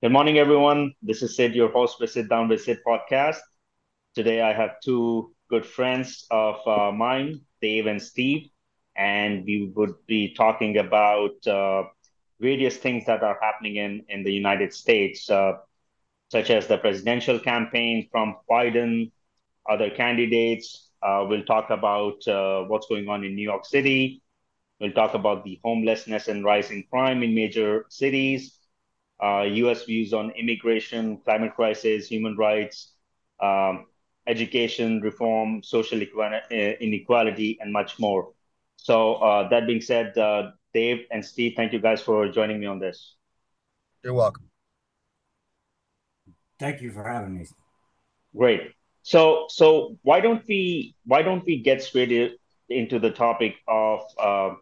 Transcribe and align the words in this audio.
Good 0.00 0.12
morning, 0.12 0.38
everyone. 0.38 0.94
This 1.02 1.22
is 1.24 1.34
Sid, 1.34 1.56
your 1.56 1.72
host 1.72 1.98
for 1.98 2.06
Sit 2.06 2.28
Down 2.28 2.48
with 2.48 2.62
Sid 2.62 2.78
podcast. 2.86 3.40
Today, 4.14 4.40
I 4.40 4.52
have 4.52 4.78
two 4.80 5.34
good 5.50 5.66
friends 5.66 6.24
of 6.30 6.56
uh, 6.68 6.92
mine, 6.92 7.40
Dave 7.60 7.86
and 7.86 8.00
Steve, 8.00 8.48
and 8.96 9.44
we 9.44 9.72
would 9.74 9.94
be 10.06 10.34
talking 10.34 10.78
about 10.78 11.44
uh, 11.48 11.82
various 12.38 12.76
things 12.76 13.06
that 13.06 13.24
are 13.24 13.38
happening 13.42 13.74
in, 13.76 14.04
in 14.08 14.22
the 14.22 14.32
United 14.32 14.72
States, 14.72 15.28
uh, 15.30 15.54
such 16.28 16.50
as 16.50 16.68
the 16.68 16.78
presidential 16.78 17.40
campaign 17.40 18.08
from 18.12 18.36
Biden, 18.48 19.10
other 19.68 19.90
candidates. 19.90 20.90
Uh, 21.02 21.26
we'll 21.28 21.44
talk 21.44 21.70
about 21.70 22.24
uh, 22.28 22.62
what's 22.66 22.86
going 22.86 23.08
on 23.08 23.24
in 23.24 23.34
New 23.34 23.42
York 23.42 23.66
City. 23.66 24.22
We'll 24.80 24.92
talk 24.92 25.14
about 25.14 25.42
the 25.44 25.58
homelessness 25.64 26.28
and 26.28 26.44
rising 26.44 26.84
crime 26.88 27.24
in 27.24 27.34
major 27.34 27.86
cities 27.88 28.57
US 29.22 29.84
views 29.84 30.12
on 30.12 30.30
immigration, 30.30 31.18
climate 31.18 31.54
crisis, 31.54 32.06
human 32.06 32.36
rights, 32.36 32.92
um, 33.40 33.86
education 34.26 35.00
reform, 35.00 35.62
social 35.62 36.00
inequality, 36.00 37.58
and 37.60 37.72
much 37.72 37.98
more. 37.98 38.32
So, 38.76 39.14
uh, 39.14 39.48
that 39.48 39.66
being 39.66 39.80
said, 39.80 40.16
uh, 40.16 40.52
Dave 40.72 41.06
and 41.10 41.24
Steve, 41.24 41.54
thank 41.56 41.72
you 41.72 41.80
guys 41.80 42.00
for 42.00 42.28
joining 42.28 42.60
me 42.60 42.66
on 42.66 42.78
this. 42.78 43.16
You're 44.04 44.14
welcome. 44.14 44.44
Thank 46.60 46.82
you 46.82 46.90
for 46.90 47.02
having 47.02 47.34
me. 47.34 47.46
Great. 48.36 48.72
So, 49.02 49.46
so 49.48 49.96
why 50.02 50.20
don't 50.20 50.46
we 50.46 50.94
why 51.06 51.22
don't 51.22 51.44
we 51.44 51.62
get 51.62 51.82
straight 51.82 52.38
into 52.68 52.98
the 52.98 53.10
topic 53.10 53.56
of 53.66 54.00
uh, 54.18 54.54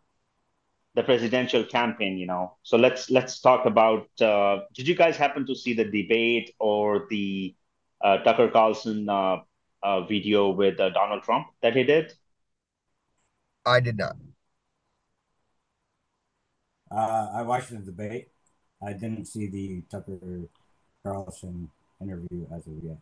the 0.97 1.03
presidential 1.03 1.63
campaign 1.63 2.17
you 2.17 2.27
know? 2.27 2.57
So 2.63 2.77
let's 2.77 3.11
let's 3.11 3.41
talk 3.41 3.67
about 3.67 4.09
uh, 4.21 4.61
did 4.75 4.89
you 4.89 4.97
guys 4.97 5.17
happen 5.17 5.47
to 5.47 5.55
see 5.55 5.75
the 5.75 5.85
debate 5.85 6.51
or 6.59 7.07
the 7.11 7.55
uh, 8.03 8.19
tucker 8.25 8.49
carlson 8.49 9.09
uh, 9.09 9.37
uh 9.83 10.01
video 10.07 10.51
with 10.51 10.81
uh, 10.81 10.89
donald 10.91 11.23
trump 11.23 11.47
that 11.63 11.77
he 11.77 11.85
did? 11.85 12.13
I 13.65 13.81
did 13.81 13.99
not. 13.99 14.17
Uh, 16.91 17.29
i 17.35 17.43
watched 17.43 17.71
the 17.71 17.79
debate. 17.79 18.29
I 18.83 18.93
didn't 18.93 19.27
see 19.27 19.49
the 19.49 19.83
tucker 19.91 20.49
carlson 21.05 21.71
interview 22.01 22.47
as 22.55 22.67
of 22.67 22.75
yet. 22.83 22.99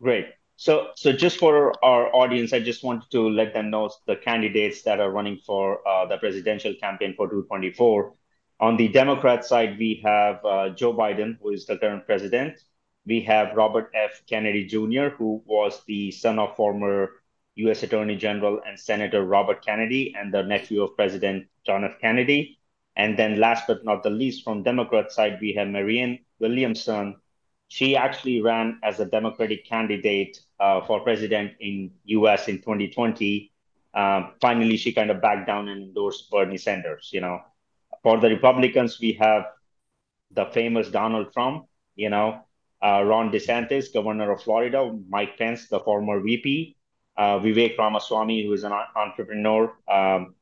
Great 0.00 0.26
so, 0.56 0.88
so 0.96 1.12
just 1.12 1.38
for 1.38 1.72
our 1.84 2.14
audience, 2.14 2.52
I 2.52 2.60
just 2.60 2.82
wanted 2.82 3.10
to 3.10 3.28
let 3.28 3.52
them 3.52 3.70
know 3.70 3.90
the 4.06 4.16
candidates 4.16 4.82
that 4.82 5.00
are 5.00 5.10
running 5.10 5.38
for 5.44 5.86
uh, 5.86 6.06
the 6.06 6.16
presidential 6.16 6.74
campaign 6.80 7.14
for 7.14 7.28
224. 7.28 8.14
On 8.60 8.76
the 8.76 8.88
Democrat 8.88 9.44
side, 9.44 9.78
we 9.78 10.00
have 10.02 10.42
uh, 10.44 10.70
Joe 10.70 10.94
Biden, 10.94 11.36
who 11.42 11.50
is 11.50 11.66
the 11.66 11.76
current 11.76 12.06
president. 12.06 12.58
We 13.04 13.20
have 13.22 13.54
Robert 13.54 13.92
F. 13.94 14.22
Kennedy 14.26 14.64
Jr., 14.64 15.08
who 15.16 15.42
was 15.44 15.82
the 15.86 16.10
son 16.10 16.38
of 16.38 16.56
former 16.56 17.10
U.S. 17.56 17.82
Attorney 17.82 18.16
General 18.16 18.60
and 18.66 18.78
Senator 18.78 19.24
Robert 19.24 19.64
Kennedy, 19.64 20.14
and 20.18 20.32
the 20.32 20.42
nephew 20.42 20.82
of 20.82 20.96
President 20.96 21.46
John 21.66 21.84
F. 21.84 21.98
Kennedy. 22.00 22.58
And 22.96 23.18
then, 23.18 23.38
last 23.38 23.64
but 23.66 23.84
not 23.84 24.02
the 24.02 24.10
least, 24.10 24.42
from 24.42 24.62
Democrat 24.62 25.12
side, 25.12 25.38
we 25.40 25.52
have 25.52 25.68
Marianne 25.68 26.20
Williamson, 26.40 27.16
she 27.68 27.96
actually 27.96 28.40
ran 28.40 28.78
as 28.82 29.00
a 29.00 29.06
Democratic 29.06 29.66
candidate 29.66 30.40
uh, 30.60 30.80
for 30.86 31.00
president 31.00 31.52
in 31.60 31.90
U.S. 32.06 32.48
in 32.48 32.58
2020. 32.60 33.52
Um, 33.94 34.32
finally, 34.40 34.76
she 34.76 34.92
kind 34.92 35.10
of 35.10 35.20
backed 35.20 35.46
down 35.46 35.68
and 35.68 35.82
endorsed 35.82 36.30
Bernie 36.30 36.58
Sanders. 36.58 37.10
You 37.12 37.20
know, 37.20 37.40
for 38.02 38.18
the 38.20 38.28
Republicans, 38.28 39.00
we 39.00 39.12
have 39.14 39.46
the 40.30 40.46
famous 40.46 40.88
Donald 40.90 41.32
Trump. 41.32 41.66
You 41.94 42.10
know, 42.10 42.42
uh, 42.82 43.02
Ron 43.04 43.30
DeSantis, 43.30 43.92
governor 43.92 44.30
of 44.32 44.42
Florida, 44.42 44.92
Mike 45.08 45.38
Pence, 45.38 45.68
the 45.68 45.80
former 45.80 46.20
VP, 46.20 46.76
uh, 47.16 47.38
Vivek 47.38 47.78
Ramaswamy, 47.78 48.44
who 48.44 48.52
is 48.52 48.64
an 48.64 48.72
entrepreneur, 48.94 49.72
um, 49.88 50.34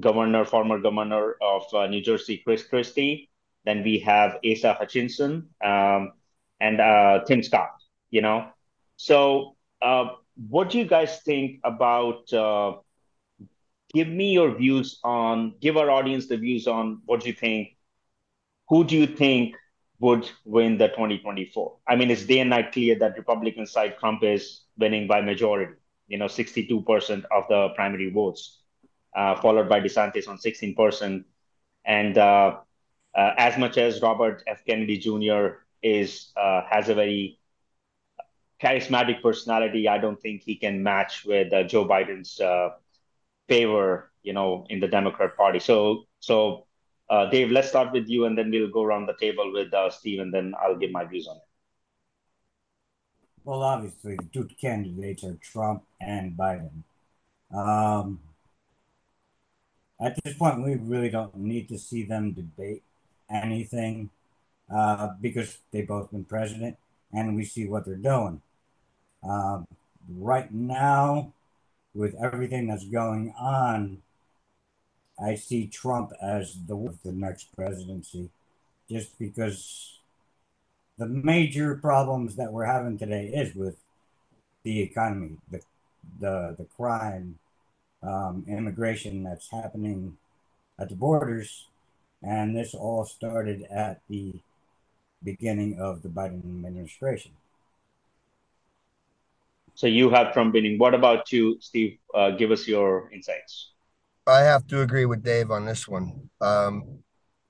governor, 0.00 0.44
former 0.44 0.78
governor 0.78 1.36
of 1.42 1.62
uh, 1.74 1.86
New 1.86 2.00
Jersey, 2.00 2.38
Chris 2.38 2.64
Christie, 2.64 3.30
then 3.64 3.82
we 3.82 3.98
have 4.00 4.38
Asa 4.44 4.74
Hutchinson 4.74 5.48
um, 5.62 6.12
and 6.60 6.80
uh, 6.80 7.24
Tim 7.26 7.42
Scott. 7.42 7.70
You 8.10 8.22
know, 8.22 8.48
so 8.98 9.56
uh, 9.80 10.08
what 10.50 10.70
do 10.70 10.78
you 10.78 10.84
guys 10.84 11.20
think 11.22 11.60
about? 11.62 12.30
Uh, 12.32 12.78
give 13.94 14.08
me 14.08 14.32
your 14.32 14.54
views 14.54 14.98
on. 15.04 15.54
Give 15.60 15.76
our 15.76 15.88
audience 15.88 16.26
the 16.26 16.36
views 16.36 16.66
on 16.66 17.00
what 17.06 17.20
do 17.20 17.28
you 17.28 17.32
think. 17.32 17.76
Who 18.68 18.84
do 18.84 18.96
you 18.96 19.06
think 19.06 19.54
would 20.00 20.28
win 20.44 20.78
the 20.78 20.88
2024? 20.88 21.76
I 21.86 21.94
mean, 21.94 22.10
it's 22.10 22.26
day 22.26 22.40
and 22.40 22.50
night 22.50 22.72
clear 22.72 22.98
that 22.98 23.16
Republican 23.16 23.66
side 23.66 23.98
Trump 23.98 24.24
is 24.24 24.64
winning 24.76 25.06
by 25.06 25.20
majority. 25.20 25.74
You 26.08 26.18
know, 26.18 26.26
62% 26.26 27.24
of 27.30 27.44
the 27.48 27.68
primary 27.76 28.10
votes, 28.10 28.62
uh, 29.16 29.36
followed 29.36 29.68
by 29.68 29.80
DeSantis 29.80 30.26
on 30.28 30.38
16%. 30.38 31.24
And 31.84 32.18
uh, 32.18 32.56
uh, 33.14 33.34
as 33.38 33.56
much 33.58 33.78
as 33.78 34.02
Robert 34.02 34.42
F. 34.48 34.64
Kennedy 34.66 34.98
Jr. 34.98 35.64
is 35.82 36.32
uh, 36.36 36.62
has 36.68 36.88
a 36.88 36.94
very 36.94 37.38
charismatic 38.60 39.22
personality, 39.22 39.88
I 39.88 39.98
don't 39.98 40.20
think 40.20 40.42
he 40.42 40.56
can 40.56 40.82
match 40.82 41.24
with 41.24 41.52
uh, 41.52 41.62
Joe 41.64 41.86
Biden's 41.86 42.40
uh, 42.40 42.70
favor, 43.48 44.10
you 44.22 44.32
know, 44.32 44.66
in 44.68 44.80
the 44.80 44.88
Democrat 44.88 45.36
Party. 45.36 45.58
So, 45.58 46.06
so 46.20 46.66
uh, 47.08 47.30
Dave, 47.30 47.50
let's 47.50 47.68
start 47.68 47.92
with 47.92 48.08
you, 48.08 48.26
and 48.26 48.36
then 48.36 48.50
we'll 48.50 48.70
go 48.70 48.82
around 48.82 49.06
the 49.06 49.16
table 49.20 49.52
with 49.52 49.72
uh, 49.72 49.90
Steve, 49.90 50.20
and 50.20 50.32
then 50.32 50.54
I'll 50.60 50.76
give 50.76 50.90
my 50.90 51.04
views 51.04 51.26
on 51.28 51.36
it. 51.36 51.42
Well, 53.44 53.62
obviously, 53.62 54.16
the 54.16 54.28
two 54.32 54.48
candidates 54.60 55.24
are 55.24 55.38
Trump 55.40 55.84
and 56.00 56.36
Biden. 56.36 56.82
Um, 57.54 58.20
at 60.00 60.22
this 60.22 60.34
point, 60.34 60.62
we 60.62 60.74
really 60.74 61.08
don't 61.08 61.34
need 61.36 61.68
to 61.70 61.78
see 61.78 62.02
them 62.02 62.32
debate 62.32 62.82
anything 63.30 64.10
uh, 64.72 65.08
because 65.20 65.58
they've 65.72 65.88
both 65.88 66.10
been 66.10 66.24
president 66.24 66.76
and 67.12 67.34
we 67.34 67.44
see 67.44 67.66
what 67.66 67.86
they're 67.86 67.96
doing. 67.96 68.42
Uh, 69.26 69.62
right 70.16 70.52
now, 70.52 71.32
with 71.94 72.14
everything 72.22 72.68
that's 72.68 72.84
going 72.84 73.34
on, 73.38 74.02
I 75.20 75.34
see 75.34 75.66
Trump 75.66 76.12
as 76.22 76.56
the 76.66 76.94
the 77.02 77.12
next 77.12 77.54
presidency, 77.56 78.30
just 78.88 79.18
because 79.18 79.98
the 80.96 81.06
major 81.06 81.74
problems 81.76 82.36
that 82.36 82.52
we're 82.52 82.66
having 82.66 82.98
today 82.98 83.26
is 83.26 83.54
with 83.54 83.76
the 84.62 84.80
economy, 84.80 85.38
the 85.50 85.60
the 86.20 86.54
the 86.58 86.66
crime, 86.76 87.38
um, 88.02 88.44
immigration 88.48 89.24
that's 89.24 89.50
happening 89.50 90.16
at 90.78 90.88
the 90.88 90.94
borders, 90.94 91.66
and 92.22 92.56
this 92.56 92.74
all 92.74 93.04
started 93.04 93.62
at 93.70 94.00
the 94.08 94.34
beginning 95.24 95.80
of 95.80 96.02
the 96.02 96.08
Biden 96.08 96.64
administration. 96.64 97.32
So 99.78 99.86
you 99.86 100.10
have 100.10 100.32
Trump 100.32 100.54
winning. 100.54 100.76
What 100.76 100.92
about 100.92 101.30
you, 101.30 101.56
Steve? 101.60 101.98
Uh, 102.12 102.32
give 102.32 102.50
us 102.50 102.66
your 102.66 103.12
insights. 103.12 103.74
I 104.26 104.40
have 104.40 104.66
to 104.66 104.82
agree 104.82 105.06
with 105.06 105.22
Dave 105.22 105.52
on 105.52 105.66
this 105.66 105.86
one. 105.86 106.30
Um, 106.40 107.04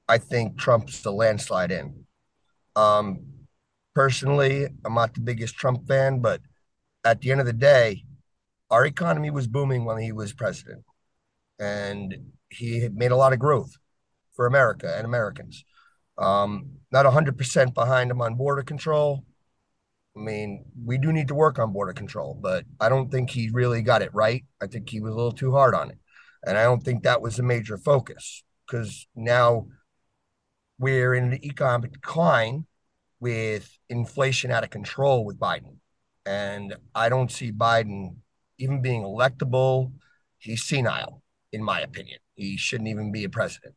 I 0.07 0.19
think 0.19 0.59
Trump's 0.59 1.01
the 1.01 1.11
landslide 1.11 1.71
in. 1.71 2.05
Um, 2.77 3.25
personally, 3.95 4.67
I'm 4.85 4.93
not 4.93 5.15
the 5.15 5.23
biggest 5.23 5.57
Trump 5.57 5.89
fan, 5.89 6.21
but 6.21 6.43
at 7.03 7.23
the 7.23 7.31
end 7.31 7.41
of 7.41 7.47
the 7.47 7.55
day, 7.55 8.05
our 8.71 8.85
economy 8.85 9.31
was 9.31 9.47
booming 9.47 9.87
when 9.87 9.97
he 9.97 10.13
was 10.13 10.35
president, 10.35 10.85
and 11.59 12.15
he 12.51 12.91
made 12.93 13.11
a 13.11 13.17
lot 13.17 13.33
of 13.33 13.39
growth 13.39 13.73
for 14.37 14.45
America 14.45 14.95
and 14.99 15.07
Americans. 15.07 15.65
Um, 16.19 16.73
not 16.93 17.07
100% 17.07 17.73
behind 17.73 18.11
him 18.11 18.21
on 18.21 18.35
border 18.35 18.63
control. 18.63 19.25
I 20.19 20.21
mean, 20.21 20.65
we 20.85 20.99
do 20.99 21.13
need 21.13 21.29
to 21.29 21.35
work 21.35 21.59
on 21.59 21.73
border 21.73 21.93
control, 21.93 22.37
but 22.41 22.65
I 22.81 22.89
don't 22.89 23.11
think 23.11 23.31
he 23.31 23.51
really 23.53 23.83
got 23.83 24.03
it 24.03 24.13
right. 24.13 24.45
I 24.61 24.67
think 24.67 24.89
he 24.89 25.01
was 25.01 25.13
a 25.13 25.17
little 25.17 25.33
too 25.33 25.53
hard 25.53 25.75
on 25.75 25.91
it. 25.91 25.99
And 26.45 26.59
I 26.59 26.65
don't 26.65 26.83
think 26.83 27.03
that 27.03 27.23
was 27.23 27.39
a 27.39 27.43
major 27.43 27.79
focus 27.79 28.43
because 28.67 29.07
now 29.15 29.69
we're 30.79 31.15
in 31.15 31.33
an 31.33 31.45
economic 31.45 31.93
decline 31.93 32.67
with 33.21 33.71
inflation 33.89 34.51
out 34.51 34.65
of 34.65 34.71
control 34.71 35.25
with 35.25 35.39
Biden. 35.39 35.77
And 36.27 36.77
I 36.95 37.09
don't 37.09 37.31
see 37.31 37.53
Biden 37.53 38.17
even 38.59 38.83
being 38.83 39.03
electable. 39.03 39.93
He's 40.39 40.65
senile, 40.65 41.23
in 41.53 41.63
my 41.63 41.81
opinion. 41.81 42.19
He 42.35 42.57
shouldn't 42.57 42.89
even 42.89 43.13
be 43.13 43.25
a 43.25 43.29
president. 43.29 43.75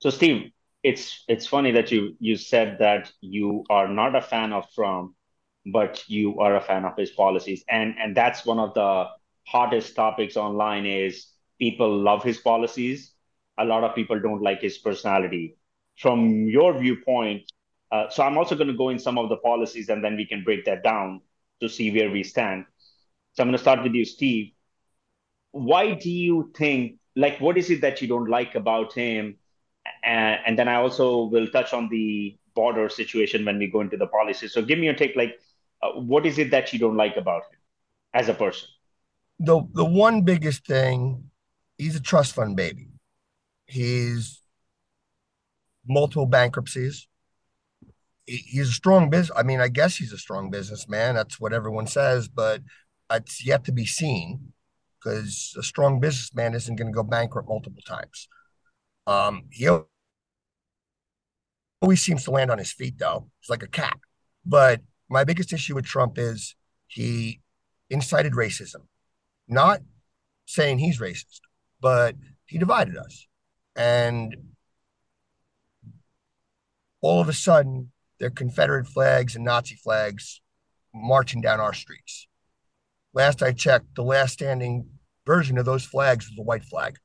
So, 0.00 0.10
Steve, 0.10 0.50
it's 0.82 1.24
it's 1.28 1.46
funny 1.46 1.72
that 1.72 1.90
you 1.90 2.16
you 2.20 2.36
said 2.36 2.78
that 2.80 3.12
you 3.20 3.64
are 3.70 3.88
not 3.88 4.14
a 4.14 4.22
fan 4.22 4.52
of 4.52 4.70
Trump, 4.74 5.14
but 5.72 6.04
you 6.08 6.38
are 6.40 6.56
a 6.56 6.60
fan 6.60 6.84
of 6.84 6.96
his 6.96 7.10
policies, 7.10 7.64
and 7.68 7.94
and 7.98 8.16
that's 8.16 8.46
one 8.46 8.58
of 8.58 8.74
the 8.74 9.06
hottest 9.46 9.94
topics 9.96 10.36
online. 10.36 10.86
Is 10.86 11.26
people 11.58 11.90
love 11.98 12.22
his 12.22 12.38
policies. 12.38 13.14
A 13.58 13.64
lot 13.64 13.84
of 13.84 13.94
people 13.94 14.20
don't 14.20 14.42
like 14.42 14.60
his 14.62 14.78
personality. 14.78 15.56
from 15.98 16.46
your 16.46 16.78
viewpoint, 16.78 17.42
uh, 17.90 18.08
so 18.08 18.22
I'm 18.22 18.38
also 18.38 18.54
going 18.54 18.68
to 18.68 18.76
go 18.82 18.88
in 18.90 18.98
some 19.00 19.18
of 19.18 19.28
the 19.28 19.36
policies 19.38 19.88
and 19.88 20.02
then 20.04 20.16
we 20.16 20.26
can 20.26 20.44
break 20.44 20.64
that 20.66 20.82
down 20.84 21.20
to 21.60 21.68
see 21.68 21.90
where 21.90 22.08
we 22.10 22.22
stand. 22.22 22.64
So 23.32 23.42
I'm 23.42 23.48
going 23.48 23.58
to 23.58 23.64
start 23.66 23.82
with 23.82 23.94
you, 23.94 24.04
Steve. 24.04 24.52
Why 25.52 25.94
do 25.94 26.10
you 26.10 26.50
think, 26.56 26.98
like, 27.16 27.40
what 27.40 27.58
is 27.58 27.70
it 27.70 27.80
that 27.82 28.00
you 28.00 28.08
don't 28.08 28.28
like 28.30 28.54
about 28.54 28.92
him? 28.94 29.36
And, 30.02 30.40
and 30.46 30.58
then 30.58 30.68
I 30.68 30.76
also 30.76 31.24
will 31.24 31.48
touch 31.48 31.72
on 31.72 31.88
the 31.88 32.36
border 32.54 32.88
situation 32.88 33.44
when 33.44 33.58
we 33.58 33.68
go 33.68 33.80
into 33.80 33.96
the 33.96 34.06
policy. 34.06 34.48
So 34.48 34.62
give 34.62 34.78
me 34.78 34.86
your 34.86 34.94
take, 34.94 35.16
like, 35.16 35.38
uh, 35.82 35.92
what 35.92 36.26
is 36.26 36.38
it 36.38 36.50
that 36.50 36.72
you 36.72 36.78
don't 36.78 36.96
like 36.96 37.16
about 37.16 37.42
him 37.42 37.58
as 38.14 38.28
a 38.28 38.34
person? 38.34 38.68
The 39.40 39.62
the 39.72 39.84
one 39.84 40.22
biggest 40.22 40.66
thing, 40.66 41.30
he's 41.78 41.96
a 41.96 42.00
trust 42.00 42.34
fund 42.34 42.56
baby. 42.56 42.88
He's 43.66 44.42
multiple 45.86 46.26
bankruptcies. 46.26 47.06
he's 48.26 48.68
a 48.68 48.72
strong 48.72 49.10
business. 49.10 49.36
I 49.36 49.42
mean, 49.42 49.60
I 49.60 49.68
guess 49.68 49.96
he's 49.96 50.12
a 50.12 50.18
strong 50.18 50.50
businessman. 50.50 51.14
That's 51.14 51.40
what 51.40 51.52
everyone 51.52 51.86
says, 51.86 52.28
but 52.28 52.62
it's 53.10 53.44
yet 53.46 53.64
to 53.64 53.72
be 53.72 53.86
seen 53.86 54.52
because 54.98 55.54
a 55.58 55.62
strong 55.62 56.00
businessman 56.00 56.54
isn't 56.54 56.76
going 56.76 56.92
to 56.92 56.96
go 56.96 57.02
bankrupt 57.02 57.48
multiple 57.48 57.82
times. 57.86 58.28
Um, 59.08 59.44
he 59.50 59.66
always 61.80 62.02
seems 62.02 62.24
to 62.24 62.30
land 62.30 62.50
on 62.50 62.58
his 62.58 62.72
feet, 62.72 62.98
though. 62.98 63.30
He's 63.40 63.48
like 63.48 63.62
a 63.62 63.68
cat. 63.68 63.96
But 64.44 64.82
my 65.08 65.24
biggest 65.24 65.50
issue 65.50 65.74
with 65.74 65.86
Trump 65.86 66.18
is 66.18 66.54
he 66.88 67.40
incited 67.88 68.34
racism, 68.34 68.82
not 69.48 69.80
saying 70.44 70.78
he's 70.78 71.00
racist, 71.00 71.40
but 71.80 72.16
he 72.44 72.58
divided 72.58 72.98
us. 72.98 73.26
And 73.74 74.36
all 77.00 77.22
of 77.22 77.30
a 77.30 77.32
sudden, 77.32 77.90
they're 78.20 78.28
Confederate 78.28 78.88
flags 78.88 79.36
and 79.36 79.44
Nazi 79.44 79.76
flags 79.76 80.42
marching 80.94 81.40
down 81.40 81.60
our 81.60 81.72
streets. 81.72 82.28
Last 83.14 83.42
I 83.42 83.52
checked, 83.52 83.94
the 83.94 84.02
last 84.02 84.34
standing 84.34 84.90
version 85.24 85.56
of 85.56 85.64
those 85.64 85.84
flags 85.84 86.26
was 86.26 86.36
the 86.36 86.42
white 86.42 86.64
flag 86.64 86.98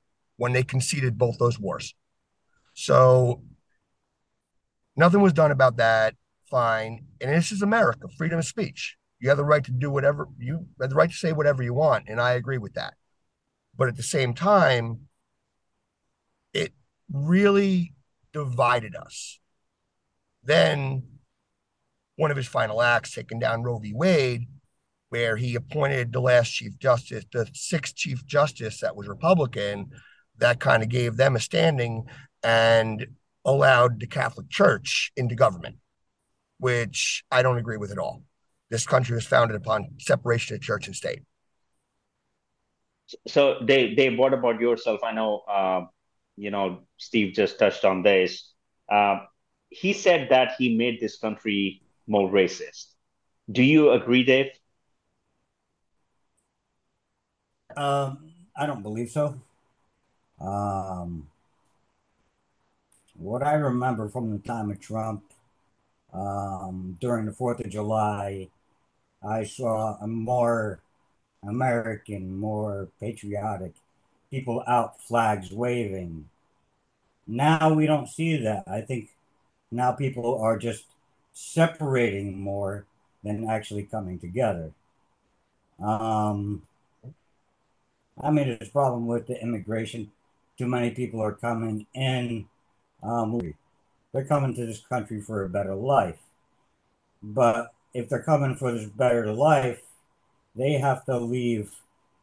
when 0.44 0.52
they 0.52 0.62
conceded 0.62 1.18
both 1.18 1.38
those 1.38 1.58
wars. 1.58 1.96
So 2.74 3.44
nothing 4.98 5.22
was 5.22 5.32
done 5.32 5.52
about 5.52 5.78
that. 5.78 6.16
Fine. 6.52 7.06
And 7.22 7.32
this 7.32 7.54
is 7.54 7.62
America, 7.62 8.10
freedom 8.18 8.40
of 8.40 8.46
speech. 8.46 8.98
You 9.22 9.30
have 9.30 9.38
the 9.38 9.46
right 9.46 9.64
to 9.64 9.72
do 9.72 9.90
whatever 9.90 10.28
you 10.38 10.68
have 10.82 10.90
the 10.90 10.98
right 10.98 11.10
to 11.10 11.16
say 11.16 11.32
whatever 11.32 11.64
you 11.64 11.74
want. 11.74 12.10
And 12.10 12.20
I 12.20 12.34
agree 12.34 12.58
with 12.58 12.74
that. 12.74 12.96
But 13.78 13.88
at 13.88 13.96
the 13.96 14.04
same 14.04 14.34
time, 14.34 15.08
it 16.54 16.74
really 17.10 17.94
divided 18.34 18.98
us. 18.98 19.40
Then 20.44 21.04
one 22.18 22.32
of 22.32 22.38
his 22.38 22.48
final 22.48 22.82
acts, 22.82 23.16
taking 23.16 23.40
down 23.40 23.64
Roe 23.64 23.80
v. 23.80 23.94
Wade, 23.94 24.50
where 25.08 25.38
he 25.38 25.56
appointed 25.56 26.12
the 26.12 26.20
last 26.20 26.52
chief 26.52 26.78
justice, 26.80 27.24
the 27.32 27.48
sixth 27.54 27.96
chief 27.96 28.26
justice 28.26 28.82
that 28.82 28.98
was 28.98 29.08
Republican, 29.08 29.90
that 30.38 30.60
kind 30.60 30.84
of 30.84 30.90
gave 30.90 31.18
them 31.18 31.36
a 31.36 31.40
standing 31.40 32.06
and 32.44 33.08
allowed 33.46 34.00
the 34.00 34.08
Catholic 34.08 34.50
Church 34.50 35.12
into 35.16 35.36
government, 35.36 35.78
which 36.60 37.24
I 37.32 37.42
don't 37.42 37.58
agree 37.58 37.78
with 37.78 37.92
at 37.92 37.98
all. 37.98 38.24
This 38.70 38.86
country 38.86 39.16
was 39.16 39.26
founded 39.26 39.56
upon 39.56 39.90
separation 40.00 40.56
of 40.56 40.62
church 40.62 40.88
and 40.88 40.96
state. 40.96 41.22
So, 43.28 43.60
Dave, 43.64 43.96
Dave, 43.96 44.18
what 44.18 44.34
about 44.34 44.60
yourself? 44.60 45.02
I 45.04 45.12
know, 45.12 45.40
uh, 45.48 45.86
you 46.36 46.50
know, 46.50 46.80
Steve 46.98 47.34
just 47.36 47.60
touched 47.60 47.86
on 47.86 48.02
this. 48.02 48.52
Uh, 48.90 49.20
he 49.70 49.94
said 49.94 50.30
that 50.30 50.54
he 50.58 50.76
made 50.76 51.00
this 51.00 51.18
country 51.18 51.84
more 52.08 52.30
racist. 52.30 52.86
Do 53.52 53.62
you 53.62 53.92
agree, 53.92 54.24
Dave? 54.24 54.52
Um, 57.76 58.32
I 58.56 58.66
don't 58.66 58.84
believe 58.84 59.10
so. 59.10 59.40
Um, 60.44 61.28
what 63.16 63.44
I 63.44 63.54
remember 63.54 64.10
from 64.10 64.32
the 64.32 64.40
time 64.40 64.70
of 64.72 64.80
Trump, 64.80 65.24
um, 66.14 66.98
during 67.00 67.26
the 67.26 67.32
Fourth 67.32 67.60
of 67.60 67.70
July, 67.70 68.50
I 69.24 69.46
saw 69.46 69.98
a 70.02 70.08
more 70.08 70.80
American, 71.48 72.36
more 72.38 72.90
patriotic 73.00 73.74
people 74.30 74.64
out, 74.68 75.02
flags 75.02 75.52
waving. 75.52 76.30
Now 77.28 77.74
we 77.74 77.86
don't 77.86 78.10
see 78.10 78.38
that. 78.38 78.64
I 78.68 78.82
think 78.82 79.10
now 79.72 79.92
people 79.92 80.40
are 80.42 80.58
just 80.58 80.86
separating 81.34 82.40
more 82.40 82.86
than 83.24 83.50
actually 83.50 83.84
coming 83.84 84.20
together. 84.20 84.72
Um, 85.82 86.64
I 88.22 88.30
mean, 88.32 88.50
there's 88.50 88.70
a 88.70 88.72
problem 88.72 89.08
with 89.08 89.28
the 89.28 89.42
immigration. 89.42 90.12
Too 90.58 90.68
many 90.68 90.92
people 90.92 91.22
are 91.22 91.34
coming 91.34 91.88
in. 91.94 92.46
Um, 93.02 93.54
they're 94.12 94.26
coming 94.26 94.54
to 94.56 94.66
this 94.66 94.82
country 94.82 95.20
for 95.20 95.44
a 95.44 95.50
better 95.50 95.76
life. 95.76 96.20
But 97.22 97.74
if 97.94 98.10
they're 98.10 98.22
coming 98.22 98.56
for 98.56 98.72
this 98.72 98.90
better 98.90 99.32
life, 99.34 99.82
they 100.56 100.74
have 100.74 101.06
to 101.06 101.18
leave 101.18 101.72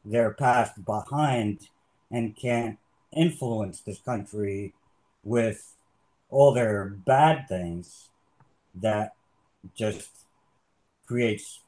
their 0.04 0.32
past 0.32 0.84
behind 0.84 1.68
and 2.10 2.36
can't 2.36 2.78
influence 3.12 3.80
this 3.80 3.98
country 4.00 4.74
with 5.24 5.74
all 6.30 6.52
their 6.52 6.84
bad 6.84 7.48
things 7.48 8.08
that 8.74 9.14
just 9.74 10.10
creates 11.06 11.60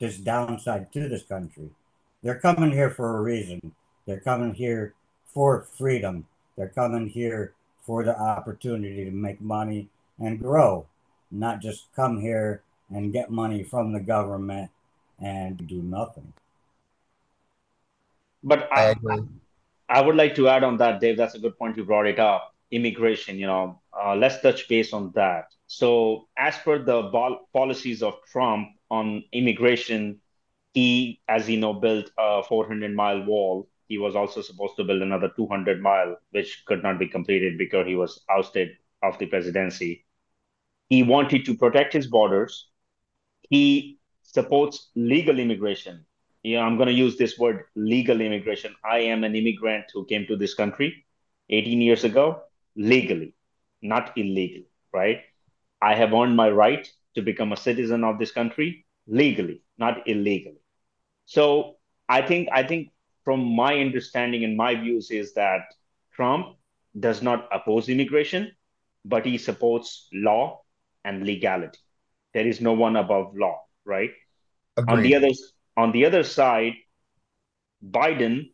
this 0.00 0.18
downside 0.18 0.92
to 0.92 1.08
this 1.08 1.22
country. 1.22 1.70
They're 2.22 2.40
coming 2.40 2.72
here 2.72 2.90
for 2.90 3.16
a 3.16 3.22
reason. 3.22 3.72
They're 4.06 4.20
coming 4.20 4.54
here 4.54 4.94
for 5.38 5.62
freedom. 5.78 6.26
They're 6.56 6.74
coming 6.74 7.06
here 7.06 7.52
for 7.86 8.02
the 8.02 8.18
opportunity 8.18 9.04
to 9.04 9.12
make 9.12 9.40
money 9.40 9.88
and 10.18 10.40
grow, 10.40 10.86
not 11.30 11.60
just 11.60 11.86
come 11.94 12.20
here 12.20 12.62
and 12.90 13.12
get 13.12 13.30
money 13.30 13.62
from 13.62 13.92
the 13.92 14.00
government 14.00 14.72
and 15.22 15.64
do 15.68 15.80
nothing. 15.80 16.32
But 18.42 18.68
I, 18.72 18.96
I, 19.08 19.18
I 19.88 20.00
would 20.00 20.16
like 20.16 20.34
to 20.34 20.48
add 20.48 20.64
on 20.64 20.76
that, 20.78 21.00
Dave. 21.00 21.16
That's 21.16 21.36
a 21.36 21.38
good 21.38 21.56
point. 21.56 21.76
You 21.76 21.84
brought 21.84 22.08
it 22.08 22.18
up 22.18 22.52
immigration, 22.72 23.38
you 23.38 23.46
know, 23.46 23.80
uh, 23.92 24.16
let's 24.16 24.42
touch 24.42 24.68
base 24.68 24.92
on 24.92 25.12
that. 25.14 25.52
So, 25.68 26.26
as 26.36 26.58
per 26.58 26.80
the 26.80 27.02
bol- 27.12 27.48
policies 27.52 28.02
of 28.02 28.14
Trump 28.26 28.70
on 28.90 29.22
immigration, 29.30 30.18
he, 30.74 31.20
as 31.28 31.48
you 31.48 31.58
know, 31.60 31.74
built 31.74 32.10
a 32.18 32.42
400 32.42 32.92
mile 32.92 33.24
wall. 33.24 33.68
He 33.88 33.98
was 33.98 34.14
also 34.16 34.42
supposed 34.42 34.76
to 34.76 34.84
build 34.84 35.02
another 35.02 35.30
200 35.36 35.82
mile, 35.82 36.16
which 36.30 36.64
could 36.66 36.82
not 36.82 36.98
be 36.98 37.08
completed 37.08 37.58
because 37.58 37.86
he 37.86 37.96
was 37.96 38.24
ousted 38.30 38.76
of 39.02 39.18
the 39.18 39.26
presidency. 39.26 40.06
He 40.90 41.02
wanted 41.02 41.44
to 41.46 41.56
protect 41.56 41.92
his 41.94 42.06
borders. 42.06 42.68
He 43.50 43.98
supports 44.22 44.90
legal 44.94 45.38
immigration. 45.38 46.06
Yeah, 46.42 46.60
I'm 46.62 46.76
going 46.76 46.88
to 46.88 46.94
use 46.94 47.16
this 47.16 47.38
word 47.38 47.64
legal 47.74 48.20
immigration. 48.20 48.74
I 48.84 49.00
am 49.00 49.24
an 49.24 49.34
immigrant 49.34 49.86
who 49.92 50.04
came 50.06 50.26
to 50.26 50.36
this 50.36 50.54
country 50.54 51.04
18 51.50 51.80
years 51.80 52.04
ago 52.04 52.42
legally, 52.76 53.34
not 53.82 54.16
illegally, 54.16 54.68
right? 54.92 55.22
I 55.82 55.94
have 55.94 56.12
earned 56.12 56.36
my 56.36 56.50
right 56.50 56.90
to 57.14 57.22
become 57.22 57.52
a 57.52 57.56
citizen 57.56 58.04
of 58.04 58.18
this 58.18 58.32
country 58.32 58.86
legally, 59.06 59.62
not 59.78 60.06
illegally. 60.08 60.60
So 61.26 61.76
I 62.08 62.22
think 62.22 62.48
I 62.52 62.62
think 62.62 62.90
from 63.28 63.44
my 63.44 63.78
understanding 63.78 64.42
and 64.42 64.56
my 64.56 64.74
views 64.74 65.10
is 65.10 65.34
that 65.34 65.60
Trump 66.14 66.56
does 66.98 67.20
not 67.20 67.46
oppose 67.52 67.90
immigration, 67.90 68.50
but 69.04 69.26
he 69.26 69.36
supports 69.36 70.08
law 70.14 70.62
and 71.04 71.26
legality. 71.26 71.78
There 72.32 72.46
is 72.46 72.62
no 72.62 72.72
one 72.72 72.96
above 72.96 73.36
law, 73.36 73.60
right? 73.84 74.12
Agreed. 74.78 74.94
On 74.94 75.02
the 75.02 75.14
other 75.16 75.30
on 75.76 75.92
the 75.92 76.06
other 76.06 76.22
side, 76.22 76.72
Biden, 77.84 78.52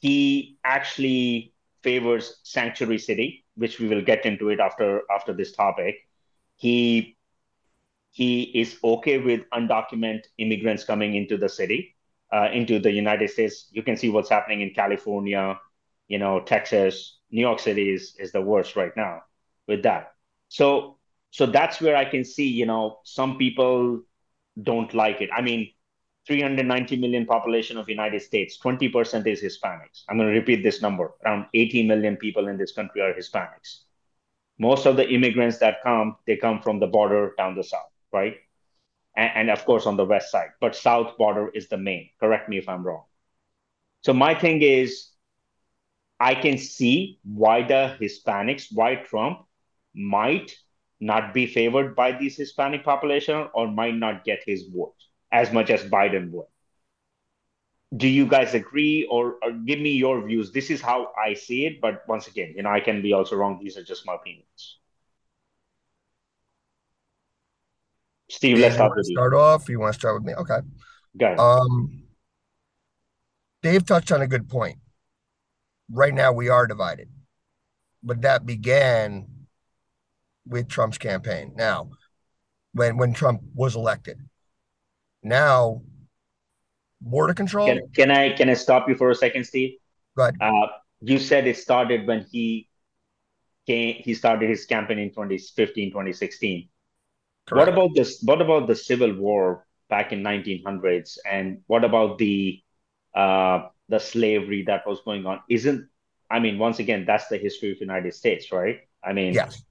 he 0.00 0.58
actually 0.64 1.54
favors 1.84 2.40
sanctuary 2.42 2.98
city, 2.98 3.44
which 3.54 3.78
we 3.78 3.86
will 3.86 4.02
get 4.02 4.26
into 4.26 4.48
it 4.48 4.58
after 4.58 5.02
after 5.08 5.32
this 5.32 5.52
topic. 5.52 5.94
He 6.56 7.16
he 8.10 8.42
is 8.42 8.76
okay 8.82 9.18
with 9.18 9.42
undocumented 9.50 10.24
immigrants 10.38 10.82
coming 10.82 11.14
into 11.14 11.36
the 11.36 11.48
city, 11.48 11.93
uh, 12.34 12.48
into 12.52 12.80
the 12.80 12.92
United 12.92 13.30
States. 13.30 13.68
You 13.72 13.84
can 13.84 13.96
see 13.96 14.10
what's 14.10 14.30
happening 14.30 14.62
in 14.62 14.70
California, 14.74 15.60
you 16.08 16.18
know, 16.18 16.40
Texas, 16.42 17.18
New 17.30 17.42
York 17.42 17.60
City 17.60 17.90
is 17.92 18.16
is 18.18 18.32
the 18.32 18.42
worst 18.42 18.76
right 18.76 18.96
now 18.96 19.22
with 19.68 19.84
that. 19.84 20.14
So 20.48 20.98
so 21.30 21.46
that's 21.46 21.80
where 21.80 21.96
I 21.96 22.06
can 22.06 22.24
see, 22.24 22.48
you 22.48 22.66
know, 22.66 23.00
some 23.04 23.38
people 23.38 24.02
don't 24.62 24.94
like 24.94 25.20
it. 25.22 25.30
I 25.36 25.42
mean, 25.42 25.72
390 26.26 26.96
million 26.96 27.26
population 27.26 27.76
of 27.78 27.88
United 27.88 28.22
States, 28.22 28.58
20% 28.62 29.26
is 29.26 29.42
Hispanics. 29.42 30.04
I'm 30.08 30.16
going 30.18 30.28
to 30.28 30.38
repeat 30.38 30.62
this 30.62 30.82
number. 30.82 31.12
Around 31.24 31.46
80 31.54 31.86
million 31.88 32.16
people 32.16 32.48
in 32.48 32.56
this 32.58 32.72
country 32.72 33.02
are 33.02 33.12
Hispanics. 33.14 33.84
most 34.58 34.86
of 34.86 34.96
the 34.96 35.08
immigrants 35.10 35.58
that 35.58 35.82
come, 35.82 36.16
they 36.26 36.36
come 36.36 36.60
from 36.62 36.80
the 36.80 36.86
border 36.86 37.34
down 37.38 37.54
the 37.56 37.64
south, 37.64 37.90
right? 38.12 38.36
And, 39.16 39.30
and 39.34 39.50
of 39.50 39.64
course 39.64 39.86
on 39.86 39.96
the 39.96 40.04
west 40.04 40.30
side, 40.30 40.50
but 40.60 40.74
south 40.74 41.16
border 41.16 41.48
is 41.54 41.68
the 41.68 41.78
main. 41.78 42.10
Correct 42.20 42.48
me 42.48 42.58
if 42.58 42.68
I'm 42.68 42.84
wrong. 42.84 43.04
So 44.02 44.12
my 44.12 44.34
thing 44.34 44.62
is, 44.62 45.10
I 46.20 46.34
can 46.34 46.58
see 46.58 47.18
why 47.24 47.62
the 47.62 47.96
Hispanics, 48.00 48.68
why 48.72 48.96
Trump 48.96 49.46
might 49.94 50.56
not 51.00 51.34
be 51.34 51.46
favored 51.46 51.94
by 51.94 52.12
this 52.12 52.36
Hispanic 52.36 52.84
population 52.84 53.48
or 53.54 53.70
might 53.70 53.96
not 53.96 54.24
get 54.24 54.42
his 54.46 54.64
vote 54.68 54.94
as 55.32 55.52
much 55.52 55.70
as 55.70 55.84
Biden 55.84 56.30
would. 56.30 56.46
Do 57.96 58.08
you 58.08 58.26
guys 58.26 58.54
agree 58.54 59.06
or, 59.10 59.36
or, 59.42 59.52
give 59.52 59.78
me 59.78 59.90
your 59.92 60.26
views? 60.26 60.50
This 60.52 60.70
is 60.70 60.80
how 60.80 61.12
I 61.22 61.34
see 61.34 61.66
it, 61.66 61.80
but 61.80 62.02
once 62.08 62.26
again, 62.26 62.54
you 62.56 62.62
know, 62.62 62.70
I 62.70 62.80
can 62.80 63.02
be 63.02 63.12
also 63.12 63.36
wrong. 63.36 63.60
These 63.62 63.76
are 63.76 63.84
just 63.84 64.06
my 64.06 64.14
opinions. 64.14 64.78
Steve, 68.34 68.58
let's 68.58 68.74
start. 68.74 69.04
Start 69.04 69.34
off. 69.34 69.68
You 69.68 69.78
want 69.78 69.94
to 69.94 69.98
start 69.98 70.16
with 70.16 70.24
me? 70.24 70.34
Okay. 70.34 70.58
Go 71.16 71.26
ahead. 71.26 71.38
Um, 71.38 72.02
Dave 73.62 73.86
touched 73.86 74.10
on 74.10 74.22
a 74.22 74.26
good 74.26 74.48
point. 74.48 74.78
Right 75.90 76.12
now, 76.12 76.32
we 76.32 76.48
are 76.48 76.66
divided, 76.66 77.08
but 78.02 78.22
that 78.22 78.44
began 78.44 79.26
with 80.46 80.68
Trump's 80.68 80.98
campaign. 80.98 81.52
Now, 81.54 81.90
when 82.72 82.96
when 82.96 83.12
Trump 83.12 83.42
was 83.54 83.76
elected, 83.76 84.18
now 85.22 85.82
border 87.00 87.34
control. 87.34 87.66
Can, 87.66 87.88
can 87.94 88.10
I 88.10 88.32
can 88.32 88.48
I 88.48 88.54
stop 88.54 88.88
you 88.88 88.96
for 88.96 89.10
a 89.10 89.14
second, 89.14 89.44
Steve? 89.44 89.78
Go 90.16 90.24
ahead. 90.24 90.36
Uh, 90.40 90.66
you 91.00 91.18
said 91.18 91.46
it 91.46 91.56
started 91.56 92.06
when 92.06 92.26
he 92.32 92.68
came. 93.66 93.96
He 93.96 94.14
started 94.14 94.50
his 94.50 94.64
campaign 94.64 94.98
in 94.98 95.10
2015, 95.10 95.90
2016. 95.90 96.68
Correct. 97.46 97.66
What 97.66 97.68
about 97.68 97.90
this? 97.94 98.20
What 98.22 98.40
about 98.40 98.66
the 98.66 98.74
Civil 98.74 99.14
War 99.14 99.66
back 99.88 100.12
in 100.12 100.22
1900s? 100.22 101.18
And 101.30 101.62
what 101.66 101.84
about 101.84 102.18
the 102.18 102.62
uh, 103.14 103.68
the 103.88 103.98
slavery 103.98 104.64
that 104.64 104.86
was 104.86 105.00
going 105.04 105.26
on? 105.26 105.40
Isn't 105.48 105.88
I 106.30 106.40
mean, 106.40 106.58
once 106.58 106.78
again, 106.78 107.04
that's 107.06 107.28
the 107.28 107.36
history 107.38 107.72
of 107.72 107.80
United 107.80 108.14
States, 108.14 108.50
right? 108.52 108.80
I 109.04 109.12
mean, 109.12 109.34
yes. 109.34 109.62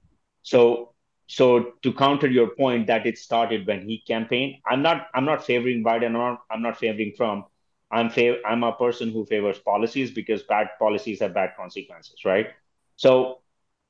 So 0.42 0.94
so 1.26 1.72
to 1.82 1.92
counter 1.92 2.28
your 2.28 2.48
point 2.54 2.86
that 2.86 3.06
it 3.06 3.18
started 3.18 3.66
when 3.66 3.88
he 3.88 4.02
campaigned, 4.06 4.56
I'm 4.66 4.82
not 4.82 5.08
I'm 5.14 5.24
not 5.24 5.44
favoring 5.44 5.82
Biden. 5.84 6.06
I'm 6.06 6.12
not, 6.12 6.42
I'm 6.50 6.62
not 6.62 6.78
favoring 6.78 7.14
Trump. 7.16 7.46
I'm 7.90 8.08
fav- 8.10 8.40
I'm 8.46 8.62
a 8.64 8.72
person 8.72 9.10
who 9.10 9.24
favors 9.26 9.58
policies 9.58 10.10
because 10.10 10.42
bad 10.42 10.68
policies 10.78 11.20
have 11.20 11.34
bad 11.34 11.50
consequences, 11.56 12.24
right? 12.24 12.48
So 12.96 13.40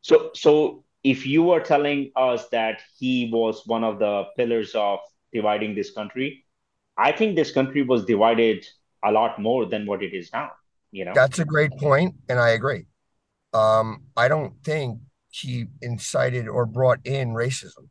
so 0.02 0.30
so 0.34 0.83
if 1.04 1.26
you 1.26 1.42
were 1.42 1.60
telling 1.60 2.10
us 2.16 2.48
that 2.48 2.80
he 2.98 3.30
was 3.30 3.62
one 3.66 3.84
of 3.84 3.98
the 3.98 4.24
pillars 4.36 4.74
of 4.74 4.98
dividing 5.32 5.74
this 5.74 5.90
country, 5.90 6.44
I 6.96 7.12
think 7.12 7.36
this 7.36 7.52
country 7.52 7.82
was 7.82 8.06
divided 8.06 8.64
a 9.04 9.12
lot 9.12 9.38
more 9.38 9.66
than 9.66 9.86
what 9.86 10.02
it 10.02 10.14
is 10.14 10.30
now. 10.32 10.52
You 10.90 11.04
know, 11.04 11.12
that's 11.14 11.38
a 11.38 11.44
great 11.44 11.72
point, 11.72 12.14
and 12.28 12.40
I 12.40 12.50
agree. 12.50 12.86
Um, 13.52 14.04
I 14.16 14.28
don't 14.28 14.54
think 14.64 15.00
he 15.28 15.66
incited 15.82 16.48
or 16.48 16.64
brought 16.64 17.00
in 17.04 17.30
racism. 17.30 17.88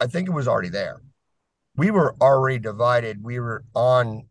I 0.00 0.06
think 0.06 0.28
it 0.28 0.32
was 0.32 0.48
already 0.48 0.68
there. 0.68 1.02
We 1.76 1.90
were 1.90 2.16
already 2.20 2.60
divided. 2.60 3.22
We 3.22 3.40
were 3.40 3.64
on 3.74 4.28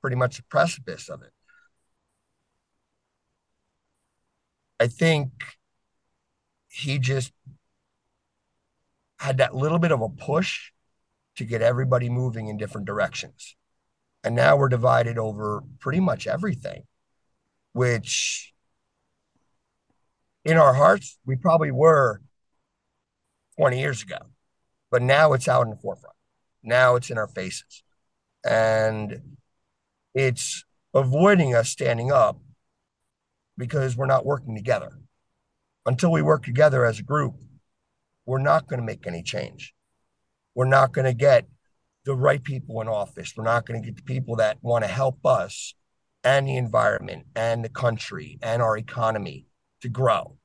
pretty 0.00 0.16
much 0.16 0.38
the 0.38 0.44
precipice 0.44 1.08
of 1.08 1.22
it. 1.22 1.32
I 4.80 4.86
think 4.86 5.30
he 6.72 6.98
just 6.98 7.32
had 9.18 9.36
that 9.36 9.54
little 9.54 9.78
bit 9.78 9.92
of 9.92 10.00
a 10.00 10.08
push 10.08 10.70
to 11.36 11.44
get 11.44 11.60
everybody 11.60 12.08
moving 12.08 12.48
in 12.48 12.56
different 12.56 12.86
directions. 12.86 13.56
And 14.24 14.34
now 14.34 14.56
we're 14.56 14.70
divided 14.70 15.18
over 15.18 15.62
pretty 15.80 16.00
much 16.00 16.26
everything, 16.26 16.84
which 17.74 18.54
in 20.44 20.56
our 20.56 20.72
hearts, 20.72 21.18
we 21.26 21.36
probably 21.36 21.70
were 21.70 22.22
20 23.58 23.78
years 23.78 24.02
ago, 24.02 24.18
but 24.90 25.02
now 25.02 25.34
it's 25.34 25.48
out 25.48 25.64
in 25.64 25.70
the 25.70 25.76
forefront. 25.76 26.16
Now 26.62 26.96
it's 26.96 27.10
in 27.10 27.18
our 27.18 27.28
faces. 27.28 27.82
And 28.44 29.36
it's 30.14 30.64
avoiding 30.94 31.54
us 31.54 31.68
standing 31.68 32.10
up 32.10 32.40
because 33.58 33.94
we're 33.94 34.06
not 34.06 34.24
working 34.24 34.54
together. 34.54 35.01
Until 35.84 36.12
we 36.12 36.22
work 36.22 36.44
together 36.44 36.84
as 36.84 36.98
a 36.98 37.02
group, 37.02 37.34
we're 38.24 38.38
not 38.38 38.68
going 38.68 38.78
to 38.78 38.86
make 38.86 39.06
any 39.06 39.22
change. 39.22 39.74
We're 40.54 40.64
not 40.66 40.92
going 40.92 41.06
to 41.06 41.14
get 41.14 41.48
the 42.04 42.14
right 42.14 42.42
people 42.42 42.80
in 42.80 42.88
office. 42.88 43.34
We're 43.36 43.44
not 43.44 43.66
going 43.66 43.82
to 43.82 43.86
get 43.86 43.96
the 43.96 44.02
people 44.02 44.36
that 44.36 44.58
want 44.62 44.84
to 44.84 44.90
help 44.90 45.24
us 45.26 45.74
and 46.24 46.46
the 46.46 46.56
environment 46.56 47.26
and 47.34 47.64
the 47.64 47.68
country 47.68 48.38
and 48.42 48.62
our 48.62 48.76
economy 48.76 49.46
to 49.80 49.88
grow. 49.88 50.36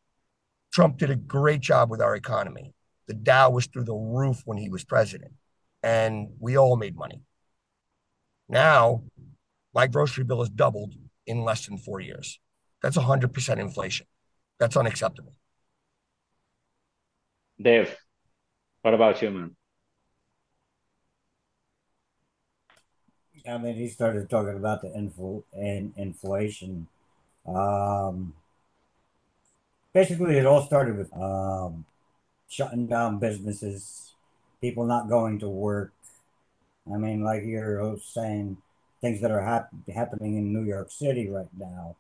Trump 0.74 0.98
did 0.98 1.10
a 1.10 1.16
great 1.16 1.62
job 1.62 1.90
with 1.90 2.02
our 2.02 2.16
economy. 2.16 2.74
The 3.08 3.14
Dow 3.14 3.52
was 3.52 3.68
through 3.68 3.86
the 3.86 3.94
roof 3.94 4.42
when 4.46 4.58
he 4.58 4.70
was 4.70 4.84
president, 4.84 5.34
and 5.82 6.30
we 6.40 6.58
all 6.58 6.76
made 6.76 6.96
money. 6.96 7.22
Now, 8.50 9.04
my 9.74 9.88
grocery 9.88 10.24
bill 10.24 10.40
has 10.40 10.50
doubled 10.50 10.96
in 11.26 11.44
less 11.44 11.66
than 11.66 11.78
four 11.78 12.00
years. 12.00 12.40
That's 12.82 12.98
100% 12.98 13.58
inflation. 13.58 14.08
That's 14.60 14.76
unacceptable. 14.76 15.34
Dave, 17.62 17.96
what 18.82 18.94
about 18.94 19.22
you, 19.22 19.32
man? 19.32 19.56
I 23.48 23.58
mean, 23.58 23.76
he 23.76 23.88
started 23.88 24.30
talking 24.30 24.56
about 24.56 24.82
the 24.82 24.90
infl- 24.90 25.44
and 25.54 25.94
inflation. 25.96 26.88
Um, 27.46 28.34
basically, 29.94 30.38
it 30.38 30.46
all 30.46 30.66
started 30.66 30.98
with 30.98 31.16
um, 31.16 31.86
shutting 32.50 32.88
down 32.88 33.20
businesses, 33.20 34.14
people 34.60 34.86
not 34.86 35.08
going 35.08 35.40
to 35.40 35.50
work. 35.50 35.94
I 36.92 36.98
mean, 36.98 37.24
like 37.24 37.44
you're 37.46 37.98
saying, 38.00 38.58
things 39.02 39.22
that 39.22 39.32
are 39.32 39.42
hap- 39.42 39.72
happening 39.94 40.38
in 40.38 40.54
New 40.54 40.64
York 40.64 40.92
City 40.92 41.30
right 41.30 41.50
now. 41.58 41.96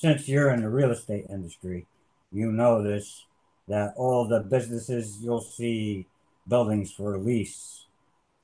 Since 0.00 0.28
you're 0.28 0.50
in 0.50 0.62
the 0.62 0.68
real 0.68 0.92
estate 0.92 1.26
industry, 1.28 1.84
you 2.30 2.52
know 2.52 2.84
this 2.84 3.24
that 3.66 3.94
all 3.96 4.28
the 4.28 4.38
businesses 4.38 5.18
you'll 5.20 5.40
see 5.40 6.06
buildings 6.46 6.92
for 6.92 7.18
lease. 7.18 7.86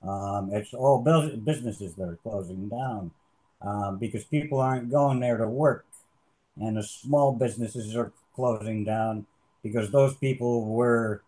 Um, 0.03 0.51
it's 0.53 0.75
all 0.75 0.99
businesses 0.99 1.95
that 1.95 2.09
are 2.09 2.19
closing 2.25 2.69
down 2.69 3.13
um, 3.63 3.99
because 3.99 4.25
people 4.25 4.59
aren't 4.59 4.91
going 4.91 5.21
there 5.21 5.37
to 5.37 5.47
work, 5.47 5.87
and 6.57 6.77
the 6.77 6.83
small 6.83 7.31
businesses 7.31 7.95
are 7.95 8.11
closing 8.35 8.83
down 8.83 9.25
because 9.63 9.93
those 9.93 10.17
people 10.17 10.67
were 10.67 11.23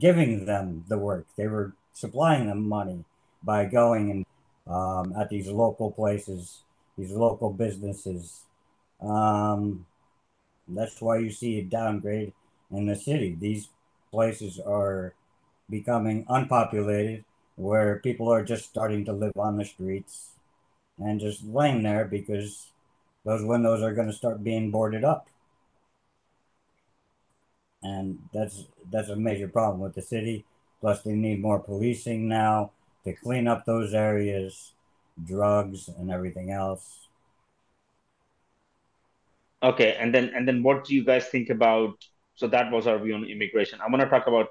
giving 0.00 0.46
them 0.46 0.84
the 0.88 0.98
work. 0.98 1.28
They 1.36 1.46
were 1.46 1.74
supplying 1.92 2.48
them 2.48 2.68
money 2.68 3.04
by 3.40 3.66
going 3.66 4.10
and 4.10 4.26
um, 4.66 5.14
at 5.16 5.28
these 5.28 5.46
local 5.46 5.92
places, 5.92 6.62
these 6.98 7.12
local 7.12 7.52
businesses. 7.52 8.46
Um, 9.02 9.86
that's 10.68 11.00
why 11.00 11.18
you 11.18 11.30
see 11.30 11.58
a 11.58 11.62
downgrade 11.64 12.32
in 12.70 12.86
the 12.86 12.96
city. 12.96 13.36
These 13.38 13.68
places 14.10 14.60
are 14.60 15.14
becoming 15.68 16.24
unpopulated, 16.28 17.24
where 17.56 17.98
people 18.00 18.32
are 18.32 18.44
just 18.44 18.68
starting 18.68 19.04
to 19.06 19.12
live 19.12 19.32
on 19.36 19.56
the 19.56 19.64
streets 19.64 20.30
and 20.98 21.20
just 21.20 21.44
laying 21.44 21.82
there 21.82 22.04
because 22.04 22.68
those 23.24 23.44
windows 23.44 23.82
are 23.82 23.94
going 23.94 24.08
to 24.08 24.12
start 24.12 24.44
being 24.44 24.70
boarded 24.70 25.04
up 25.04 25.28
and 27.82 28.18
that's 28.32 28.66
that's 28.90 29.08
a 29.08 29.16
major 29.16 29.48
problem 29.48 29.80
with 29.80 29.94
the 29.94 30.02
city. 30.02 30.44
Plus, 30.80 31.02
they 31.02 31.14
need 31.14 31.40
more 31.40 31.60
policing 31.60 32.28
now 32.28 32.70
to 33.04 33.12
clean 33.12 33.46
up 33.46 33.64
those 33.64 33.94
areas, 33.94 34.72
drugs 35.24 35.88
and 35.88 36.10
everything 36.10 36.50
else. 36.50 37.01
Okay, 39.62 39.96
and 39.98 40.12
then 40.12 40.32
and 40.34 40.46
then 40.46 40.62
what 40.62 40.84
do 40.84 40.94
you 40.94 41.04
guys 41.04 41.26
think 41.28 41.50
about? 41.50 41.94
So 42.34 42.48
that 42.48 42.72
was 42.72 42.86
our 42.86 42.98
view 42.98 43.14
on 43.14 43.24
immigration. 43.24 43.80
I 43.80 43.88
want 43.88 44.02
to 44.02 44.08
talk 44.08 44.26
about 44.26 44.48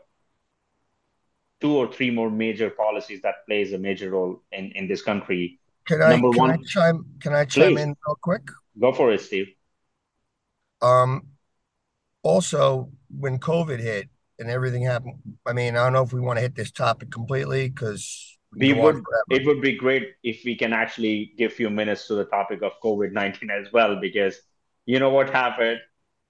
two 1.60 1.76
or 1.76 1.92
three 1.92 2.10
more 2.10 2.30
major 2.30 2.70
policies 2.70 3.22
that 3.24 3.46
plays 3.46 3.74
a 3.74 3.78
major 3.78 4.12
role 4.12 4.42
in 4.52 4.72
in 4.72 4.88
this 4.88 5.02
country. 5.02 5.60
Can 5.86 6.02
I 6.02 6.12
Number 6.12 6.30
can 6.30 6.40
one, 6.40 6.52
I 6.52 6.58
chime 6.66 7.06
can 7.20 7.34
I 7.34 7.46
chime 7.46 7.76
please. 7.76 7.82
in 7.82 7.90
real 8.08 8.18
quick? 8.22 8.50
Go 8.80 8.94
for 8.94 9.12
it, 9.12 9.20
Steve. 9.22 9.48
Um, 10.82 11.28
also 12.24 12.90
when 13.10 13.38
COVID 13.38 13.80
hit 13.80 14.08
and 14.40 14.50
everything 14.50 14.84
happened, 14.84 15.20
I 15.46 15.54
mean, 15.54 15.76
I 15.76 15.84
don't 15.84 15.94
know 15.94 16.04
if 16.04 16.14
we 16.14 16.22
want 16.22 16.38
to 16.38 16.42
hit 16.42 16.56
this 16.56 16.72
topic 16.72 17.12
completely 17.12 17.68
because 17.68 18.38
we 18.56 18.74
would. 18.74 19.04
It 19.30 19.46
would 19.46 19.62
be 19.62 19.76
great 19.76 20.14
if 20.24 20.46
we 20.46 20.56
can 20.56 20.72
actually 20.72 21.34
give 21.38 21.52
a 21.52 21.56
few 21.56 21.70
minutes 21.70 22.08
to 22.08 22.16
the 22.16 22.26
topic 22.26 22.62
of 22.62 22.74
COVID 22.84 23.12
nineteen 23.12 23.50
as 23.50 23.72
well, 23.74 24.00
because 24.00 24.40
you 24.86 25.00
know 25.00 25.10
what 25.10 25.30
happened. 25.30 25.80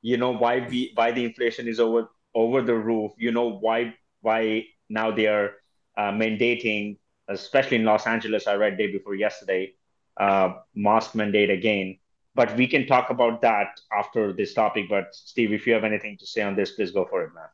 You 0.02 0.18
know 0.18 0.32
why 0.32 0.66
we 0.68 0.92
why 0.96 1.12
the 1.12 1.24
inflation 1.24 1.68
is 1.68 1.80
over 1.80 2.10
over 2.34 2.62
the 2.62 2.76
roof. 2.76 3.12
You 3.18 3.32
know 3.32 3.50
why 3.50 3.96
why 4.22 4.66
now 4.90 5.12
they 5.12 5.28
are 5.28 5.52
uh, 5.98 6.12
mandating, 6.12 6.98
especially 7.28 7.78
in 7.78 7.86
Los 7.86 8.08
Angeles. 8.08 8.48
I 8.48 8.56
read 8.56 8.78
day 8.78 8.92
before 8.92 9.16
yesterday, 9.16 9.74
uh, 10.20 10.54
mask 10.76 11.16
mandate 11.16 11.50
again. 11.50 11.98
But 12.34 12.56
we 12.56 12.66
can 12.66 12.88
talk 12.88 13.10
about 13.10 13.42
that 13.42 13.80
after 13.92 14.32
this 14.32 14.54
topic. 14.54 14.86
But 14.90 15.08
Steve, 15.12 15.52
if 15.52 15.68
you 15.68 15.74
have 15.74 15.84
anything 15.84 16.18
to 16.20 16.26
say 16.26 16.42
on 16.42 16.56
this, 16.56 16.72
please 16.72 16.92
go 16.92 17.06
for 17.06 17.24
it, 17.24 17.34
man. 17.36 17.50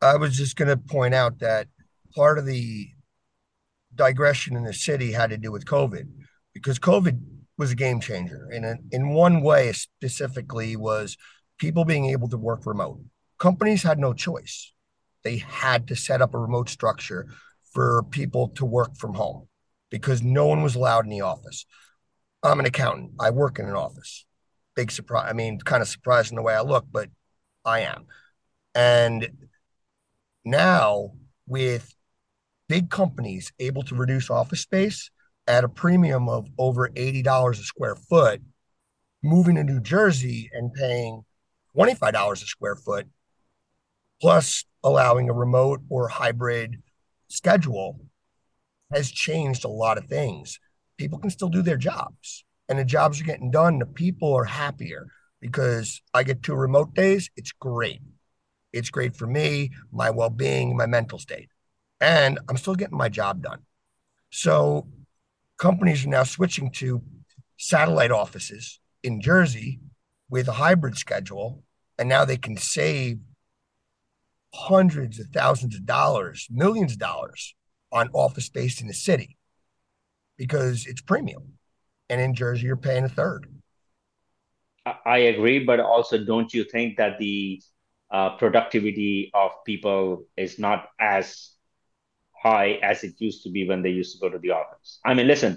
I 0.00 0.16
was 0.16 0.36
just 0.36 0.56
going 0.56 0.68
to 0.68 0.76
point 0.76 1.14
out 1.14 1.40
that 1.40 1.68
part 2.14 2.38
of 2.38 2.46
the 2.46 2.88
digression 3.94 4.56
in 4.56 4.64
the 4.64 4.72
city 4.72 5.12
had 5.12 5.30
to 5.30 5.38
do 5.38 5.50
with 5.50 5.64
COVID 5.64 6.06
because 6.52 6.78
COVID 6.78 7.20
was 7.58 7.70
a 7.70 7.76
game 7.76 8.00
changer. 8.00 8.48
And 8.52 8.80
in 8.92 9.10
one 9.10 9.40
way, 9.40 9.72
specifically, 9.72 10.76
was 10.76 11.16
people 11.58 11.84
being 11.84 12.06
able 12.06 12.28
to 12.28 12.36
work 12.36 12.66
remote. 12.66 13.00
Companies 13.38 13.82
had 13.82 13.98
no 13.98 14.12
choice. 14.12 14.72
They 15.24 15.38
had 15.38 15.88
to 15.88 15.96
set 15.96 16.22
up 16.22 16.34
a 16.34 16.38
remote 16.38 16.68
structure 16.68 17.26
for 17.72 18.02
people 18.10 18.48
to 18.56 18.64
work 18.64 18.96
from 18.96 19.14
home 19.14 19.48
because 19.90 20.22
no 20.22 20.46
one 20.46 20.62
was 20.62 20.74
allowed 20.74 21.04
in 21.04 21.10
the 21.10 21.22
office. 21.22 21.66
I'm 22.42 22.60
an 22.60 22.66
accountant. 22.66 23.12
I 23.18 23.30
work 23.30 23.58
in 23.58 23.66
an 23.66 23.74
office. 23.74 24.24
Big 24.74 24.90
surprise. 24.90 25.26
I 25.28 25.32
mean, 25.32 25.58
kind 25.58 25.82
of 25.82 25.88
surprising 25.88 26.36
the 26.36 26.42
way 26.42 26.54
I 26.54 26.62
look, 26.62 26.86
but 26.90 27.08
I 27.64 27.80
am. 27.80 28.06
And 28.74 29.48
now 30.44 31.12
with 31.46 31.94
big 32.68 32.90
companies 32.90 33.52
able 33.58 33.82
to 33.84 33.94
reduce 33.94 34.30
office 34.30 34.60
space 34.60 35.10
at 35.46 35.64
a 35.64 35.68
premium 35.68 36.28
of 36.28 36.48
over 36.58 36.88
$80 36.88 37.50
a 37.50 37.54
square 37.56 37.96
foot, 37.96 38.42
moving 39.22 39.56
to 39.56 39.64
New 39.64 39.80
Jersey 39.80 40.50
and 40.52 40.72
paying 40.72 41.24
$25 41.76 42.32
a 42.32 42.36
square 42.36 42.76
foot, 42.76 43.06
plus 44.20 44.64
allowing 44.82 45.28
a 45.28 45.34
remote 45.34 45.80
or 45.88 46.08
hybrid 46.08 46.82
schedule, 47.28 48.00
has 48.92 49.10
changed 49.10 49.64
a 49.64 49.68
lot 49.68 49.98
of 49.98 50.06
things. 50.06 50.58
People 50.96 51.18
can 51.18 51.30
still 51.30 51.48
do 51.48 51.62
their 51.62 51.76
jobs, 51.76 52.44
and 52.68 52.78
the 52.78 52.84
jobs 52.84 53.20
are 53.20 53.24
getting 53.24 53.50
done. 53.50 53.78
The 53.78 53.86
people 53.86 54.32
are 54.34 54.44
happier 54.44 55.08
because 55.40 56.00
I 56.14 56.22
get 56.22 56.42
two 56.42 56.54
remote 56.54 56.94
days. 56.94 57.30
It's 57.36 57.52
great. 57.52 58.00
It's 58.72 58.90
great 58.90 59.16
for 59.16 59.26
me, 59.26 59.70
my 59.92 60.10
well 60.10 60.30
being, 60.30 60.76
my 60.76 60.86
mental 60.86 61.18
state. 61.18 61.48
And 62.00 62.38
I'm 62.48 62.56
still 62.56 62.74
getting 62.74 62.96
my 62.96 63.08
job 63.08 63.42
done. 63.42 63.60
So 64.30 64.86
companies 65.58 66.04
are 66.04 66.10
now 66.10 66.24
switching 66.24 66.70
to 66.70 67.02
satellite 67.58 68.10
offices 68.10 68.80
in 69.02 69.20
Jersey 69.20 69.80
with 70.28 70.48
a 70.48 70.52
hybrid 70.52 70.96
schedule. 70.96 71.62
And 71.98 72.08
now 72.08 72.24
they 72.24 72.36
can 72.36 72.56
save 72.56 73.18
hundreds 74.52 75.18
of 75.18 75.28
thousands 75.28 75.74
of 75.74 75.86
dollars, 75.86 76.46
millions 76.50 76.92
of 76.92 76.98
dollars 76.98 77.54
on 77.92 78.10
office 78.12 78.46
space 78.46 78.80
in 78.80 78.88
the 78.88 78.94
city 78.94 79.36
because 80.36 80.86
it's 80.86 81.00
premium. 81.00 81.54
And 82.08 82.20
in 82.20 82.34
Jersey, 82.34 82.66
you're 82.66 82.76
paying 82.76 83.04
a 83.04 83.08
third. 83.08 83.46
I 85.04 85.18
agree, 85.18 85.64
but 85.64 85.80
also 85.80 86.22
don't 86.24 86.52
you 86.54 86.62
think 86.62 86.96
that 86.98 87.18
the 87.18 87.60
uh, 88.10 88.36
productivity 88.36 89.30
of 89.34 89.50
people 89.64 90.26
is 90.36 90.58
not 90.58 90.88
as 91.00 91.55
high 92.46 92.70
as 92.90 92.98
it 93.08 93.14
used 93.28 93.40
to 93.44 93.50
be 93.56 93.62
when 93.70 93.82
they 93.82 93.94
used 94.00 94.12
to 94.14 94.20
go 94.24 94.28
to 94.32 94.40
the 94.44 94.52
office. 94.60 94.88
I 95.04 95.14
mean, 95.14 95.26
listen, 95.26 95.52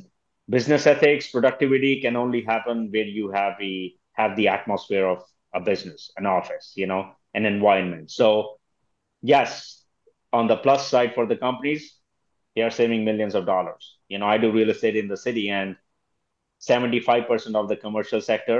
business 0.58 0.88
ethics, 0.93 1.31
productivity 1.36 1.93
can 2.01 2.15
only 2.24 2.41
happen 2.53 2.89
where 2.93 3.10
you 3.19 3.25
have 3.39 3.55
a 3.62 3.74
have 4.13 4.36
the 4.36 4.48
atmosphere 4.58 5.05
of 5.13 5.19
a 5.53 5.62
business, 5.69 6.12
an 6.17 6.25
office, 6.25 6.74
you 6.81 6.88
know, 6.91 7.03
an 7.34 7.46
environment. 7.46 8.12
So, 8.12 8.60
yes, 9.22 9.84
on 10.39 10.48
the 10.48 10.58
plus 10.58 10.81
side 10.93 11.12
for 11.15 11.25
the 11.25 11.38
companies, 11.46 11.84
they 12.55 12.63
are 12.67 12.75
saving 12.81 13.06
millions 13.06 13.36
of 13.36 13.45
dollars. 13.45 13.84
You 14.12 14.17
know, 14.19 14.28
I 14.34 14.38
do 14.38 14.52
real 14.52 14.69
estate 14.69 14.97
in 14.97 15.08
the 15.08 15.17
city, 15.17 15.45
and 15.49 15.75
seventy-five 16.60 17.23
percent 17.28 17.56
of 17.56 17.69
the 17.69 17.78
commercial 17.86 18.21
sector, 18.21 18.60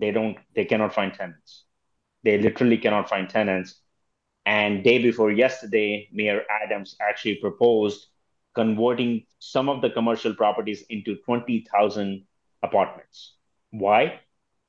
they 0.00 0.10
don't, 0.16 0.36
they 0.54 0.64
cannot 0.64 0.94
find 0.94 1.12
tenants. 1.12 1.64
They 2.24 2.38
literally 2.38 2.78
cannot 2.78 3.08
find 3.08 3.28
tenants 3.28 3.70
and 4.48 4.82
day 4.82 4.98
before 4.98 5.30
yesterday, 5.30 6.08
Mayor 6.10 6.42
Adams 6.64 6.96
actually 7.02 7.36
proposed 7.36 8.06
converting 8.54 9.26
some 9.40 9.68
of 9.68 9.82
the 9.82 9.90
commercial 9.90 10.34
properties 10.34 10.84
into 10.88 11.16
20,000 11.26 12.24
apartments. 12.62 13.34
Why? 13.70 14.20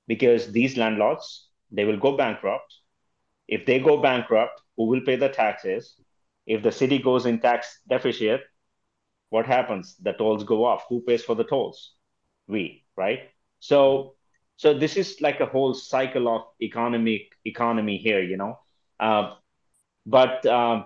Because 0.08 0.52
these 0.52 0.78
landlords, 0.78 1.48
they 1.72 1.86
will 1.86 1.98
go 1.98 2.18
bankrupt. 2.18 2.76
If 3.48 3.66
they 3.66 3.80
go 3.80 4.02
bankrupt, 4.02 4.62
who 4.76 4.88
will 4.88 5.02
pay 5.02 5.16
the 5.16 5.30
taxes? 5.30 5.96
If 6.46 6.62
the 6.62 6.72
city 6.74 7.00
goes 7.00 7.26
in 7.26 7.40
tax 7.40 7.80
deficit, 7.88 8.42
what 9.30 9.46
happens? 9.46 9.96
The 10.02 10.14
tolls 10.14 10.44
go 10.44 10.66
off. 10.66 10.86
Who 10.90 11.02
pays 11.02 11.24
for 11.24 11.36
the 11.36 11.46
tolls? 11.46 11.94
We, 12.48 12.84
right? 12.98 13.30
So, 13.60 14.16
so 14.58 14.74
this 14.78 14.98
is 14.98 15.22
like 15.22 15.40
a 15.40 15.46
whole 15.46 15.74
cycle 15.74 16.28
of 16.28 16.42
economic 16.62 17.32
economy 17.46 17.98
here, 17.98 18.22
you 18.22 18.38
know. 18.38 18.60
Uh, 19.00 19.36
but 20.06 20.46
um, 20.46 20.86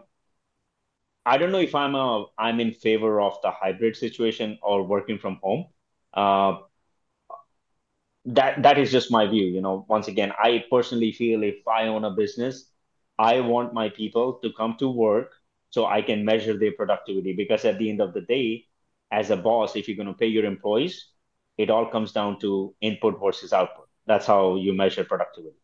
I 1.26 1.38
don't 1.38 1.52
know 1.52 1.60
if 1.60 1.76
I'm 1.76 1.95
a 1.95 2.26
I'm 2.38 2.60
in 2.60 2.73
favor 2.73 3.21
of 3.21 3.41
the 3.41 3.52
hybrid 3.52 3.95
situation 3.95 4.58
or 4.62 4.84
working 4.84 5.17
from 5.19 5.38
home. 5.41 5.67
Uh, 6.13 6.60
that 8.26 8.62
that 8.63 8.78
is 8.78 8.91
just 8.91 9.12
my 9.12 9.26
view. 9.28 9.45
You 9.45 9.62
know, 9.62 9.86
once 9.89 10.08
again, 10.08 10.32
I 10.38 10.63
personally 10.69 11.12
feel 11.12 11.43
if 11.43 11.67
I 11.67 11.88
own 11.88 12.06
a 12.06 12.12
business, 12.12 12.69
I 13.19 13.39
want 13.41 13.73
my 13.73 13.89
people 13.89 14.39
to 14.43 14.52
come 14.54 14.76
to 14.80 14.89
work 14.89 15.32
so 15.69 15.86
I 15.86 16.02
can 16.02 16.23
measure 16.26 16.58
their 16.58 16.71
productivity. 16.71 17.34
Because 17.34 17.65
at 17.65 17.78
the 17.78 17.89
end 17.89 18.02
of 18.02 18.13
the 18.13 18.21
day, 18.21 18.65
as 19.12 19.30
a 19.30 19.38
boss, 19.38 19.76
if 19.76 19.88
you're 19.88 19.97
going 19.97 20.08
to 20.08 20.13
pay 20.13 20.28
your 20.28 20.45
employees, 20.45 21.10
it 21.58 21.69
all 21.69 21.86
comes 21.89 22.12
down 22.13 22.39
to 22.39 22.73
input 22.82 23.19
versus 23.21 23.54
output. 23.54 23.88
That's 24.06 24.26
how 24.26 24.56
you 24.56 24.73
measure 24.73 25.04
productivity. 25.04 25.58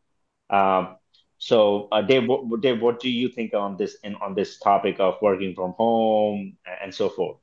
Um, 0.50 0.98
so, 1.40 1.88
uh, 1.92 2.02
Dave, 2.02 2.28
what, 2.28 2.62
Dave, 2.62 2.82
what 2.82 3.00
do 3.00 3.10
you 3.10 3.30
think 3.30 3.54
on 3.54 3.78
this 3.78 3.98
on 4.22 4.36
this 4.36 4.60
topic 4.60 5.00
of 5.00 5.16
working 5.22 5.56
from 5.56 5.72
home 5.72 6.58
and 6.84 6.94
so 6.94 7.10
forth? 7.10 7.38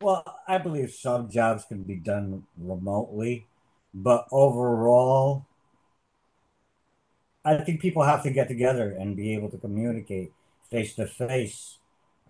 Well, 0.00 0.22
I 0.46 0.58
believe 0.58 0.92
some 0.92 1.28
jobs 1.28 1.64
can 1.64 1.82
be 1.82 1.96
done 1.96 2.46
remotely, 2.56 3.46
but 3.92 4.28
overall, 4.30 5.46
I 7.44 7.56
think 7.64 7.80
people 7.80 8.02
have 8.02 8.22
to 8.24 8.30
get 8.30 8.46
together 8.48 8.90
and 8.90 9.16
be 9.16 9.34
able 9.34 9.50
to 9.50 9.56
communicate 9.56 10.32
face 10.70 10.94
to 10.96 11.06
face. 11.06 11.78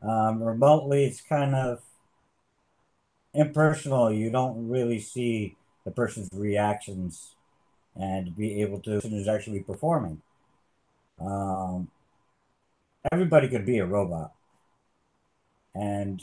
Remotely, 0.01 1.05
it's 1.05 1.21
kind 1.21 1.55
of 1.57 1.83
impersonal. 3.35 4.13
You 4.13 4.31
don't 4.31 4.69
really 4.69 5.01
see 5.01 5.57
the 5.85 5.91
person's 5.91 6.29
reactions 6.33 7.35
and 7.99 8.37
be 8.37 8.63
able 8.63 8.81
to 8.81 8.97
is 8.99 9.29
actually 9.29 9.61
performing. 9.61 10.23
Um, 11.21 11.89
everybody 13.11 13.49
could 13.49 13.67
be 13.67 13.79
a 13.79 13.87
robot, 13.87 14.33
and 15.75 16.23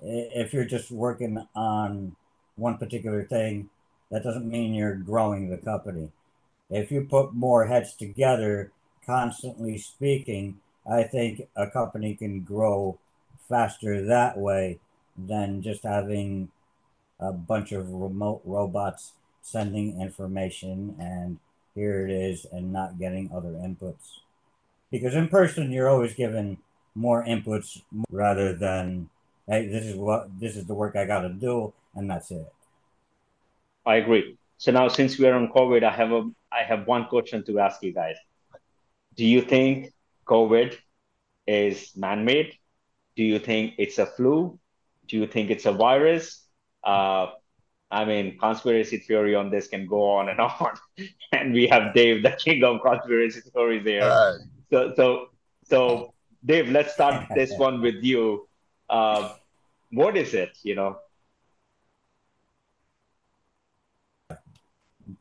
if 0.00 0.52
you're 0.52 0.64
just 0.64 0.90
working 0.90 1.46
on 1.54 2.14
one 2.56 2.76
particular 2.76 3.24
thing, 3.24 3.70
that 4.10 4.22
doesn't 4.22 4.48
mean 4.48 4.74
you're 4.74 4.94
growing 4.94 5.48
the 5.48 5.56
company. 5.56 6.10
If 6.70 6.90
you 6.90 7.06
put 7.08 7.34
more 7.34 7.66
heads 7.66 7.94
together, 7.94 8.70
constantly 9.06 9.78
speaking, 9.78 10.58
I 10.90 11.04
think 11.04 11.48
a 11.56 11.68
company 11.68 12.14
can 12.14 12.40
grow 12.40 12.98
faster 13.48 14.04
that 14.06 14.36
way 14.36 14.78
than 15.16 15.62
just 15.62 15.84
having 15.84 16.50
a 17.20 17.32
bunch 17.32 17.72
of 17.72 17.90
remote 17.90 18.42
robots 18.44 19.12
sending 19.44 20.00
information 20.00 20.96
and 20.98 21.38
here 21.74 22.06
it 22.08 22.10
is 22.10 22.46
and 22.50 22.72
not 22.72 22.98
getting 22.98 23.30
other 23.34 23.50
inputs. 23.50 24.24
Because 24.90 25.14
in 25.14 25.28
person, 25.28 25.70
you're 25.70 25.88
always 25.88 26.14
given 26.14 26.56
more 26.94 27.24
inputs 27.24 27.82
rather 28.10 28.54
than, 28.54 29.10
hey, 29.46 29.66
this 29.66 29.84
is 29.84 29.96
what 29.96 30.28
this 30.40 30.56
is 30.56 30.64
the 30.64 30.74
work 30.74 30.96
I 30.96 31.04
got 31.04 31.22
to 31.22 31.28
do, 31.28 31.72
and 31.94 32.08
that's 32.08 32.30
it. 32.30 32.46
I 33.84 33.96
agree. 33.96 34.38
So 34.56 34.72
now, 34.72 34.88
since 34.88 35.18
we 35.18 35.26
are 35.26 35.34
on 35.34 35.48
COVID, 35.48 35.82
I 35.84 35.90
have 35.90 36.12
a 36.12 36.30
I 36.50 36.62
have 36.62 36.86
one 36.86 37.06
question 37.06 37.44
to 37.46 37.58
ask 37.58 37.82
you 37.82 37.92
guys. 37.92 38.16
Do 39.16 39.26
you 39.26 39.42
think 39.42 39.92
COVID 40.26 40.76
is 41.46 41.92
man-made? 41.96 42.54
Do 43.16 43.24
you 43.24 43.38
think 43.38 43.74
it's 43.78 43.98
a 43.98 44.06
flu? 44.06 44.58
Do 45.08 45.18
you 45.18 45.26
think 45.26 45.50
it's 45.50 45.66
a 45.66 45.72
virus? 45.72 46.40
Uh, 46.82 47.34
I 47.94 48.04
mean, 48.04 48.36
conspiracy 48.38 48.98
theory 48.98 49.36
on 49.36 49.50
this 49.50 49.68
can 49.68 49.86
go 49.86 50.10
on 50.10 50.28
and 50.28 50.40
on. 50.40 50.74
and 51.30 51.52
we 51.52 51.68
have 51.68 51.94
Dave, 51.94 52.22
the 52.24 52.32
king 52.32 52.64
of 52.64 52.82
conspiracy 52.82 53.40
theories 53.40 53.84
there. 53.84 54.10
Uh, 54.10 54.38
so, 54.70 54.92
so, 54.96 55.28
so, 55.64 56.14
Dave, 56.44 56.68
let's 56.70 56.92
start 56.92 57.26
this 57.34 57.52
one 57.56 57.80
with 57.80 58.02
you. 58.02 58.48
Uh, 58.90 59.34
what 59.92 60.16
is 60.16 60.34
it? 60.34 60.58
You 60.64 60.74
know, 60.74 60.98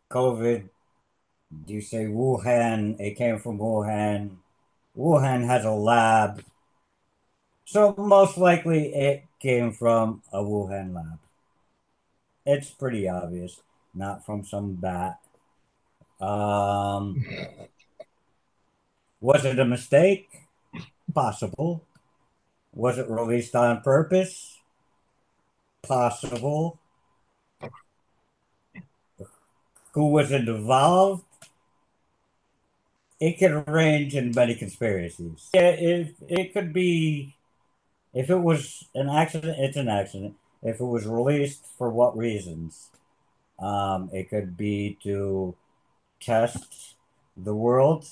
COVID 0.09 0.69
Do 1.65 1.73
you 1.73 1.81
say 1.81 2.05
Wuhan? 2.05 2.99
It 2.99 3.15
came 3.15 3.37
from 3.37 3.59
Wuhan. 3.59 4.37
Wuhan 4.97 5.45
has 5.45 5.65
a 5.65 5.71
lab. 5.71 6.43
So 7.65 7.93
most 7.97 8.37
likely 8.37 8.93
it 8.93 9.25
came 9.39 9.71
from 9.73 10.21
a 10.31 10.41
Wuhan 10.41 10.93
lab. 10.93 11.19
It's 12.45 12.69
pretty 12.69 13.07
obvious, 13.07 13.61
not 13.93 14.25
from 14.25 14.43
some 14.43 14.73
bat. 14.73 15.19
Um, 16.19 17.25
was 19.21 19.45
it 19.45 19.59
a 19.59 19.65
mistake? 19.65 20.29
Possible. 21.13 21.85
Was 22.73 22.97
it 22.97 23.09
released 23.09 23.55
on 23.55 23.81
purpose? 23.81 24.59
Possible. 25.83 26.79
Who 29.93 30.09
was 30.09 30.31
involved? 30.31 31.23
It 33.19 33.39
could 33.39 33.69
range 33.69 34.15
in 34.15 34.33
many 34.35 34.55
conspiracies. 34.55 35.49
Yeah, 35.53 35.69
if 35.69 36.13
it 36.27 36.51
could 36.51 36.73
be, 36.73 37.37
if 38.13 38.29
it 38.29 38.39
was 38.39 38.89
an 38.93 39.09
accident, 39.09 39.55
it's 39.59 39.77
an 39.77 39.87
accident. 39.87 40.35
If 40.63 40.79
it 40.79 40.85
was 40.85 41.05
released 41.05 41.65
for 41.77 41.89
what 41.89 42.17
reasons? 42.17 42.89
Um, 43.59 44.09
it 44.13 44.29
could 44.29 44.57
be 44.57 44.97
to 45.03 45.55
test 46.21 46.95
the 47.37 47.55
world, 47.55 48.07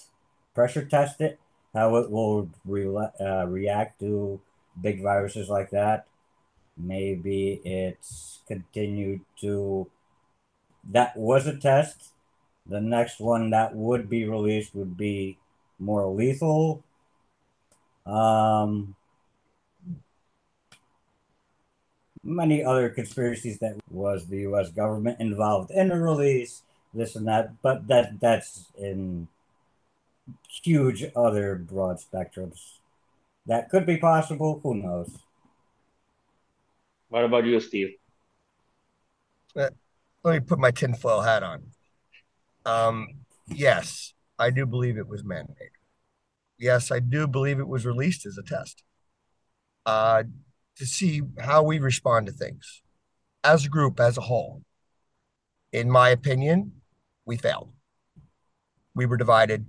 pressure 0.56 0.86
test 0.86 1.22
it, 1.22 1.40
how 1.74 1.96
it 1.98 2.12
will 2.12 2.50
re- 2.66 3.10
uh, 3.20 3.48
react 3.48 4.00
to 4.02 4.42
big 4.82 5.02
viruses 5.04 5.50
like 5.50 5.72
that. 5.72 6.08
Maybe 6.78 7.62
it's 7.66 8.42
continued 8.48 9.22
to. 9.42 9.90
That 10.90 11.18
was 11.18 11.48
a 11.48 11.58
test. 11.58 12.12
The 12.68 12.82
next 12.82 13.20
one 13.20 13.50
that 13.52 13.76
would 13.76 14.10
be 14.10 14.26
released 14.26 14.76
would 14.76 14.98
be 14.98 15.38
more 15.80 16.08
lethal. 16.08 16.84
Um, 18.06 18.96
many 22.24 22.64
other 22.64 22.90
conspiracies 22.90 23.60
that 23.60 23.78
was 23.90 24.28
the 24.28 24.40
U.S. 24.40 24.70
government 24.70 25.20
involved 25.20 25.72
in 25.72 25.90
the 25.90 25.98
release, 25.98 26.64
this 26.94 27.16
and 27.16 27.28
that, 27.28 27.62
but 27.62 27.88
that 27.88 28.20
that's 28.20 28.66
in 28.78 29.28
huge 30.50 31.06
other 31.16 31.56
broad 31.56 31.98
spectrums. 31.98 32.78
That 33.46 33.70
could 33.70 33.86
be 33.86 33.98
possible. 33.98 34.60
Who 34.64 34.76
knows? 34.76 35.10
What 37.10 37.26
about 37.26 37.46
you, 37.46 37.60
Steve? 37.60 37.96
Let 39.56 39.74
me 40.24 40.40
put 40.40 40.60
my 40.60 40.72
tinfoil 40.72 41.22
hat 41.22 41.42
on. 41.42 41.64
Um, 42.66 43.08
yes, 43.48 44.14
I 44.38 44.52
do 44.52 44.68
believe 44.68 44.98
it 44.98 45.08
was 45.08 45.24
man-made. 45.24 45.72
Yes, 46.60 46.92
I 46.92 47.00
do 47.00 47.26
believe 47.26 47.60
it 47.60 47.68
was 47.68 47.88
released 47.88 48.28
as 48.28 48.38
a 48.38 48.44
test 48.44 48.84
uh, 49.86 50.24
to 50.78 50.86
see 50.86 51.22
how 51.40 51.64
we 51.64 51.80
respond 51.80 52.26
to 52.28 52.32
things 52.32 52.82
as 53.44 53.66
a 53.66 53.70
group, 53.70 54.00
as 54.00 54.18
a 54.18 54.22
whole. 54.22 54.64
In 55.72 55.90
my 55.90 56.10
opinion, 56.10 56.74
we 57.26 57.38
failed. 57.38 57.72
We 58.94 59.06
were 59.06 59.18
divided. 59.18 59.66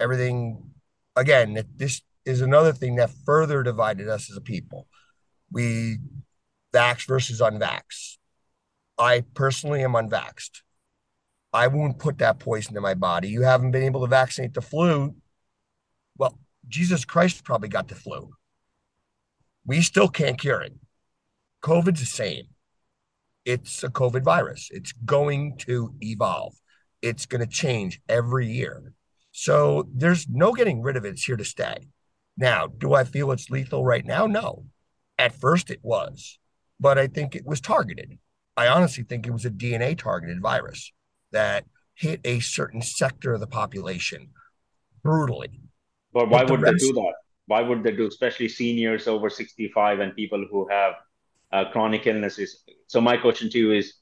Everything, 0.00 0.70
again, 1.16 1.64
this 1.76 2.02
is 2.24 2.40
another 2.40 2.72
thing 2.72 2.96
that 2.96 3.10
further 3.24 3.62
divided 3.62 4.08
us 4.08 4.30
as 4.30 4.36
a 4.36 4.40
people. 4.40 4.86
We 5.50 5.98
vax 6.72 7.06
versus 7.06 7.40
unvax. 7.40 8.16
I 8.98 9.24
personally 9.34 9.82
am 9.82 9.92
unvaxxed. 9.92 10.62
I 11.52 11.68
won't 11.68 11.98
put 11.98 12.18
that 12.18 12.38
poison 12.38 12.76
in 12.76 12.82
my 12.82 12.94
body. 12.94 13.28
You 13.28 13.42
haven't 13.42 13.70
been 13.70 13.82
able 13.82 14.02
to 14.02 14.06
vaccinate 14.06 14.54
the 14.54 14.60
flu. 14.60 15.14
Well, 16.16 16.38
Jesus 16.68 17.04
Christ 17.04 17.44
probably 17.44 17.70
got 17.70 17.88
the 17.88 17.94
flu. 17.94 18.30
We 19.66 19.82
still 19.82 20.08
can't 20.08 20.38
cure 20.38 20.62
it. 20.62 20.74
COVID's 21.62 22.00
the 22.00 22.06
same. 22.06 22.44
It's 23.44 23.82
a 23.82 23.88
COVID 23.88 24.22
virus. 24.22 24.68
It's 24.70 24.92
going 24.92 25.56
to 25.58 25.94
evolve. 26.00 26.54
It's 27.02 27.26
going 27.26 27.40
to 27.40 27.46
change 27.46 28.00
every 28.08 28.46
year. 28.46 28.92
So 29.32 29.88
there's 29.94 30.28
no 30.28 30.52
getting 30.52 30.82
rid 30.82 30.96
of 30.96 31.04
it. 31.04 31.10
It's 31.10 31.24
here 31.24 31.36
to 31.36 31.44
stay. 31.44 31.88
Now, 32.36 32.66
do 32.66 32.94
I 32.94 33.04
feel 33.04 33.30
it's 33.32 33.50
lethal 33.50 33.84
right 33.84 34.04
now? 34.04 34.26
No. 34.26 34.64
At 35.18 35.32
first 35.32 35.70
it 35.70 35.80
was, 35.82 36.38
but 36.78 36.98
I 36.98 37.08
think 37.08 37.34
it 37.34 37.44
was 37.44 37.60
targeted. 37.60 38.18
I 38.56 38.68
honestly 38.68 39.04
think 39.04 39.26
it 39.26 39.32
was 39.32 39.44
a 39.44 39.50
DNA 39.50 39.96
targeted 39.98 40.40
virus 40.40 40.92
that 41.32 41.64
hit 41.94 42.20
a 42.24 42.40
certain 42.40 42.82
sector 42.82 43.34
of 43.34 43.40
the 43.40 43.46
population 43.46 44.30
brutally. 45.02 45.60
But 46.12 46.28
why 46.28 46.42
but 46.42 46.50
would 46.50 46.62
rest, 46.62 46.76
they 46.80 46.88
do 46.88 46.94
that? 46.94 47.14
Why 47.48 47.62
would 47.62 47.82
they 47.82 47.92
do, 47.92 48.06
especially 48.06 48.48
seniors 48.48 49.08
over 49.08 49.30
65 49.30 50.00
and 50.00 50.14
people 50.14 50.44
who 50.50 50.68
have 50.68 50.92
uh, 51.50 51.64
chronic 51.72 52.06
illnesses? 52.06 52.62
So 52.86 53.00
my 53.00 53.16
question 53.16 53.48
to 53.50 53.58
you 53.58 53.72
is, 53.72 53.94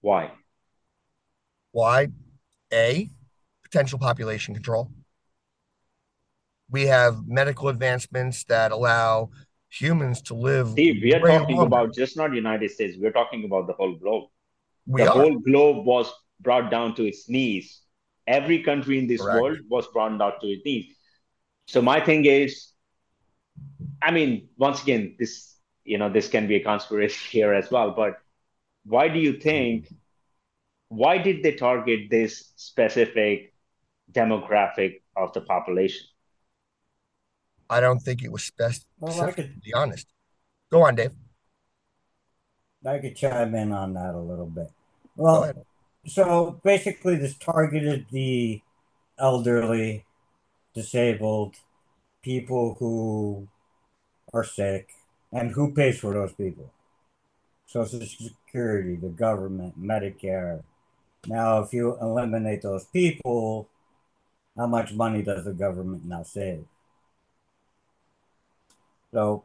why? 0.00 0.32
Why? 1.72 2.08
A, 2.72 3.10
potential 3.62 3.98
population 3.98 4.54
control. 4.54 4.90
We 6.70 6.86
have 6.86 7.26
medical 7.26 7.68
advancements 7.68 8.44
that 8.44 8.72
allow 8.72 9.28
humans 9.68 10.22
to 10.22 10.34
live. 10.34 10.68
Steve, 10.70 11.02
we 11.02 11.12
are 11.12 11.20
talking 11.20 11.56
longer. 11.56 11.66
about 11.66 11.94
just 11.94 12.16
not 12.16 12.32
United 12.32 12.70
States. 12.70 12.96
We're 12.98 13.12
talking 13.12 13.44
about 13.44 13.66
the 13.66 13.74
whole 13.74 13.94
globe. 13.96 14.30
We 14.86 15.02
the 15.02 15.10
are. 15.10 15.20
whole 15.20 15.38
globe 15.38 15.84
was 15.84 16.10
brought 16.40 16.70
down 16.70 16.94
to 16.94 17.04
its 17.04 17.28
knees. 17.28 17.82
Every 18.26 18.62
country 18.62 18.98
in 18.98 19.06
this 19.06 19.20
Correct. 19.20 19.38
world 19.42 19.58
was 19.68 19.86
brought 19.88 20.16
down 20.16 20.40
to 20.40 20.46
its 20.46 20.64
knees. 20.64 20.96
So 21.70 21.80
my 21.80 22.00
thing 22.00 22.24
is, 22.24 22.72
I 24.02 24.10
mean, 24.10 24.48
once 24.56 24.82
again, 24.82 25.14
this 25.20 25.54
you 25.84 25.98
know 25.98 26.10
this 26.10 26.26
can 26.26 26.48
be 26.48 26.56
a 26.56 26.64
conspiracy 26.64 27.20
here 27.30 27.52
as 27.54 27.70
well. 27.70 27.92
But 27.92 28.14
why 28.84 29.08
do 29.08 29.20
you 29.20 29.34
think? 29.38 29.86
Why 30.88 31.18
did 31.18 31.44
they 31.44 31.52
target 31.52 32.10
this 32.10 32.50
specific 32.56 33.54
demographic 34.10 35.02
of 35.14 35.32
the 35.32 35.42
population? 35.42 36.08
I 37.70 37.78
don't 37.78 38.00
think 38.00 38.24
it 38.24 38.32
was 38.32 38.42
specific. 38.42 38.88
Well, 38.98 39.20
I 39.22 39.30
could, 39.30 39.54
to 39.54 39.60
be 39.60 39.72
honest. 39.72 40.08
Go 40.72 40.82
on, 40.82 40.96
Dave. 40.96 41.14
I 42.84 42.98
could 42.98 43.14
chime 43.14 43.54
in 43.54 43.70
on 43.70 43.94
that 43.94 44.16
a 44.16 44.18
little 44.18 44.46
bit. 44.46 44.72
Well, 45.14 45.52
so 46.04 46.60
basically, 46.64 47.14
this 47.14 47.38
targeted 47.38 48.06
the 48.10 48.60
elderly, 49.16 50.04
disabled, 50.74 51.56
people 52.22 52.76
who 52.78 53.48
are 54.32 54.44
sick, 54.44 54.88
and 55.32 55.52
who 55.52 55.72
pays 55.72 55.98
for 55.98 56.12
those 56.12 56.32
people? 56.32 56.72
Social 57.66 58.00
Security, 58.00 58.96
the 58.96 59.08
government, 59.08 59.80
Medicare. 59.80 60.62
Now, 61.26 61.60
if 61.60 61.72
you 61.72 61.96
eliminate 62.00 62.62
those 62.62 62.84
people, 62.86 63.68
how 64.56 64.66
much 64.66 64.92
money 64.92 65.22
does 65.22 65.44
the 65.44 65.52
government 65.52 66.04
now 66.04 66.22
save? 66.22 66.64
So, 69.12 69.44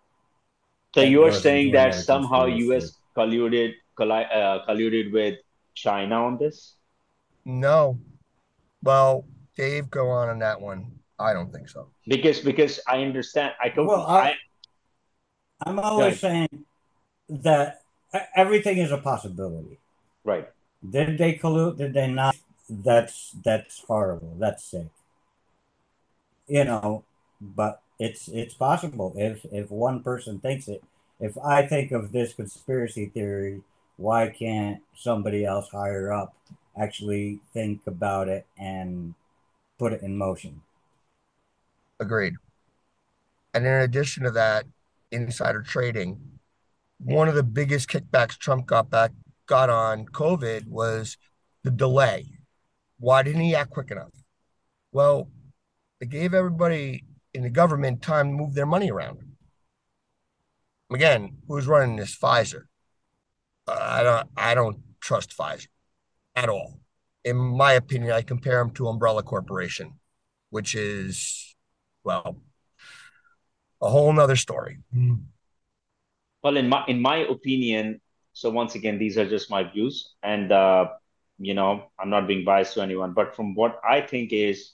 so 0.94 1.02
you 1.02 1.24
are 1.24 1.32
saying 1.32 1.72
that 1.74 1.94
somehow 1.96 2.46
U.S. 2.46 2.98
colluded 3.16 3.74
uh, 4.00 4.66
colluded 4.68 5.12
with 5.12 5.40
China 5.74 6.26
on 6.26 6.38
this? 6.38 6.76
No. 7.46 8.00
Well, 8.82 9.26
Dave, 9.56 9.90
go 9.90 10.10
on 10.10 10.30
on 10.30 10.40
that 10.40 10.60
one. 10.60 11.00
I 11.20 11.34
don't 11.34 11.52
think 11.52 11.70
so. 11.70 11.88
Because 12.08 12.40
because 12.40 12.80
I 12.88 13.02
understand. 13.04 13.54
I 13.62 13.70
don't. 13.70 13.88
Well, 13.88 14.06
I, 14.06 14.20
I 14.20 14.36
I'm 15.66 15.80
always 15.80 16.20
saying 16.20 16.66
that 17.30 17.82
everything 18.36 18.78
is 18.78 18.92
a 18.92 18.98
possibility. 18.98 19.80
Right. 20.24 20.50
Did 20.88 21.18
they 21.18 21.34
collude? 21.34 21.78
Did 21.78 21.94
they 21.94 22.08
not? 22.08 22.36
That's 22.70 23.32
that's 23.44 23.84
horrible. 23.88 24.36
That's 24.40 24.64
sick. 24.64 24.90
You 26.48 26.66
know, 26.66 27.04
but 27.40 27.82
it's 28.00 28.28
it's 28.28 28.54
possible 28.54 29.14
if 29.16 29.46
if 29.52 29.72
one 29.72 30.04
person 30.04 30.40
thinks 30.40 30.68
it. 30.68 30.84
If 31.20 31.38
I 31.38 31.66
think 31.66 31.92
of 31.92 32.12
this 32.12 32.34
conspiracy 32.34 33.06
theory, 33.06 33.62
why 33.96 34.28
can't 34.28 34.82
somebody 34.96 35.46
else 35.46 35.70
higher 35.70 36.12
up 36.12 36.36
actually 36.78 37.40
think 37.54 37.82
about 37.88 38.28
it 38.28 38.46
and 38.58 39.16
put 39.80 39.94
it 39.94 40.02
in 40.02 40.18
motion? 40.18 40.62
Agreed. 42.00 42.34
And 43.54 43.66
in 43.66 43.74
addition 43.74 44.24
to 44.24 44.32
that, 44.32 44.66
insider 45.12 45.62
trading, 45.62 46.40
one 46.98 47.28
of 47.28 47.36
the 47.36 47.44
biggest 47.44 47.90
kickbacks 47.90 48.38
Trump 48.38 48.66
got 48.66 48.90
back 48.90 49.12
got 49.46 49.70
on 49.70 50.06
COVID 50.06 50.68
was 50.68 51.18
the 51.64 51.72
delay. 51.72 52.26
Why 53.00 53.24
didn't 53.24 53.42
he 53.42 53.56
act 53.56 53.72
quick 53.72 53.92
enough? 53.92 54.12
Well, 54.92 55.30
it 56.02 56.10
gave 56.10 56.34
everybody 56.34 57.04
in 57.34 57.44
the 57.44 57.50
government 57.50 58.02
time 58.02 58.30
to 58.30 58.34
move 58.34 58.54
their 58.56 58.66
money 58.66 58.90
around. 58.92 59.20
Again, 60.92 61.38
who's 61.48 61.68
running 61.68 61.96
this? 61.96 62.16
Pfizer. 62.16 62.64
I 63.68 64.04
don't. 64.04 64.28
I 64.38 64.54
don't 64.56 64.78
trust 65.02 65.36
Pfizer 65.38 65.68
at 66.36 66.50
all. 66.50 66.80
in 67.26 67.36
my 67.36 67.74
opinion, 67.74 68.12
I 68.12 68.22
compare 68.22 68.60
them 68.60 68.70
to 68.76 68.88
Umbrella 68.88 69.24
Corporation, 69.24 69.94
which 70.52 70.76
is, 70.76 71.45
well, 72.06 72.38
a 73.82 73.90
whole 73.90 74.14
nother 74.14 74.36
story. 74.36 74.78
Well, 76.44 76.58
in 76.58 76.70
my 76.70 76.86
in 76.88 77.02
my 77.02 77.18
opinion, 77.18 78.00
so 78.34 78.50
once 78.50 78.76
again, 78.76 79.00
these 79.00 79.18
are 79.18 79.28
just 79.28 79.50
my 79.50 79.64
views, 79.64 80.14
and 80.24 80.52
uh, 80.52 80.90
you 81.40 81.54
know, 81.54 81.92
I'm 82.00 82.10
not 82.10 82.28
being 82.28 82.46
biased 82.46 82.76
to 82.76 82.82
anyone, 82.82 83.14
but 83.14 83.36
from 83.36 83.56
what 83.56 83.80
I 83.88 84.02
think 84.02 84.32
is, 84.32 84.72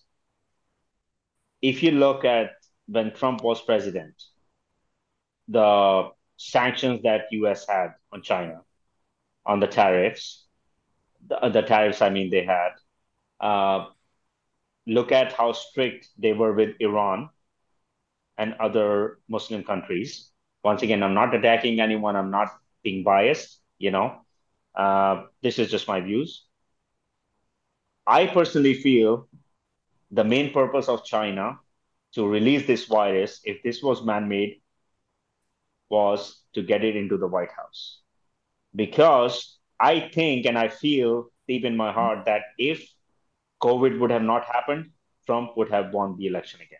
if 1.62 1.82
you 1.82 1.91
look 1.91 2.26
at 2.26 2.52
when 2.88 3.13
Trump 3.13 3.44
was 3.44 3.62
president, 3.62 4.22
the 5.48 6.10
sanctions 6.38 7.02
that 7.04 7.26
U.S. 7.32 7.65
had 7.67 7.94
on 8.12 8.22
China, 8.22 8.62
on 9.46 9.60
the 9.60 9.67
tariffs, 9.67 10.46
the, 11.28 11.50
the 11.50 11.62
tariffs 11.62 12.02
I 12.02 12.10
mean 12.10 12.30
they 12.30 12.44
had. 12.44 12.72
Uh, 13.39 13.88
look 14.88 15.12
at 15.12 15.34
how 15.34 15.52
strict 15.52 16.10
they 16.17 16.34
were 16.34 16.54
with 16.54 16.76
Iran 16.80 17.30
and 18.38 18.54
other 18.60 19.20
Muslim 19.30 19.63
countries. 19.63 20.32
Once 20.63 20.82
again, 20.82 21.04
I'm 21.04 21.13
not 21.13 21.34
attacking 21.36 21.80
anyone. 21.80 22.15
I'm 22.15 22.32
not 22.32 22.50
being 22.84 23.04
biased. 23.04 23.60
You 23.78 23.91
know, 23.91 24.22
uh, 24.76 25.24
this 25.41 25.60
is 25.60 25.72
just 25.72 25.88
my 25.88 26.02
views. 26.02 26.46
I 28.06 28.28
personally 28.28 28.74
feel 28.74 29.28
the 30.12 30.24
main 30.24 30.52
purpose 30.52 30.89
of 30.89 31.06
China 31.06 31.60
to 32.13 32.28
release 32.28 32.67
this 32.67 32.86
virus, 32.86 33.39
if 33.44 33.63
this 33.63 33.82
was 33.82 34.04
man-made, 34.04 34.62
was 35.89 36.41
to 36.54 36.62
get 36.62 36.84
it 36.84 36.96
into 36.96 37.17
the 37.17 37.28
White 37.28 37.52
House. 37.52 38.02
Because 38.76 39.58
I 39.80 40.10
think 40.13 40.46
and 40.46 40.58
I 40.58 40.67
feel 40.67 41.32
deep 41.48 41.63
in 41.65 41.78
my 41.78 41.91
heart 41.91 42.26
that 42.26 42.41
if 42.58 42.88
COVID 43.62 44.00
would 44.00 44.12
have 44.12 44.24
not 44.24 44.45
happened, 44.45 44.91
Trump 45.26 45.56
would 45.58 45.69
have 45.69 45.93
won 45.93 46.17
the 46.17 46.28
election 46.28 46.62
again. 46.62 46.80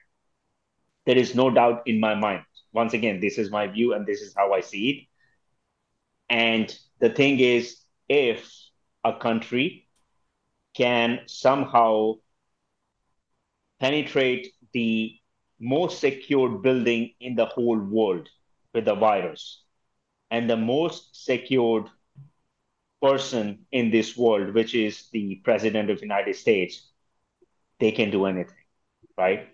There 1.06 1.18
is 1.18 1.36
no 1.36 1.50
doubt 1.50 1.84
in 1.86 2.00
my 2.00 2.16
mind. 2.16 2.44
Once 2.74 2.94
again, 2.94 3.20
this 3.20 3.38
is 3.38 3.52
my 3.52 3.68
view 3.68 3.94
and 3.94 4.06
this 4.06 4.22
is 4.22 4.34
how 4.36 4.54
I 4.54 4.62
see 4.62 4.90
it. 4.90 6.34
And 6.34 6.76
the 7.00 7.10
thing 7.10 7.40
is, 7.40 7.78
if 8.08 8.50
a 9.04 9.14
country 9.14 9.88
can 10.76 11.22
somehow 11.26 12.16
penetrate 13.80 14.54
the 14.74 15.16
most 15.60 16.00
secured 16.00 16.62
building 16.62 17.12
in 17.20 17.36
the 17.36 17.46
whole 17.46 17.78
world 17.78 18.30
with 18.74 18.86
the 18.86 18.96
virus 18.96 19.64
and 20.30 20.50
the 20.50 20.58
most 20.58 21.26
secured 21.26 21.86
person 23.02 23.66
in 23.72 23.92
this 23.92 24.18
world, 24.18 24.54
which 24.54 24.76
is 24.76 25.10
the 25.12 25.36
president 25.44 25.90
of 25.90 25.98
the 25.98 26.04
United 26.06 26.36
States, 26.36 26.92
they 27.80 27.92
can 27.92 28.12
do 28.12 28.26
anything, 28.26 28.58
right? 29.18 29.50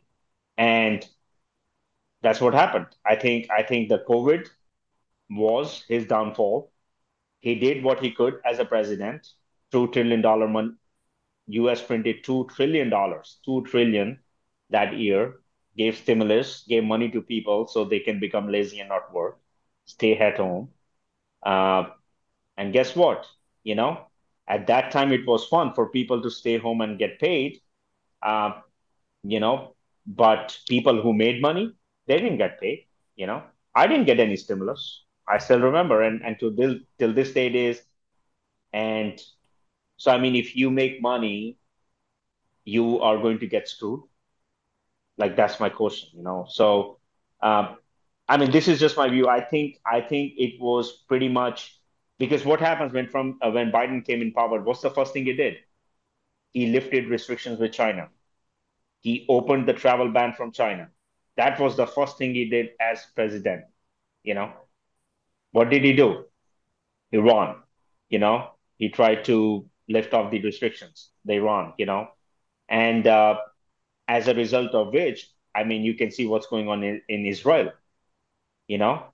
And 0.57 1.07
that's 2.21 2.41
what 2.41 2.53
happened. 2.53 2.87
I 3.05 3.15
think 3.15 3.47
I 3.51 3.63
think 3.63 3.89
the 3.89 3.99
COVID 3.99 4.47
was 5.31 5.85
his 5.89 6.07
downfall. 6.07 6.71
He 7.41 7.55
did 7.55 7.83
what 7.83 8.01
he 8.01 8.11
could 8.11 8.41
as 8.45 8.59
a 8.59 8.65
president. 8.65 9.27
Two 9.71 9.89
trillion 9.91 10.21
dollar 10.21 10.47
money. 10.47 10.71
U.S. 11.47 11.81
printed 11.83 12.23
two 12.23 12.47
trillion 12.55 12.89
dollars, 12.89 13.39
two 13.45 13.63
trillion 13.65 14.19
that 14.69 14.97
year. 14.97 15.41
Gave 15.77 15.97
stimulus, 15.97 16.63
gave 16.67 16.83
money 16.85 17.09
to 17.11 17.21
people 17.21 17.67
so 17.67 17.85
they 17.85 17.99
can 17.99 18.19
become 18.19 18.49
lazy 18.51 18.79
and 18.79 18.89
not 18.89 19.13
work, 19.13 19.39
stay 19.85 20.17
at 20.17 20.37
home. 20.37 20.69
Uh, 21.43 21.85
and 22.57 22.73
guess 22.73 22.95
what? 22.95 23.27
You 23.67 23.75
know, 23.75 23.91
at 24.47 24.67
that 24.67 24.91
time 24.91 25.11
it 25.11 25.27
was 25.27 25.45
fun 25.47 25.73
for 25.75 25.89
people 25.89 26.21
to 26.23 26.31
stay 26.31 26.57
home 26.57 26.81
and 26.81 26.97
get 26.99 27.19
paid. 27.19 27.59
Uh, 28.21 28.51
you 29.23 29.39
know, 29.39 29.75
but 30.05 30.57
people 30.67 31.01
who 31.01 31.13
made 31.13 31.41
money, 31.41 31.73
they 32.07 32.17
didn't 32.17 32.37
get 32.37 32.59
paid. 32.59 32.85
You 33.15 33.27
know, 33.27 33.43
I 33.75 33.87
didn't 33.87 34.05
get 34.05 34.19
any 34.19 34.37
stimulus. 34.37 35.03
I 35.27 35.37
still 35.39 35.59
remember, 35.61 36.01
and 36.01 36.21
and 36.25 36.39
to 36.39 36.55
till 36.55 36.75
till 36.99 37.13
this 37.13 37.33
day 37.33 37.47
it 37.47 37.55
is. 37.55 37.81
And 38.73 39.19
so, 39.97 40.11
I 40.11 40.17
mean, 40.19 40.35
if 40.35 40.55
you 40.55 40.69
make 40.71 41.01
money, 41.01 41.57
you 42.65 42.99
are 43.01 43.17
going 43.17 43.39
to 43.39 43.47
get 43.47 43.67
screwed. 43.67 44.03
Like 45.17 45.35
that's 45.35 45.59
my 45.59 45.69
question, 45.69 46.09
you 46.13 46.23
know. 46.23 46.45
So, 46.49 46.99
um, 47.41 47.77
I 48.27 48.37
mean, 48.37 48.51
this 48.51 48.67
is 48.67 48.79
just 48.79 48.97
my 48.97 49.09
view. 49.09 49.27
I 49.27 49.41
think 49.41 49.77
I 49.85 50.01
think 50.01 50.33
it 50.37 50.59
was 50.59 50.91
pretty 51.07 51.29
much 51.29 51.79
because 52.19 52.45
what 52.45 52.59
happens 52.59 52.93
when 52.93 53.07
from 53.07 53.37
uh, 53.41 53.51
when 53.51 53.71
Biden 53.71 54.05
came 54.05 54.21
in 54.21 54.31
power? 54.33 54.61
What's 54.61 54.81
the 54.81 54.89
first 54.89 55.13
thing 55.13 55.25
he 55.25 55.33
did? 55.33 55.57
He 56.53 56.67
lifted 56.67 57.07
restrictions 57.07 57.59
with 57.59 57.73
China. 57.73 58.09
He 59.01 59.25
opened 59.29 59.67
the 59.67 59.73
travel 59.73 60.11
ban 60.11 60.33
from 60.33 60.51
China. 60.51 60.89
That 61.35 61.59
was 61.59 61.77
the 61.77 61.85
first 61.87 62.17
thing 62.17 62.33
he 62.33 62.49
did 62.49 62.69
as 62.79 63.05
president. 63.15 63.65
You 64.23 64.33
know, 64.33 64.51
what 65.51 65.69
did 65.69 65.83
he 65.83 65.93
do? 65.93 66.25
Iran. 67.11 67.57
You 68.09 68.19
know, 68.19 68.51
he 68.77 68.89
tried 68.89 69.25
to 69.25 69.69
lift 69.87 70.13
off 70.13 70.31
the 70.31 70.41
restrictions. 70.41 71.11
The 71.25 71.35
Iran. 71.35 71.73
You 71.77 71.85
know, 71.85 72.09
and 72.69 73.05
uh, 73.07 73.37
as 74.07 74.27
a 74.27 74.33
result 74.33 74.71
of 74.73 74.93
which, 74.93 75.29
I 75.55 75.63
mean, 75.63 75.83
you 75.83 75.95
can 75.95 76.11
see 76.11 76.27
what's 76.27 76.47
going 76.47 76.67
on 76.69 76.83
in, 76.83 77.01
in 77.09 77.25
Israel. 77.25 77.71
You 78.67 78.77
know, 78.79 79.05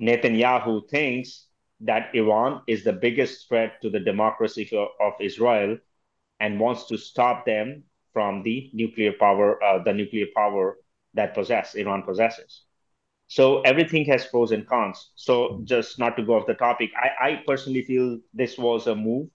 Netanyahu 0.00 0.88
thinks 0.88 1.46
that 1.84 2.14
Iran 2.14 2.62
is 2.66 2.84
the 2.84 2.92
biggest 2.92 3.48
threat 3.48 3.80
to 3.82 3.90
the 3.90 4.00
democracy 4.00 4.68
of 5.00 5.12
Israel 5.20 5.78
and 6.40 6.60
wants 6.60 6.86
to 6.88 6.98
stop 6.98 7.46
them 7.46 7.84
from 8.12 8.42
the 8.42 8.70
nuclear 8.72 9.12
power, 9.12 9.62
uh, 9.62 9.82
the 9.82 9.92
nuclear 9.92 10.26
power 10.36 10.78
that 11.14 11.34
possess 11.34 11.74
Iran 11.74 12.02
possesses. 12.02 12.64
So 13.28 13.62
everything 13.62 14.04
has 14.06 14.26
pros 14.26 14.52
and 14.52 14.66
cons. 14.66 15.10
So 15.16 15.62
just 15.64 15.98
not 15.98 16.16
to 16.16 16.22
go 16.22 16.34
off 16.36 16.46
the 16.46 16.54
topic, 16.54 16.90
I, 16.96 17.28
I 17.28 17.42
personally 17.46 17.82
feel 17.82 18.20
this 18.34 18.58
was 18.58 18.86
a 18.86 18.94
move, 18.94 19.28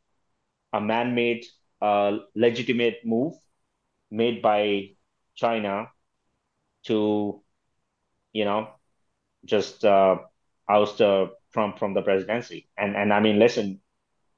a 0.73 0.81
man-made, 0.81 1.45
uh, 1.81 2.19
legitimate 2.35 2.97
move 3.05 3.33
made 4.11 4.41
by 4.41 4.91
China 5.35 5.89
to, 6.85 7.41
you 8.33 8.45
know, 8.45 8.69
just 9.45 9.85
uh, 9.85 10.17
oust 10.69 11.01
uh, 11.01 11.27
Trump 11.53 11.79
from 11.79 11.93
the 11.93 12.01
presidency. 12.01 12.67
And 12.77 12.95
and 12.95 13.13
I 13.13 13.19
mean, 13.19 13.39
listen, 13.39 13.79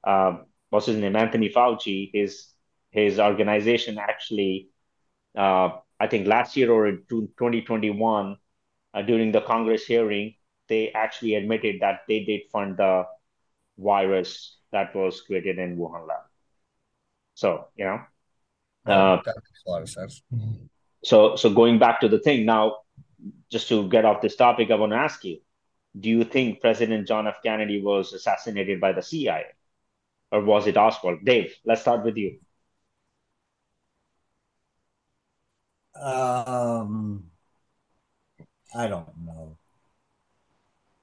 uh, 0.04 0.38
what's 0.70 0.86
his 0.86 0.96
name? 0.96 1.16
Anthony 1.16 1.50
Fauci. 1.50 2.10
His 2.12 2.48
his 2.90 3.18
organization 3.18 3.98
actually, 3.98 4.68
uh, 5.36 5.70
I 5.98 6.06
think 6.08 6.26
last 6.26 6.56
year 6.56 6.70
or 6.70 6.88
in 6.88 7.02
2021, 7.08 8.36
uh, 8.94 9.02
during 9.02 9.32
the 9.32 9.40
Congress 9.40 9.86
hearing, 9.86 10.34
they 10.68 10.90
actually 10.92 11.34
admitted 11.34 11.76
that 11.80 12.00
they 12.06 12.24
did 12.24 12.42
fund 12.52 12.76
the 12.76 13.04
virus 13.78 14.58
that 14.72 14.94
was 14.94 15.20
created 15.22 15.58
in 15.58 15.76
Wuhan 15.76 16.06
lab. 16.06 16.20
So 17.34 17.68
you 17.76 17.84
know, 17.84 18.00
uh, 18.86 19.16
that 19.24 19.36
makes 19.36 19.62
a 19.66 19.70
lot 19.70 19.82
of 19.82 19.88
sense. 19.88 20.22
So 21.04 21.36
so 21.36 21.50
going 21.50 21.78
back 21.78 22.00
to 22.00 22.08
the 22.08 22.18
thing 22.18 22.46
now, 22.46 22.78
just 23.50 23.68
to 23.68 23.88
get 23.88 24.04
off 24.04 24.22
this 24.22 24.36
topic, 24.36 24.70
I 24.70 24.76
want 24.76 24.92
to 24.92 24.98
ask 24.98 25.24
you 25.24 25.38
do 25.98 26.08
you 26.08 26.24
think 26.24 26.60
President 26.60 27.06
John 27.06 27.26
F. 27.26 27.42
Kennedy 27.42 27.82
was 27.82 28.12
assassinated 28.12 28.80
by 28.80 28.92
the 28.92 29.02
CIA? 29.02 29.46
Or 30.30 30.42
was 30.42 30.66
it 30.66 30.76
Oswald? 30.76 31.24
Dave, 31.24 31.54
let's 31.64 31.82
start 31.82 32.04
with 32.04 32.16
you. 32.16 32.38
Um, 35.94 37.30
I 38.74 38.86
don't 38.88 39.16
know. 39.24 39.56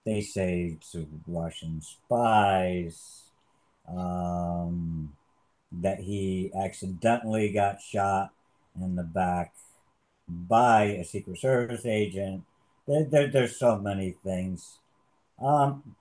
They 0.06 0.22
say 0.22 0.78
it's 0.78 0.96
Russian 1.28 1.82
spies. 1.82 3.24
Um, 3.88 5.14
that 5.72 6.00
he 6.00 6.52
accidentally 6.56 7.52
got 7.52 7.82
shot 7.82 8.32
in 8.80 8.96
the 8.96 9.04
back 9.04 9.54
by 10.28 10.84
a 10.84 11.04
Secret 11.04 11.38
Service 11.38 11.86
agent 11.86 12.44
there, 12.90 13.04
there, 13.06 13.28
there's 13.28 13.58
so 13.58 13.78
many 13.78 14.16
things. 14.24 14.80
Um, 15.40 15.96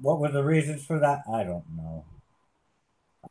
what 0.00 0.20
were 0.20 0.30
the 0.30 0.44
reasons 0.44 0.86
for 0.86 1.00
that? 1.00 1.22
I 1.30 1.42
don't 1.42 1.64
know. 1.76 2.04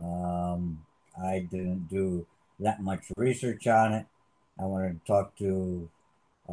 Um, 0.01 0.85
I 1.21 1.39
didn't 1.39 1.87
do 1.89 2.25
that 2.59 2.81
much 2.81 3.05
research 3.15 3.65
on 3.67 3.93
it. 3.93 4.05
I 4.59 4.65
wanted 4.65 4.99
to 4.99 5.07
talk 5.07 5.37
to 5.37 5.89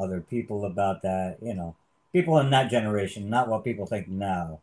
other 0.01 0.21
people 0.21 0.65
about 0.65 1.03
that. 1.03 1.39
You 1.43 1.55
know, 1.55 1.75
people 2.12 2.39
in 2.39 2.51
that 2.51 2.71
generation, 2.71 3.29
not 3.29 3.49
what 3.49 3.65
people 3.65 3.87
think 3.87 4.09
now, 4.09 4.61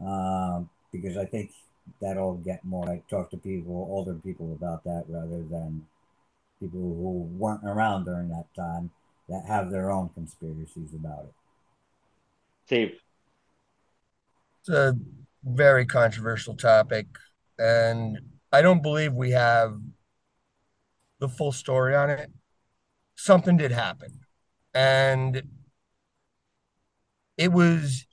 um, 0.00 0.70
because 0.90 1.18
I 1.18 1.26
think 1.26 1.52
that'll 2.00 2.36
get 2.36 2.64
more 2.64 2.86
like 2.86 3.06
talk 3.08 3.30
to 3.30 3.36
people, 3.36 3.86
older 3.90 4.14
people 4.14 4.52
about 4.52 4.84
that 4.84 5.04
rather 5.06 5.42
than 5.42 5.86
people 6.60 6.80
who 6.80 7.28
weren't 7.36 7.64
around 7.64 8.04
during 8.06 8.30
that 8.30 8.46
time 8.56 8.90
that 9.28 9.44
have 9.46 9.70
their 9.70 9.90
own 9.90 10.08
conspiracies 10.14 10.94
about 10.94 11.24
it. 11.24 11.34
Steve. 12.66 12.92
It's 14.60 14.68
a 14.68 14.94
very 15.44 15.86
controversial 15.86 16.54
topic. 16.54 17.06
And 17.58 18.18
I 18.52 18.62
don't 18.62 18.82
believe 18.82 19.12
we 19.12 19.30
have 19.32 19.78
the 21.18 21.28
full 21.28 21.52
story 21.52 21.94
on 21.94 22.10
it. 22.10 22.30
Something 23.16 23.56
did 23.56 23.72
happen. 23.72 24.20
And 24.74 25.42
it 27.36 27.52
was 27.52 28.06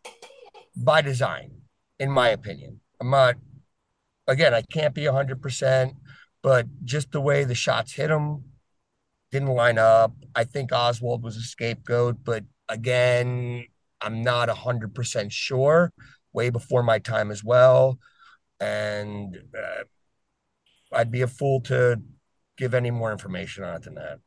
by 0.75 1.01
design, 1.01 1.61
in 1.99 2.11
my 2.11 2.29
opinion. 2.29 2.81
I'm 2.99 3.09
not, 3.09 3.35
again, 4.27 4.53
I 4.53 4.61
can't 4.61 4.93
be 4.93 5.03
100%, 5.03 5.93
but 6.41 6.67
just 6.83 7.11
the 7.11 7.21
way 7.21 7.43
the 7.43 7.55
shots 7.55 7.93
hit 7.93 8.09
him 8.09 8.43
didn't 9.35 9.53
line 9.53 9.77
up. 9.77 10.13
I 10.33 10.45
think 10.45 10.71
Oswald 10.71 11.21
was 11.21 11.35
a 11.35 11.41
scapegoat, 11.41 12.19
but 12.23 12.45
again, 12.69 13.65
I'm 13.99 14.23
not 14.23 14.47
100% 14.47 15.31
sure. 15.31 15.91
Way 16.31 16.49
before 16.49 16.83
my 16.83 16.99
time 16.99 17.31
as 17.31 17.43
well. 17.43 17.99
And 18.61 19.37
uh, 19.53 19.83
I'd 20.93 21.11
be 21.11 21.21
a 21.21 21.27
fool 21.27 21.59
to 21.61 22.01
give 22.57 22.73
any 22.73 22.91
more 22.91 23.11
information 23.11 23.65
on 23.65 23.75
it 23.75 23.83
than 23.83 23.95
that. 23.95 24.19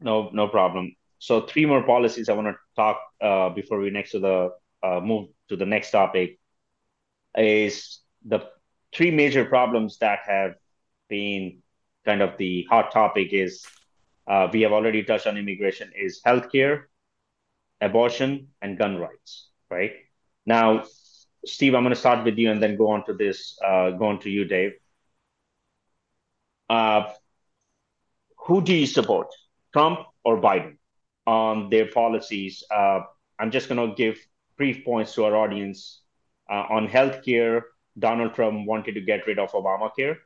No, 0.00 0.30
no 0.32 0.46
problem. 0.46 0.94
So 1.18 1.40
three 1.40 1.66
more 1.66 1.82
policies 1.82 2.28
I 2.28 2.34
want 2.34 2.46
to 2.46 2.56
talk 2.76 3.00
uh, 3.20 3.48
before 3.48 3.80
we 3.80 3.90
next 3.90 4.12
to 4.12 4.20
the 4.20 4.50
uh, 4.84 5.00
move 5.00 5.30
to 5.48 5.56
the 5.56 5.66
next 5.66 5.90
topic 5.90 6.38
is 7.36 8.00
the 8.24 8.40
three 8.94 9.10
major 9.10 9.44
problems 9.44 9.98
that 9.98 10.20
have 10.26 10.54
been 11.08 11.58
kind 12.04 12.22
of 12.22 12.36
the 12.38 12.64
hot 12.70 12.92
topic 12.92 13.32
is 13.32 13.64
we 14.52 14.62
have 14.62 14.72
already 14.72 15.02
touched 15.02 15.26
on 15.26 15.36
immigration 15.36 15.92
is 15.96 16.20
healthcare, 16.26 16.84
abortion, 17.80 18.48
and 18.62 18.78
gun 18.78 18.98
rights. 18.98 19.48
Right 19.70 19.92
now, 20.44 20.84
Steve, 21.44 21.74
I'm 21.74 21.82
going 21.82 21.94
to 21.94 22.00
start 22.00 22.24
with 22.24 22.38
you 22.38 22.50
and 22.50 22.62
then 22.62 22.76
go 22.76 22.88
on 22.88 23.04
to 23.06 23.14
this. 23.14 23.58
Uh, 23.64 23.90
go 23.90 24.06
on 24.06 24.18
to 24.20 24.30
you, 24.30 24.44
Dave. 24.44 24.72
Uh, 26.68 27.12
who 28.38 28.62
do 28.62 28.74
you 28.74 28.86
support, 28.86 29.28
Trump 29.72 30.00
or 30.24 30.40
Biden, 30.40 30.76
on 31.26 31.70
their 31.70 31.86
policies? 31.86 32.64
Uh, 32.70 33.00
I'm 33.38 33.50
just 33.50 33.68
going 33.68 33.88
to 33.88 33.94
give 33.94 34.18
brief 34.56 34.84
points 34.84 35.14
to 35.14 35.24
our 35.24 35.36
audience. 35.36 36.02
Uh, 36.48 36.64
on 36.70 36.88
healthcare, 36.88 37.62
Donald 37.98 38.34
Trump 38.34 38.66
wanted 38.66 38.94
to 38.94 39.00
get 39.00 39.26
rid 39.26 39.38
of 39.38 39.50
Obamacare, 39.50 40.16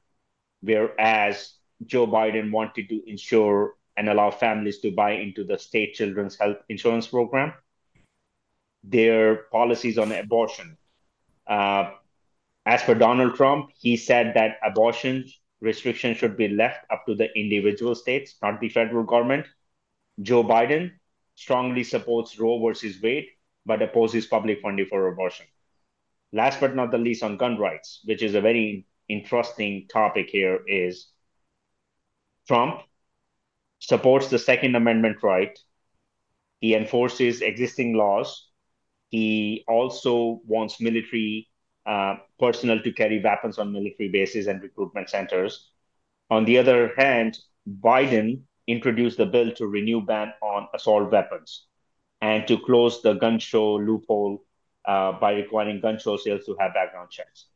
whereas 0.60 1.54
Joe 1.86 2.06
Biden 2.06 2.50
wanted 2.50 2.88
to 2.90 3.02
ensure 3.10 3.74
and 3.96 4.08
allow 4.08 4.30
families 4.30 4.80
to 4.80 4.90
buy 4.90 5.12
into 5.12 5.44
the 5.44 5.58
state 5.58 5.94
children's 5.94 6.38
health 6.38 6.58
insurance 6.68 7.06
program. 7.06 7.52
Their 8.82 9.36
policies 9.52 9.98
on 9.98 10.12
abortion. 10.12 10.76
Uh, 11.46 11.90
as 12.66 12.82
for 12.82 12.94
Donald 12.94 13.34
Trump, 13.34 13.70
he 13.78 13.96
said 13.96 14.32
that 14.34 14.58
abortion 14.64 15.24
restrictions 15.60 16.16
should 16.16 16.36
be 16.36 16.48
left 16.48 16.84
up 16.90 17.04
to 17.06 17.14
the 17.14 17.28
individual 17.38 17.94
states, 17.94 18.36
not 18.42 18.60
the 18.60 18.68
federal 18.68 19.04
government. 19.04 19.46
Joe 20.22 20.44
Biden 20.44 20.92
strongly 21.34 21.84
supports 21.84 22.38
Roe 22.38 22.64
versus 22.64 23.00
Wade, 23.02 23.26
but 23.66 23.82
opposes 23.82 24.26
public 24.26 24.60
funding 24.60 24.86
for 24.86 25.08
abortion. 25.08 25.46
Last 26.32 26.60
but 26.60 26.76
not 26.76 26.90
the 26.90 26.98
least, 26.98 27.22
on 27.22 27.36
gun 27.36 27.58
rights, 27.58 28.00
which 28.04 28.22
is 28.22 28.34
a 28.34 28.40
very 28.40 28.86
interesting 29.08 29.88
topic 29.88 30.28
here, 30.30 30.60
is 30.66 31.08
Trump 32.46 32.82
supports 33.80 34.28
the 34.28 34.38
Second 34.38 34.76
Amendment 34.76 35.18
right. 35.22 35.58
He 36.60 36.74
enforces 36.74 37.40
existing 37.40 37.94
laws. 37.94 38.48
He 39.08 39.64
also 39.66 40.40
wants 40.46 40.80
military 40.80 41.48
uh, 41.86 42.16
personnel 42.38 42.80
to 42.80 42.92
carry 42.92 43.20
weapons 43.20 43.58
on 43.58 43.72
military 43.72 44.08
bases 44.08 44.46
and 44.46 44.62
recruitment 44.62 45.10
centers. 45.10 45.70
On 46.30 46.44
the 46.44 46.58
other 46.58 46.92
hand, 46.96 47.38
Biden 47.80 48.42
introduced 48.68 49.16
the 49.16 49.26
bill 49.26 49.50
to 49.52 49.66
renew 49.66 50.00
ban 50.00 50.32
on 50.42 50.68
assault 50.74 51.10
weapons 51.10 51.66
and 52.20 52.46
to 52.46 52.58
close 52.58 53.02
the 53.02 53.14
gun 53.14 53.38
show 53.38 53.74
loophole 53.74 54.44
uh, 54.84 55.12
by 55.12 55.32
requiring 55.32 55.80
gun 55.80 55.98
show 55.98 56.16
sales 56.16 56.44
to 56.44 56.56
have 56.60 56.74
background 56.74 57.10
checks. 57.10 57.46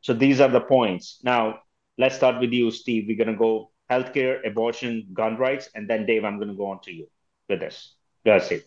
So 0.00 0.14
these 0.14 0.40
are 0.40 0.48
the 0.48 0.60
points. 0.60 1.20
Now, 1.22 1.60
let's 1.98 2.16
start 2.16 2.40
with 2.40 2.52
you, 2.52 2.70
Steve. 2.70 3.04
We're 3.06 3.22
going 3.22 3.34
to 3.34 3.38
go 3.38 3.70
healthcare, 3.90 4.46
abortion, 4.46 5.08
gun 5.12 5.36
rights, 5.36 5.68
and 5.74 5.88
then 5.88 6.06
Dave, 6.06 6.24
I'm 6.24 6.36
going 6.36 6.48
to 6.48 6.54
go 6.54 6.66
on 6.66 6.80
to 6.82 6.92
you 6.92 7.08
with 7.48 7.60
this. 7.60 7.94
Go 8.24 8.32
ahead, 8.32 8.42
Steve. 8.44 8.64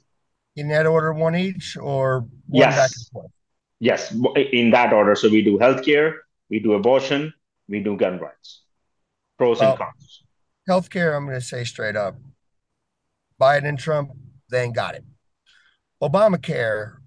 In 0.56 0.68
that 0.70 0.86
order, 0.86 1.14
one 1.14 1.36
each, 1.36 1.78
or 1.78 2.28
yes, 2.50 3.10
yes, 3.80 4.14
in 4.36 4.72
that 4.72 4.94
order. 4.94 5.16
So 5.16 5.30
we 5.30 5.42
do 5.42 5.58
healthcare, 5.58 6.18
we 6.50 6.60
do 6.60 6.74
abortion, 6.74 7.34
we 7.68 7.80
do 7.80 7.98
gun 7.98 8.20
rights. 8.20 8.62
Pros 9.38 9.60
well, 9.60 9.72
and 9.72 9.80
cons. 9.80 10.24
Healthcare, 10.70 11.16
I'm 11.16 11.26
going 11.26 11.40
to 11.40 11.46
say 11.46 11.64
straight 11.64 11.96
up, 11.96 12.18
Biden 13.42 13.68
and 13.68 13.80
Trump, 13.80 14.12
they 14.52 14.64
ain't 14.64 14.76
got 14.76 14.96
it. 14.96 15.04
Obamacare 16.02 16.98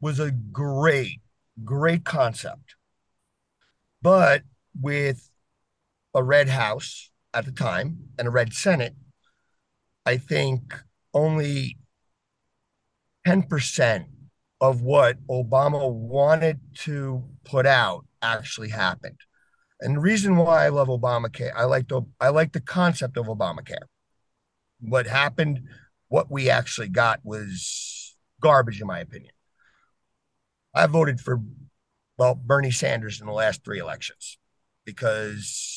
was 0.00 0.18
a 0.18 0.30
great, 0.30 1.20
great 1.64 2.04
concept, 2.04 2.74
but 4.02 4.42
with 4.80 5.30
a 6.12 6.22
red 6.22 6.48
house 6.48 7.10
at 7.34 7.44
the 7.44 7.52
time 7.52 7.98
and 8.18 8.28
a 8.28 8.30
red 8.30 8.54
Senate, 8.54 8.94
I 10.06 10.16
think 10.16 10.74
only 11.12 11.76
10% 13.26 14.06
of 14.60 14.80
what 14.82 15.18
Obama 15.26 15.92
wanted 15.92 16.60
to 16.74 17.24
put 17.44 17.66
out 17.66 18.06
actually 18.22 18.68
happened. 18.68 19.18
And 19.80 19.96
the 19.96 20.00
reason 20.00 20.36
why 20.36 20.64
I 20.64 20.68
love 20.68 20.88
Obamacare, 20.88 21.52
I 21.54 21.64
like 21.64 21.88
the 21.88 22.02
I 22.20 22.28
like 22.28 22.52
the 22.52 22.60
concept 22.60 23.16
of 23.16 23.26
Obamacare. 23.26 23.86
What 24.80 25.06
happened, 25.06 25.68
what 26.08 26.30
we 26.30 26.48
actually 26.48 26.88
got 26.88 27.20
was 27.24 28.16
garbage, 28.40 28.80
in 28.80 28.86
my 28.86 29.00
opinion. 29.00 29.32
I 30.72 30.86
voted 30.86 31.20
for 31.20 31.40
well 32.16 32.34
Bernie 32.34 32.70
Sanders 32.70 33.20
in 33.20 33.26
the 33.26 33.32
last 33.32 33.64
three 33.64 33.78
elections 33.78 34.38
because 34.84 35.73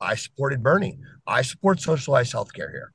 I 0.00 0.14
supported 0.14 0.62
Bernie. 0.62 0.98
I 1.26 1.42
support 1.42 1.80
socialized 1.80 2.32
healthcare 2.32 2.70
here. 2.70 2.92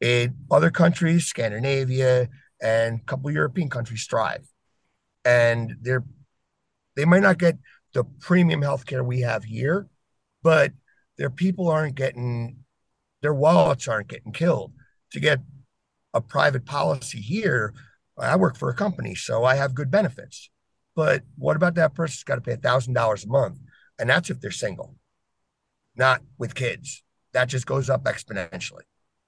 In 0.00 0.36
other 0.50 0.70
countries, 0.70 1.26
Scandinavia 1.26 2.28
and 2.62 3.00
a 3.00 3.04
couple 3.04 3.30
European 3.30 3.68
countries 3.68 4.06
thrive. 4.06 4.46
And 5.24 5.76
they're 5.80 6.04
they 6.96 7.04
might 7.04 7.22
not 7.22 7.38
get 7.38 7.58
the 7.92 8.04
premium 8.04 8.60
healthcare 8.60 9.04
we 9.04 9.20
have 9.20 9.44
here, 9.44 9.88
but 10.42 10.72
their 11.18 11.30
people 11.30 11.68
aren't 11.68 11.96
getting 11.96 12.58
their 13.22 13.34
wallets 13.34 13.88
aren't 13.88 14.08
getting 14.08 14.32
killed. 14.32 14.72
To 15.12 15.20
get 15.20 15.40
a 16.12 16.20
private 16.20 16.66
policy 16.66 17.20
here, 17.20 17.72
I 18.18 18.36
work 18.36 18.56
for 18.56 18.68
a 18.68 18.74
company, 18.74 19.14
so 19.14 19.44
I 19.44 19.54
have 19.54 19.74
good 19.74 19.90
benefits. 19.90 20.50
But 20.96 21.22
what 21.36 21.56
about 21.56 21.74
that 21.76 21.94
person's 21.94 22.24
got 22.24 22.36
to 22.36 22.40
pay 22.40 22.52
a 22.52 22.56
thousand 22.56 22.94
dollars 22.94 23.24
a 23.24 23.28
month? 23.28 23.58
And 23.98 24.10
that's 24.10 24.30
if 24.30 24.40
they're 24.40 24.50
single 24.50 24.96
not 25.96 26.22
with 26.38 26.54
kids. 26.54 27.02
That 27.32 27.48
just 27.48 27.66
goes 27.66 27.90
up 27.90 28.04
exponentially. 28.04 28.82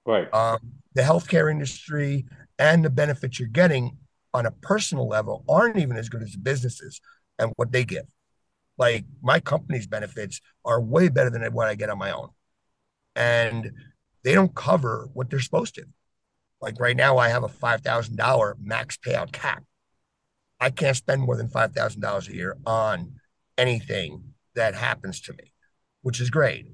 Right. 0.05 0.33
Um, 0.33 0.59
the 0.93 1.01
healthcare 1.01 1.51
industry 1.51 2.25
and 2.57 2.83
the 2.83 2.89
benefits 2.89 3.39
you're 3.39 3.49
getting 3.49 3.97
on 4.33 4.45
a 4.45 4.51
personal 4.51 5.07
level 5.07 5.43
aren't 5.49 5.77
even 5.77 5.97
as 5.97 6.09
good 6.09 6.23
as 6.23 6.31
the 6.31 6.39
businesses 6.39 7.01
and 7.37 7.51
what 7.57 7.71
they 7.71 7.83
give. 7.83 8.05
Like 8.77 9.05
my 9.21 9.39
company's 9.39 9.87
benefits 9.87 10.41
are 10.63 10.79
way 10.79 11.09
better 11.09 11.29
than 11.29 11.41
what 11.53 11.67
I 11.67 11.75
get 11.75 11.89
on 11.89 11.97
my 11.97 12.11
own. 12.11 12.29
And 13.15 13.71
they 14.23 14.33
don't 14.33 14.53
cover 14.53 15.09
what 15.13 15.29
they're 15.29 15.39
supposed 15.39 15.75
to. 15.75 15.85
Like 16.61 16.79
right 16.79 16.95
now, 16.95 17.17
I 17.17 17.29
have 17.29 17.43
a 17.43 17.49
$5,000 17.49 18.53
max 18.61 18.97
payout 18.97 19.31
cap. 19.31 19.63
I 20.59 20.69
can't 20.69 20.97
spend 20.97 21.21
more 21.21 21.35
than 21.35 21.49
$5,000 21.49 22.29
a 22.29 22.33
year 22.33 22.57
on 22.65 23.15
anything 23.57 24.33
that 24.55 24.73
happens 24.73 25.21
to 25.21 25.33
me 25.33 25.53
which 26.07 26.21
is 26.21 26.29
great. 26.29 26.65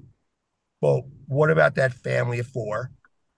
Well, 0.80 1.08
what 1.26 1.50
about 1.50 1.74
that 1.74 1.92
family 1.92 2.38
of 2.38 2.46
four 2.46 2.92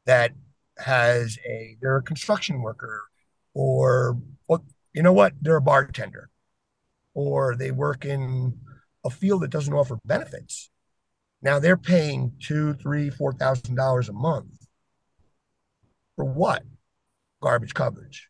that 0.04 0.32
has 0.76 1.38
a 1.48 1.78
they're 1.80 1.96
a 1.96 2.02
construction 2.02 2.60
worker 2.60 3.04
or 3.54 4.18
well, 4.46 4.62
you 4.92 5.02
know 5.02 5.14
what? 5.14 5.32
They're 5.40 5.56
a 5.56 5.62
bartender 5.62 6.28
or 7.14 7.56
they 7.56 7.70
work 7.70 8.04
in 8.04 8.58
a 9.06 9.08
field 9.08 9.40
that 9.40 9.48
doesn't 9.48 9.72
offer 9.72 9.98
benefits. 10.04 10.68
Now 11.40 11.58
they're 11.58 11.78
paying 11.78 12.32
two, 12.42 12.74
three, 12.74 13.08
four 13.08 13.32
thousand 13.32 13.76
dollars 13.76 14.10
a 14.10 14.12
month 14.12 14.66
for 16.14 16.26
what? 16.26 16.62
Garbage 17.40 17.72
coverage. 17.72 18.28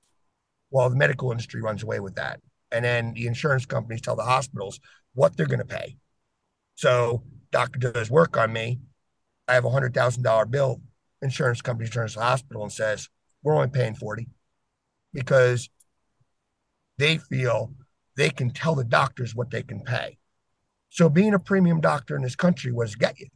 Well, 0.71 0.89
the 0.89 0.95
medical 0.95 1.33
industry 1.33 1.63
runs 1.63 1.83
away 1.83 1.99
with 1.99 2.15
that. 2.15 2.39
And 2.71 2.85
then 2.85 3.15
the 3.15 3.27
insurance 3.27 3.67
companies 3.67 4.03
tell 4.03 4.15
the 4.15 4.23
hospitals 4.23 4.79
what 5.15 5.37
they're 5.37 5.47
going 5.47 5.59
to 5.59 5.65
pay. 5.65 5.97
So 6.77 7.25
doctor 7.51 7.79
does 7.79 8.11
work 8.11 8.37
on 8.37 8.53
me, 8.53 8.81
I 9.49 9.55
have 9.55 9.65
a 9.65 9.71
hundred 9.71 9.95
thousand 9.95 10.23
dollar 10.23 10.47
bill. 10.47 10.81
Insurance 11.23 11.63
company 11.63 11.89
turns 11.89 12.13
to 12.13 12.19
the 12.19 12.25
hospital 12.25 12.63
and 12.63 12.73
says, 12.73 13.09
"We're 13.43 13.55
only 13.55 13.69
paying 13.69 13.95
forty 13.95 14.29
because 15.13 15.69
they 16.99 17.19
feel 17.19 17.73
they 18.17 18.31
can 18.31 18.51
tell 18.51 18.75
the 18.75 18.85
doctors 18.85 19.35
what 19.35 19.51
they 19.51 19.63
can 19.63 19.81
pay. 19.81 20.19
So 20.89 21.09
being 21.09 21.35
a 21.35 21.39
premium 21.39 21.81
doctor 21.81 22.17
in 22.17 22.23
this 22.23 22.37
country 22.37 22.73
was 22.73 22.95
get 22.95 23.19
you. 23.19 23.29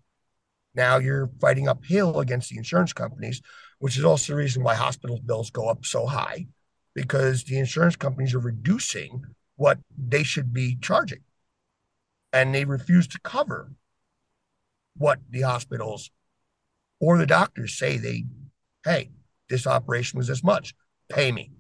Now 0.74 0.98
you're 0.98 1.30
fighting 1.40 1.68
uphill 1.68 2.20
against 2.20 2.50
the 2.50 2.56
insurance 2.56 2.92
companies, 2.92 3.42
which 3.78 3.98
is 3.98 4.04
also 4.04 4.32
the 4.32 4.38
reason 4.38 4.62
why 4.62 4.74
hospital 4.74 5.20
bills 5.24 5.50
go 5.50 5.68
up 5.68 5.84
so 5.84 6.06
high, 6.06 6.46
because 6.94 7.44
the 7.44 7.58
insurance 7.58 7.96
companies 7.96 8.34
are 8.34 8.40
reducing 8.40 9.22
what 9.56 9.78
they 9.98 10.22
should 10.22 10.52
be 10.52 10.78
charging. 10.80 11.20
And 12.32 12.54
they 12.54 12.64
refuse 12.64 13.08
to 13.08 13.20
cover 13.20 13.72
what 15.00 15.18
the 15.30 15.40
hospitals 15.40 16.10
or 17.00 17.16
the 17.16 17.26
doctors 17.26 17.76
say 17.76 17.96
they, 17.96 18.26
hey, 18.84 19.10
this 19.48 19.66
operation 19.66 20.18
was 20.18 20.28
this 20.28 20.44
much, 20.44 20.74
pay 21.08 21.32
me. 21.32 21.50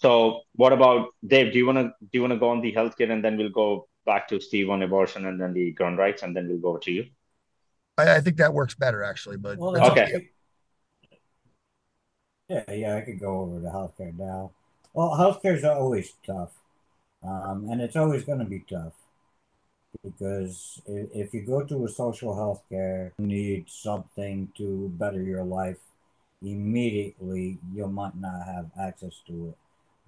So 0.00 0.42
what 0.54 0.72
about 0.72 1.08
Dave? 1.26 1.52
Do 1.52 1.58
you 1.58 1.66
wanna 1.66 1.84
do 2.00 2.10
you 2.12 2.22
wanna 2.22 2.38
go 2.38 2.50
on 2.50 2.60
the 2.60 2.72
healthcare 2.72 3.10
and 3.10 3.24
then 3.24 3.36
we'll 3.36 3.50
go 3.50 3.88
back 4.04 4.28
to 4.28 4.40
Steve 4.40 4.70
on 4.70 4.82
abortion 4.82 5.26
and 5.26 5.40
then 5.40 5.52
the 5.52 5.72
gun 5.72 5.96
rights 5.96 6.22
and 6.22 6.36
then 6.36 6.46
we'll 6.48 6.58
go 6.58 6.76
to 6.78 6.92
you? 6.92 7.06
I, 7.98 8.16
I 8.16 8.20
think 8.20 8.36
that 8.36 8.54
works 8.54 8.76
better 8.76 9.02
actually, 9.02 9.36
but 9.36 9.58
Well, 9.58 9.72
that's 9.72 9.88
Okay. 9.90 10.30
Yeah, 12.48 12.72
yeah, 12.72 12.96
I 12.96 13.00
could 13.00 13.18
go 13.18 13.40
over 13.40 13.60
to 13.60 13.66
healthcare 13.66 14.16
now. 14.16 14.52
Well, 14.92 15.10
healthcare's 15.10 15.64
always 15.64 16.12
tough, 16.24 16.52
um, 17.24 17.66
and 17.68 17.80
it's 17.80 17.96
always 17.96 18.22
going 18.22 18.38
to 18.38 18.44
be 18.44 18.64
tough 18.70 18.92
because 20.02 20.82
if, 20.86 21.34
you 21.34 21.42
go 21.42 21.64
to 21.64 21.84
a 21.84 21.88
social 21.88 22.34
healthcare, 22.34 23.12
you 23.18 23.26
need 23.26 23.68
something 23.68 24.48
to 24.56 24.88
better 24.96 25.22
your 25.22 25.44
life. 25.44 25.78
Immediately, 26.42 27.58
you 27.74 27.86
might 27.86 28.16
not 28.16 28.46
have 28.46 28.70
access 28.80 29.20
to 29.26 29.48
it. 29.48 29.56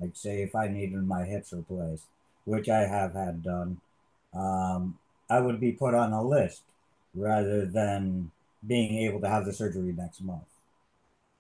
Like, 0.01 0.11
say, 0.15 0.43
if 0.43 0.55
I 0.55 0.69
needed 0.69 1.03
my 1.07 1.25
hips 1.25 1.53
replaced, 1.53 2.05
which 2.45 2.69
I 2.69 2.81
have 2.87 3.15
had 3.15 3.43
done, 3.43 3.81
um, 4.35 4.99
I 5.29 5.41
would 5.41 5.61
be 5.61 5.73
put 5.73 5.95
on 5.95 6.13
a 6.13 6.23
list 6.23 6.63
rather 7.15 7.67
than 7.67 8.31
being 8.67 8.99
able 8.99 9.21
to 9.21 9.29
have 9.29 9.45
the 9.45 9.53
surgery 9.53 9.93
next 9.93 10.21
month. 10.21 10.45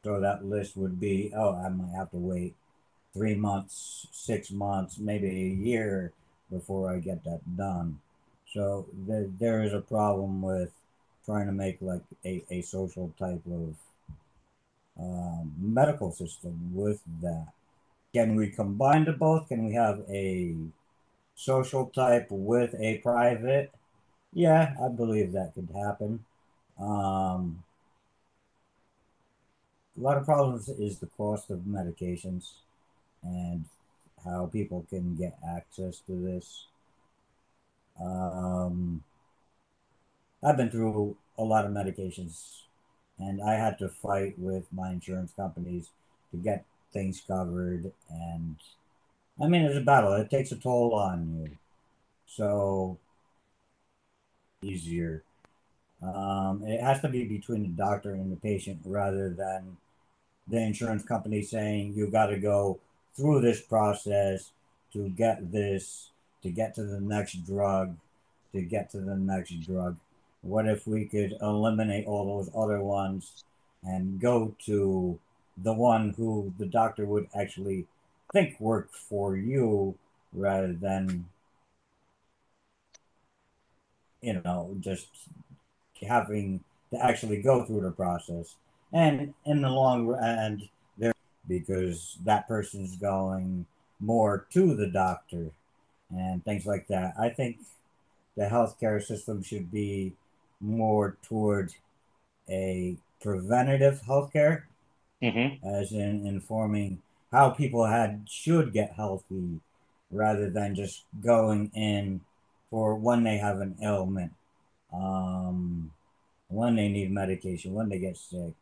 So 0.04 0.20
that 0.20 0.44
list 0.44 0.76
would 0.76 1.00
be, 1.00 1.32
oh, 1.36 1.54
I 1.54 1.68
might 1.68 1.94
have 1.94 2.10
to 2.12 2.18
wait 2.18 2.54
three 3.14 3.34
months, 3.34 4.06
six 4.12 4.50
months, 4.50 4.98
maybe 4.98 5.28
a 5.28 5.64
year 5.64 6.12
before 6.50 6.92
I 6.92 6.98
get 6.98 7.24
that 7.24 7.56
done. 7.56 8.00
So 8.52 8.86
there, 8.92 9.26
there 9.38 9.62
is 9.62 9.72
a 9.72 9.80
problem 9.80 10.42
with 10.42 10.72
trying 11.24 11.46
to 11.46 11.52
make 11.52 11.78
like 11.80 12.02
a, 12.24 12.44
a 12.50 12.62
social 12.62 13.12
type 13.18 13.42
of 13.46 13.74
um, 14.98 15.52
medical 15.58 16.10
system 16.12 16.74
with 16.74 17.00
that. 17.22 17.48
Can 18.14 18.34
we 18.34 18.48
combine 18.48 19.04
the 19.04 19.12
both? 19.12 19.48
Can 19.48 19.66
we 19.66 19.74
have 19.74 20.02
a 20.08 20.54
social 21.34 21.86
type 21.86 22.28
with 22.30 22.74
a 22.80 22.98
private? 22.98 23.72
Yeah, 24.32 24.74
I 24.82 24.88
believe 24.88 25.32
that 25.32 25.54
could 25.54 25.68
happen. 25.74 26.24
Um, 26.78 27.64
a 29.96 30.00
lot 30.00 30.16
of 30.16 30.24
problems 30.24 30.68
is 30.68 30.98
the 30.98 31.06
cost 31.16 31.50
of 31.50 31.60
medications 31.60 32.52
and 33.22 33.64
how 34.24 34.46
people 34.46 34.86
can 34.88 35.16
get 35.16 35.38
access 35.46 36.00
to 36.06 36.12
this. 36.12 36.66
Um, 38.00 39.02
I've 40.42 40.56
been 40.56 40.70
through 40.70 41.16
a 41.36 41.42
lot 41.42 41.64
of 41.64 41.72
medications 41.72 42.62
and 43.18 43.42
I 43.42 43.54
had 43.54 43.78
to 43.78 43.88
fight 43.88 44.38
with 44.38 44.64
my 44.72 44.90
insurance 44.90 45.32
companies 45.34 45.90
to 46.30 46.36
get 46.36 46.64
things 46.92 47.22
covered. 47.26 47.92
And 48.08 48.56
I 49.40 49.48
mean, 49.48 49.62
it's 49.62 49.76
a 49.76 49.80
battle, 49.80 50.12
it 50.14 50.30
takes 50.30 50.52
a 50.52 50.56
toll 50.56 50.94
on 50.94 51.42
you. 51.42 51.56
So, 52.26 52.98
easier. 54.62 55.22
Um, 56.02 56.62
it 56.64 56.80
has 56.80 57.00
to 57.00 57.08
be 57.08 57.24
between 57.24 57.62
the 57.62 57.68
doctor 57.68 58.12
and 58.12 58.30
the 58.30 58.36
patient 58.36 58.80
rather 58.84 59.30
than 59.30 59.76
the 60.46 60.58
insurance 60.58 61.04
company 61.04 61.42
saying 61.42 61.94
you 61.94 62.06
got 62.06 62.26
to 62.26 62.38
go 62.38 62.78
through 63.14 63.40
this 63.40 63.60
process 63.60 64.52
to 64.92 65.08
get 65.08 65.52
this, 65.52 66.10
to 66.42 66.50
get 66.50 66.74
to 66.74 66.84
the 66.84 67.00
next 67.00 67.46
drug, 67.46 67.96
to 68.52 68.62
get 68.62 68.90
to 68.90 69.00
the 69.00 69.16
next 69.16 69.52
drug. 69.66 69.96
What 70.42 70.66
if 70.66 70.86
we 70.86 71.04
could 71.06 71.36
eliminate 71.42 72.06
all 72.06 72.38
those 72.38 72.50
other 72.54 72.80
ones 72.80 73.44
and 73.82 74.20
go 74.20 74.54
to 74.66 75.18
the 75.56 75.72
one 75.72 76.14
who 76.16 76.52
the 76.58 76.66
doctor 76.66 77.04
would 77.04 77.28
actually 77.38 77.86
think 78.32 78.58
worked 78.60 78.94
for 78.94 79.36
you 79.36 79.96
rather 80.32 80.72
than, 80.72 81.26
you 84.20 84.40
know, 84.44 84.76
just 84.80 85.08
having 86.06 86.62
to 86.92 87.04
actually 87.04 87.42
go 87.42 87.64
through 87.64 87.80
the 87.80 87.90
process 87.90 88.54
and 88.92 89.34
in 89.44 89.60
the 89.60 89.68
long 89.68 90.06
run 90.06 90.68
there 90.96 91.12
because 91.46 92.16
that 92.24 92.48
person's 92.48 92.96
going 92.96 93.66
more 94.00 94.46
to 94.52 94.74
the 94.74 94.86
doctor 94.86 95.50
and 96.10 96.44
things 96.44 96.66
like 96.66 96.86
that 96.88 97.14
i 97.18 97.28
think 97.28 97.58
the 98.36 98.44
healthcare 98.44 99.02
system 99.02 99.42
should 99.42 99.70
be 99.70 100.12
more 100.60 101.16
toward 101.22 101.74
a 102.48 102.96
preventative 103.20 104.02
healthcare 104.06 104.64
Mm-hmm. 105.22 105.66
as 105.66 105.90
in 105.92 106.26
informing 106.26 107.02
how 107.32 107.50
people 107.50 107.86
had 107.86 108.22
should 108.28 108.72
get 108.72 108.92
healthy 108.92 109.60
rather 110.12 110.48
than 110.48 110.76
just 110.76 111.04
going 111.20 111.72
in 111.74 112.20
for 112.70 112.94
when 112.94 113.24
they 113.24 113.38
have 113.38 113.60
an 113.60 113.76
ailment 113.82 114.32
um, 114.92 115.90
when 116.48 116.76
they 116.76 116.88
need 116.88 117.10
medication 117.10 117.74
when 117.74 117.88
they 117.88 117.98
get 117.98 118.16
sick 118.16 118.54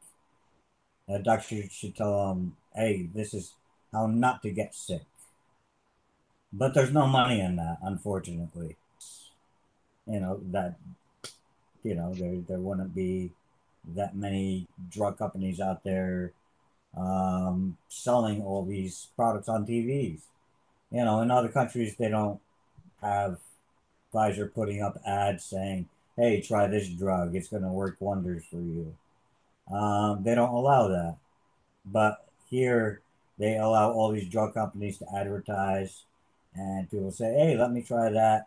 a 1.09 1.19
doctor 1.19 1.63
should 1.71 1.97
tell 1.97 2.29
them, 2.29 2.57
hey, 2.75 3.09
this 3.15 3.33
is 3.35 3.55
how 3.93 4.07
not 4.07 4.43
to 4.43 4.51
get 4.51 4.75
sick. 4.75 5.03
But 6.59 6.73
there's 6.73 6.93
no 6.93 7.07
money 7.07 7.41
in 7.41 7.57
that, 7.57 7.79
unfortunately. 7.83 8.77
You 10.07 10.21
know, 10.21 10.41
that, 10.53 10.77
you 11.83 11.95
know, 11.95 12.15
there, 12.15 12.37
there 12.49 12.59
wouldn't 12.59 12.95
be 12.95 13.33
that 13.95 14.17
many 14.17 14.67
drug 14.91 15.19
companies 15.19 15.61
out 15.61 15.85
there 15.85 16.33
um, 16.97 17.77
selling 17.89 18.43
all 18.43 18.65
these 18.65 19.09
products 19.17 19.49
on 19.49 19.67
TVs. 19.67 20.21
You 20.91 21.05
know, 21.05 21.21
in 21.21 21.31
other 21.31 21.49
countries, 21.49 21.95
they 21.97 22.09
don't 22.09 22.41
have 23.03 23.39
Pfizer 24.15 24.53
putting 24.53 24.81
up 24.81 24.99
ads 25.07 25.45
saying, 25.45 25.89
hey, 26.17 26.41
try 26.41 26.67
this 26.67 26.89
drug, 26.89 27.37
it's 27.37 27.49
going 27.49 27.65
to 27.65 27.69
work 27.69 27.97
wonders 28.01 28.45
for 28.51 28.57
you. 28.57 28.95
Um, 29.71 30.23
they 30.23 30.35
don't 30.35 30.55
allow 30.55 30.89
that. 30.89 31.17
But 31.85 32.25
here, 32.49 33.03
they 33.39 33.59
allow 33.59 33.93
all 33.93 34.11
these 34.11 34.29
drug 34.29 34.55
companies 34.55 34.97
to 34.99 35.07
advertise, 35.15 36.05
and 36.57 36.91
people 36.91 37.11
say, 37.11 37.35
hey, 37.35 37.57
let 37.57 37.73
me 37.73 37.83
try 37.83 38.11
that. 38.11 38.47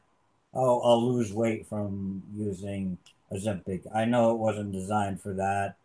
Oh, 0.53 0.79
I'll 0.81 1.13
lose 1.13 1.31
weight 1.31 1.67
from 1.67 2.23
using 2.35 2.97
Ozempic. 3.31 3.83
I 3.93 4.05
know 4.05 4.31
it 4.31 4.37
wasn't 4.37 4.71
designed 4.71 5.21
for 5.21 5.33
that. 5.33 5.75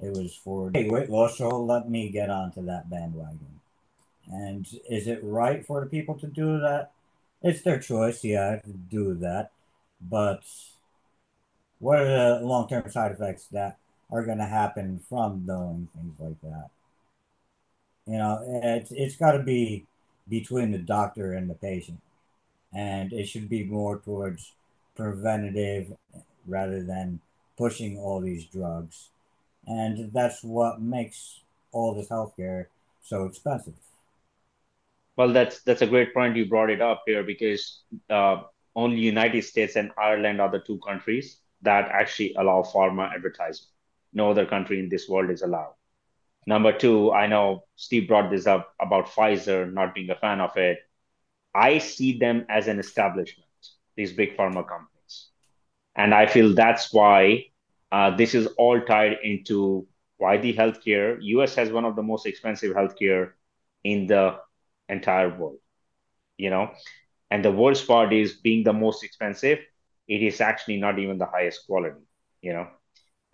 It 0.00 0.16
was 0.16 0.34
for 0.34 0.70
hey, 0.72 0.88
weight 0.88 1.10
loss, 1.10 1.38
so 1.38 1.48
let 1.48 1.88
me 1.88 2.08
get 2.08 2.30
onto 2.30 2.64
that 2.66 2.90
bandwagon. 2.90 3.60
And 4.30 4.66
is 4.88 5.06
it 5.06 5.20
right 5.22 5.64
for 5.64 5.80
the 5.80 5.86
people 5.86 6.18
to 6.18 6.26
do 6.26 6.58
that? 6.60 6.92
It's 7.42 7.62
their 7.62 7.78
choice, 7.78 8.22
yeah, 8.22 8.56
to 8.56 8.70
do 8.70 9.14
that. 9.14 9.50
But 10.00 10.42
what 11.78 12.00
are 12.00 12.38
the 12.38 12.46
long 12.46 12.68
term 12.68 12.88
side 12.90 13.12
effects 13.12 13.46
that 13.52 13.78
are 14.10 14.24
going 14.24 14.38
to 14.38 14.44
happen 14.44 15.00
from 15.08 15.46
doing 15.46 15.88
things 15.94 16.14
like 16.18 16.40
that? 16.42 16.70
You 18.06 18.18
know, 18.18 18.40
it's, 18.64 18.90
it's 18.92 19.16
got 19.16 19.32
to 19.32 19.42
be 19.42 19.86
between 20.28 20.70
the 20.70 20.78
doctor 20.78 21.32
and 21.32 21.48
the 21.48 21.54
patient. 21.54 22.00
And 22.74 23.12
it 23.12 23.26
should 23.26 23.48
be 23.48 23.64
more 23.64 23.98
towards 23.98 24.52
preventative 24.96 25.92
rather 26.46 26.82
than 26.82 27.20
pushing 27.56 27.98
all 27.98 28.20
these 28.20 28.44
drugs. 28.46 29.10
And 29.66 30.12
that's 30.12 30.42
what 30.42 30.80
makes 30.80 31.40
all 31.72 31.94
this 31.94 32.08
healthcare 32.08 32.66
so 33.02 33.24
expensive. 33.24 33.74
Well, 35.16 35.32
that's 35.32 35.62
that's 35.62 35.82
a 35.82 35.86
great 35.86 36.14
point 36.14 36.36
you 36.36 36.46
brought 36.46 36.70
it 36.70 36.80
up 36.80 37.02
here 37.06 37.22
because 37.22 37.82
uh, 38.08 38.42
only 38.74 39.00
United 39.00 39.44
States 39.44 39.76
and 39.76 39.90
Ireland 39.98 40.40
are 40.40 40.50
the 40.50 40.60
two 40.60 40.78
countries 40.78 41.38
that 41.60 41.88
actually 41.90 42.34
allow 42.38 42.62
pharma 42.62 43.12
advertising. 43.14 43.66
No 44.12 44.30
other 44.30 44.46
country 44.46 44.78
in 44.78 44.88
this 44.88 45.08
world 45.08 45.30
is 45.30 45.42
allowed. 45.42 45.74
Number 46.46 46.72
two, 46.76 47.12
I 47.12 47.26
know 47.26 47.64
Steve 47.76 48.08
brought 48.08 48.30
this 48.30 48.46
up 48.46 48.74
about 48.80 49.06
Pfizer 49.06 49.72
not 49.72 49.94
being 49.94 50.10
a 50.10 50.16
fan 50.16 50.40
of 50.40 50.56
it. 50.56 50.78
I 51.54 51.78
see 51.78 52.18
them 52.18 52.46
as 52.48 52.68
an 52.68 52.78
establishment, 52.78 53.48
these 53.96 54.12
big 54.12 54.36
pharma 54.36 54.66
companies. 54.66 55.28
And 55.96 56.14
I 56.14 56.26
feel 56.26 56.54
that's 56.54 56.92
why 56.92 57.46
uh, 57.92 58.16
this 58.16 58.34
is 58.34 58.46
all 58.58 58.80
tied 58.80 59.18
into 59.22 59.86
why 60.18 60.38
the 60.38 60.54
healthcare, 60.54 61.18
US 61.20 61.54
has 61.56 61.70
one 61.70 61.84
of 61.84 61.96
the 61.96 62.02
most 62.02 62.26
expensive 62.26 62.74
healthcare 62.74 63.32
in 63.84 64.06
the 64.06 64.38
entire 64.88 65.28
world, 65.36 65.58
you 66.38 66.50
know? 66.50 66.70
And 67.30 67.44
the 67.44 67.52
worst 67.52 67.86
part 67.86 68.12
is 68.12 68.34
being 68.34 68.64
the 68.64 68.72
most 68.72 69.04
expensive, 69.04 69.58
it 70.08 70.22
is 70.22 70.40
actually 70.40 70.78
not 70.78 70.98
even 70.98 71.18
the 71.18 71.26
highest 71.26 71.66
quality, 71.66 72.02
you 72.42 72.52
know. 72.52 72.68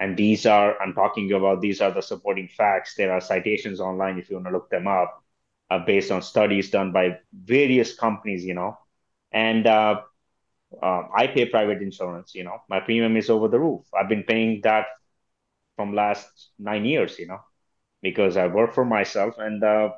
And 0.01 0.17
these 0.17 0.47
are, 0.47 0.81
I'm 0.81 0.95
talking 0.95 1.33
about, 1.33 1.61
these 1.61 1.81
are 1.81 1.91
the 1.91 2.03
supporting 2.03 2.49
facts. 2.49 2.95
There 2.95 3.13
are 3.13 3.21
citations 3.21 3.81
online 3.81 4.19
if 4.19 4.31
you 4.31 4.37
want 4.37 4.47
to 4.47 4.53
look 4.53 4.71
them 4.71 4.87
up, 4.87 5.23
uh, 5.71 5.81
based 5.81 6.11
on 6.11 6.23
studies 6.23 6.71
done 6.71 6.93
by 6.93 7.19
various 7.33 7.95
companies, 7.95 8.45
you 8.45 8.55
know. 8.55 8.79
And 9.33 9.67
uh, 9.67 10.03
uh, 10.83 11.03
I 11.15 11.27
pay 11.27 11.47
private 11.47 11.83
insurance, 11.83 12.35
you 12.35 12.45
know, 12.45 12.59
my 12.69 12.81
premium 12.81 13.17
is 13.17 13.31
over 13.31 13.49
the 13.49 13.59
roof. 13.59 13.83
I've 13.99 14.09
been 14.09 14.25
paying 14.25 14.61
that 14.63 14.87
from 15.77 15.95
last 15.95 16.51
nine 16.59 16.85
years, 16.85 17.19
you 17.19 17.27
know, 17.27 17.41
because 18.03 18.37
I 18.37 18.47
work 18.47 18.75
for 18.75 18.85
myself 18.85 19.39
and, 19.39 19.63
uh, 19.63 19.91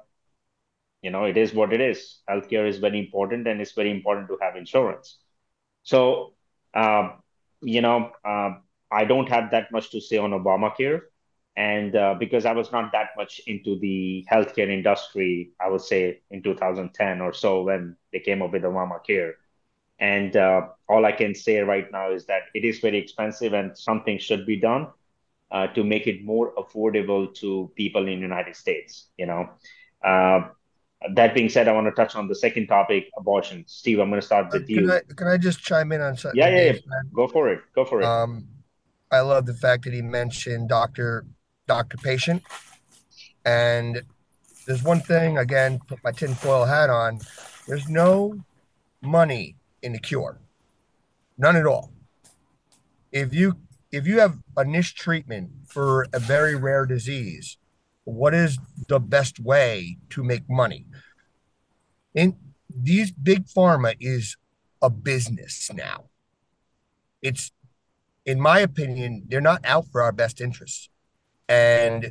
you 1.02 1.10
know, 1.10 1.24
it 1.24 1.36
is 1.36 1.54
what 1.54 1.72
it 1.72 1.80
is. 1.80 2.20
Healthcare 2.28 2.68
is 2.68 2.78
very 2.78 2.98
important 2.98 3.46
and 3.48 3.60
it's 3.60 3.72
very 3.72 3.90
important 3.90 4.28
to 4.28 4.38
have 4.40 4.56
insurance. 4.56 5.18
So, 5.82 6.34
uh, 6.74 7.10
you 7.62 7.80
know, 7.80 8.10
uh, 8.24 8.54
I 8.90 9.04
don't 9.04 9.28
have 9.28 9.50
that 9.52 9.70
much 9.72 9.90
to 9.90 10.00
say 10.00 10.18
on 10.18 10.30
Obamacare. 10.30 11.00
And 11.56 11.94
uh, 11.96 12.14
because 12.18 12.46
I 12.46 12.52
was 12.52 12.72
not 12.72 12.92
that 12.92 13.10
much 13.16 13.40
into 13.46 13.78
the 13.78 14.26
healthcare 14.30 14.70
industry, 14.70 15.50
I 15.60 15.68
would 15.68 15.82
say 15.82 16.20
in 16.30 16.42
2010 16.42 17.20
or 17.20 17.32
so 17.32 17.62
when 17.62 17.96
they 18.12 18.20
came 18.20 18.40
up 18.42 18.52
with 18.52 18.62
Obamacare. 18.62 19.32
And 19.98 20.34
uh, 20.36 20.68
all 20.88 21.04
I 21.04 21.12
can 21.12 21.34
say 21.34 21.58
right 21.58 21.90
now 21.92 22.10
is 22.12 22.24
that 22.26 22.44
it 22.54 22.64
is 22.64 22.78
very 22.78 22.98
expensive 22.98 23.52
and 23.52 23.76
something 23.76 24.18
should 24.18 24.46
be 24.46 24.56
done 24.56 24.88
uh, 25.50 25.66
to 25.68 25.84
make 25.84 26.06
it 26.06 26.24
more 26.24 26.54
affordable 26.54 27.34
to 27.34 27.70
people 27.74 28.08
in 28.08 28.20
the 28.20 28.22
United 28.22 28.56
States. 28.56 29.08
You 29.18 29.26
know, 29.26 29.50
uh, 30.02 30.48
that 31.14 31.34
being 31.34 31.48
said, 31.48 31.68
I 31.68 31.72
want 31.72 31.86
to 31.86 31.92
touch 31.92 32.14
on 32.14 32.28
the 32.28 32.34
second 32.34 32.68
topic, 32.68 33.10
abortion. 33.16 33.64
Steve, 33.66 34.00
I'm 34.00 34.08
going 34.08 34.20
to 34.20 34.26
start 34.26 34.52
with 34.52 34.66
can 34.66 34.76
you. 34.76 34.92
I, 34.92 35.00
can 35.14 35.26
I 35.26 35.36
just 35.36 35.60
chime 35.60 35.92
in 35.92 36.00
on 36.00 36.16
something? 36.16 36.38
Yeah, 36.38 36.48
yeah, 36.48 36.72
yeah. 36.72 36.78
Go 37.12 37.26
for 37.28 37.48
it. 37.48 37.60
Go 37.74 37.84
for 37.84 38.00
it. 38.00 38.06
Um, 38.06 38.46
I 39.10 39.20
love 39.20 39.46
the 39.46 39.54
fact 39.54 39.84
that 39.84 39.92
he 39.92 40.02
mentioned 40.02 40.68
doctor, 40.68 41.24
doctor 41.66 41.96
patient. 41.96 42.42
And 43.44 44.02
there's 44.66 44.82
one 44.82 45.00
thing, 45.00 45.38
again, 45.38 45.80
put 45.88 46.02
my 46.04 46.12
tinfoil 46.12 46.64
hat 46.64 46.90
on. 46.90 47.20
There's 47.66 47.88
no 47.88 48.38
money 49.02 49.56
in 49.82 49.92
the 49.92 49.98
cure. 49.98 50.38
None 51.38 51.56
at 51.56 51.66
all. 51.66 51.92
If 53.10 53.34
you 53.34 53.56
if 53.90 54.06
you 54.06 54.20
have 54.20 54.38
a 54.56 54.64
niche 54.64 54.94
treatment 54.94 55.50
for 55.66 56.06
a 56.12 56.20
very 56.20 56.54
rare 56.54 56.86
disease, 56.86 57.58
what 58.04 58.34
is 58.34 58.58
the 58.86 59.00
best 59.00 59.40
way 59.40 59.96
to 60.10 60.22
make 60.22 60.48
money? 60.48 60.86
In 62.14 62.36
these 62.68 63.10
big 63.10 63.46
pharma 63.46 63.96
is 63.98 64.36
a 64.80 64.90
business 64.90 65.70
now. 65.72 66.04
It's 67.20 67.50
in 68.24 68.40
my 68.40 68.60
opinion, 68.60 69.24
they're 69.28 69.40
not 69.40 69.64
out 69.64 69.86
for 69.90 70.02
our 70.02 70.12
best 70.12 70.40
interests. 70.40 70.88
And 71.48 72.10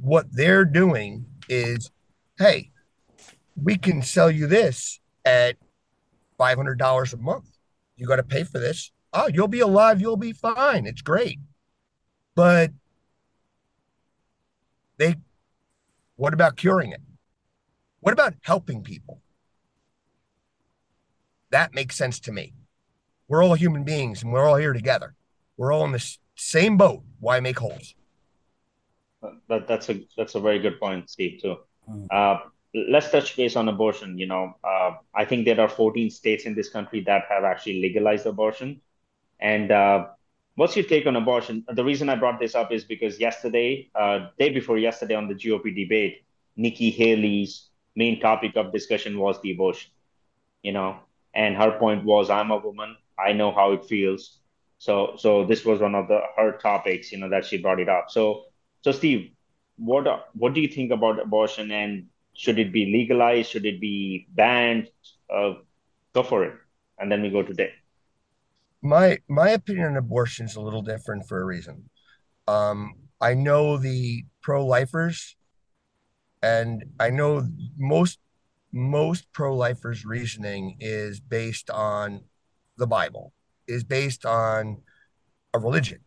what 0.00 0.26
they're 0.32 0.64
doing 0.64 1.26
is, 1.48 1.90
hey, 2.38 2.70
we 3.62 3.76
can 3.76 4.02
sell 4.02 4.30
you 4.30 4.46
this 4.46 5.00
at 5.24 5.56
$500 6.38 7.12
a 7.12 7.16
month. 7.18 7.50
You 7.96 8.06
got 8.06 8.16
to 8.16 8.22
pay 8.22 8.44
for 8.44 8.58
this. 8.58 8.90
Oh, 9.12 9.28
you'll 9.32 9.48
be 9.48 9.60
alive. 9.60 10.00
You'll 10.00 10.16
be 10.16 10.32
fine. 10.32 10.86
It's 10.86 11.02
great. 11.02 11.38
But 12.34 12.70
they, 14.96 15.16
what 16.16 16.32
about 16.32 16.56
curing 16.56 16.92
it? 16.92 17.02
What 18.00 18.12
about 18.12 18.34
helping 18.42 18.82
people? 18.82 19.20
That 21.50 21.74
makes 21.74 21.96
sense 21.96 22.20
to 22.20 22.32
me. 22.32 22.54
We're 23.30 23.44
all 23.44 23.54
human 23.54 23.84
beings 23.84 24.24
and 24.24 24.32
we're 24.32 24.44
all 24.44 24.56
here 24.56 24.72
together. 24.72 25.14
We're 25.56 25.72
all 25.72 25.84
in 25.84 25.92
the 25.92 26.04
same 26.34 26.76
boat. 26.76 27.04
Why 27.20 27.38
make 27.38 27.60
holes? 27.60 27.94
That, 29.48 29.68
that's 29.68 29.88
a 29.88 30.04
that's 30.16 30.34
a 30.34 30.40
very 30.40 30.58
good 30.58 30.80
point, 30.80 31.08
Steve. 31.08 31.40
Too. 31.40 31.56
Mm. 31.88 32.08
Uh, 32.10 32.40
let's 32.74 33.08
touch 33.12 33.36
base 33.36 33.54
on 33.54 33.68
abortion. 33.68 34.18
You 34.18 34.26
know, 34.26 34.54
uh, 34.64 34.94
I 35.14 35.24
think 35.24 35.44
there 35.44 35.60
are 35.60 35.68
14 35.68 36.10
states 36.10 36.44
in 36.44 36.56
this 36.56 36.70
country 36.70 37.02
that 37.02 37.26
have 37.28 37.44
actually 37.44 37.80
legalized 37.80 38.26
abortion. 38.26 38.80
And 39.38 39.70
uh, 39.70 40.08
what's 40.56 40.74
your 40.74 40.86
take 40.86 41.06
on 41.06 41.14
abortion? 41.14 41.64
The 41.68 41.84
reason 41.84 42.08
I 42.08 42.16
brought 42.16 42.40
this 42.40 42.56
up 42.56 42.72
is 42.72 42.82
because 42.82 43.20
yesterday, 43.20 43.90
uh, 43.94 44.30
day 44.40 44.50
before 44.50 44.76
yesterday, 44.76 45.14
on 45.14 45.28
the 45.28 45.36
GOP 45.36 45.72
debate, 45.72 46.24
Nikki 46.56 46.90
Haley's 46.90 47.68
main 47.94 48.18
topic 48.18 48.56
of 48.56 48.72
discussion 48.72 49.20
was 49.20 49.40
the 49.40 49.52
abortion. 49.52 49.92
You 50.64 50.72
know, 50.72 50.98
and 51.32 51.54
her 51.54 51.78
point 51.78 52.04
was, 52.04 52.28
"I'm 52.28 52.50
a 52.50 52.58
woman. 52.58 52.96
I 53.24 53.32
know 53.32 53.52
how 53.52 53.72
it 53.72 53.84
feels." 53.84 54.40
So, 54.78 55.14
so 55.16 55.44
this 55.44 55.64
was 55.64 55.80
one 55.80 55.94
of 55.94 56.08
the 56.08 56.20
her 56.36 56.52
topics. 56.52 57.12
You 57.12 57.18
know, 57.18 57.28
that 57.28 57.44
she 57.44 57.58
brought 57.58 57.80
it 57.80 57.88
up. 57.88 58.10
So, 58.10 58.44
so 58.82 58.92
Steve, 58.92 59.30
what 59.76 60.06
what 60.34 60.54
do 60.54 60.60
you 60.60 60.68
think 60.68 60.90
about 60.92 61.20
abortion 61.20 61.70
and 61.70 62.06
should 62.34 62.58
it 62.58 62.72
be 62.72 62.86
legalized? 62.86 63.50
Should 63.50 63.66
it 63.66 63.80
be 63.80 64.26
banned? 64.30 64.88
Uh, 65.28 65.54
go 66.14 66.22
for 66.22 66.44
it, 66.44 66.54
and 66.98 67.10
then 67.10 67.22
we 67.22 67.30
go 67.30 67.42
to 67.42 67.52
Dave. 67.52 67.70
My 68.82 69.18
my 69.28 69.50
opinion 69.50 69.88
on 69.88 69.96
abortion 69.96 70.46
is 70.46 70.56
a 70.56 70.60
little 70.60 70.82
different 70.82 71.28
for 71.28 71.40
a 71.40 71.44
reason. 71.44 71.90
Um, 72.48 72.94
I 73.20 73.34
know 73.34 73.76
the 73.76 74.24
pro-lifers, 74.42 75.36
and 76.42 76.84
I 76.98 77.10
know 77.10 77.46
most 77.76 78.18
most 78.72 79.30
pro-lifers' 79.32 80.04
reasoning 80.04 80.76
is 80.80 81.20
based 81.20 81.70
on 81.70 82.22
the 82.80 82.86
Bible, 82.86 83.32
is 83.68 83.84
based 83.84 84.26
on 84.26 84.82
a 85.54 85.58
religion. 85.58 86.00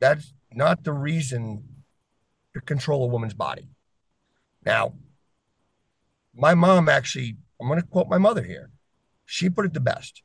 That's 0.00 0.32
not 0.52 0.82
the 0.82 0.92
reason 0.92 1.62
to 2.54 2.60
control 2.60 3.04
a 3.04 3.06
woman's 3.06 3.34
body. 3.34 3.68
Now, 4.64 4.94
my 6.34 6.54
mom 6.54 6.88
actually, 6.88 7.36
I'm 7.60 7.68
going 7.68 7.80
to 7.80 7.86
quote 7.86 8.08
my 8.08 8.18
mother 8.18 8.42
here. 8.42 8.70
She 9.26 9.48
put 9.48 9.66
it 9.66 9.74
the 9.74 9.80
best. 9.80 10.22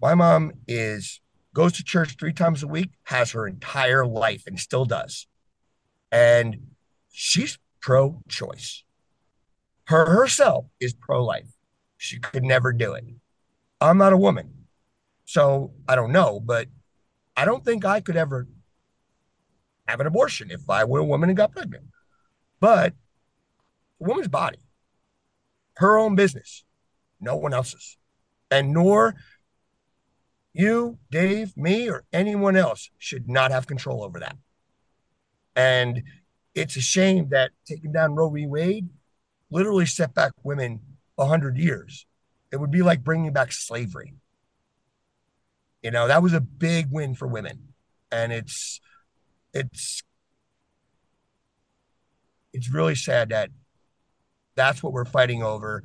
My 0.00 0.14
mom 0.14 0.52
is 0.68 1.20
goes 1.52 1.72
to 1.72 1.84
church 1.84 2.16
three 2.16 2.32
times 2.32 2.62
a 2.62 2.68
week, 2.68 2.90
has 3.04 3.32
her 3.32 3.46
entire 3.46 4.06
life 4.06 4.44
and 4.46 4.58
still 4.58 4.84
does. 4.84 5.26
And 6.12 6.68
she's 7.10 7.58
pro 7.80 8.22
choice. 8.28 8.84
Her 9.86 10.06
herself 10.06 10.66
is 10.78 10.94
pro 10.94 11.24
life. 11.24 11.48
She 11.96 12.18
could 12.18 12.44
never 12.44 12.72
do 12.72 12.92
it. 12.94 13.04
I'm 13.80 13.98
not 13.98 14.12
a 14.12 14.16
woman. 14.16 14.66
So 15.24 15.72
I 15.88 15.94
don't 15.94 16.12
know, 16.12 16.40
but 16.40 16.68
I 17.36 17.44
don't 17.44 17.64
think 17.64 17.84
I 17.84 18.00
could 18.00 18.16
ever 18.16 18.46
have 19.86 20.00
an 20.00 20.06
abortion 20.06 20.50
if 20.50 20.68
I 20.68 20.84
were 20.84 21.00
a 21.00 21.04
woman 21.04 21.30
and 21.30 21.36
got 21.36 21.52
pregnant. 21.52 21.84
But 22.60 22.92
a 24.00 24.04
woman's 24.04 24.28
body, 24.28 24.58
her 25.76 25.98
own 25.98 26.14
business, 26.14 26.64
no 27.20 27.36
one 27.36 27.54
else's. 27.54 27.96
And 28.50 28.72
nor 28.72 29.14
you, 30.52 30.98
Dave, 31.10 31.56
me, 31.56 31.88
or 31.88 32.04
anyone 32.12 32.56
else 32.56 32.90
should 32.98 33.28
not 33.28 33.50
have 33.50 33.66
control 33.66 34.02
over 34.02 34.18
that. 34.20 34.36
And 35.54 36.02
it's 36.54 36.76
a 36.76 36.80
shame 36.80 37.28
that 37.30 37.52
taking 37.66 37.92
down 37.92 38.14
Roe 38.14 38.30
v. 38.30 38.46
Wade 38.46 38.88
literally 39.50 39.86
set 39.86 40.14
back 40.14 40.32
women 40.42 40.80
100 41.16 41.56
years. 41.56 42.06
It 42.52 42.58
would 42.58 42.70
be 42.70 42.82
like 42.82 43.04
bringing 43.04 43.32
back 43.32 43.52
slavery. 43.52 44.14
You 45.82 45.90
know, 45.90 46.08
that 46.08 46.22
was 46.22 46.32
a 46.32 46.40
big 46.40 46.88
win 46.90 47.14
for 47.14 47.26
women. 47.26 47.68
And 48.12 48.32
it's, 48.32 48.80
it's, 49.54 50.02
it's 52.52 52.70
really 52.70 52.94
sad 52.94 53.30
that 53.30 53.50
that's 54.56 54.82
what 54.82 54.92
we're 54.92 55.04
fighting 55.04 55.42
over. 55.42 55.82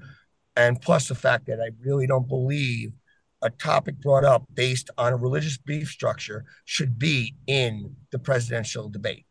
And 0.57 0.81
plus 0.81 1.07
the 1.07 1.15
fact 1.15 1.47
that 1.47 1.59
I 1.61 1.69
really 1.81 2.07
don't 2.07 2.27
believe 2.27 2.93
a 3.41 3.49
topic 3.49 3.99
brought 4.01 4.23
up 4.23 4.43
based 4.53 4.89
on 4.97 5.13
a 5.13 5.17
religious 5.17 5.57
belief 5.57 5.89
structure 5.89 6.45
should 6.63 6.97
be 6.97 7.35
in 7.47 7.95
the 8.11 8.19
presidential 8.19 8.89
debate. 8.89 9.25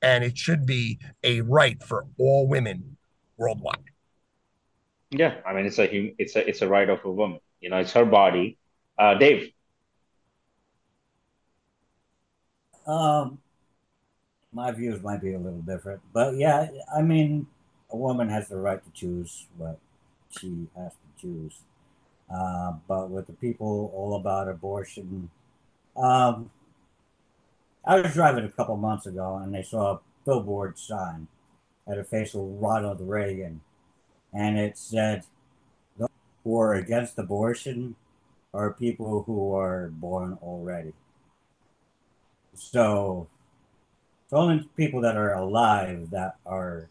And 0.00 0.24
it 0.24 0.38
should 0.38 0.66
be 0.66 0.98
a 1.22 1.42
right 1.42 1.82
for 1.82 2.06
all 2.18 2.48
women 2.48 2.96
worldwide. 3.36 3.91
Yeah, 5.12 5.40
I 5.46 5.52
mean 5.52 5.66
it's 5.66 5.78
a 5.78 5.84
it's 6.18 6.36
a 6.36 6.48
it's 6.48 6.62
a 6.62 6.68
right 6.68 6.88
of 6.88 7.04
a 7.04 7.10
woman. 7.10 7.40
You 7.60 7.70
know, 7.70 7.78
it's 7.78 7.92
her 7.92 8.04
body. 8.06 8.58
Uh, 8.98 9.14
Dave. 9.14 9.52
Um, 12.86 13.38
my 14.52 14.70
views 14.72 15.02
might 15.02 15.20
be 15.20 15.34
a 15.34 15.38
little 15.38 15.60
different, 15.62 16.00
but 16.12 16.36
yeah, 16.36 16.68
I 16.94 17.02
mean, 17.02 17.46
a 17.90 17.96
woman 17.96 18.28
has 18.28 18.48
the 18.48 18.56
right 18.56 18.82
to 18.82 18.90
choose 18.92 19.46
what 19.56 19.78
she 20.30 20.68
has 20.76 20.92
to 20.92 21.22
choose. 21.22 21.60
Uh, 22.34 22.74
but 22.88 23.10
with 23.10 23.26
the 23.26 23.34
people 23.34 23.92
all 23.94 24.16
about 24.16 24.48
abortion, 24.48 25.30
um, 25.96 26.50
I 27.84 28.00
was 28.00 28.14
driving 28.14 28.44
a 28.44 28.50
couple 28.50 28.76
months 28.76 29.06
ago 29.06 29.36
and 29.42 29.54
they 29.54 29.62
saw 29.62 29.94
a 29.94 30.00
billboard 30.24 30.78
sign 30.78 31.28
at 31.88 31.98
a 31.98 32.04
face 32.04 32.34
of 32.34 32.42
Ronald 32.42 33.00
Reagan, 33.00 33.60
and 34.32 34.58
it 34.58 34.78
said, 34.78 35.24
"Those 35.98 36.10
who 36.44 36.58
are 36.58 36.74
against 36.74 37.18
abortion 37.18 37.96
are 38.54 38.72
people 38.72 39.24
who 39.24 39.54
are 39.54 39.88
born 39.88 40.38
already. 40.42 40.92
So 42.54 43.28
it's 44.24 44.32
only 44.32 44.68
people 44.76 45.00
that 45.02 45.16
are 45.16 45.34
alive 45.34 46.10
that 46.10 46.36
are 46.46 46.88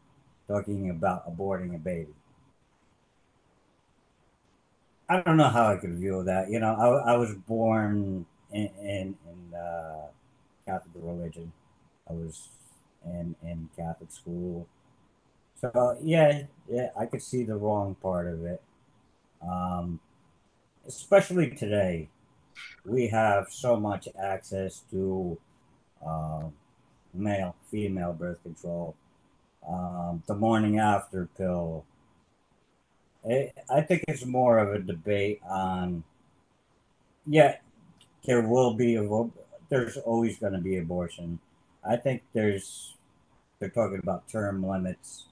talking 0.48 0.90
about 0.90 1.28
aborting 1.28 1.76
a 1.76 1.78
baby. 1.78 2.14
I 5.10 5.22
don't 5.22 5.38
know 5.38 5.50
how 5.50 5.68
I 5.68 5.78
could 5.78 5.96
view 5.96 6.24
that. 6.24 6.50
You 6.50 6.60
know, 6.60 6.74
I, 6.74 7.14
I 7.14 7.18
was 7.18 7.34
born 7.36 8.26
in 8.52 8.70
in, 8.80 9.18
in 9.30 9.56
uh, 9.58 10.08
Catholic 10.66 10.94
religion. 10.96 11.52
I 12.10 12.14
was 12.14 12.50
in 13.06 13.36
in 13.44 13.70
Catholic 13.76 14.12
school. 14.12 14.68
So 15.62 15.96
yeah, 16.02 16.44
yeah, 16.68 16.90
I 17.00 17.06
could 17.06 17.22
see 17.22 17.44
the 17.44 17.56
wrong 17.56 17.96
part 18.02 18.28
of 18.28 18.44
it. 18.46 18.62
Um, 19.48 20.00
especially 20.88 21.52
today, 21.52 22.10
we 22.84 23.08
have 23.10 23.48
so 23.52 23.80
much 23.80 24.08
access 24.20 24.82
to 24.90 25.38
uh, 26.06 26.46
male, 27.14 27.56
female 27.70 28.14
birth 28.14 28.42
control, 28.42 28.96
um, 29.68 30.24
the 30.26 30.34
morning 30.34 30.80
after 30.80 31.30
pill. 31.38 31.86
It, 33.24 33.56
I 33.70 33.82
think 33.82 34.04
it's 34.08 34.26
more 34.26 34.58
of 34.58 34.74
a 34.74 34.80
debate 34.80 35.42
on, 35.48 36.04
yeah, 37.28 37.58
there 38.26 38.42
will 38.42 38.74
be 38.74 38.96
a, 38.96 39.08
there's 39.70 39.98
always 39.98 40.40
going 40.40 40.54
to 40.54 40.60
be 40.60 40.78
abortion. 40.78 41.38
I 41.88 41.98
think 41.98 42.24
there's, 42.34 42.96
they're 43.60 43.70
talking 43.70 44.00
about 44.02 44.28
term 44.28 44.66
limits. 44.66 45.26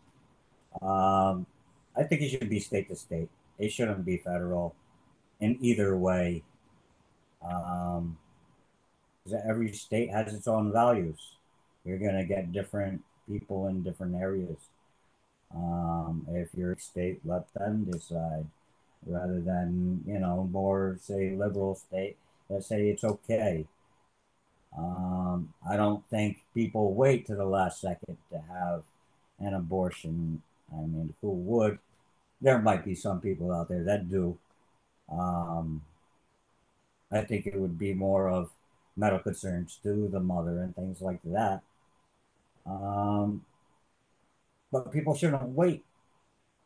Um, 0.82 1.46
I 1.96 2.04
think 2.04 2.22
it 2.22 2.30
should 2.30 2.50
be 2.50 2.60
state 2.60 2.88
to 2.90 2.96
state. 2.96 3.30
It 3.58 3.72
shouldn't 3.72 4.06
be 4.06 4.18
federal 4.18 4.76
in 5.40 5.58
either 5.62 5.98
way. 5.98 6.44
Um, 7.44 8.18
every 9.48 9.74
state 9.74 10.12
has 10.12 10.34
its 10.34 10.48
own 10.48 10.72
values. 10.72 11.34
You're 11.86 12.00
going 12.00 12.16
to 12.16 12.26
get 12.26 12.52
different 12.52 13.04
people 13.28 13.68
in 13.68 13.84
different 13.84 14.16
areas. 14.16 14.58
Um, 15.54 16.28
if 16.30 16.54
your 16.54 16.78
state, 16.78 17.20
let 17.26 17.52
them 17.54 17.86
decide 17.92 18.46
rather 19.06 19.40
than, 19.40 20.04
you 20.06 20.20
know, 20.20 20.48
more, 20.52 20.98
say, 21.02 21.32
liberal 21.32 21.76
state 21.76 22.18
that 22.50 22.64
say 22.64 22.90
it's 22.90 23.04
okay. 23.04 23.66
Um, 24.78 25.54
I 25.68 25.76
don't 25.78 26.08
think 26.10 26.44
people 26.54 26.94
wait 26.94 27.26
to 27.28 27.36
the 27.36 27.46
last 27.46 27.82
second 27.82 28.18
to 28.32 28.42
have 28.52 28.84
an 29.40 29.54
abortion. 29.54 30.42
I 30.72 30.82
mean, 30.82 31.14
who 31.22 31.32
would? 31.32 31.80
There 32.42 32.60
might 32.60 32.86
be 32.86 32.96
some 32.96 33.22
people 33.22 33.52
out 33.52 33.70
there 33.70 33.84
that 33.84 34.10
do. 34.10 34.38
Um, 35.12 35.82
I 37.12 37.22
think 37.22 37.48
it 37.48 37.60
would 37.60 37.78
be 37.78 37.94
more 37.94 38.30
of 38.30 38.52
medical 38.96 39.24
concerns 39.32 39.80
to 39.84 40.08
the 40.08 40.20
mother 40.20 40.62
and 40.62 40.76
things 40.76 41.02
like 41.02 41.22
that. 41.24 41.62
Um, 42.66 43.46
but 44.72 44.92
people 44.92 45.16
shouldn't 45.16 45.50
wait. 45.50 45.84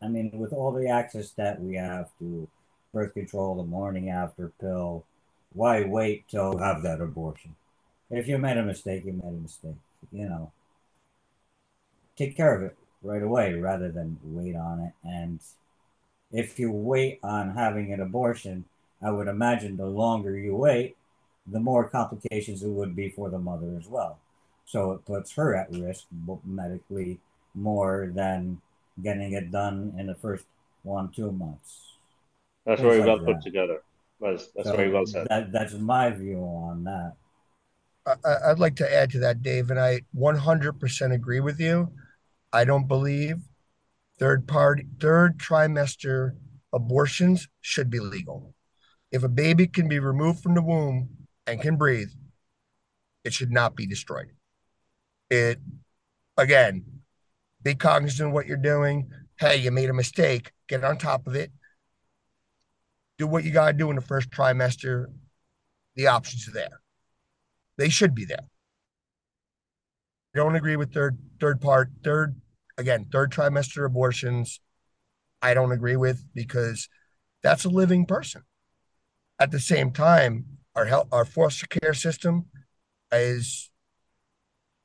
I 0.01 0.08
mean, 0.10 0.32
with 0.34 0.51
all 0.51 0.72
the 0.72 0.89
access 0.89 1.32
that 1.32 1.62
we 1.62 1.76
have 1.76 2.10
to 2.20 2.47
birth 2.93 3.14
control, 3.14 3.56
the 3.56 3.64
morning 3.64 4.10
after 4.10 4.51
pill, 4.60 5.06
why 5.54 5.84
wait 5.84 6.28
till 6.28 6.58
have 6.58 6.84
that 6.84 6.99
abortion? 6.99 7.56
If 8.10 8.28
you 8.28 8.38
made 8.38 8.58
a 8.58 8.64
mistake, 8.64 9.06
you 9.06 9.14
made 9.14 9.30
a 9.30 9.32
mistake. 9.32 9.78
You 10.12 10.28
know, 10.30 10.51
take 12.18 12.36
care 12.36 12.56
of 12.56 12.64
it 12.64 12.78
right 13.04 13.22
away 13.22 13.54
rather 13.54 13.91
than 13.91 14.18
wait 14.24 14.56
on 14.56 14.80
it. 14.80 14.93
And 15.04 15.39
if 16.32 16.58
you 16.58 16.72
wait 16.72 17.20
on 17.24 17.51
having 17.51 17.93
an 17.93 17.99
abortion, 17.99 18.66
I 19.01 19.12
would 19.12 19.28
imagine 19.28 19.78
the 19.78 19.86
longer 19.86 20.38
you 20.38 20.56
wait, 20.56 20.95
the 21.45 21.60
more 21.60 21.88
complications 21.88 22.64
it 22.64 22.70
would 22.70 22.95
be 22.95 23.10
for 23.10 23.30
the 23.30 23.39
mother 23.39 23.76
as 23.78 23.88
well. 23.88 24.18
So 24.66 24.93
it 24.93 25.06
puts 25.06 25.34
her 25.34 25.56
at 25.56 25.72
risk 25.72 26.06
medically 26.45 27.20
more 27.54 28.12
than 28.14 28.62
getting 29.01 29.34
it 29.34 29.51
done 29.51 29.93
in 29.97 30.08
the 30.08 30.16
first 30.16 30.45
one, 30.84 31.12
two 31.12 31.32
months. 31.32 31.82
That's 32.66 32.82
very 32.82 32.99
like 32.99 33.08
well 33.08 33.20
that. 33.20 33.26
put 33.26 33.41
together. 33.41 33.82
That's, 34.22 34.47
that's 34.56 34.70
so 34.70 34.76
very 34.76 34.89
well 34.89 35.06
said. 35.06 35.28
That, 35.30 35.51
that's 35.51 35.74
my 35.74 36.10
view 36.12 36.38
on 36.39 36.86
that. 36.86 37.14
I, 38.06 38.51
I'd 38.51 38.60
like 38.60 38.76
to 38.78 38.93
add 38.93 39.12
to 39.12 39.20
that, 39.20 39.43
Dave, 39.43 39.70
and 39.70 39.80
I 39.80 40.01
100% 40.16 41.14
agree 41.14 41.39
with 41.39 41.60
you. 41.60 41.91
I 42.54 42.66
don't 42.66 42.88
believe 42.88 43.38
third 44.20 44.47
party, 44.47 44.86
third 44.99 45.39
trimester 45.39 46.34
abortions 46.72 47.47
should 47.62 47.89
be 47.89 47.99
legal. 47.99 48.54
If 49.12 49.24
a 49.24 49.30
baby 49.30 49.68
can 49.68 49.88
be 49.88 49.99
removed 49.99 50.41
from 50.41 50.54
the 50.54 50.62
womb 50.62 51.10
and 51.47 51.60
can 51.60 51.78
breathe, 51.78 52.12
it 53.24 53.34
should 53.34 53.51
not 53.51 53.76
be 53.76 53.88
destroyed. 53.88 54.32
It, 55.32 55.60
again, 56.38 56.86
be 57.64 57.74
cognizant 57.74 58.28
of 58.28 58.34
what 58.34 58.45
you're 58.45 58.58
doing. 58.58 59.10
Hey, 59.39 59.58
you 59.58 59.72
made 59.72 59.89
a 59.89 59.93
mistake. 59.93 60.51
Get 60.68 60.84
on 60.84 60.97
top 60.97 61.26
of 61.26 61.36
it. 61.36 61.51
Do 63.18 63.26
what 63.26 63.43
you 63.43 63.51
got 63.51 63.68
to 63.68 63.74
do 63.74 63.89
in 63.89 63.95
the 63.95 64.01
first 64.01 64.30
trimester. 64.30 65.06
The 65.95 66.08
options 66.08 66.47
are 66.47 66.51
there. 66.51 66.82
They 67.78 67.89
should 67.89 68.14
be 68.14 68.26
there. 68.26 68.45
I 70.36 70.39
don't 70.39 70.56
agree 70.56 70.76
with 70.76 70.93
third 70.93 71.18
third 71.39 71.62
part 71.62 71.89
third 72.04 72.36
again 72.78 73.07
third 73.11 73.32
trimester 73.32 73.86
abortions. 73.86 74.59
I 75.41 75.53
don't 75.53 75.71
agree 75.71 75.97
with 75.97 76.24
because 76.34 76.88
that's 77.41 77.65
a 77.65 77.69
living 77.69 78.05
person. 78.05 78.43
At 79.39 79.51
the 79.51 79.59
same 79.59 79.91
time, 79.91 80.45
our 80.76 80.86
health, 80.86 81.07
our 81.11 81.26
foster 81.26 81.67
care 81.67 81.93
system 81.93 82.45
is, 83.11 83.69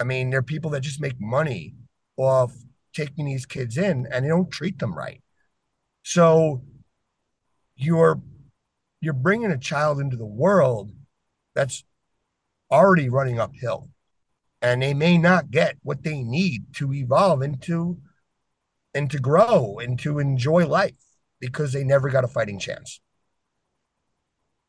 I 0.00 0.04
mean, 0.04 0.30
there 0.30 0.40
are 0.40 0.42
people 0.42 0.70
that 0.72 0.80
just 0.80 1.00
make 1.00 1.20
money 1.20 1.74
off 2.16 2.52
taking 2.92 3.26
these 3.26 3.46
kids 3.46 3.78
in 3.78 4.06
and 4.10 4.24
they 4.24 4.28
don't 4.28 4.50
treat 4.50 4.78
them 4.78 4.94
right. 4.94 5.22
So 6.02 6.62
you're 7.76 8.20
you're 9.00 9.12
bringing 9.12 9.52
a 9.52 9.58
child 9.58 10.00
into 10.00 10.16
the 10.16 10.26
world 10.26 10.90
that's 11.54 11.84
already 12.70 13.08
running 13.08 13.38
uphill 13.38 13.88
and 14.60 14.82
they 14.82 14.94
may 14.94 15.18
not 15.18 15.50
get 15.50 15.76
what 15.82 16.02
they 16.02 16.22
need 16.22 16.74
to 16.74 16.92
evolve 16.92 17.42
into 17.42 17.98
and 18.94 19.10
to 19.10 19.18
grow 19.18 19.78
and 19.78 19.98
to 20.00 20.18
enjoy 20.18 20.66
life 20.66 20.94
because 21.40 21.72
they 21.72 21.84
never 21.84 22.08
got 22.08 22.24
a 22.24 22.28
fighting 22.28 22.58
chance. 22.58 23.00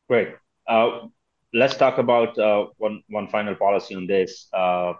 Great. 0.08 0.34
Uh, 0.66 1.08
let's 1.52 1.76
talk 1.76 1.98
about 1.98 2.38
uh, 2.38 2.66
one 2.76 3.02
one 3.08 3.28
final 3.28 3.54
policy 3.54 3.94
on 3.94 4.06
this: 4.06 4.48
uh, 4.52 4.92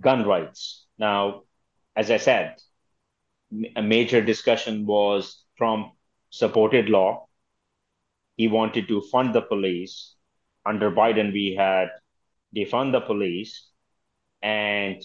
gun 0.00 0.26
rights. 0.26 0.86
Now, 0.98 1.42
as 1.96 2.10
I 2.10 2.16
said, 2.16 2.56
a 3.76 3.82
major 3.82 4.20
discussion 4.22 4.86
was 4.86 5.44
Trump 5.56 5.92
supported 6.30 6.88
law. 6.88 7.26
He 8.36 8.48
wanted 8.48 8.88
to 8.88 9.02
fund 9.12 9.34
the 9.34 9.42
police. 9.42 10.14
Under 10.64 10.90
Biden, 10.90 11.32
we 11.32 11.54
had 11.54 11.88
defund 12.54 12.92
the 12.92 13.00
police 13.00 13.67
and 14.42 15.02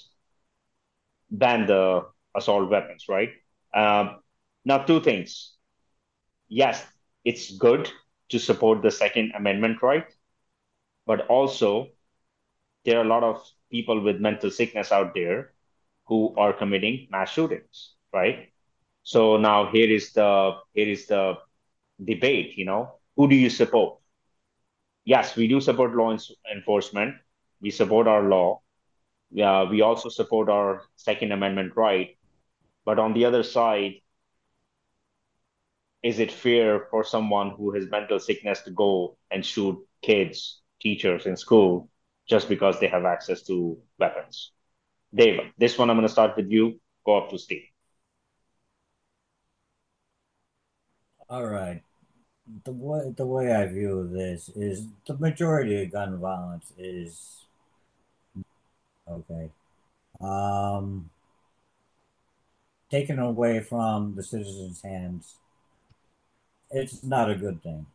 ban 1.32 1.66
the 1.68 2.06
assault 2.36 2.70
weapons. 2.70 3.06
Right. 3.10 3.32
Um, 3.74 4.20
now, 4.66 4.80
two 4.80 5.02
things. 5.02 5.56
Yes, 6.50 6.86
it's 7.26 7.58
good 7.58 7.92
to 8.30 8.40
support 8.40 8.82
the 8.82 8.92
Second 8.92 9.34
Amendment 9.36 9.82
right. 9.82 10.08
But 11.06 11.28
also, 11.28 11.90
there 12.86 13.00
are 13.00 13.04
a 13.04 13.08
lot 13.08 13.24
of 13.24 13.42
people 13.72 14.02
with 14.02 14.22
mental 14.22 14.52
sickness 14.52 14.92
out 14.92 15.14
there 15.16 15.54
who 16.08 16.36
are 16.38 16.54
committing 16.54 17.08
mass 17.12 17.32
shootings, 17.32 17.96
right? 18.14 18.52
So 19.04 19.38
now 19.38 19.72
here 19.72 19.90
is 19.90 20.14
the 20.14 20.58
here 20.74 20.90
is 20.90 21.08
the 21.08 21.38
debate. 22.04 22.58
You 22.58 22.66
know, 22.66 23.00
who 23.18 23.30
do 23.30 23.36
you 23.36 23.50
support? 23.50 24.00
Yes, 25.06 25.36
we 25.36 25.48
do 25.48 25.62
support 25.62 25.96
law 25.96 26.16
enforcement. 26.54 27.16
We 27.62 27.72
support 27.72 28.08
our 28.08 28.24
law. 28.24 28.63
Yeah, 29.34 29.64
we 29.64 29.82
also 29.82 30.10
support 30.10 30.48
our 30.48 30.84
Second 30.96 31.32
Amendment 31.32 31.74
right. 31.76 32.16
But 32.86 33.00
on 33.00 33.14
the 33.14 33.26
other 33.26 33.42
side, 33.42 33.94
is 36.04 36.20
it 36.20 36.32
fair 36.32 36.88
for 36.92 37.04
someone 37.04 37.52
who 37.58 37.74
has 37.74 37.90
mental 37.90 38.20
sickness 38.20 38.62
to 38.62 38.72
go 38.72 39.18
and 39.32 39.44
shoot 39.44 39.80
kids, 40.04 40.62
teachers 40.80 41.26
in 41.26 41.36
school 41.36 41.90
just 42.30 42.48
because 42.48 42.80
they 42.80 42.88
have 42.88 43.06
access 43.06 43.42
to 43.44 43.80
weapons? 43.98 44.52
Dave, 45.16 45.40
this 45.58 45.80
one 45.80 45.90
I'm 45.90 45.96
going 45.98 46.08
to 46.08 46.12
start 46.14 46.38
with 46.38 46.52
you. 46.52 46.80
Go 47.04 47.18
up 47.18 47.32
to 47.32 47.40
Steve. 47.40 47.64
All 51.28 51.46
right. 51.48 51.82
The 52.66 52.74
way 52.74 53.14
the 53.16 53.26
way 53.26 53.56
I 53.56 53.66
view 53.66 54.08
this 54.12 54.50
is 54.50 54.86
the 55.08 55.18
majority 55.18 55.82
of 55.82 55.92
gun 55.92 56.20
violence 56.20 56.74
is 56.78 57.43
okay. 59.10 59.50
Um, 60.22 61.10
taken 62.90 63.20
away 63.20 63.60
from 63.60 64.16
the 64.16 64.24
citizens' 64.24 64.82
hands 64.82 65.36
it's 66.74 67.04
not 67.04 67.30
a 67.30 67.36
good 67.36 67.62
thing. 67.62 67.86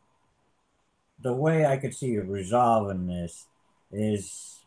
The 1.20 1.32
way 1.32 1.66
I 1.66 1.76
could 1.76 1.94
see 1.94 2.16
resolving 2.16 3.08
this 3.08 3.46
is 3.90 4.60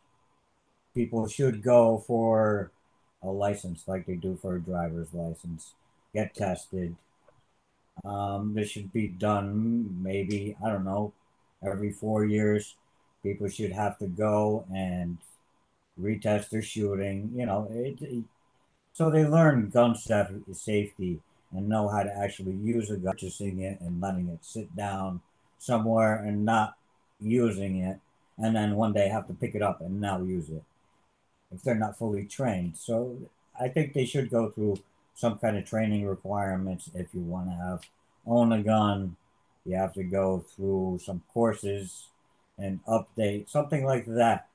people 0.94 1.28
should 1.28 1.64
go 1.64 2.04
for 2.06 2.72
a 3.24 3.30
license 3.30 3.88
like 3.88 4.06
they 4.06 4.16
do 4.16 4.38
for 4.42 4.56
a 4.56 4.62
driver's 4.62 5.14
license, 5.14 5.74
get 6.14 6.36
tested. 6.36 6.96
Um, 8.04 8.54
this 8.54 8.70
should 8.70 8.92
be 8.92 9.08
done 9.08 10.02
maybe, 10.04 10.58
I 10.64 10.70
don't 10.70 10.84
know, 10.84 11.14
every 11.66 11.92
four 11.92 12.26
years. 12.26 12.76
People 13.24 13.48
should 13.48 13.72
have 13.72 13.98
to 14.00 14.08
go 14.08 14.66
and 14.74 15.20
retest 16.02 16.50
their 16.50 16.62
shooting, 16.62 17.32
you 17.36 17.46
know, 17.46 17.68
it, 17.72 18.02
it, 18.02 18.24
so 18.94 19.10
they 19.10 19.26
learn 19.26 19.70
gun 19.70 19.96
safety 19.96 21.20
and 21.54 21.70
know 21.70 21.88
how 21.88 22.04
to 22.04 22.18
actually 22.18 22.54
use 22.54 22.90
a 22.90 22.98
gun, 22.98 23.14
purchasing 23.14 23.60
it 23.62 23.80
and 23.82 24.02
letting 24.02 24.28
it 24.30 24.40
sit 24.42 24.76
down 24.76 25.22
somewhere 25.60 26.16
and 26.16 26.46
not 26.46 26.76
using 27.20 27.78
it, 27.78 28.00
and 28.38 28.56
then 28.56 28.76
one 28.76 28.94
day 28.94 29.08
have 29.08 29.28
to 29.28 29.34
pick 29.34 29.56
it 29.56 29.62
up 29.62 29.82
and 29.82 30.02
now 30.02 30.22
use 30.22 30.50
it 30.50 30.64
if 31.54 31.62
they're 31.62 31.76
not 31.76 31.98
fully 31.98 32.26
trained. 32.26 32.76
So 32.78 33.18
I 33.60 33.68
think 33.68 33.94
they 33.94 34.06
should 34.06 34.30
go 34.30 34.50
through 34.50 34.78
some 35.14 35.38
kind 35.38 35.58
of 35.58 35.66
training 35.66 36.06
requirements 36.06 36.90
if 36.96 37.08
you 37.14 37.22
want 37.22 37.50
to 37.50 37.56
have 37.56 37.82
own 38.26 38.52
a 38.52 38.64
gun. 38.64 39.16
You 39.66 39.76
have 39.76 39.94
to 39.94 40.04
go 40.04 40.44
through 40.56 41.00
some 41.04 41.22
courses 41.34 42.08
and 42.58 42.84
update 42.86 43.50
something 43.50 43.86
like 43.86 44.06
that 44.08 44.48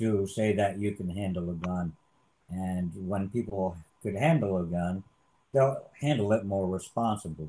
to 0.00 0.26
say 0.26 0.52
that 0.54 0.78
you 0.78 0.92
can 0.92 1.08
handle 1.08 1.50
a 1.50 1.54
gun. 1.54 1.92
And 2.50 2.90
when 3.08 3.30
people 3.30 3.76
could 4.02 4.16
handle 4.16 4.58
a 4.58 4.64
gun, 4.64 5.04
they'll 5.52 5.82
handle 6.00 6.32
it 6.32 6.44
more 6.44 6.66
responsibly. 6.66 7.48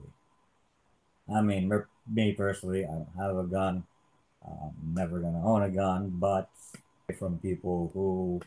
I 1.34 1.42
mean, 1.42 1.72
me 2.08 2.34
personally, 2.34 2.86
I 2.86 2.90
don't 2.90 3.18
have 3.18 3.38
a 3.38 3.44
gun. 3.44 3.84
I'm 4.46 4.94
never 4.94 5.20
going 5.20 5.34
to 5.34 5.40
own 5.40 5.64
a 5.64 5.70
gun, 5.70 6.10
but 6.16 6.50
from 7.18 7.40
people 7.40 7.92
who 7.94 8.42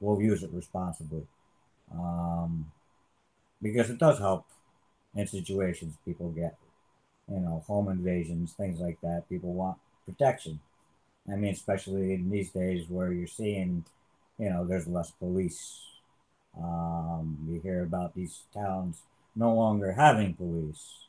will 0.00 0.20
use 0.20 0.42
it 0.42 0.50
responsibly. 0.52 1.26
Um, 1.92 2.70
because 3.60 3.90
it 3.90 3.98
does 3.98 4.18
help 4.18 4.46
in 5.14 5.26
situations 5.26 5.94
people 6.04 6.30
get, 6.30 6.56
you 7.28 7.40
know, 7.40 7.64
home 7.66 7.88
invasions, 7.88 8.52
things 8.52 8.80
like 8.80 9.00
that. 9.02 9.28
People 9.28 9.52
want 9.52 9.78
protection. 10.06 10.60
I 11.32 11.36
mean, 11.36 11.52
especially 11.52 12.14
in 12.14 12.30
these 12.30 12.50
days 12.50 12.88
where 12.88 13.12
you're 13.12 13.26
seeing, 13.26 13.84
you 14.38 14.50
know, 14.50 14.64
there's 14.66 14.86
less 14.86 15.10
police. 15.12 15.80
Um, 16.58 17.38
you 17.48 17.60
hear 17.60 17.82
about 17.82 18.14
these 18.14 18.42
towns 18.52 19.02
no 19.36 19.54
longer 19.54 19.92
having 19.92 20.34
police. 20.34 21.06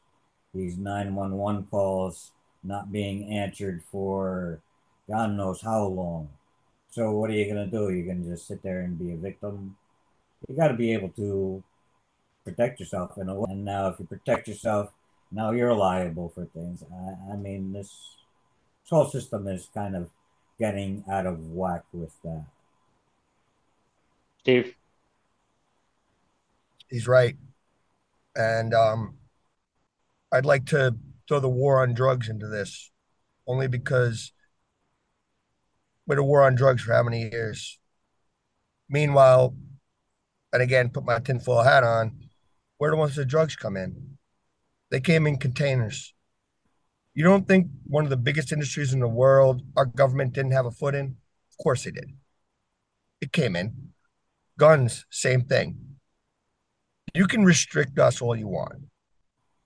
These 0.54 0.78
911 0.78 1.68
calls 1.72 2.32
not 2.64 2.92
being 2.92 3.32
answered 3.32 3.84
for 3.92 4.60
God 5.10 5.32
knows 5.32 5.62
how 5.62 5.86
long. 5.86 6.30
So 6.92 7.12
what 7.12 7.30
are 7.30 7.34
you 7.34 7.48
gonna 7.48 7.68
do? 7.68 7.90
You're 7.90 8.08
gonna 8.14 8.30
just 8.30 8.48
sit 8.48 8.62
there 8.64 8.82
and 8.82 9.00
be 9.00 9.12
a 9.14 9.18
victim? 9.18 9.78
You 10.48 10.56
got 10.56 10.70
to 10.70 10.74
be 10.76 10.94
able 10.94 11.10
to 11.10 11.64
protect 12.44 12.80
yourself 12.80 13.18
in 13.18 13.30
a 13.30 13.36
way. 13.36 13.52
And 13.52 13.66
now, 13.66 13.88
if 13.88 14.00
you 14.00 14.06
protect 14.06 14.48
yourself, 14.48 14.92
now 15.32 15.52
you're 15.52 15.74
liable 15.76 16.30
for 16.30 16.46
things. 16.46 16.84
I, 16.92 17.34
I 17.34 17.36
mean, 17.38 17.74
this 17.74 18.18
whole 18.90 19.10
system 19.10 19.48
is 19.48 19.70
kind 19.74 19.96
of 19.96 20.10
getting 20.60 21.04
out 21.10 21.26
of 21.26 21.40
whack 21.48 21.84
with 21.94 22.14
that. 22.24 22.46
Steve, 24.40 24.76
he's 26.90 27.08
right, 27.08 27.36
and 28.36 28.74
um, 28.74 29.18
I'd 30.32 30.46
like 30.46 30.66
to 30.68 30.96
throw 31.28 31.40
the 31.40 31.50
war 31.50 31.82
on 31.82 31.94
drugs 31.94 32.28
into 32.28 32.48
this, 32.48 32.92
only 33.48 33.68
because 33.68 34.34
with 36.08 36.18
a 36.18 36.24
war 36.24 36.44
on 36.44 36.56
drugs 36.56 36.82
for 36.82 36.94
how 36.94 37.04
many 37.04 37.30
years? 37.30 37.80
Meanwhile, 38.90 39.56
and 40.52 40.62
again, 40.62 40.90
put 40.90 41.06
my 41.06 41.20
tinfoil 41.20 41.64
hat 41.64 41.84
on, 41.84 42.20
where 42.78 42.92
do 42.92 42.98
most 42.98 43.12
of 43.12 43.16
the 43.18 43.26
drugs 43.26 43.56
come 43.56 43.78
in? 43.78 44.18
They 44.90 45.00
came 45.00 45.26
in 45.28 45.38
containers. 45.38 46.14
You 47.14 47.24
don't 47.24 47.48
think 47.48 47.68
one 47.86 48.06
of 48.06 48.10
the 48.10 48.18
biggest 48.18 48.52
industries 48.52 48.94
in 48.94 49.00
the 49.00 49.08
world, 49.08 49.62
our 49.76 49.86
government 49.86 50.34
didn't 50.34 50.54
have 50.54 50.66
a 50.66 50.72
foot 50.72 50.96
in? 50.96 51.18
Of 51.52 51.58
course 51.62 51.84
they 51.84 51.92
did. 51.92 52.12
It 53.20 53.32
came 53.34 53.56
in. 53.56 53.90
Guns, 54.58 55.06
same 55.10 55.42
thing. 55.42 55.78
You 57.14 57.28
can 57.28 57.44
restrict 57.44 58.00
us 58.00 58.22
all 58.22 58.36
you 58.36 58.48
want. 58.48 58.84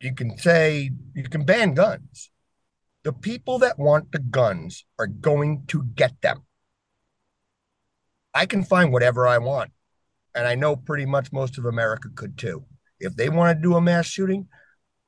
You 0.02 0.14
can 0.16 0.38
say, 0.38 0.92
you 1.14 1.24
can 1.24 1.46
ban 1.46 1.74
guns. 1.74 2.32
The 3.04 3.14
people 3.14 3.60
that 3.60 3.78
want 3.78 4.12
the 4.12 4.20
guns 4.20 4.84
are 4.98 5.08
going 5.08 5.66
to 5.68 5.84
get 5.84 6.22
them. 6.22 6.44
I 8.34 8.48
can 8.48 8.64
find 8.64 8.92
whatever 8.92 9.28
I 9.28 9.38
want. 9.38 9.72
And 10.34 10.48
I 10.48 10.56
know 10.56 10.76
pretty 10.76 11.06
much 11.06 11.32
most 11.32 11.58
of 11.58 11.66
America 11.66 12.10
could 12.14 12.38
too. 12.38 12.66
If 13.00 13.16
they 13.16 13.30
want 13.30 13.56
to 13.56 13.62
do 13.62 13.76
a 13.76 13.82
mass 13.82 14.08
shooting, 14.08 14.48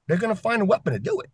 they're 0.08 0.18
going 0.18 0.34
to 0.34 0.42
find 0.42 0.62
a 0.62 0.66
weapon 0.66 0.94
to 0.94 1.00
do 1.00 1.20
it. 1.20 1.32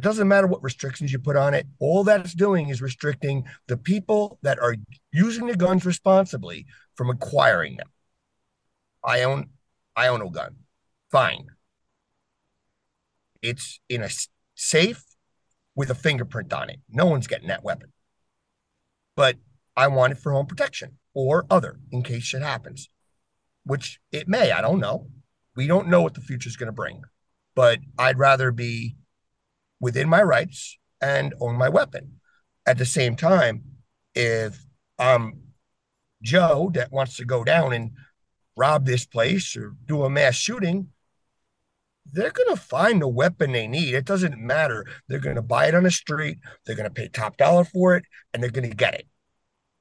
It 0.00 0.04
doesn't 0.04 0.28
matter 0.28 0.46
what 0.46 0.62
restrictions 0.62 1.12
you 1.12 1.18
put 1.18 1.36
on 1.36 1.52
it. 1.52 1.66
All 1.78 2.04
that's 2.04 2.32
doing 2.32 2.70
is 2.70 2.80
restricting 2.80 3.44
the 3.68 3.76
people 3.76 4.38
that 4.40 4.58
are 4.58 4.76
using 5.12 5.46
the 5.46 5.54
guns 5.54 5.84
responsibly 5.84 6.64
from 6.94 7.10
acquiring 7.10 7.76
them. 7.76 7.88
I 9.04 9.24
own 9.24 9.50
I 9.94 10.08
own 10.08 10.22
a 10.22 10.30
gun. 10.30 10.56
Fine. 11.10 11.48
It's 13.42 13.78
in 13.90 14.02
a 14.02 14.08
safe 14.54 15.04
with 15.74 15.90
a 15.90 15.94
fingerprint 15.94 16.50
on 16.54 16.70
it. 16.70 16.80
No 16.88 17.04
one's 17.04 17.26
getting 17.26 17.48
that 17.48 17.62
weapon. 17.62 17.92
But 19.16 19.36
I 19.76 19.88
want 19.88 20.14
it 20.14 20.18
for 20.18 20.32
home 20.32 20.46
protection 20.46 20.96
or 21.12 21.44
other 21.50 21.78
in 21.92 22.02
case 22.02 22.22
shit 22.22 22.40
happens, 22.40 22.88
which 23.64 24.00
it 24.12 24.28
may. 24.28 24.50
I 24.50 24.62
don't 24.62 24.80
know. 24.80 25.08
We 25.56 25.66
don't 25.66 25.88
know 25.88 26.00
what 26.00 26.14
the 26.14 26.22
future 26.22 26.48
is 26.48 26.56
going 26.56 26.68
to 26.68 26.72
bring, 26.72 27.02
but 27.54 27.80
I'd 27.98 28.18
rather 28.18 28.50
be 28.50 28.96
within 29.80 30.08
my 30.08 30.22
rights 30.22 30.78
and 31.00 31.34
own 31.40 31.56
my 31.56 31.68
weapon. 31.68 32.20
At 32.66 32.78
the 32.78 32.86
same 32.86 33.16
time, 33.16 33.64
if 34.14 34.64
I'm 34.98 35.42
Joe 36.22 36.70
that 36.74 36.92
wants 36.92 37.16
to 37.16 37.24
go 37.24 37.42
down 37.42 37.72
and 37.72 37.92
rob 38.56 38.84
this 38.84 39.06
place 39.06 39.56
or 39.56 39.74
do 39.86 40.04
a 40.04 40.10
mass 40.10 40.34
shooting, 40.34 40.88
they're 42.12 42.30
going 42.30 42.54
to 42.54 42.60
find 42.60 43.00
the 43.00 43.08
weapon 43.08 43.52
they 43.52 43.66
need. 43.66 43.94
It 43.94 44.04
doesn't 44.04 44.38
matter. 44.38 44.86
They're 45.08 45.18
going 45.18 45.36
to 45.36 45.42
buy 45.42 45.66
it 45.66 45.74
on 45.74 45.84
the 45.84 45.90
street, 45.90 46.38
they're 46.64 46.76
going 46.76 46.88
to 46.88 46.94
pay 46.94 47.08
top 47.08 47.36
dollar 47.36 47.64
for 47.64 47.96
it, 47.96 48.04
and 48.32 48.42
they're 48.42 48.50
going 48.50 48.68
to 48.68 48.76
get 48.76 48.94
it. 48.94 49.06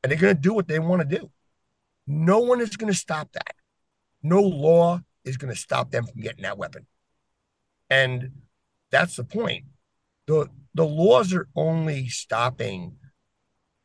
And 0.01 0.11
they're 0.11 0.19
going 0.19 0.35
to 0.35 0.41
do 0.41 0.53
what 0.53 0.67
they 0.67 0.79
want 0.79 1.01
to 1.01 1.17
do. 1.17 1.29
No 2.07 2.39
one 2.39 2.61
is 2.61 2.77
going 2.77 2.91
to 2.91 2.97
stop 2.97 3.31
that. 3.33 3.53
No 4.23 4.41
law 4.41 5.01
is 5.25 5.37
going 5.37 5.53
to 5.53 5.59
stop 5.59 5.91
them 5.91 6.05
from 6.05 6.21
getting 6.21 6.43
that 6.43 6.57
weapon. 6.57 6.87
And 7.89 8.31
that's 8.91 9.15
the 9.15 9.23
point. 9.23 9.65
The, 10.29 10.47
the 10.75 10.85
laws 10.85 11.33
are 11.33 11.47
only 11.55 12.07
stopping 12.07 12.97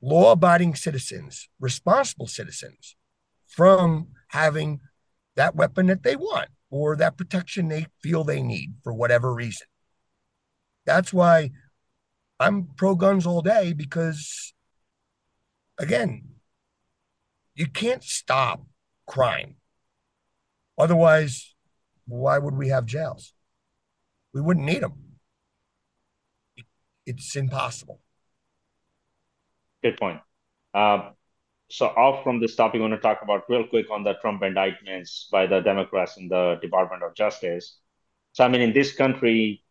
law 0.02 0.32
abiding 0.32 0.74
citizens, 0.74 1.48
responsible 1.58 2.26
citizens, 2.26 2.96
from 3.46 4.08
having 4.28 4.80
that 5.36 5.56
weapon 5.56 5.86
that 5.86 6.02
they 6.02 6.16
want 6.16 6.50
or 6.68 6.96
that 6.96 7.16
protection 7.16 7.68
they 7.68 7.86
feel 8.02 8.24
they 8.24 8.42
need 8.42 8.74
for 8.82 8.92
whatever 8.92 9.32
reason. 9.32 9.66
That's 10.84 11.14
why 11.14 11.52
I'm 12.38 12.68
pro 12.76 12.94
guns 12.94 13.24
all 13.24 13.40
day 13.40 13.72
because, 13.72 14.52
again, 15.78 16.24
you 17.54 17.68
can't 17.68 18.04
stop 18.04 18.66
crime. 19.06 19.56
Otherwise, 20.76 21.54
why 22.06 22.36
would 22.36 22.54
we 22.54 22.68
have 22.68 22.84
jails? 22.84 23.32
We 24.34 24.42
wouldn't 24.42 24.66
need 24.66 24.82
them. 24.82 25.03
It's 27.06 27.36
impossible. 27.36 28.00
Good 29.82 29.96
point. 29.98 30.20
Uh, 30.72 31.10
so 31.68 31.86
off 31.86 32.22
from 32.24 32.40
this 32.40 32.56
topic, 32.56 32.78
I 32.78 32.82
want 32.82 32.94
to 32.94 33.00
talk 33.00 33.20
about 33.22 33.44
real 33.48 33.66
quick 33.66 33.90
on 33.90 34.04
the 34.04 34.14
Trump 34.14 34.42
indictments 34.42 35.28
by 35.30 35.46
the 35.46 35.60
Democrats 35.60 36.16
in 36.16 36.28
the 36.28 36.58
Department 36.60 37.02
of 37.02 37.14
Justice. 37.14 37.78
So 38.32 38.44
I 38.44 38.48
mean, 38.48 38.60
in 38.60 38.72
this 38.72 38.94
country, 38.94 39.64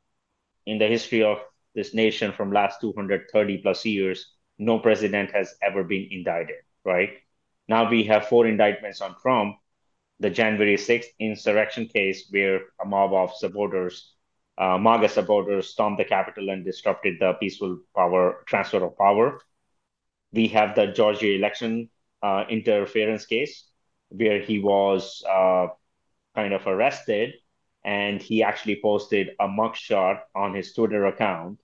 in 0.66 0.78
the 0.78 0.88
history 0.88 1.24
of 1.24 1.40
this 1.76 1.94
nation 1.94 2.32
from 2.32 2.52
last 2.52 2.82
230 2.82 3.58
plus 3.60 3.86
years, 3.86 4.34
no 4.60 4.80
president 4.80 5.32
has 5.32 5.56
ever 5.62 5.84
been 5.84 6.08
indicted, 6.12 6.58
right? 6.86 7.12
Now 7.68 7.90
we 7.90 8.04
have 8.04 8.28
four 8.28 8.46
indictments 8.48 9.02
on 9.02 9.16
Trump. 9.22 9.58
The 10.20 10.30
January 10.30 10.78
6th 10.78 11.10
insurrection 11.20 11.88
case, 11.88 12.28
where 12.30 12.62
a 12.82 12.86
mob 12.86 13.14
of 13.14 13.34
supporters, 13.36 14.14
uh, 14.58 14.78
MAGA 14.78 15.10
supporters, 15.10 15.70
stormed 15.70 15.98
the 16.00 16.06
Capitol 16.06 16.50
and 16.50 16.66
disrupted 16.66 17.16
the 17.20 17.34
peaceful 17.40 17.80
power 17.96 18.44
transfer 18.48 18.84
of 18.84 18.98
power 18.98 19.40
we 20.34 20.48
have 20.50 20.76
the 20.76 20.88
Georgia 20.88 21.32
election 21.34 21.90
uh, 22.22 22.44
interference 22.50 23.26
case 23.26 23.66
where 24.10 24.40
he 24.40 24.60
was 24.60 25.24
uh, 25.30 25.68
kind 26.36 26.54
of 26.54 26.66
arrested 26.68 27.34
and 27.86 28.22
he 28.22 28.44
actually 28.44 28.80
posted 28.82 29.30
a 29.40 29.48
mugshot 29.48 30.22
on 30.36 30.54
his 30.54 30.74
Twitter 30.74 31.06
account, 31.06 31.60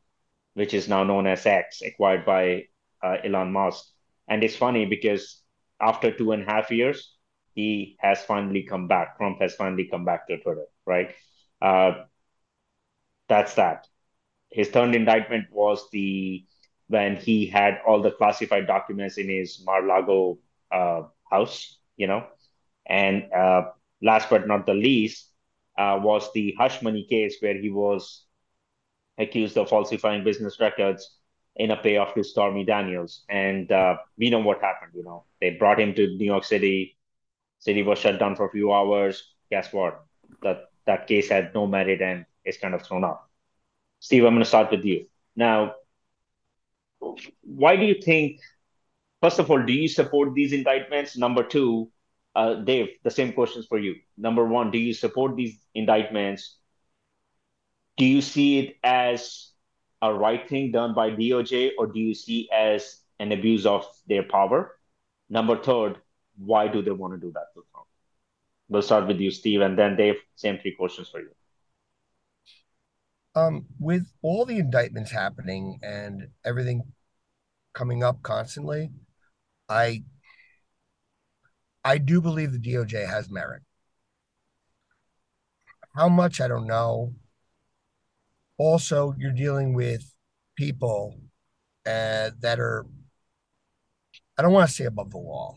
which 0.53 0.73
is 0.73 0.87
now 0.87 1.03
known 1.03 1.25
as 1.27 1.45
X, 1.45 1.81
acquired 1.81 2.25
by 2.25 2.65
uh, 3.03 3.17
Elon 3.23 3.51
Musk. 3.51 3.85
And 4.27 4.43
it's 4.43 4.55
funny 4.55 4.85
because 4.85 5.41
after 5.81 6.11
two 6.11 6.31
and 6.33 6.43
a 6.43 6.45
half 6.45 6.71
years, 6.71 7.15
he 7.55 7.97
has 7.99 8.23
finally 8.23 8.63
come 8.63 8.87
back. 8.87 9.17
Trump 9.17 9.41
has 9.41 9.55
finally 9.55 9.85
come 9.85 10.05
back 10.05 10.27
to 10.27 10.37
Twitter, 10.39 10.65
right? 10.85 11.15
Uh, 11.61 12.03
that's 13.29 13.55
that. 13.55 13.87
His 14.51 14.69
third 14.69 14.95
indictment 14.95 15.47
was 15.51 15.89
the 15.91 16.45
when 16.87 17.17
he 17.17 17.45
had 17.47 17.79
all 17.87 18.01
the 18.01 18.11
classified 18.11 18.67
documents 18.67 19.17
in 19.17 19.29
his 19.29 19.63
Mar-Lago 19.65 20.39
uh, 20.71 21.03
house, 21.29 21.79
you 21.97 22.07
know. 22.07 22.25
And 22.87 23.31
uh, 23.33 23.71
last 24.01 24.29
but 24.29 24.47
not 24.47 24.65
the 24.65 24.73
least 24.73 25.29
uh, 25.77 25.99
was 26.01 26.31
the 26.33 26.55
hush 26.59 26.81
money 26.81 27.05
case 27.09 27.37
where 27.41 27.57
he 27.57 27.69
was 27.69 28.25
accused 29.17 29.57
of 29.57 29.69
falsifying 29.69 30.23
business 30.23 30.59
records 30.59 31.17
in 31.55 31.71
a 31.71 31.77
payoff 31.77 32.13
to 32.15 32.23
Stormy 32.23 32.65
Daniels. 32.65 33.23
And 33.29 33.71
uh, 33.71 33.97
we 34.17 34.29
know 34.29 34.39
what 34.39 34.61
happened, 34.61 34.93
you 34.95 35.03
know. 35.03 35.25
They 35.41 35.51
brought 35.51 35.79
him 35.79 35.93
to 35.95 36.07
New 36.07 36.25
York 36.25 36.43
City. 36.43 36.97
City 37.59 37.83
was 37.83 37.99
shut 37.99 38.19
down 38.19 38.35
for 38.35 38.47
a 38.47 38.51
few 38.51 38.73
hours. 38.73 39.35
Guess 39.51 39.73
what? 39.73 40.03
That 40.41 40.65
that 40.85 41.07
case 41.07 41.29
had 41.29 41.53
no 41.53 41.67
merit 41.67 42.01
and 42.01 42.25
is 42.45 42.57
kind 42.57 42.73
of 42.73 42.81
thrown 42.81 43.03
out. 43.03 43.21
Steve, 43.99 44.23
I'm 44.25 44.33
going 44.33 44.43
to 44.43 44.49
start 44.49 44.71
with 44.71 44.85
you. 44.85 45.07
Now, 45.35 45.73
why 47.41 47.75
do 47.75 47.85
you 47.85 48.01
think, 48.01 48.39
first 49.21 49.39
of 49.39 49.49
all, 49.49 49.61
do 49.61 49.73
you 49.73 49.87
support 49.87 50.33
these 50.33 50.53
indictments? 50.53 51.17
Number 51.17 51.43
two, 51.43 51.91
uh, 52.35 52.55
Dave, 52.55 52.89
the 53.03 53.11
same 53.11 53.33
questions 53.33 53.65
for 53.67 53.77
you. 53.77 53.95
Number 54.17 54.45
one, 54.45 54.71
do 54.71 54.77
you 54.77 54.93
support 54.93 55.35
these 55.35 55.59
indictments? 55.73 56.57
Do 57.97 58.05
you 58.05 58.21
see 58.21 58.59
it 58.59 58.77
as 58.83 59.51
a 60.01 60.13
right 60.13 60.47
thing 60.47 60.71
done 60.71 60.93
by 60.93 61.11
DOJ, 61.11 61.71
or 61.77 61.87
do 61.87 61.99
you 61.99 62.13
see 62.13 62.49
as 62.53 63.01
an 63.19 63.33
abuse 63.33 63.65
of 63.65 63.85
their 64.07 64.23
power? 64.23 64.77
Number 65.29 65.61
third, 65.61 65.97
why 66.37 66.67
do 66.69 66.81
they 66.81 66.91
want 66.91 67.13
to 67.13 67.19
do 67.19 67.33
that? 67.33 67.47
We'll 68.69 68.83
start 68.83 69.07
with 69.07 69.19
you, 69.19 69.31
Steve, 69.31 69.61
and 69.61 69.77
then 69.77 69.97
Dave. 69.97 70.17
Same 70.35 70.59
three 70.59 70.75
questions 70.75 71.09
for 71.09 71.19
you. 71.19 71.31
Um, 73.39 73.67
with 73.79 74.11
all 74.21 74.45
the 74.45 74.57
indictments 74.57 75.11
happening 75.11 75.79
and 75.81 76.27
everything 76.43 76.83
coming 77.73 78.03
up 78.03 78.21
constantly, 78.21 78.91
I 79.69 80.03
I 81.85 81.99
do 81.99 82.19
believe 82.21 82.51
the 82.51 82.59
DOJ 82.59 83.07
has 83.07 83.29
merit. 83.29 83.61
How 85.95 86.09
much 86.09 86.41
I 86.41 86.47
don't 86.47 86.67
know. 86.67 87.13
Also, 88.57 89.15
you're 89.17 89.31
dealing 89.31 89.73
with 89.73 90.13
people 90.57 91.21
uh, 91.85 92.31
that 92.41 92.59
are 92.59 92.85
I 94.37 94.41
don't 94.41 94.53
want 94.53 94.69
to 94.69 94.75
say 94.75 94.85
above 94.85 95.11
the 95.11 95.17
law, 95.17 95.55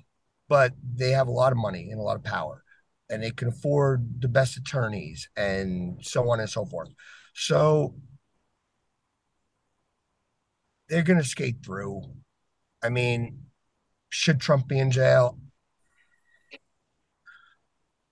but 0.49 0.73
they 0.95 1.11
have 1.11 1.27
a 1.27 1.33
lot 1.33 1.53
of 1.53 1.59
money 1.59 1.91
and 1.91 1.99
a 2.01 2.05
lot 2.05 2.17
of 2.17 2.23
power, 2.23 2.63
and 3.11 3.23
they 3.23 3.31
can 3.33 3.49
afford 3.49 4.21
the 4.21 4.29
best 4.29 4.57
attorneys 4.57 5.29
and 5.37 5.99
so 6.05 6.31
on 6.31 6.39
and 6.39 6.51
so 6.51 6.65
forth. 6.65 6.91
So 7.33 7.95
they're 10.89 11.03
going 11.03 11.19
to 11.19 11.25
skate 11.25 11.65
through. 11.65 12.03
I 12.83 12.89
mean, 12.89 13.45
should 14.11 14.41
Trump 14.41 14.69
be 14.69 14.79
in 14.79 14.91
jail? 14.91 15.39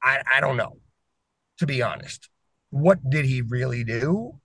I, 0.03 0.23
I 0.35 0.41
don't 0.41 0.57
know, 0.57 0.79
to 1.59 1.67
be 1.67 1.83
honest. 1.83 2.31
What 2.71 2.99
did 3.09 3.27
he 3.27 3.43
really 3.43 3.85
do? 3.85 4.41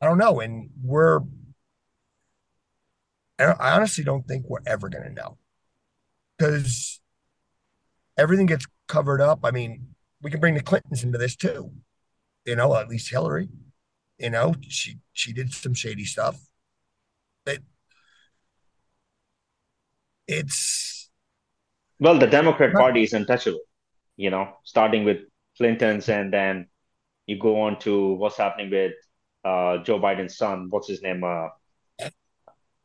I 0.00 0.06
don't 0.06 0.18
know. 0.18 0.40
And 0.40 0.70
we're, 0.82 1.20
I 3.38 3.72
honestly 3.72 4.04
don't 4.04 4.26
think 4.26 4.46
we're 4.48 4.58
ever 4.66 4.88
going 4.88 5.04
to 5.04 5.12
know 5.12 5.36
because 6.38 7.00
everything 8.16 8.46
gets 8.46 8.66
covered 8.86 9.20
up. 9.20 9.40
I 9.44 9.50
mean, 9.50 9.88
we 10.22 10.30
can 10.30 10.40
bring 10.40 10.54
the 10.54 10.62
Clintons 10.62 11.04
into 11.04 11.18
this 11.18 11.36
too 11.36 11.72
you 12.48 12.56
know, 12.56 12.74
at 12.74 12.88
least 12.88 13.10
Hillary, 13.10 13.48
you 14.18 14.30
know, 14.30 14.54
she 14.62 14.98
she 15.12 15.34
did 15.34 15.52
some 15.52 15.74
shady 15.74 16.04
stuff. 16.04 16.40
It, 17.44 17.62
it's 20.26 21.10
well, 22.00 22.18
the 22.18 22.26
Democrat 22.26 22.72
Party 22.72 23.02
is 23.02 23.12
untouchable. 23.12 23.60
You 24.16 24.30
know, 24.30 24.56
starting 24.64 25.04
with 25.04 25.18
Clinton's, 25.58 26.08
and 26.08 26.32
then 26.32 26.68
you 27.26 27.38
go 27.38 27.60
on 27.60 27.78
to 27.80 28.14
what's 28.14 28.38
happening 28.38 28.70
with 28.70 28.92
uh, 29.44 29.78
Joe 29.84 30.00
Biden's 30.00 30.38
son. 30.38 30.68
What's 30.70 30.88
his 30.88 31.02
name? 31.02 31.22
Uh, 31.22 31.48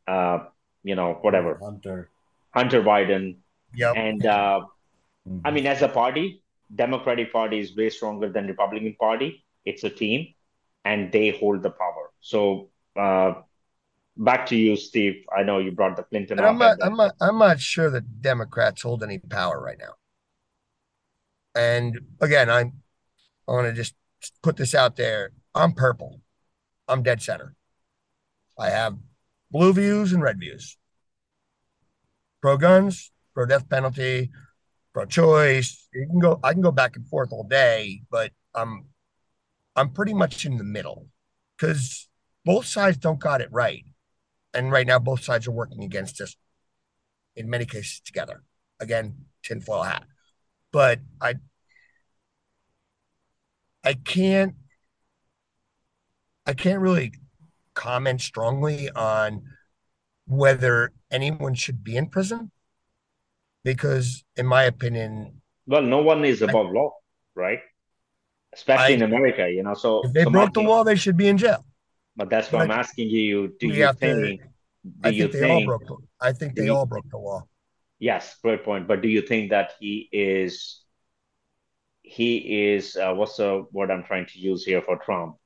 uh, 0.06 0.44
you 0.82 0.94
know, 0.94 1.18
whatever. 1.22 1.58
Hunter. 1.60 2.10
Hunter 2.50 2.82
Biden. 2.82 3.38
Yeah. 3.74 3.92
And 3.92 4.24
uh, 4.26 4.60
mm-hmm. 5.26 5.40
I 5.44 5.50
mean, 5.50 5.66
as 5.66 5.80
a 5.80 5.88
party, 5.88 6.42
Democratic 6.72 7.32
Party 7.32 7.58
is 7.58 7.74
way 7.74 7.88
stronger 7.88 8.28
than 8.30 8.46
Republican 8.46 8.94
Party 9.00 9.43
it's 9.64 9.84
a 9.84 9.90
team 9.90 10.34
and 10.84 11.10
they 11.10 11.30
hold 11.30 11.62
the 11.62 11.70
power. 11.70 12.10
So 12.20 12.70
uh, 12.96 13.34
back 14.16 14.46
to 14.46 14.56
you, 14.56 14.76
Steve. 14.76 15.24
I 15.36 15.42
know 15.42 15.58
you 15.58 15.72
brought 15.72 15.96
the 15.96 16.02
Clinton. 16.02 16.40
I'm 16.40 16.58
not, 16.58 16.78
I'm 16.82 16.96
not. 16.96 17.14
I'm 17.20 17.38
not 17.38 17.60
sure 17.60 17.90
that 17.90 18.22
Democrats 18.22 18.82
hold 18.82 19.02
any 19.02 19.18
power 19.18 19.60
right 19.60 19.78
now. 19.78 19.94
And 21.54 21.98
again, 22.20 22.50
I'm. 22.50 22.72
I 23.46 23.52
want 23.52 23.66
to 23.66 23.72
just 23.72 23.94
put 24.42 24.56
this 24.56 24.74
out 24.74 24.96
there. 24.96 25.30
I'm 25.54 25.72
purple. 25.72 26.20
I'm 26.88 27.02
dead 27.02 27.22
center. 27.22 27.54
I 28.58 28.70
have 28.70 28.96
blue 29.50 29.72
views 29.72 30.12
and 30.12 30.22
red 30.22 30.38
views. 30.38 30.78
Pro 32.40 32.56
guns, 32.56 33.10
pro 33.34 33.46
death 33.46 33.68
penalty, 33.68 34.30
pro 34.92 35.06
choice. 35.06 35.88
You 35.92 36.06
can 36.06 36.18
go. 36.18 36.40
I 36.42 36.52
can 36.52 36.62
go 36.62 36.72
back 36.72 36.96
and 36.96 37.06
forth 37.06 37.32
all 37.32 37.44
day, 37.44 38.02
but 38.10 38.32
I'm 38.54 38.86
I'm 39.76 39.90
pretty 39.90 40.14
much 40.14 40.44
in 40.46 40.56
the 40.56 40.64
middle 40.64 41.08
because 41.56 42.08
both 42.44 42.66
sides 42.66 42.96
don't 42.96 43.18
got 43.18 43.40
it 43.40 43.48
right. 43.50 43.84
And 44.52 44.70
right 44.70 44.86
now, 44.86 44.98
both 44.98 45.24
sides 45.24 45.48
are 45.48 45.52
working 45.52 45.82
against 45.82 46.20
us 46.20 46.36
in 47.34 47.50
many 47.50 47.64
cases 47.64 48.00
together. 48.00 48.42
Again, 48.80 49.26
tinfoil 49.42 49.82
hat. 49.82 50.04
But 50.72 51.00
I 51.20 51.34
I 53.84 53.94
can't 53.94 54.54
I 56.46 56.54
can't 56.54 56.80
really 56.80 57.12
comment 57.74 58.20
strongly 58.20 58.90
on 58.90 59.42
whether 60.26 60.92
anyone 61.10 61.54
should 61.54 61.84
be 61.84 61.96
in 61.96 62.08
prison 62.08 62.50
because 63.62 64.24
in 64.36 64.46
my 64.46 64.62
opinion 64.62 65.42
well 65.66 65.82
no 65.82 66.00
one 66.00 66.24
is 66.24 66.40
above 66.40 66.68
I, 66.68 66.70
law 66.70 66.92
right 67.34 67.60
especially 68.54 68.94
I, 68.94 68.96
in 68.96 69.02
America, 69.02 69.50
you 69.50 69.62
know. 69.62 69.74
So 69.74 70.02
if 70.04 70.12
they 70.12 70.24
so 70.24 70.30
broke 70.30 70.54
the 70.54 70.62
law, 70.62 70.84
they 70.84 70.96
should 70.96 71.16
be 71.16 71.28
in 71.28 71.36
jail. 71.36 71.64
But 72.16 72.30
that's 72.30 72.50
what 72.50 72.62
I'm 72.62 72.70
asking 72.70 73.10
you. 73.10 73.52
Do 73.58 73.66
you 73.66 73.92
think? 73.92 74.00
To, 74.00 74.36
do 74.36 74.40
I 75.02 75.08
you 75.08 75.22
think 75.22 75.32
they 75.32 75.40
think, 75.40 75.68
all 75.68 75.78
broke. 75.78 76.02
I 76.20 76.32
think 76.32 76.54
they 76.54 76.64
you, 76.66 76.74
all 76.74 76.86
broke 76.86 77.08
the 77.10 77.18
law. 77.18 77.42
Yes, 77.98 78.36
great 78.42 78.64
point. 78.64 78.86
But 78.86 79.02
do 79.02 79.08
you 79.08 79.22
think 79.22 79.50
that 79.50 79.72
he 79.80 80.08
is? 80.12 80.80
He 82.02 82.66
is. 82.72 82.96
Uh, 82.96 83.14
what's 83.14 83.36
the 83.36 83.66
word 83.72 83.90
I'm 83.90 84.04
trying 84.04 84.26
to 84.26 84.38
use 84.38 84.64
here 84.64 84.82
for 84.82 84.96
Trump? 84.98 85.36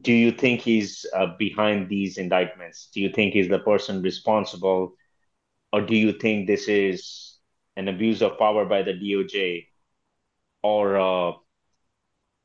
Do 0.00 0.12
you 0.12 0.32
think 0.32 0.60
he's 0.60 1.06
uh, 1.14 1.28
behind 1.38 1.88
these 1.88 2.18
indictments? 2.18 2.88
Do 2.92 3.00
you 3.00 3.10
think 3.10 3.34
he's 3.34 3.48
the 3.48 3.60
person 3.60 4.02
responsible, 4.02 4.94
or 5.72 5.82
do 5.82 5.94
you 5.94 6.12
think 6.12 6.46
this 6.46 6.66
is 6.68 7.38
an 7.76 7.88
abuse 7.88 8.22
of 8.22 8.38
power 8.38 8.64
by 8.64 8.82
the 8.82 8.94
DOJ, 8.94 9.66
or 10.62 10.96
uh, 10.98 11.32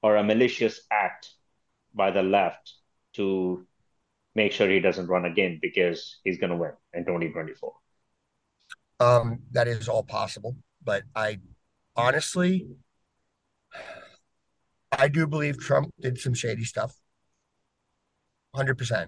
or 0.02 0.16
a 0.16 0.24
malicious 0.24 0.82
act 0.92 1.30
by 1.94 2.12
the 2.12 2.24
left 2.24 2.74
to 3.14 3.66
make 4.36 4.52
sure 4.52 4.70
he 4.70 4.80
doesn't 4.80 5.08
run 5.08 5.26
again 5.26 5.60
because 5.62 6.20
he's 6.24 6.38
going 6.38 6.50
to 6.50 6.56
win 6.56 6.72
in 6.94 7.06
2024? 7.06 7.74
Um, 9.00 9.40
that 9.52 9.68
is 9.68 9.90
all 9.90 10.04
possible, 10.04 10.56
but 10.84 11.04
I 11.16 11.40
honestly, 11.96 12.68
I 14.92 15.08
do 15.08 15.26
believe 15.26 15.60
Trump 15.60 15.92
did 16.00 16.20
some 16.20 16.34
shady 16.34 16.64
stuff. 16.64 16.96
100%. 18.56 19.08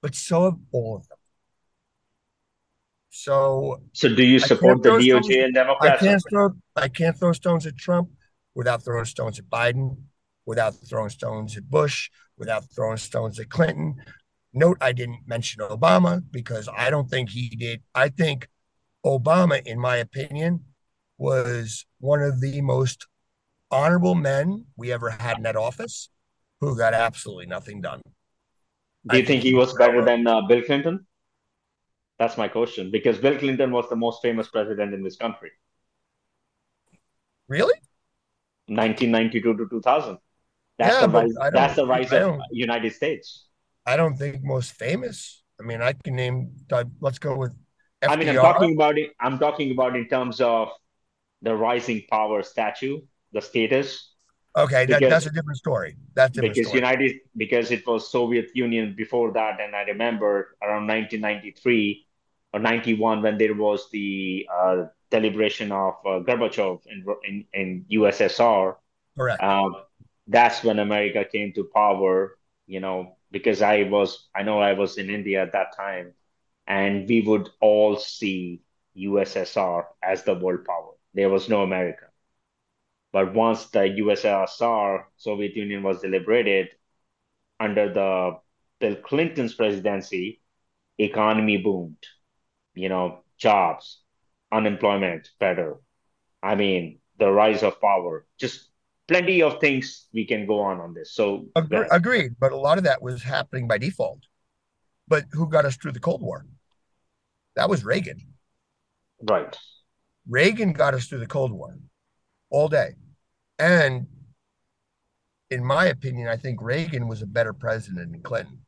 But 0.00 0.14
so 0.14 0.44
have 0.44 0.58
all 0.72 0.96
of 0.96 1.08
them. 1.08 1.15
So, 3.18 3.80
so 3.94 4.14
do 4.14 4.22
you 4.22 4.38
support 4.38 4.82
the 4.82 4.90
DOJ 4.90 5.06
stones, 5.06 5.28
and 5.30 5.54
Democrats? 5.54 6.02
I 6.02 6.06
can't 6.06 6.22
throw 6.28 6.50
I 6.76 6.88
can't 6.88 7.18
throw 7.18 7.32
stones 7.32 7.66
at 7.66 7.74
Trump 7.76 8.10
without 8.54 8.84
throwing 8.84 9.06
stones 9.06 9.38
at 9.38 9.46
Biden, 9.46 9.96
without 10.44 10.74
throwing 10.86 11.08
stones 11.08 11.56
at 11.56 11.68
Bush, 11.70 12.10
without 12.36 12.64
throwing 12.74 12.98
stones 12.98 13.40
at 13.40 13.48
Clinton. 13.48 13.96
Note 14.52 14.76
I 14.82 14.92
didn't 14.92 15.20
mention 15.26 15.62
Obama 15.62 16.22
because 16.30 16.68
I 16.76 16.90
don't 16.90 17.08
think 17.08 17.30
he 17.30 17.48
did. 17.48 17.82
I 17.94 18.10
think 18.10 18.48
Obama, 19.04 19.66
in 19.66 19.80
my 19.80 19.96
opinion, 19.96 20.64
was 21.16 21.86
one 21.98 22.20
of 22.20 22.42
the 22.42 22.60
most 22.60 23.06
honorable 23.70 24.14
men 24.14 24.66
we 24.76 24.92
ever 24.92 25.08
had 25.08 25.38
in 25.38 25.44
that 25.44 25.56
office 25.56 26.10
who 26.60 26.76
got 26.76 26.92
absolutely 26.92 27.46
nothing 27.46 27.80
done. 27.80 28.02
Do 29.08 29.16
you 29.16 29.24
think, 29.24 29.40
think 29.40 29.42
he 29.42 29.54
was 29.54 29.72
better 29.72 30.04
than 30.04 30.26
uh, 30.26 30.42
Bill 30.46 30.62
Clinton? 30.62 31.06
That's 32.18 32.38
my 32.38 32.48
question 32.48 32.90
because 32.90 33.18
Bill 33.18 33.38
Clinton 33.38 33.70
was 33.72 33.88
the 33.88 33.96
most 33.96 34.22
famous 34.22 34.48
president 34.48 34.94
in 34.94 35.02
this 35.02 35.16
country. 35.16 35.50
Really? 37.48 37.74
1992 38.68 39.56
to 39.56 39.68
2000. 39.68 40.18
That's 40.78 40.94
yeah, 40.94 41.06
the 41.06 41.08
rise, 41.08 41.34
that's 41.52 41.76
the 41.76 41.86
rise 41.86 42.12
of 42.12 42.40
United 42.50 42.92
States. 42.92 43.46
I 43.86 43.96
don't 43.96 44.16
think 44.16 44.42
most 44.42 44.72
famous. 44.72 45.42
I 45.60 45.62
mean, 45.62 45.80
I 45.80 45.92
can 45.92 46.16
name. 46.16 46.52
Uh, 46.70 46.84
let's 47.00 47.18
go 47.18 47.36
with. 47.36 47.52
FDR. 48.02 48.10
I 48.10 48.16
mean, 48.16 48.28
I'm 48.28 48.34
talking 48.36 48.74
about 48.74 48.98
it. 48.98 49.12
I'm 49.20 49.38
talking 49.38 49.70
about 49.70 49.96
in 49.96 50.08
terms 50.08 50.40
of 50.40 50.68
the 51.40 51.54
rising 51.54 52.02
power 52.10 52.42
statue, 52.42 53.00
the 53.32 53.40
status. 53.40 54.12
Okay, 54.56 54.86
that, 54.86 55.00
that's 55.00 55.26
a 55.26 55.30
different 55.30 55.58
story. 55.58 55.96
That's 56.14 56.32
different 56.32 56.54
because 56.54 56.68
story. 56.68 56.80
United 56.80 57.16
because 57.36 57.70
it 57.70 57.86
was 57.86 58.10
Soviet 58.10 58.50
Union 58.54 58.94
before 58.96 59.32
that, 59.32 59.60
and 59.60 59.74
I 59.76 59.82
remember 59.82 60.56
around 60.62 60.86
1993 60.88 62.05
or 62.56 62.58
91 62.58 63.20
when 63.20 63.36
there 63.36 63.54
was 63.54 63.90
the 63.90 64.48
uh, 64.50 64.84
deliberation 65.10 65.70
of 65.72 65.94
uh, 66.06 66.20
Gorbachev 66.24 66.80
in, 66.86 67.04
in, 67.28 67.44
in 67.52 67.84
USSR. 67.92 68.76
Correct. 69.14 69.42
Um, 69.42 69.74
that's 70.26 70.64
when 70.64 70.78
America 70.78 71.26
came 71.30 71.52
to 71.52 71.68
power. 71.74 72.38
You 72.66 72.80
know, 72.80 73.16
because 73.30 73.60
I 73.60 73.82
was 73.82 74.28
I 74.34 74.42
know 74.42 74.58
I 74.58 74.72
was 74.72 74.96
in 74.96 75.10
India 75.10 75.42
at 75.42 75.52
that 75.52 75.76
time, 75.76 76.14
and 76.66 77.06
we 77.06 77.20
would 77.20 77.50
all 77.60 77.96
see 77.96 78.62
USSR 78.96 79.84
as 80.02 80.24
the 80.24 80.34
world 80.34 80.64
power. 80.64 80.92
There 81.12 81.28
was 81.28 81.50
no 81.50 81.62
America. 81.62 82.06
But 83.12 83.34
once 83.34 83.66
the 83.66 83.80
USSR, 83.80 85.04
Soviet 85.16 85.54
Union, 85.54 85.82
was 85.82 86.00
deliberated 86.00 86.68
under 87.60 87.92
the 87.92 88.38
Bill 88.80 88.96
Clinton's 88.96 89.54
presidency, 89.54 90.40
economy 90.98 91.58
boomed. 91.58 92.02
You 92.76 92.88
know, 92.88 93.24
jobs, 93.38 94.00
unemployment 94.52 95.28
better. 95.40 95.76
I 96.42 96.54
mean, 96.54 97.00
the 97.18 97.30
rise 97.30 97.62
of 97.62 97.80
power, 97.80 98.26
just 98.38 98.68
plenty 99.08 99.42
of 99.42 99.60
things 99.60 100.06
we 100.12 100.26
can 100.26 100.46
go 100.46 100.60
on 100.60 100.80
on 100.80 100.94
this. 100.94 101.14
So 101.14 101.46
Agre- 101.56 101.88
agreed, 101.90 102.36
but 102.38 102.52
a 102.52 102.56
lot 102.56 102.78
of 102.78 102.84
that 102.84 103.02
was 103.02 103.22
happening 103.22 103.66
by 103.66 103.78
default. 103.78 104.20
But 105.08 105.24
who 105.32 105.48
got 105.48 105.64
us 105.64 105.76
through 105.76 105.92
the 105.92 106.00
Cold 106.00 106.22
War? 106.22 106.44
That 107.54 107.70
was 107.70 107.84
Reagan. 107.84 108.20
Right. 109.22 109.56
Reagan 110.28 110.72
got 110.72 110.94
us 110.94 111.06
through 111.06 111.20
the 111.20 111.26
Cold 111.26 111.52
War 111.52 111.78
all 112.50 112.68
day. 112.68 112.96
And 113.58 114.06
in 115.50 115.64
my 115.64 115.86
opinion, 115.86 116.28
I 116.28 116.36
think 116.36 116.60
Reagan 116.60 117.08
was 117.08 117.22
a 117.22 117.26
better 117.26 117.52
president 117.52 118.12
than 118.12 118.22
Clinton. 118.22 118.58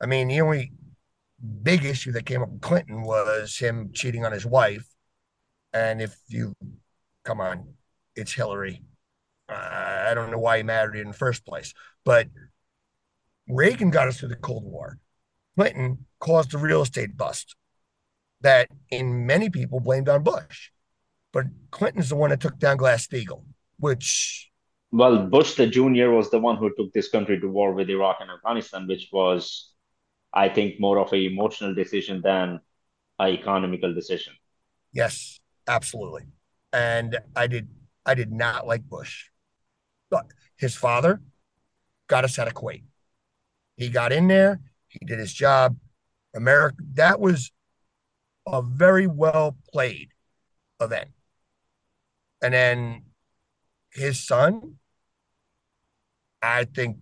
I 0.00 0.06
mean, 0.06 0.28
the 0.28 0.40
only 0.40 0.72
big 1.62 1.84
issue 1.84 2.12
that 2.12 2.26
came 2.26 2.42
up 2.42 2.50
with 2.50 2.60
Clinton 2.60 3.02
was 3.02 3.56
him 3.56 3.90
cheating 3.92 4.24
on 4.24 4.32
his 4.32 4.46
wife. 4.46 4.86
And 5.72 6.00
if 6.00 6.16
you 6.28 6.54
come 7.24 7.40
on, 7.40 7.74
it's 8.16 8.32
Hillary. 8.32 8.82
Uh, 9.48 10.06
I 10.08 10.14
don't 10.14 10.30
know 10.30 10.38
why 10.38 10.58
he 10.58 10.62
married 10.62 11.00
in 11.00 11.08
the 11.08 11.14
first 11.14 11.46
place, 11.46 11.72
but 12.04 12.28
Reagan 13.48 13.90
got 13.90 14.08
us 14.08 14.18
through 14.18 14.28
the 14.28 14.36
Cold 14.36 14.64
War. 14.64 14.98
Clinton 15.56 16.06
caused 16.20 16.54
a 16.54 16.58
real 16.58 16.82
estate 16.82 17.16
bust 17.16 17.54
that 18.40 18.68
in 18.90 19.26
many 19.26 19.50
people 19.50 19.80
blamed 19.80 20.08
on 20.08 20.22
Bush. 20.22 20.70
But 21.32 21.46
Clinton's 21.70 22.08
the 22.08 22.16
one 22.16 22.30
that 22.30 22.40
took 22.40 22.58
down 22.58 22.76
Glass 22.76 23.06
Steagall, 23.06 23.44
which 23.78 24.50
well, 24.90 25.26
Bush 25.26 25.54
the 25.54 25.66
junior 25.66 26.10
was 26.10 26.30
the 26.30 26.38
one 26.38 26.56
who 26.56 26.72
took 26.74 26.92
this 26.92 27.08
country 27.08 27.38
to 27.40 27.48
war 27.48 27.74
with 27.74 27.90
Iraq 27.90 28.18
and 28.20 28.30
Afghanistan, 28.30 28.86
which 28.86 29.08
was 29.12 29.72
I 30.32 30.48
think 30.48 30.80
more 30.80 30.98
of 30.98 31.12
an 31.12 31.20
emotional 31.20 31.74
decision 31.74 32.20
than 32.22 32.60
an 33.18 33.28
economical 33.30 33.94
decision. 33.94 34.34
Yes, 34.92 35.40
absolutely. 35.66 36.24
And 36.72 37.18
I 37.34 37.46
did 37.46 37.68
I 38.04 38.14
did 38.14 38.32
not 38.32 38.66
like 38.66 38.82
Bush. 38.84 39.26
But 40.10 40.26
his 40.56 40.74
father 40.74 41.20
got 42.08 42.24
us 42.24 42.38
out 42.38 42.48
of 42.48 42.54
Kuwait. 42.54 42.84
He 43.76 43.88
got 43.88 44.12
in 44.12 44.28
there, 44.28 44.60
he 44.88 45.04
did 45.04 45.18
his 45.18 45.32
job. 45.32 45.76
America 46.34 46.76
that 46.94 47.20
was 47.20 47.52
a 48.46 48.62
very 48.62 49.06
well 49.06 49.56
played 49.72 50.10
event. 50.80 51.10
And 52.42 52.54
then 52.54 53.04
his 53.92 54.24
son, 54.24 54.76
I 56.42 56.64
think 56.64 56.98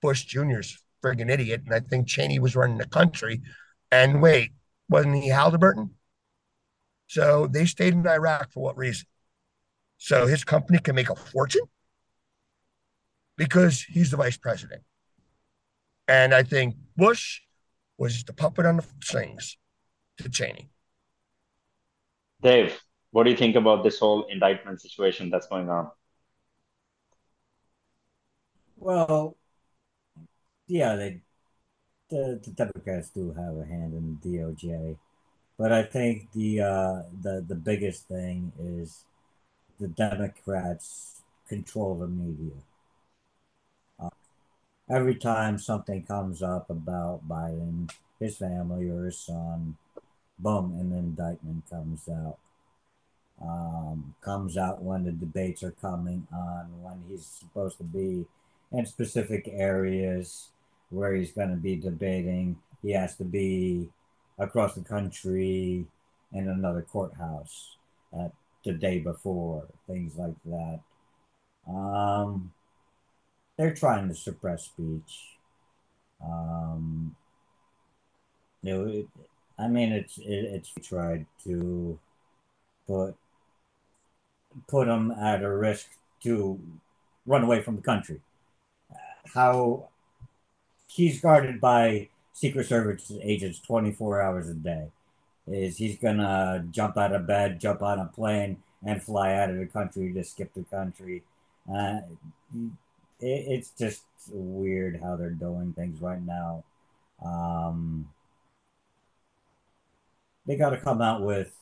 Bush 0.00 0.24
Jr.'s 0.24 0.82
friggin' 1.02 1.30
idiot. 1.30 1.62
And 1.64 1.74
I 1.74 1.80
think 1.80 2.06
Cheney 2.06 2.38
was 2.38 2.56
running 2.56 2.78
the 2.78 2.86
country. 2.86 3.42
And 3.90 4.22
wait, 4.22 4.52
wasn't 4.88 5.22
he 5.22 5.28
Halliburton? 5.28 5.90
So 7.06 7.46
they 7.46 7.66
stayed 7.66 7.92
in 7.92 8.06
Iraq 8.06 8.52
for 8.52 8.62
what 8.62 8.76
reason? 8.76 9.06
So 9.98 10.26
his 10.26 10.44
company 10.44 10.78
can 10.78 10.94
make 10.94 11.10
a 11.10 11.16
fortune 11.16 11.66
because 13.36 13.82
he's 13.82 14.10
the 14.10 14.16
vice 14.16 14.36
president. 14.36 14.82
And 16.08 16.34
I 16.34 16.42
think 16.42 16.74
Bush 16.96 17.40
was 17.98 18.24
the 18.24 18.32
puppet 18.32 18.66
on 18.66 18.78
the 18.78 18.84
strings 19.02 19.56
to 20.18 20.28
Cheney. 20.28 20.70
Dave, 22.42 22.80
what 23.12 23.24
do 23.24 23.30
you 23.30 23.36
think 23.36 23.56
about 23.56 23.84
this 23.84 23.98
whole 23.98 24.24
indictment 24.24 24.80
situation 24.80 25.30
that's 25.30 25.46
going 25.46 25.68
on? 25.68 25.90
Well, 28.76 29.36
yeah, 30.72 30.96
they 30.96 31.20
the, 32.10 32.40
the 32.44 32.50
Democrats 32.52 33.10
do 33.10 33.32
have 33.32 33.56
a 33.58 33.66
hand 33.66 33.94
in 33.94 34.18
the 34.22 34.30
DOJ, 34.38 34.96
but 35.58 35.72
I 35.72 35.82
think 35.84 36.32
the 36.32 36.60
uh, 36.62 37.02
the 37.22 37.44
the 37.46 37.54
biggest 37.56 38.08
thing 38.08 38.52
is 38.60 39.04
the 39.80 39.88
Democrats 39.88 41.22
control 41.48 41.96
the 41.96 42.08
media. 42.08 42.56
Uh, 43.98 44.10
every 44.90 45.16
time 45.16 45.58
something 45.58 46.04
comes 46.04 46.42
up 46.42 46.70
about 46.70 47.28
Biden, 47.28 47.90
his 48.20 48.38
family, 48.38 48.88
or 48.90 49.06
his 49.06 49.18
son, 49.18 49.76
boom, 50.38 50.78
an 50.80 50.92
indictment 50.92 51.68
comes 51.70 52.08
out. 52.08 52.38
Um, 53.40 54.14
comes 54.20 54.56
out 54.56 54.82
when 54.82 55.04
the 55.04 55.12
debates 55.12 55.62
are 55.64 55.72
coming 55.72 56.26
on, 56.32 56.80
when 56.80 57.02
he's 57.08 57.26
supposed 57.26 57.76
to 57.78 57.84
be 57.84 58.24
in 58.70 58.86
specific 58.86 59.48
areas 59.48 60.51
where 60.92 61.14
he's 61.14 61.32
going 61.32 61.50
to 61.50 61.56
be 61.56 61.76
debating. 61.76 62.56
He 62.82 62.92
has 62.92 63.16
to 63.16 63.24
be 63.24 63.88
across 64.38 64.74
the 64.74 64.82
country 64.82 65.86
in 66.32 66.48
another 66.48 66.82
courthouse 66.82 67.76
the 68.64 68.72
day 68.72 69.00
before, 69.00 69.66
things 69.86 70.16
like 70.16 70.34
that. 70.44 70.80
Um, 71.68 72.52
they're 73.56 73.74
trying 73.74 74.08
to 74.08 74.14
suppress 74.14 74.64
speech. 74.64 75.36
Um, 76.24 77.16
it, 78.62 79.08
I 79.58 79.68
mean, 79.68 79.92
it's 79.92 80.18
it, 80.18 80.24
it's 80.24 80.72
tried 80.86 81.26
to 81.44 81.98
put 82.86 83.16
put 84.68 84.86
them 84.86 85.10
at 85.10 85.42
a 85.42 85.50
risk 85.50 85.88
to 86.22 86.60
run 87.26 87.42
away 87.42 87.62
from 87.62 87.76
the 87.76 87.82
country 87.82 88.20
how 89.34 89.88
he's 90.92 91.20
guarded 91.20 91.60
by 91.60 92.08
Secret 92.32 92.66
Service 92.66 93.12
agents 93.22 93.60
24 93.60 94.20
hours 94.20 94.48
a 94.48 94.54
day. 94.54 94.88
Is 95.46 95.76
he's 95.76 95.98
gonna 95.98 96.64
jump 96.70 96.96
out 96.96 97.14
of 97.14 97.26
bed, 97.26 97.60
jump 97.60 97.82
on 97.82 97.98
a 97.98 98.06
plane, 98.06 98.62
and 98.84 99.02
fly 99.02 99.34
out 99.34 99.50
of 99.50 99.56
the 99.56 99.66
country 99.66 100.12
to 100.12 100.22
skip 100.22 100.52
the 100.54 100.64
country? 100.64 101.22
Uh, 101.72 102.00
it, 103.20 103.44
it's 103.48 103.70
just 103.70 104.02
weird 104.30 105.00
how 105.02 105.16
they're 105.16 105.30
doing 105.30 105.72
things 105.72 106.00
right 106.00 106.22
now. 106.22 106.62
Um, 107.24 108.08
they 110.46 110.56
got 110.56 110.70
to 110.70 110.76
come 110.76 111.00
out 111.00 111.22
with 111.22 111.52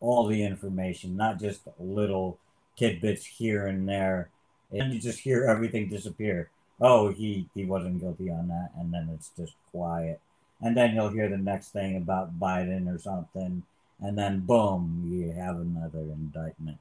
all 0.00 0.26
the 0.26 0.42
information, 0.44 1.16
not 1.16 1.38
just 1.38 1.62
little 1.78 2.38
tidbits 2.76 3.24
here 3.24 3.66
and 3.66 3.88
there. 3.88 4.30
And 4.72 4.92
you 4.92 5.00
just 5.00 5.20
hear 5.20 5.44
everything 5.44 5.88
disappear 5.88 6.50
oh, 6.80 7.08
he, 7.12 7.48
he 7.54 7.64
wasn't 7.64 8.00
guilty 8.00 8.30
on 8.30 8.48
that. 8.48 8.70
And 8.78 8.92
then 8.92 9.10
it's 9.14 9.30
just 9.36 9.54
quiet. 9.70 10.20
And 10.60 10.76
then 10.76 10.94
you'll 10.94 11.10
hear 11.10 11.28
the 11.28 11.36
next 11.38 11.68
thing 11.72 11.96
about 11.96 12.38
Biden 12.38 12.92
or 12.92 12.98
something. 12.98 13.62
And 14.00 14.18
then 14.18 14.40
boom, 14.40 15.08
you 15.10 15.32
have 15.32 15.56
another 15.56 16.00
indictment. 16.00 16.78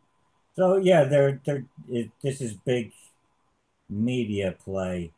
So 0.55 0.77
yeah, 0.77 1.03
they're, 1.05 1.41
they're, 1.45 1.65
this 2.21 2.41
is 2.41 2.53
big 2.53 2.91
media 3.89 4.55
play. 4.63 5.11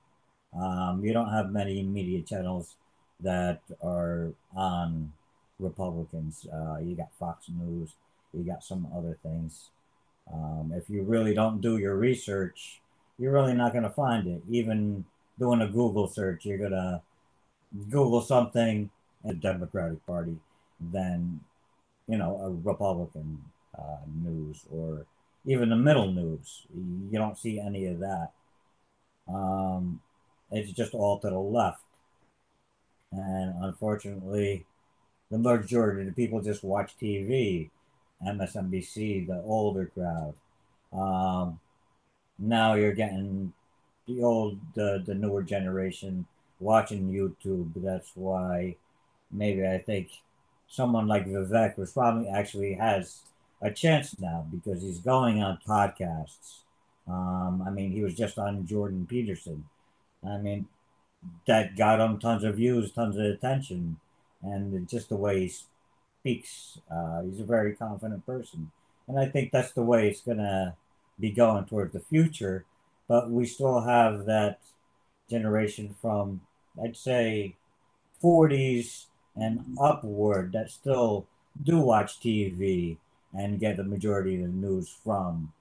Um, 0.57 1.03
you 1.03 1.13
don't 1.13 1.31
have 1.31 1.51
many 1.51 1.83
media 1.83 2.21
channels 2.21 2.75
that 3.19 3.61
are 3.83 4.31
on 4.55 5.13
Republicans. 5.59 6.45
Uh, 6.51 6.77
you 6.81 6.95
got 6.95 7.13
Fox 7.19 7.49
News, 7.49 7.93
You 8.33 8.43
got 8.43 8.63
some 8.63 8.87
other 8.95 9.17
things. 9.21 9.69
Um, 10.31 10.73
if 10.75 10.89
you 10.89 11.03
really 11.03 11.33
don't 11.33 11.61
do 11.61 11.77
your 11.77 11.95
research, 11.95 12.81
you're 13.17 13.33
really 13.33 13.53
not 13.53 13.71
going 13.71 13.83
to 13.83 13.89
find 13.89 14.27
it. 14.27 14.41
Even 14.49 15.05
doing 15.39 15.61
a 15.61 15.67
Google 15.67 16.07
search, 16.07 16.45
you're 16.45 16.57
going 16.57 16.71
to 16.71 17.01
Google 17.89 18.21
something 18.21 18.89
in 19.23 19.29
the 19.29 19.35
Democratic 19.35 20.05
Party, 20.05 20.37
then, 20.79 21.41
you 22.07 22.17
know, 22.17 22.39
a 22.41 22.49
Republican 22.49 23.43
uh, 23.77 23.97
news 24.23 24.63
or 24.71 25.05
even 25.45 25.69
the 25.69 25.75
middle 25.75 26.11
news. 26.11 26.63
You 26.73 27.17
don't 27.17 27.37
see 27.37 27.59
any 27.59 27.85
of 27.87 27.99
that. 27.99 28.31
Um, 29.27 30.01
it's 30.51 30.71
just 30.71 30.93
all 30.93 31.19
to 31.19 31.29
the 31.29 31.39
left. 31.39 31.81
And 33.11 33.63
unfortunately, 33.63 34.65
the 35.31 35.37
majority 35.37 36.01
of 36.01 36.07
the 36.07 36.13
people 36.13 36.41
just 36.41 36.63
watch 36.63 36.95
TV, 37.01 37.69
MSNBC, 38.25 39.27
the 39.27 39.41
older 39.45 39.91
crowd. 39.93 40.33
Um, 40.93 41.59
now 42.39 42.73
you're 42.73 42.93
getting 42.93 43.53
the 44.07 44.23
old, 44.23 44.59
the, 44.75 45.03
the 45.05 45.15
newer 45.15 45.43
generation 45.43 46.25
watching 46.59 47.11
YouTube. 47.11 47.71
That's 47.75 48.11
why 48.15 48.75
maybe 49.31 49.65
I 49.65 49.77
think 49.79 50.09
someone 50.67 51.07
like 51.07 51.27
Vivek 51.27 51.77
was 51.77 51.91
probably 51.91 52.27
actually 52.27 52.73
has 52.73 53.19
a 53.61 53.71
chance 53.71 54.19
now 54.19 54.45
because 54.51 54.81
he's 54.81 54.99
going 54.99 55.41
on 55.41 55.59
podcasts. 55.67 56.59
Um, 57.07 57.63
I 57.65 57.69
mean, 57.69 57.91
he 57.91 58.01
was 58.01 58.15
just 58.15 58.37
on 58.37 58.65
Jordan 58.65 59.05
Peterson. 59.09 59.65
I 60.27 60.37
mean, 60.37 60.67
that 61.47 61.75
got 61.75 61.99
him 61.99 62.19
tons 62.19 62.43
of 62.43 62.55
views, 62.55 62.91
tons 62.91 63.17
of 63.17 63.25
attention, 63.25 63.97
and 64.41 64.87
just 64.87 65.09
the 65.09 65.15
way 65.15 65.41
he 65.41 65.53
speaks, 66.19 66.79
uh, 66.91 67.21
he's 67.23 67.39
a 67.39 67.45
very 67.45 67.75
confident 67.75 68.25
person, 68.25 68.71
and 69.07 69.19
I 69.19 69.27
think 69.27 69.51
that's 69.51 69.71
the 69.71 69.83
way 69.83 70.09
it's 70.09 70.21
gonna 70.21 70.75
be 71.19 71.31
going 71.31 71.65
towards 71.65 71.93
the 71.93 71.99
future. 71.99 72.65
But 73.07 73.29
we 73.29 73.45
still 73.45 73.81
have 73.81 74.25
that 74.25 74.59
generation 75.29 75.95
from, 76.01 76.41
I'd 76.81 76.97
say, 76.97 77.55
40s 78.23 79.05
and 79.35 79.77
upward 79.79 80.53
that 80.53 80.71
still 80.71 81.27
do 81.63 81.79
watch 81.79 82.19
TV 82.19 82.97
and 83.33 83.59
get 83.59 83.77
the 83.77 83.83
majority 83.83 84.35
of 84.35 84.41
the 84.43 84.47
news 84.47 84.95
from 85.03 85.51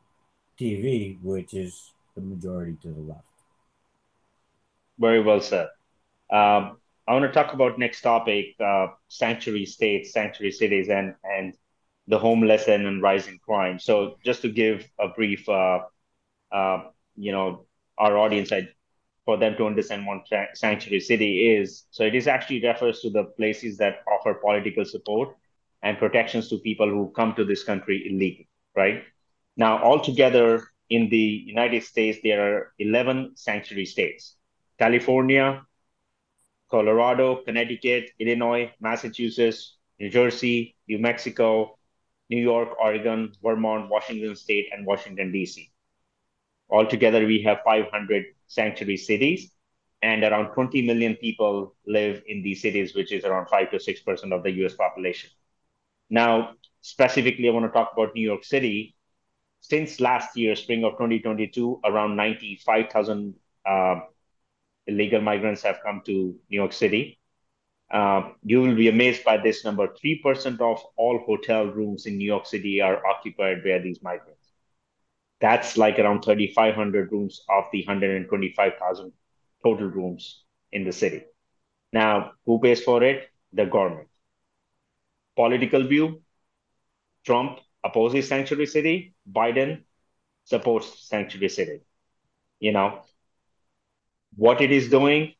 TV, 0.58 1.18
which 1.22 1.54
is 1.54 1.92
the 2.14 2.20
majority 2.20 2.76
to 2.82 2.88
the 2.88 3.00
left. 3.00 3.26
Very 4.98 5.20
well 5.20 5.40
said. 5.40 5.68
Um, 6.30 6.78
I 7.06 7.12
want 7.12 7.24
to 7.24 7.32
talk 7.32 7.52
about 7.52 7.78
next 7.78 8.00
topic: 8.00 8.54
uh, 8.60 8.88
sanctuary 9.08 9.66
states, 9.66 10.12
sanctuary 10.12 10.52
cities, 10.52 10.88
and 10.88 11.14
and 11.24 11.54
the 12.06 12.18
homeless 12.18 12.68
and, 12.68 13.02
rising 13.02 13.38
crime. 13.38 13.78
So, 13.78 14.18
just 14.24 14.42
to 14.42 14.48
give 14.48 14.86
a 14.98 15.08
brief, 15.08 15.48
uh, 15.48 15.80
uh, 16.52 16.84
you 17.16 17.32
know, 17.32 17.66
our 17.98 18.18
audience, 18.18 18.52
I, 18.52 18.68
for 19.24 19.36
them 19.38 19.56
to 19.56 19.66
understand 19.66 20.06
what 20.06 20.26
sanctuary 20.54 21.00
city 21.00 21.54
is. 21.56 21.84
So, 21.90 22.04
it 22.04 22.14
is 22.14 22.26
actually 22.26 22.62
refers 22.62 23.00
to 23.00 23.10
the 23.10 23.24
places 23.24 23.78
that 23.78 24.02
offer 24.06 24.34
political 24.34 24.84
support 24.84 25.36
and 25.82 25.98
protections 25.98 26.48
to 26.48 26.58
people 26.58 26.88
who 26.88 27.12
come 27.14 27.34
to 27.34 27.44
this 27.44 27.64
country 27.64 28.06
illegally. 28.06 28.48
Right 28.76 29.04
now, 29.56 29.82
altogether 29.82 30.64
in 30.90 31.08
the 31.08 31.44
United 31.46 31.82
States, 31.84 32.18
there 32.22 32.40
are 32.42 32.72
11 32.78 33.32
sanctuary 33.36 33.86
states. 33.86 34.36
California, 34.78 35.62
Colorado, 36.70 37.42
Connecticut, 37.44 38.10
Illinois, 38.18 38.72
Massachusetts, 38.80 39.76
New 40.00 40.10
Jersey, 40.10 40.76
New 40.88 40.98
Mexico, 40.98 41.78
New 42.34 42.42
York, 42.42 42.70
Oregon, 42.80 43.32
Vermont, 43.42 43.90
Washington 43.90 44.34
State, 44.36 44.68
and 44.72 44.86
Washington, 44.86 45.32
D.C. 45.32 45.70
Altogether, 46.70 47.26
we 47.26 47.42
have 47.42 47.58
500 47.64 48.24
sanctuary 48.48 48.96
cities, 48.96 49.52
and 50.02 50.24
around 50.24 50.52
20 50.54 50.82
million 50.82 51.14
people 51.16 51.74
live 51.86 52.22
in 52.26 52.42
these 52.42 52.60
cities, 52.60 52.94
which 52.94 53.12
is 53.12 53.24
around 53.24 53.46
5 53.48 53.70
to 53.70 53.78
6% 53.78 54.32
of 54.32 54.42
the 54.42 54.52
US 54.64 54.74
population. 54.74 55.30
Now, 56.10 56.54
specifically, 56.80 57.48
I 57.48 57.52
want 57.52 57.66
to 57.66 57.72
talk 57.72 57.92
about 57.92 58.14
New 58.14 58.22
York 58.22 58.44
City. 58.44 58.96
Since 59.60 60.00
last 60.00 60.36
year, 60.36 60.56
spring 60.56 60.84
of 60.84 60.92
2022, 60.92 61.80
around 61.84 62.16
95,000 62.16 63.34
uh, 63.66 64.00
illegal 64.86 65.20
migrants 65.20 65.62
have 65.62 65.80
come 65.84 66.02
to 66.06 66.12
New 66.12 66.56
York 66.62 66.72
City. 66.72 67.18
Uh, 67.94 68.32
you 68.44 68.60
will 68.62 68.76
be 68.76 68.88
amazed 68.88 69.24
by 69.24 69.38
this 69.38 69.64
number. 69.64 69.88
3% 69.88 70.60
of 70.60 70.84
all 70.96 71.18
hotel 71.20 71.66
rooms 71.66 72.06
in 72.06 72.18
New 72.18 72.26
York 72.26 72.46
City 72.46 72.80
are 72.82 73.06
occupied 73.06 73.64
by 73.64 73.78
these 73.78 74.02
migrants. 74.02 74.52
That's 75.40 75.76
like 75.78 75.98
around 75.98 76.22
3,500 76.22 77.12
rooms 77.12 77.44
of 77.48 77.64
the 77.72 77.84
125,000 77.86 79.12
total 79.64 79.88
rooms 79.88 80.44
in 80.72 80.84
the 80.84 80.92
city. 80.92 81.24
Now, 81.92 82.32
who 82.46 82.60
pays 82.60 82.82
for 82.82 83.02
it? 83.04 83.30
The 83.52 83.66
government. 83.66 84.08
Political 85.36 85.84
view 85.86 86.22
Trump 87.26 87.58
opposes 87.82 88.28
sanctuary 88.28 88.66
city, 88.66 89.14
Biden 89.30 89.84
supports 90.44 91.08
sanctuary 91.08 91.48
city. 91.50 91.80
You 92.60 92.72
know, 92.72 93.02
what 94.36 94.60
it 94.60 94.72
is 94.72 94.90
doing, 94.90 95.34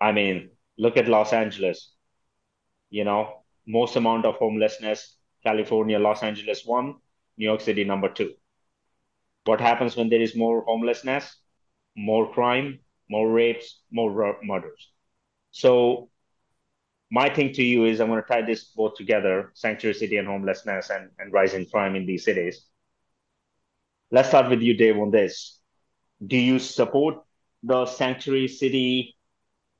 I 0.00 0.12
mean, 0.12 0.49
look 0.80 0.96
at 0.96 1.08
Los 1.08 1.32
Angeles. 1.34 1.92
You 2.88 3.04
know, 3.04 3.42
most 3.66 3.96
amount 3.96 4.24
of 4.24 4.36
homelessness, 4.36 5.16
California, 5.44 5.98
Los 5.98 6.22
Angeles 6.22 6.64
one, 6.64 6.94
New 7.36 7.44
York 7.44 7.60
City 7.60 7.84
number 7.84 8.08
two. 8.08 8.32
What 9.44 9.60
happens 9.60 9.94
when 9.96 10.08
there 10.08 10.22
is 10.22 10.34
more 10.34 10.64
homelessness? 10.66 11.36
More 11.96 12.32
crime, 12.32 12.80
more 13.10 13.30
rapes, 13.30 13.82
more 13.90 14.38
murders. 14.42 14.90
So 15.50 16.08
my 17.10 17.28
thing 17.28 17.52
to 17.54 17.62
you 17.62 17.84
is 17.84 18.00
I'm 18.00 18.08
going 18.08 18.22
to 18.22 18.28
tie 18.28 18.42
this 18.42 18.64
both 18.64 18.94
together, 18.94 19.52
sanctuary 19.54 19.94
city 19.94 20.16
and 20.16 20.28
homelessness 20.28 20.90
and, 20.90 21.10
and 21.18 21.32
rising 21.32 21.66
crime 21.66 21.94
in 21.94 22.06
these 22.06 22.24
cities. 22.24 22.64
Let's 24.10 24.28
start 24.28 24.48
with 24.48 24.62
you, 24.62 24.74
Dave, 24.74 24.96
on 24.98 25.10
this. 25.10 25.58
Do 26.26 26.36
you 26.36 26.58
support 26.58 27.16
the 27.62 27.84
sanctuary 27.86 28.48
city 28.48 29.16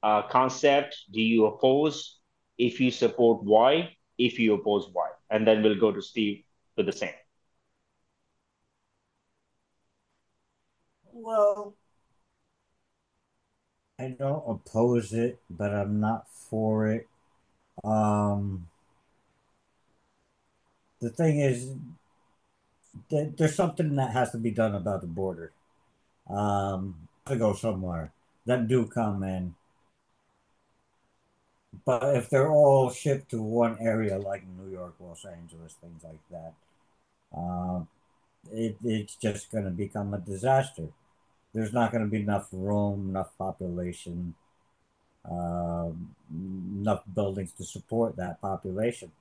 uh, 0.02 0.22
concept? 0.28 0.96
Do 1.12 1.20
you 1.20 1.46
oppose? 1.46 2.18
If 2.58 2.80
you 2.80 2.90
support, 2.90 3.42
why? 3.42 3.96
If 4.18 4.38
you 4.38 4.54
oppose, 4.54 4.88
why? 4.92 5.10
And 5.30 5.46
then 5.46 5.62
we'll 5.62 5.78
go 5.80 5.92
to 5.92 6.02
Steve 6.02 6.44
for 6.76 6.82
the 6.82 6.92
same. 6.92 7.14
Well, 11.12 11.76
I 13.98 14.08
don't 14.08 14.42
oppose 14.48 15.12
it, 15.12 15.40
but 15.48 15.72
I'm 15.74 16.00
not 16.00 16.26
for 16.30 16.88
it. 16.88 17.06
Um, 17.84 18.68
the 21.00 21.10
thing 21.10 21.40
is, 21.40 21.74
there's 23.10 23.54
something 23.54 23.96
that 23.96 24.12
has 24.12 24.30
to 24.32 24.38
be 24.38 24.50
done 24.50 24.74
about 24.74 25.00
the 25.02 25.06
border. 25.06 25.52
Um, 26.28 27.08
to 27.26 27.36
go 27.36 27.54
somewhere 27.54 28.12
that 28.46 28.68
do 28.68 28.86
come 28.86 29.22
in. 29.22 29.54
But 31.84 32.16
if 32.16 32.28
they're 32.30 32.50
all 32.50 32.90
shipped 32.90 33.30
to 33.30 33.42
one 33.42 33.78
area 33.80 34.18
like 34.18 34.44
New 34.46 34.70
York, 34.70 34.94
Los 35.00 35.24
Angeles, 35.24 35.74
things 35.74 36.02
like 36.04 36.20
that, 36.30 36.54
uh, 37.36 37.82
it, 38.52 38.76
it's 38.84 39.16
just 39.16 39.50
going 39.50 39.64
to 39.64 39.70
become 39.70 40.14
a 40.14 40.18
disaster. 40.18 40.88
There's 41.54 41.72
not 41.72 41.92
going 41.92 42.04
to 42.04 42.10
be 42.10 42.20
enough 42.20 42.48
room, 42.52 43.10
enough 43.10 43.36
population, 43.38 44.34
uh, 45.30 45.90
enough 46.32 47.02
buildings 47.14 47.52
to 47.52 47.64
support 47.64 48.16
that 48.16 48.40
population. 48.40 49.12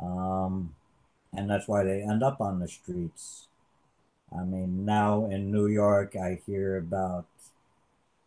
Um, 0.00 0.74
and 1.32 1.50
that's 1.50 1.68
why 1.68 1.84
they 1.84 2.02
end 2.02 2.22
up 2.22 2.40
on 2.40 2.60
the 2.60 2.68
streets. 2.68 3.48
I 4.36 4.44
mean, 4.44 4.84
now 4.84 5.26
in 5.26 5.50
New 5.52 5.66
York, 5.66 6.16
I 6.16 6.40
hear 6.46 6.78
about 6.78 7.26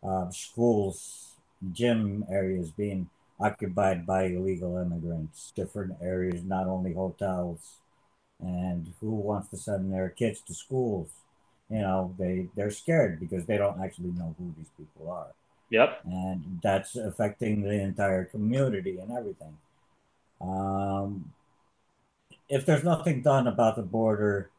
uh, 0.02 0.30
schools, 0.30 1.32
gym 1.72 2.24
areas 2.30 2.70
being 2.70 3.08
occupied 3.40 4.06
by 4.06 4.24
illegal 4.24 4.76
immigrants, 4.76 5.52
different 5.56 5.96
areas, 6.00 6.44
not 6.44 6.66
only 6.66 6.92
hotels. 6.92 7.76
And 8.40 8.92
who 9.00 9.10
wants 9.10 9.48
to 9.50 9.56
send 9.56 9.92
their 9.92 10.10
kids 10.10 10.40
to 10.42 10.54
schools? 10.54 11.10
You 11.70 11.80
know, 11.80 12.14
they, 12.18 12.48
they're 12.56 12.70
scared 12.70 13.20
because 13.20 13.46
they 13.46 13.56
don't 13.56 13.82
actually 13.82 14.10
know 14.12 14.34
who 14.38 14.54
these 14.56 14.70
people 14.76 15.10
are. 15.10 15.28
Yep. 15.70 16.00
And 16.04 16.60
that's 16.62 16.96
affecting 16.96 17.62
the 17.62 17.80
entire 17.80 18.24
community 18.24 18.98
and 18.98 19.12
everything. 19.12 19.56
Um, 20.40 21.32
if 22.48 22.66
there's 22.66 22.82
nothing 22.82 23.22
done 23.22 23.46
about 23.46 23.76
the 23.76 23.82
border, 23.82 24.50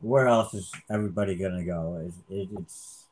where 0.00 0.26
else 0.26 0.54
is 0.54 0.72
everybody 0.90 1.34
gonna 1.34 1.64
go? 1.64 2.02
Is 2.06 2.14
it, 2.30 2.48
it's 2.58 3.04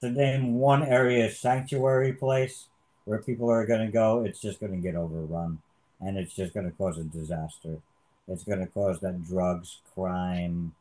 to 0.00 0.10
name 0.10 0.54
one 0.54 0.84
area 0.84 1.30
sanctuary 1.30 2.12
place 2.12 2.67
where 3.08 3.18
people 3.18 3.50
are 3.50 3.66
gonna 3.66 3.90
go. 3.90 4.24
It's 4.24 4.40
just 4.40 4.60
gonna 4.60 4.76
get 4.76 4.94
overrun, 4.94 5.58
and 6.00 6.18
it's 6.18 6.34
just 6.34 6.54
gonna 6.54 6.72
cause 6.72 6.98
a 6.98 7.04
disaster. 7.04 7.78
It's 8.28 8.44
going 8.44 8.60
to 8.60 8.66
cause 8.66 9.00
that 9.00 9.24
drugs, 9.24 9.78
crime, 9.94 10.74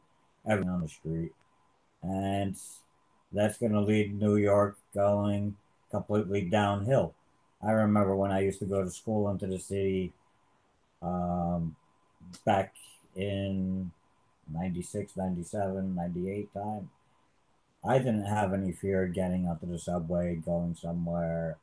everything 0.48 0.70
on 0.70 0.82
the 0.82 0.90
street. 0.90 1.32
And 2.04 2.56
that's 3.32 3.58
going 3.58 3.72
to 3.72 3.82
lead 3.82 4.20
New 4.20 4.36
York 4.36 4.78
going 4.94 5.56
completely 5.90 6.41
downhill. 6.41 7.14
I 7.66 7.72
remember 7.72 8.16
when 8.16 8.32
I 8.32 8.41
used 8.41 8.60
to 8.60 8.66
go 8.66 8.84
to 8.84 8.91
school 8.91 9.30
into 9.30 9.48
the 9.48 9.60
city 9.60 10.12
um, 11.02 11.76
back 12.45 12.76
in 13.16 13.91
96, 14.52 15.16
97, 15.16 15.95
98 15.95 16.54
time. 16.54 16.90
I 17.88 17.99
didn't 17.99 18.26
have 18.26 18.54
any 18.54 18.74
fear 18.74 19.08
getting 19.08 19.48
onto 19.48 19.66
the 19.66 19.80
subway, 19.80 20.36
going 20.36 20.76
somewhere, 20.76 21.58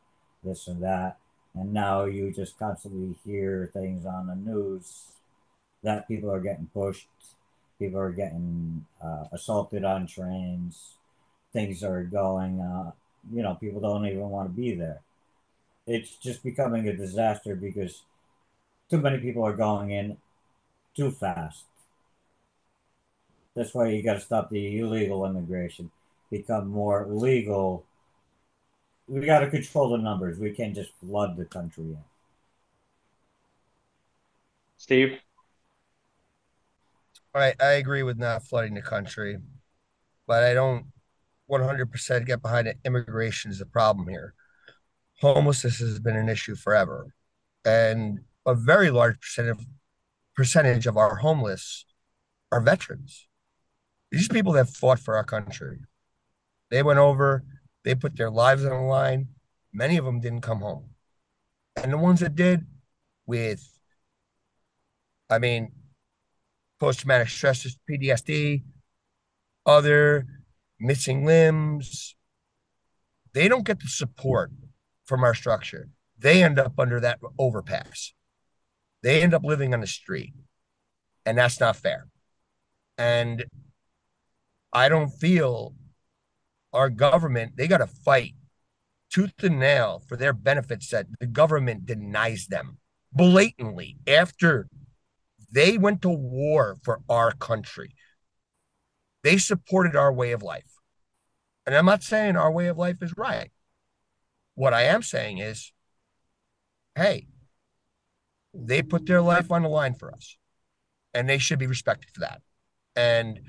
this 0.45 0.69
and 0.69 0.83
that. 0.83 1.19
And 1.55 1.73
now 1.73 2.05
you 2.05 2.33
just 2.33 2.59
constantly 2.59 3.15
hear 3.25 3.71
things 3.73 4.05
on 4.07 4.27
the 4.27 4.35
news 4.35 5.13
that 5.83 6.09
people 6.09 6.31
are 6.31 6.41
getting 6.41 6.69
pushed, 6.73 7.07
people 7.79 8.01
are 8.01 8.11
getting 8.11 8.87
uh, 9.03 9.25
assaulted 9.33 9.85
on 9.85 10.07
trains, 10.07 10.95
things 11.53 11.85
are 11.85 12.03
going, 12.03 12.61
uh, 12.61 12.91
you 13.33 13.43
know, 13.43 13.55
people 13.55 13.81
don't 13.81 14.07
even 14.07 14.29
want 14.29 14.49
to 14.49 14.61
be 14.61 14.75
there. 14.75 15.01
It's 15.87 16.17
just 16.17 16.43
becoming 16.43 16.89
a 16.89 16.97
disaster 16.97 17.55
because 17.55 18.03
too 18.91 18.99
many 18.99 19.19
people 19.19 19.45
are 19.45 19.53
going 19.53 19.91
in 19.91 20.17
too 20.97 21.11
fast. 21.11 21.65
That's 23.55 23.75
why 23.75 23.89
you 23.89 24.03
got 24.03 24.15
to 24.15 24.21
stop 24.21 24.51
the 24.51 24.79
illegal 24.79 25.25
immigration, 25.25 25.91
become 26.31 26.69
more 26.69 27.07
legal. 27.09 27.85
We 29.07 29.27
got 29.27 29.41
to 29.41 29.51
control 29.51 29.91
the 29.91 29.99
numbers. 29.99 30.39
We 30.39 30.51
can't 30.51 30.75
just 30.75 30.91
flood 31.01 31.37
the 31.37 31.45
country 31.45 31.85
in. 31.85 31.99
Steve? 34.77 35.19
I, 37.35 37.55
I 37.61 37.73
agree 37.73 38.03
with 38.03 38.19
not 38.19 38.45
flooding 38.45 38.75
the 38.75 38.83
country, 38.83 39.39
but 40.27 40.45
I 40.45 40.55
don't 40.55 40.87
100% 41.51 42.27
get 42.27 42.43
behind 42.43 42.69
it. 42.69 42.79
Immigration 42.85 43.51
is 43.51 43.59
the 43.59 43.67
problem 43.67 44.09
here. 44.09 44.35
Homelessness 45.21 45.79
has 45.79 45.99
been 45.99 46.17
an 46.17 46.29
issue 46.29 46.55
forever. 46.55 47.15
And 47.65 48.21
a 48.47 48.55
very 48.55 48.91
large 48.91 49.21
percentage, 49.21 49.67
percentage 50.37 50.87
of 50.87 50.97
our 50.97 51.17
homeless 51.17 51.85
are 52.53 52.61
veterans. 52.61 53.27
These 54.11 54.29
people 54.29 54.53
that 54.53 54.69
fought 54.69 55.01
for 55.01 55.17
our 55.17 55.25
country. 55.25 55.79
They 56.71 56.83
went 56.83 56.99
over, 56.99 57.45
they 57.85 57.95
put 57.95 58.17
their 58.17 58.31
lives 58.31 58.65
on 58.65 58.71
the 58.71 58.89
line. 58.89 59.29
Many 59.73 59.97
of 59.97 60.05
them 60.05 60.21
didn't 60.21 60.41
come 60.41 60.61
home. 60.61 60.91
And 61.77 61.93
the 61.93 61.99
ones 61.99 62.21
that 62.21 62.35
did, 62.35 62.67
with, 63.27 63.63
I 65.29 65.39
mean, 65.39 65.73
post 66.81 67.01
traumatic 67.01 67.29
stress, 67.29 67.67
PTSD, 67.89 68.63
other 69.67 70.27
missing 70.79 71.25
limbs. 71.25 72.17
They 73.33 73.49
don't 73.49 73.67
get 73.67 73.81
the 73.81 73.89
support 73.89 74.51
from 75.05 75.25
our 75.25 75.35
structure. 75.35 75.89
They 76.19 76.43
end 76.43 76.59
up 76.59 76.79
under 76.79 77.01
that 77.01 77.19
overpass. 77.39 78.13
They 79.03 79.23
end 79.23 79.35
up 79.35 79.45
living 79.45 79.75
on 79.75 79.81
the 79.81 79.87
street. 79.87 80.33
And 81.27 81.39
that's 81.39 81.59
not 81.61 81.77
fair. 81.77 82.09
And 82.97 83.45
I 84.73 84.89
don't 84.89 85.11
feel 85.11 85.75
our 86.75 86.91
government, 86.91 87.57
they 87.57 87.69
got 87.69 87.79
to 87.79 87.87
fight 87.87 88.35
tooth 89.11 89.43
and 89.43 89.61
nail 89.61 90.03
for 90.09 90.17
their 90.17 90.33
benefits 90.33 90.91
that 90.91 91.07
the 91.21 91.27
government 91.27 91.87
denies 91.87 92.47
them 92.49 92.79
blatantly 93.13 93.97
after 94.07 94.69
they 95.51 95.79
went 95.79 96.03
to 96.03 96.09
war 96.09 96.77
for 96.83 97.01
our 97.09 97.31
country. 97.31 97.95
They 99.23 99.39
supported 99.39 99.95
our 99.95 100.13
way 100.13 100.33
of 100.33 100.43
life. 100.43 100.81
And 101.65 101.75
I'm 101.75 101.87
not 101.87 102.03
saying 102.03 102.37
our 102.37 102.51
way 102.51 102.67
of 102.67 102.77
life 102.77 103.03
is 103.03 103.17
right. 103.17 103.51
What 104.55 104.75
I 104.75 104.83
am 104.83 105.03
saying 105.03 105.39
is, 105.39 105.73
hey, 106.95 107.29
they 108.53 108.83
put 108.83 109.07
their 109.07 109.23
life 109.23 109.51
on 109.51 109.63
the 109.63 109.69
line 109.69 109.95
for 109.95 110.13
us, 110.13 110.37
and 111.13 111.29
they 111.29 111.39
should 111.39 111.59
be 111.59 111.67
respected 111.67 112.11
for 112.11 112.21
that. 112.21 112.43
And 112.95 113.41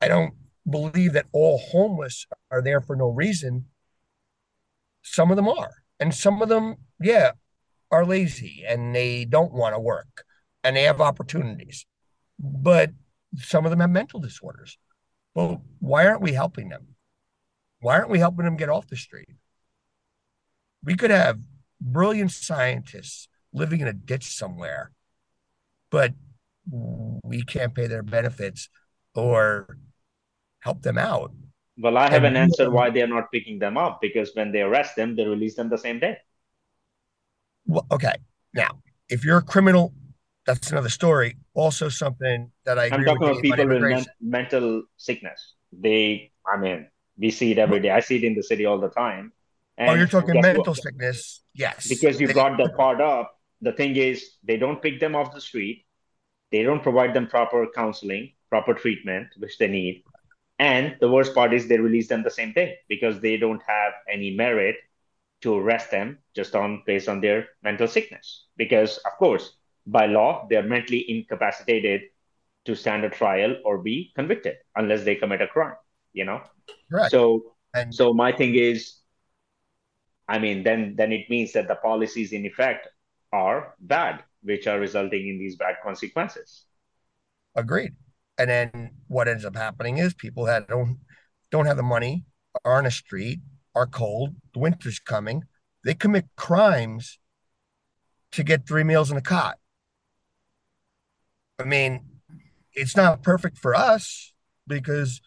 I 0.00 0.08
don't 0.08 0.34
believe 0.70 1.12
that 1.12 1.26
all 1.32 1.58
homeless 1.58 2.26
are 2.50 2.62
there 2.62 2.80
for 2.80 2.96
no 2.96 3.08
reason. 3.08 3.66
Some 5.02 5.30
of 5.30 5.36
them 5.36 5.48
are. 5.48 5.82
And 5.98 6.14
some 6.14 6.40
of 6.40 6.48
them, 6.48 6.76
yeah, 7.00 7.32
are 7.90 8.06
lazy 8.06 8.64
and 8.66 8.94
they 8.94 9.24
don't 9.24 9.52
want 9.52 9.74
to 9.74 9.80
work 9.80 10.24
and 10.62 10.76
they 10.76 10.84
have 10.84 11.00
opportunities. 11.00 11.86
But 12.38 12.92
some 13.36 13.64
of 13.64 13.70
them 13.70 13.80
have 13.80 13.90
mental 13.90 14.20
disorders. 14.20 14.78
Well, 15.34 15.62
why 15.78 16.06
aren't 16.06 16.22
we 16.22 16.32
helping 16.32 16.68
them? 16.68 16.88
Why 17.80 17.96
aren't 17.96 18.10
we 18.10 18.18
helping 18.18 18.44
them 18.44 18.56
get 18.56 18.68
off 18.68 18.88
the 18.88 18.96
street? 18.96 19.28
We 20.82 20.96
could 20.96 21.10
have 21.10 21.38
brilliant 21.80 22.30
scientists 22.30 23.28
living 23.52 23.80
in 23.80 23.88
a 23.88 23.92
ditch 23.92 24.36
somewhere, 24.36 24.92
but 25.90 26.14
we 26.70 27.42
can't 27.42 27.74
pay 27.74 27.86
their 27.86 28.02
benefits 28.02 28.68
or 29.14 29.78
help 30.60 30.82
them 30.82 30.98
out. 30.98 31.32
Well, 31.78 31.96
I 31.96 32.10
have 32.10 32.24
and 32.24 32.36
an 32.36 32.42
answer 32.42 32.70
why 32.70 32.90
they're 32.90 33.06
not 33.06 33.32
picking 33.32 33.58
them 33.58 33.76
up 33.76 34.00
because 34.00 34.30
when 34.34 34.52
they 34.52 34.62
arrest 34.62 34.96
them, 34.96 35.16
they 35.16 35.24
release 35.24 35.56
them 35.56 35.68
the 35.70 35.78
same 35.78 35.98
day. 35.98 36.18
Well, 37.66 37.86
okay. 37.90 38.14
Now, 38.52 38.82
if 39.08 39.24
you're 39.24 39.38
a 39.38 39.42
criminal 39.42 39.94
that's 40.46 40.70
another 40.72 40.88
story. 40.88 41.36
Also, 41.54 41.88
something 41.88 42.50
that 42.64 42.78
I 42.78 42.86
I'm 42.86 43.04
talking 43.04 43.28
about 43.28 43.42
people 43.42 43.66
with 43.66 43.82
men- 43.82 44.06
mental 44.20 44.82
sickness. 44.96 45.54
They, 45.72 46.32
I 46.46 46.56
mean, 46.56 46.88
we 47.18 47.30
see 47.30 47.52
it 47.52 47.58
every 47.58 47.80
day. 47.80 47.90
I 47.90 48.00
see 48.00 48.16
it 48.16 48.24
in 48.24 48.34
the 48.34 48.42
city 48.42 48.64
all 48.66 48.78
the 48.78 48.88
time. 48.88 49.32
And 49.76 49.90
oh, 49.90 49.94
you're 49.94 50.06
talking 50.06 50.40
mental 50.40 50.64
what? 50.64 50.76
sickness, 50.76 51.42
yes. 51.54 51.88
Because 51.88 52.20
you 52.20 52.26
they, 52.26 52.32
brought 52.32 52.58
that 52.58 52.76
part 52.76 53.00
up. 53.00 53.38
The 53.60 53.72
thing 53.72 53.96
is, 53.96 54.36
they 54.42 54.56
don't 54.56 54.82
pick 54.82 55.00
them 55.00 55.14
off 55.14 55.34
the 55.34 55.40
street. 55.40 55.86
They 56.50 56.62
don't 56.62 56.82
provide 56.82 57.14
them 57.14 57.26
proper 57.28 57.66
counseling, 57.74 58.32
proper 58.48 58.74
treatment, 58.74 59.28
which 59.38 59.56
they 59.58 59.68
need. 59.68 60.02
And 60.60 60.96
the 61.00 61.10
worst 61.10 61.34
part 61.34 61.54
is 61.54 61.68
they 61.68 61.78
release 61.80 62.08
them 62.08 62.22
the 62.22 62.30
same 62.30 62.52
day 62.52 62.78
because 62.88 63.20
they 63.20 63.36
don't 63.38 63.62
have 63.66 63.94
any 64.08 64.30
merit 64.36 64.76
to 65.42 65.56
arrest 65.56 65.90
them 65.90 66.18
just 66.36 66.54
on 66.54 66.84
based 66.86 67.08
on 67.08 67.20
their 67.20 67.48
mental 67.62 67.88
sickness. 67.88 68.46
Because 68.56 68.98
of 68.98 69.12
course, 69.18 69.56
by 69.86 70.06
law, 70.06 70.46
they 70.50 70.56
are 70.56 70.62
mentally 70.62 71.04
incapacitated 71.10 72.02
to 72.66 72.76
stand 72.76 73.04
a 73.04 73.10
trial 73.10 73.56
or 73.64 73.78
be 73.78 74.12
convicted 74.14 74.56
unless 74.76 75.04
they 75.04 75.16
commit 75.16 75.42
a 75.42 75.48
crime. 75.48 75.76
You 76.12 76.26
know, 76.26 76.42
right? 76.90 77.10
So, 77.10 77.56
and- 77.74 77.94
so 77.94 78.12
my 78.14 78.32
thing 78.32 78.54
is, 78.54 79.00
I 80.28 80.38
mean, 80.38 80.62
then 80.62 80.94
then 80.96 81.12
it 81.12 81.30
means 81.30 81.52
that 81.54 81.68
the 81.68 81.76
policies 81.76 82.32
in 82.32 82.46
effect 82.46 82.88
are 83.32 83.74
bad, 83.80 84.24
which 84.42 84.66
are 84.66 84.78
resulting 84.78 85.28
in 85.28 85.38
these 85.38 85.56
bad 85.56 85.76
consequences. 85.82 86.66
Agreed. 87.54 87.94
And 88.40 88.48
then 88.48 88.92
what 89.06 89.28
ends 89.28 89.44
up 89.44 89.54
happening 89.54 89.98
is 89.98 90.14
people 90.14 90.46
that 90.46 90.66
don't 90.66 91.00
don't 91.50 91.66
have 91.66 91.76
the 91.76 91.82
money 91.82 92.24
are 92.64 92.78
on 92.78 92.86
a 92.86 92.90
street, 92.90 93.40
are 93.74 93.86
cold, 93.86 94.34
the 94.54 94.60
winter's 94.60 94.98
coming, 94.98 95.42
they 95.84 95.92
commit 95.92 96.24
crimes 96.36 97.18
to 98.32 98.42
get 98.42 98.66
three 98.66 98.82
meals 98.82 99.10
in 99.10 99.18
a 99.18 99.20
cot. 99.20 99.58
I 101.58 101.64
mean, 101.64 102.00
it's 102.72 102.96
not 102.96 103.22
perfect 103.22 103.58
for 103.58 103.74
us 103.74 104.32
because 104.66 105.20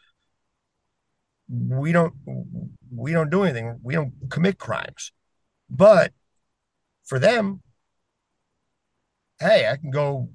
we 1.47 1.91
don't 1.91 2.15
we 2.91 3.11
don't 3.11 3.29
do 3.29 3.43
anything. 3.43 3.79
We 3.83 3.93
don't 3.93 4.13
commit 4.31 4.57
crimes. 4.57 5.11
But 5.69 6.13
for 7.03 7.19
them, 7.19 7.61
hey, 9.39 9.69
I 9.69 9.77
can 9.77 9.91
go, 9.91 10.29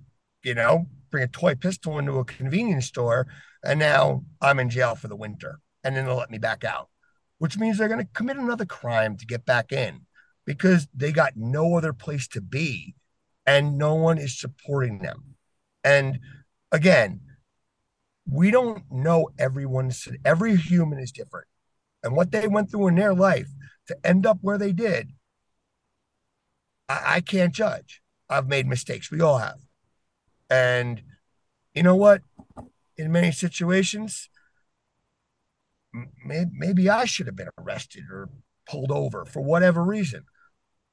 you 0.45 0.55
know, 0.55 0.87
bring 1.11 1.25
a 1.25 1.29
toy 1.29 1.55
pistol 1.55 1.99
into 1.99 2.19
a 2.19 2.25
convenience 2.25 2.87
store 2.87 3.27
and 3.65 3.79
now 3.79 4.25
I'm 4.41 4.59
in 4.59 4.71
jail 4.71 4.95
for 4.95 5.09
the 5.09 5.17
winter 5.17 5.61
and 5.85 5.97
then 5.97 6.07
they'll 6.07 6.17
let 6.17 6.31
me 6.31 6.39
back 6.39 6.65
out, 6.65 6.89
which 7.39 7.59
means 7.59 7.79
they're 7.79 7.89
going 7.89 8.05
to 8.05 8.13
commit 8.13 8.37
another 8.37 8.67
crime 8.67 9.17
to 9.17 9.27
get 9.27 9.45
back 9.45 9.73
in 9.73 10.07
because 10.45 10.89
they 10.95 11.13
got 11.13 11.37
no 11.37 11.77
other 11.77 11.93
place 11.93 12.29
to 12.29 12.41
be 12.41 12.95
and 13.47 13.79
no 13.79 13.95
one 13.95 14.19
is 14.19 14.39
supporting 14.39 14.99
them. 14.99 15.35
And 15.83 16.21
again, 16.73 17.21
we 18.31 18.51
don't 18.51 18.85
know 18.91 19.31
everyone's, 19.39 20.07
every 20.25 20.57
human 20.57 20.99
is 20.99 21.13
different. 21.13 21.47
And 22.03 22.15
what 22.15 22.31
they 22.31 22.47
went 22.47 22.71
through 22.71 22.89
in 22.89 22.95
their 22.95 23.15
life 23.15 23.49
to 23.87 23.97
end 24.05 24.27
up 24.27 24.39
where 24.41 24.59
they 24.59 24.73
did, 24.73 25.13
I, 26.89 27.03
I 27.07 27.21
can't 27.21 27.55
judge. 27.55 28.03
I've 28.29 28.49
made 28.49 28.67
mistakes. 28.67 29.11
We 29.11 29.21
all 29.21 29.39
have. 29.39 29.59
And 30.51 31.03
you 31.75 31.83
know 31.83 31.97
what? 31.97 32.23
In 32.97 33.13
many 33.13 33.31
situations, 33.33 34.29
maybe, 36.25 36.51
maybe 36.53 36.91
I 36.91 37.05
should 37.05 37.27
have 37.27 37.37
been 37.37 37.51
arrested 37.59 38.05
or 38.11 38.29
pulled 38.69 38.91
over 38.91 39.25
for 39.25 39.41
whatever 39.41 39.85
reason. 39.85 40.25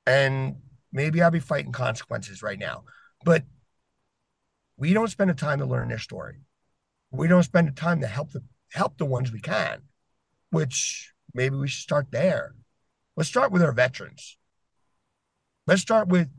And 0.06 0.57
maybe 0.91 1.22
I'll 1.22 1.32
be 1.32 1.40
fighting 1.40 1.72
consequences 1.72 2.44
right 2.44 2.60
now. 2.60 2.84
But 3.23 3.44
we 4.77 4.94
don't 4.94 5.10
spend 5.10 5.30
the 5.30 5.34
time 5.34 5.60
to 5.60 5.65
learn 5.65 5.90
their 5.90 5.99
story. 5.99 6.41
We 7.11 7.27
don't 7.27 7.44
spend 7.44 7.68
the 7.68 7.72
time 7.72 8.02
to 8.02 8.07
help 8.07 8.32
the 8.32 8.44
help 8.72 8.98
the 8.98 9.06
ones 9.06 9.32
we 9.32 9.40
can, 9.40 9.82
which 10.49 11.14
maybe 11.34 11.56
we 11.56 11.68
should 11.68 11.82
start 11.82 12.07
there. 12.11 12.56
Let's 13.15 13.30
start 13.30 13.52
with 13.52 13.64
our 13.64 13.72
veterans. 13.72 14.38
Let's 15.65 15.82
start 15.82 16.10
with 16.10 16.30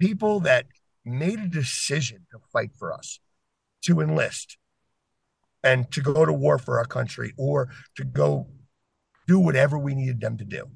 people 0.00 0.40
that 0.40 0.66
made 1.04 1.38
a 1.38 1.48
decision 1.48 2.26
to 2.30 2.38
fight 2.52 2.70
for 2.78 2.92
us, 2.92 3.20
to 3.82 4.00
enlist, 4.00 4.58
and 5.62 5.90
to 5.92 6.00
go 6.00 6.24
to 6.24 6.32
war 6.32 6.58
for 6.58 6.78
our 6.78 6.84
country 6.84 7.32
or 7.36 7.70
to 7.96 8.04
go 8.04 8.46
do 9.26 9.38
whatever 9.38 9.78
we 9.78 9.94
needed 9.94 10.20
them 10.20 10.36
to 10.38 10.44
do. 10.44 10.70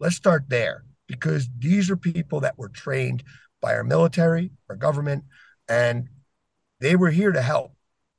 Let's 0.00 0.16
start 0.16 0.44
there 0.48 0.84
because 1.06 1.48
these 1.58 1.90
are 1.90 1.96
people 1.96 2.40
that 2.40 2.58
were 2.58 2.68
trained 2.68 3.22
by 3.60 3.74
our 3.74 3.84
military, 3.84 4.50
our 4.68 4.76
government, 4.76 5.24
and 5.68 6.08
they 6.80 6.96
were 6.96 7.10
here 7.10 7.32
to 7.32 7.42
help 7.42 7.74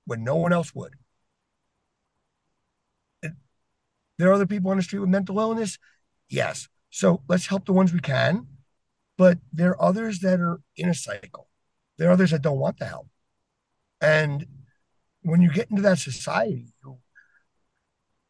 when 0.06 0.24
no 0.24 0.36
one 0.36 0.54
else 0.54 0.74
would. 0.74 0.94
There 4.18 4.30
are 4.30 4.34
other 4.34 4.46
people 4.46 4.72
on 4.72 4.78
the 4.78 4.84
street 4.84 5.00
with 5.00 5.10
mental 5.10 5.40
illness. 5.40 5.78
Yes. 6.30 6.70
So 6.90 7.22
let's 7.28 7.48
help 7.48 7.66
the 7.66 7.74
ones 7.74 7.92
we 7.92 8.00
can. 8.00 8.48
But 9.18 9.40
there 9.54 9.72
are 9.72 9.82
others 9.82 10.20
that 10.20 10.40
are 10.40 10.60
in 10.76 10.90
a 10.90 10.94
cycle. 10.94 11.48
There 11.98 12.10
are 12.10 12.14
others 12.14 12.32
that 12.32 12.42
don't 12.42 12.60
want 12.60 12.80
the 12.80 12.86
help. 12.86 13.08
And 14.02 14.46
when 15.22 15.42
you 15.42 15.52
get 15.52 15.70
into 15.70 15.82
that 15.84 16.00
society, 16.00 16.68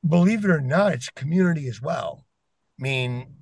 believe 0.07 0.45
it 0.45 0.52
or 0.52 0.62
not, 0.62 0.94
it's 0.94 1.10
community 1.10 1.68
as 1.68 1.82
well. 1.82 2.26
I 2.80 2.84
mean, 2.84 3.36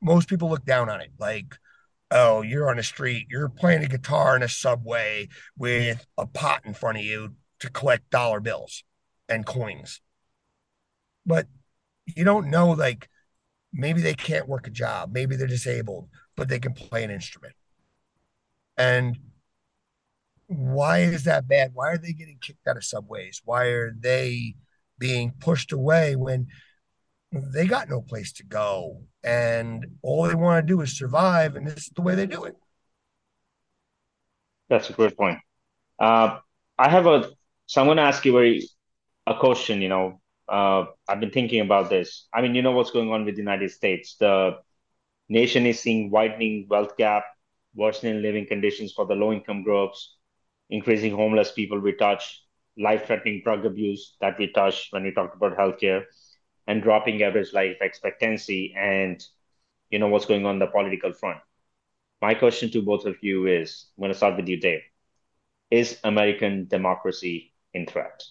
most 0.00 0.28
people 0.28 0.48
look 0.48 0.64
down 0.64 0.88
on 0.88 1.00
it 1.00 1.12
like, 1.18 1.56
oh, 2.10 2.42
you're 2.42 2.70
on 2.70 2.78
the 2.78 2.82
street, 2.82 3.26
you're 3.30 3.48
playing 3.48 3.84
a 3.84 3.88
guitar 3.88 4.34
in 4.34 4.42
a 4.42 4.48
subway 4.48 5.28
with 5.56 6.06
a 6.18 6.26
pot 6.26 6.62
in 6.64 6.74
front 6.74 6.98
of 6.98 7.04
you 7.04 7.34
to 7.60 7.70
collect 7.70 8.10
dollar 8.10 8.40
bills 8.40 8.82
and 9.28 9.46
coins. 9.46 10.00
But 11.26 11.46
you 12.06 12.24
don't 12.24 12.50
know, 12.50 12.70
like, 12.70 13.08
maybe 13.72 14.00
they 14.00 14.14
can't 14.14 14.48
work 14.48 14.66
a 14.66 14.70
job, 14.70 15.10
maybe 15.12 15.36
they're 15.36 15.46
disabled, 15.46 16.08
but 16.40 16.48
they 16.48 16.58
can 16.58 16.72
play 16.72 17.04
an 17.04 17.10
instrument. 17.10 17.52
And 18.78 19.18
why 20.46 21.00
is 21.00 21.24
that 21.24 21.46
bad? 21.46 21.72
Why 21.74 21.90
are 21.90 21.98
they 21.98 22.14
getting 22.14 22.38
kicked 22.40 22.66
out 22.66 22.78
of 22.78 22.84
subways? 22.84 23.42
Why 23.44 23.64
are 23.66 23.92
they 23.92 24.54
being 24.98 25.34
pushed 25.38 25.70
away 25.70 26.16
when 26.16 26.46
they 27.30 27.66
got 27.66 27.90
no 27.90 28.00
place 28.00 28.32
to 28.32 28.42
go 28.42 29.02
and 29.22 29.86
all 30.00 30.22
they 30.28 30.34
want 30.34 30.66
to 30.66 30.74
do 30.74 30.80
is 30.80 30.96
survive 30.96 31.56
and 31.56 31.66
this 31.66 31.88
is 31.88 31.92
the 31.94 32.00
way 32.00 32.14
they 32.14 32.26
do 32.26 32.44
it 32.44 32.56
that's 34.68 34.90
a 34.90 34.92
great 34.92 35.16
point 35.16 35.38
uh, 36.00 36.38
i 36.76 36.88
have 36.88 37.06
a 37.06 37.30
so 37.66 37.80
i'm 37.80 37.86
going 37.86 37.98
to 37.98 38.02
ask 38.02 38.24
you 38.24 38.32
very 38.32 38.68
a 39.28 39.34
question 39.36 39.80
you 39.80 39.88
know 39.88 40.20
uh, 40.48 40.84
i've 41.08 41.20
been 41.20 41.30
thinking 41.30 41.60
about 41.60 41.88
this 41.88 42.26
i 42.34 42.42
mean 42.42 42.54
you 42.56 42.62
know 42.62 42.72
what's 42.72 42.90
going 42.90 43.12
on 43.12 43.24
with 43.24 43.36
the 43.36 43.40
united 43.40 43.70
states 43.70 44.16
the 44.16 44.58
nation 45.30 45.64
is 45.64 45.80
seeing 45.80 46.10
widening 46.10 46.66
wealth 46.68 46.96
gap 46.96 47.24
worsening 47.74 48.20
living 48.20 48.46
conditions 48.46 48.92
for 48.92 49.06
the 49.06 49.14
low 49.14 49.32
income 49.32 49.62
groups 49.62 50.16
increasing 50.68 51.14
homeless 51.14 51.52
people 51.52 51.78
we 51.78 51.92
touch 51.92 52.42
life 52.76 53.06
threatening 53.06 53.40
drug 53.44 53.64
abuse 53.64 54.16
that 54.20 54.38
we 54.38 54.48
touch 54.52 54.88
when 54.90 55.04
we 55.04 55.12
talked 55.12 55.36
about 55.36 55.56
healthcare 55.56 56.02
and 56.66 56.82
dropping 56.82 57.22
average 57.22 57.52
life 57.52 57.76
expectancy 57.80 58.74
and 58.76 59.24
you 59.90 59.98
know 59.98 60.08
what's 60.08 60.26
going 60.26 60.46
on 60.46 60.58
the 60.58 60.66
political 60.66 61.12
front. 61.12 61.38
My 62.22 62.34
question 62.34 62.70
to 62.70 62.82
both 62.82 63.06
of 63.06 63.16
you 63.22 63.46
is 63.46 63.86
i'm 63.96 64.02
going 64.02 64.12
to 64.12 64.16
start 64.16 64.36
with 64.36 64.48
you 64.48 64.60
dave. 64.60 64.82
Is 65.70 65.98
american 66.04 66.66
democracy 66.66 67.52
in 67.72 67.86
threat? 67.86 68.22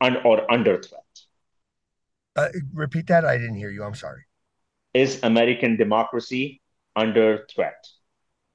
Un- 0.00 0.22
or 0.24 0.50
under 0.50 0.80
threat? 0.82 1.02
Uh, 2.36 2.48
repeat 2.72 3.06
that. 3.08 3.24
I 3.24 3.36
didn't 3.36 3.56
hear 3.56 3.70
you. 3.70 3.82
I'm 3.82 3.94
sorry 3.94 4.27
is 4.98 5.22
american 5.22 5.76
democracy 5.76 6.60
under 6.98 7.46
threat? 7.54 7.86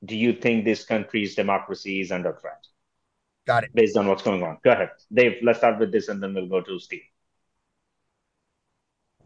Do 0.05 0.17
you 0.17 0.33
think 0.33 0.65
this 0.65 0.83
country's 0.83 1.33
democracy 1.33 2.01
is 2.01 2.11
under 2.11 2.33
threat? 2.33 2.67
Got 3.47 3.63
it. 3.65 3.71
Based 3.73 3.97
on 3.97 4.07
what's 4.07 4.23
going 4.23 4.43
on. 4.43 4.57
Go 4.63 4.71
ahead. 4.71 4.91
Dave 5.11 5.37
let's 5.41 5.59
start 5.59 5.79
with 5.79 5.91
this 5.91 6.09
and 6.09 6.21
then 6.21 6.33
we'll 6.33 6.47
go 6.47 6.61
to 6.61 6.79
steve. 6.79 7.01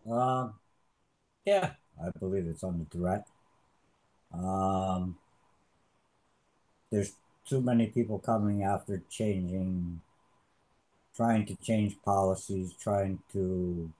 Um, 0.09 0.53
yeah, 1.45 1.71
I 2.01 2.09
believe 2.19 2.47
it's 2.47 2.63
under 2.63 2.85
threat. 2.85 3.27
Um, 4.33 5.17
there's 6.91 7.13
too 7.45 7.61
many 7.61 7.87
people 7.87 8.19
coming 8.19 8.63
after 8.63 9.01
changing, 9.09 10.01
trying 11.15 11.45
to 11.47 11.55
change 11.55 11.97
policies, 12.03 12.73
trying 12.79 13.19
to 13.33 13.91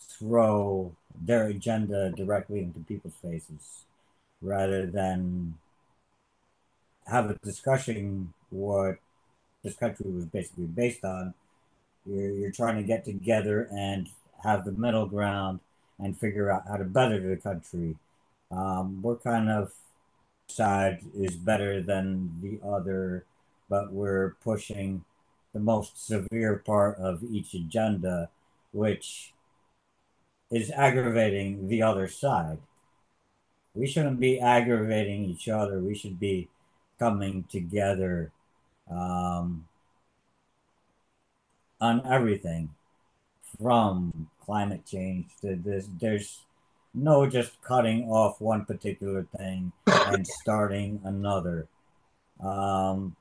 throw 0.00 0.92
their 1.20 1.46
agenda 1.46 2.10
directly 2.10 2.60
into 2.60 2.80
people's 2.80 3.14
faces 3.22 3.84
rather 4.40 4.86
than 4.86 5.54
have 7.06 7.30
a 7.30 7.34
discussion 7.42 8.32
what 8.50 8.96
this 9.62 9.74
country 9.74 10.10
was 10.10 10.24
basically 10.24 10.64
based 10.64 11.04
on. 11.04 11.34
You're, 12.06 12.30
you're 12.30 12.52
trying 12.52 12.76
to 12.76 12.82
get 12.82 13.04
together 13.04 13.68
and 13.70 14.08
have 14.42 14.64
the 14.64 14.72
middle 14.72 15.06
ground 15.06 15.60
and 15.98 16.18
figure 16.18 16.50
out 16.50 16.64
how 16.68 16.76
to 16.76 16.84
better 16.84 17.20
the 17.20 17.36
country. 17.36 17.96
Um, 18.50 19.02
what 19.02 19.22
kind 19.22 19.50
of 19.50 19.72
side 20.48 21.00
is 21.16 21.36
better 21.36 21.82
than 21.82 22.40
the 22.42 22.66
other, 22.66 23.24
but 23.68 23.92
we're 23.92 24.34
pushing 24.42 25.04
the 25.52 25.60
most 25.60 26.06
severe 26.06 26.56
part 26.64 26.96
of 26.98 27.22
each 27.22 27.54
agenda, 27.54 28.30
which 28.72 29.32
is 30.50 30.70
aggravating 30.70 31.68
the 31.68 31.82
other 31.82 32.08
side. 32.08 32.58
We 33.74 33.86
shouldn't 33.86 34.18
be 34.18 34.40
aggravating 34.40 35.24
each 35.24 35.48
other. 35.48 35.78
We 35.78 35.94
should 35.94 36.18
be 36.18 36.48
coming 36.98 37.44
together 37.48 38.32
um, 38.90 39.66
on 41.80 42.04
everything 42.04 42.70
from 43.60 44.28
climate 44.44 44.84
change. 44.84 45.26
There's, 45.42 45.88
there's 46.00 46.40
no 46.92 47.26
just 47.26 47.62
cutting 47.62 48.08
off 48.10 48.40
one 48.40 48.64
particular 48.64 49.26
thing 49.36 49.72
and 49.86 50.26
starting 50.26 51.00
another. 51.04 51.68
Um, 52.42 53.14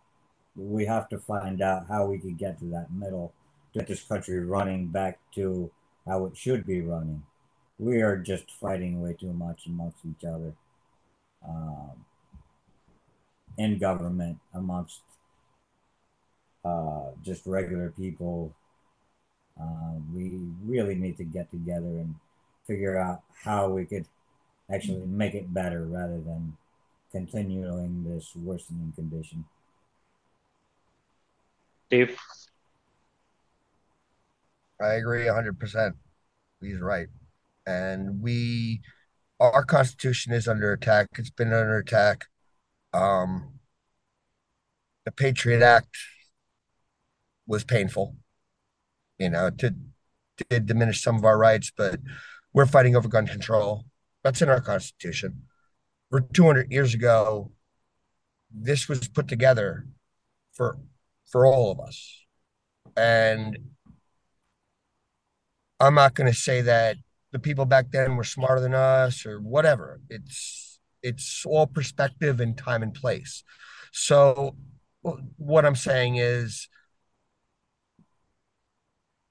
we 0.56 0.86
have 0.86 1.08
to 1.10 1.20
find 1.20 1.62
out 1.62 1.86
how 1.88 2.06
we 2.06 2.18
could 2.18 2.38
get 2.38 2.60
to 2.60 2.66
that 2.66 2.92
middle, 2.92 3.34
get 3.74 3.88
this 3.88 4.04
country 4.04 4.44
running 4.44 4.88
back 4.88 5.20
to 5.36 5.70
how 6.10 6.26
it 6.26 6.36
should 6.36 6.66
be 6.66 6.82
running. 6.82 7.24
We 7.78 8.02
are 8.02 8.18
just 8.18 8.52
fighting 8.52 9.02
way 9.02 9.14
too 9.14 9.32
much 9.32 9.68
amongst 9.68 10.00
each 10.06 10.26
other, 10.26 10.54
um, 11.48 12.06
in 13.58 13.78
government, 13.78 14.40
amongst 14.54 15.02
uh, 16.66 17.12
just 17.24 17.46
regular 17.46 17.92
people 17.92 18.54
uh, 19.60 19.94
we 20.14 20.40
really 20.66 20.96
need 20.96 21.18
to 21.18 21.24
get 21.24 21.52
together 21.52 21.88
and 21.88 22.16
figure 22.66 22.98
out 22.98 23.22
how 23.44 23.68
we 23.68 23.86
could 23.86 24.06
actually 24.72 25.06
make 25.06 25.34
it 25.34 25.54
better 25.54 25.86
rather 25.86 26.20
than 26.20 26.56
continuing 27.12 28.06
this 28.08 28.32
worsening 28.36 28.94
condition. 28.96 29.44
Dave? 31.90 32.18
I 34.82 34.94
agree 34.94 35.28
100%. 35.28 35.94
He's 36.62 36.80
right. 36.80 37.08
And 37.66 38.22
we, 38.22 38.82
our 39.40 39.64
Constitution 39.64 40.34
is 40.34 40.48
under 40.48 40.72
attack. 40.72 41.10
It's 41.18 41.30
been 41.30 41.54
under 41.54 41.78
attack. 41.78 42.26
Um, 42.94 43.60
the 45.06 45.12
Patriot 45.12 45.62
Act 45.62 45.98
was 47.48 47.64
painful 47.64 48.16
you 49.20 49.30
know, 49.30 49.52
to 49.52 49.76
did 50.50 50.66
diminish 50.66 51.04
some 51.04 51.18
of 51.18 51.26
our 51.26 51.38
rights, 51.38 51.72
but 51.76 52.00
we're 52.54 52.66
fighting 52.66 52.96
over 52.96 53.10
gun 53.10 53.28
control. 53.28 53.86
That's 54.24 54.42
in 54.42 54.50
our 54.50 54.62
Constitution. 54.62 55.44
For 56.10 56.22
200 56.22 56.72
years 56.72 56.94
ago, 56.94 57.52
this 58.50 58.88
was 58.88 59.08
put 59.10 59.28
together 59.28 59.86
for 60.54 60.78
for 61.30 61.46
all 61.46 61.72
of 61.72 61.80
us. 61.80 62.26
And 62.96 63.58
I'm 65.80 65.96
not 65.96 66.14
going 66.14 66.32
to 66.32 66.38
say 66.38 66.62
that 66.62 66.98
the 67.32 67.40
people 67.40 67.66
back 67.66 67.92
then 67.92 68.16
were 68.16 68.24
smarter 68.24 68.62
than 68.62 68.74
us 68.74 69.26
or 69.26 69.40
whatever. 69.40 70.02
It's 70.10 70.80
it's 71.02 71.46
all 71.46 71.68
perspective 71.68 72.40
and 72.40 72.58
time 72.58 72.84
and 72.84 72.94
place. 72.94 73.44
So 73.92 74.56
what 75.38 75.66
I'm 75.66 75.76
saying 75.76 76.18
is 76.18 76.68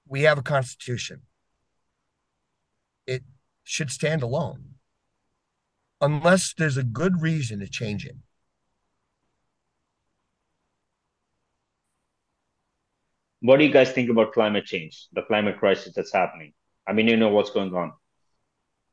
we 0.07 0.23
have 0.23 0.39
a 0.39 0.43
constitution. 0.43 1.23
It 3.07 3.23
should 3.65 3.91
stand 3.91 4.23
alone 4.23 4.75
unless 6.01 6.55
there's 6.55 6.77
a 6.77 6.83
good 6.83 7.21
reason 7.21 7.61
to 7.61 7.69
change 7.69 8.07
it. 8.07 8.17
What 13.41 13.59
do 13.59 13.65
you 13.65 13.73
guys 13.73 13.93
think 13.93 14.11
about 14.11 14.33
climate 14.33 14.65
change, 14.65 15.07
the 15.13 15.23
climate 15.23 15.59
crisis 15.59 15.93
that's 15.95 16.13
happening? 16.13 16.53
I 16.87 16.93
mean, 16.93 17.07
you 17.09 17.17
know 17.17 17.29
what's 17.29 17.51
going 17.51 17.75
on. 17.75 17.93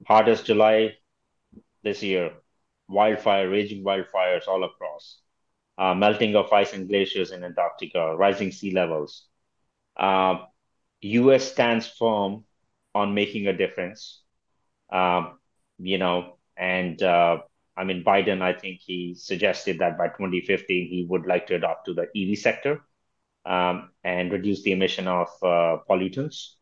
Hottest 0.07 0.45
July 0.45 0.95
this 1.83 2.03
year, 2.03 2.31
wildfire, 2.87 3.49
raging 3.49 3.83
wildfires 3.83 4.47
all 4.47 4.63
across, 4.63 5.19
uh, 5.77 5.93
melting 5.95 6.35
of 6.35 6.51
ice 6.51 6.73
and 6.73 6.87
glaciers 6.87 7.31
in 7.31 7.43
Antarctica, 7.43 8.15
rising 8.15 8.51
sea 8.51 8.71
levels. 8.71 9.25
Uh, 9.97 10.39
U.S. 11.01 11.51
stands 11.51 11.87
firm 11.87 12.43
on 12.93 13.13
making 13.13 13.47
a 13.47 13.53
difference. 13.53 14.21
Um, 14.91 15.39
you 15.79 15.97
know, 15.97 16.37
and 16.57 17.01
uh, 17.01 17.39
I 17.75 17.83
mean, 17.83 18.03
Biden, 18.03 18.41
I 18.41 18.53
think 18.53 18.79
he 18.79 19.15
suggested 19.15 19.79
that 19.79 19.97
by 19.97 20.07
2050 20.09 20.87
he 20.87 21.05
would 21.09 21.25
like 21.25 21.47
to 21.47 21.55
adopt 21.55 21.85
to 21.87 21.93
the 21.93 22.07
EV 22.15 22.37
sector 22.37 22.81
um, 23.45 23.89
and 24.03 24.31
reduce 24.31 24.63
the 24.63 24.71
emission 24.71 25.07
of 25.07 25.27
uh, 25.43 25.77
pollutants. 25.89 26.55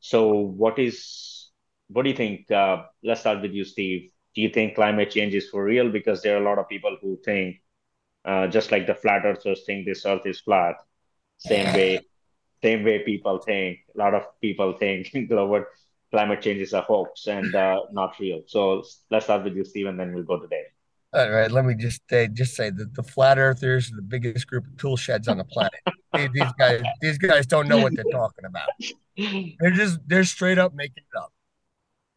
So, 0.00 0.32
what 0.32 0.78
is 0.78 1.50
what 1.88 2.02
do 2.04 2.10
you 2.10 2.16
think? 2.16 2.50
Uh, 2.50 2.84
let's 3.02 3.20
start 3.20 3.42
with 3.42 3.52
you, 3.52 3.64
Steve. 3.64 4.10
Do 4.34 4.42
you 4.42 4.48
think 4.50 4.74
climate 4.74 5.10
change 5.10 5.34
is 5.34 5.48
for 5.50 5.64
real? 5.64 5.90
Because 5.90 6.22
there 6.22 6.36
are 6.36 6.42
a 6.42 6.48
lot 6.48 6.58
of 6.58 6.68
people 6.68 6.96
who 7.00 7.18
think, 7.24 7.56
uh, 8.24 8.46
just 8.48 8.72
like 8.72 8.86
the 8.86 8.94
flat 8.94 9.24
earthers 9.24 9.64
think 9.66 9.86
this 9.86 10.04
earth 10.06 10.26
is 10.26 10.40
flat, 10.40 10.76
same 11.38 11.72
way, 11.72 12.06
same 12.62 12.84
way 12.84 13.00
people 13.04 13.38
think. 13.38 13.78
A 13.94 13.98
lot 13.98 14.14
of 14.14 14.24
people 14.40 14.72
think 14.74 15.08
global 15.28 15.64
climate 16.10 16.42
change 16.42 16.60
is 16.60 16.72
a 16.72 16.82
hoax 16.82 17.26
and 17.26 17.54
uh, 17.54 17.80
not 17.92 18.18
real. 18.20 18.42
So 18.46 18.82
let's 19.10 19.26
start 19.26 19.44
with 19.44 19.56
you, 19.56 19.64
Steve, 19.64 19.86
and 19.86 19.98
then 19.98 20.14
we'll 20.14 20.24
go 20.24 20.40
to 20.40 20.48
Dave. 20.48 20.73
All 21.14 21.30
right, 21.30 21.48
let 21.48 21.64
me 21.64 21.74
just 21.74 22.00
say, 22.10 22.26
just 22.26 22.56
say 22.56 22.70
that 22.70 22.94
the 22.94 23.02
flat 23.04 23.38
earthers 23.38 23.92
are 23.92 23.96
the 23.96 24.02
biggest 24.02 24.48
group 24.48 24.66
of 24.66 24.76
tool 24.76 24.96
sheds 24.96 25.28
on 25.28 25.38
the 25.38 25.44
planet. 25.44 25.78
these 26.32 26.52
guys, 26.58 26.82
these 27.00 27.18
guys 27.18 27.46
don't 27.46 27.68
know 27.68 27.78
what 27.78 27.94
they're 27.94 28.04
talking 28.10 28.44
about. 28.44 28.68
They're 29.16 29.70
just 29.70 30.00
they're 30.08 30.24
straight 30.24 30.58
up 30.58 30.74
making 30.74 31.04
it 31.12 31.16
up, 31.16 31.32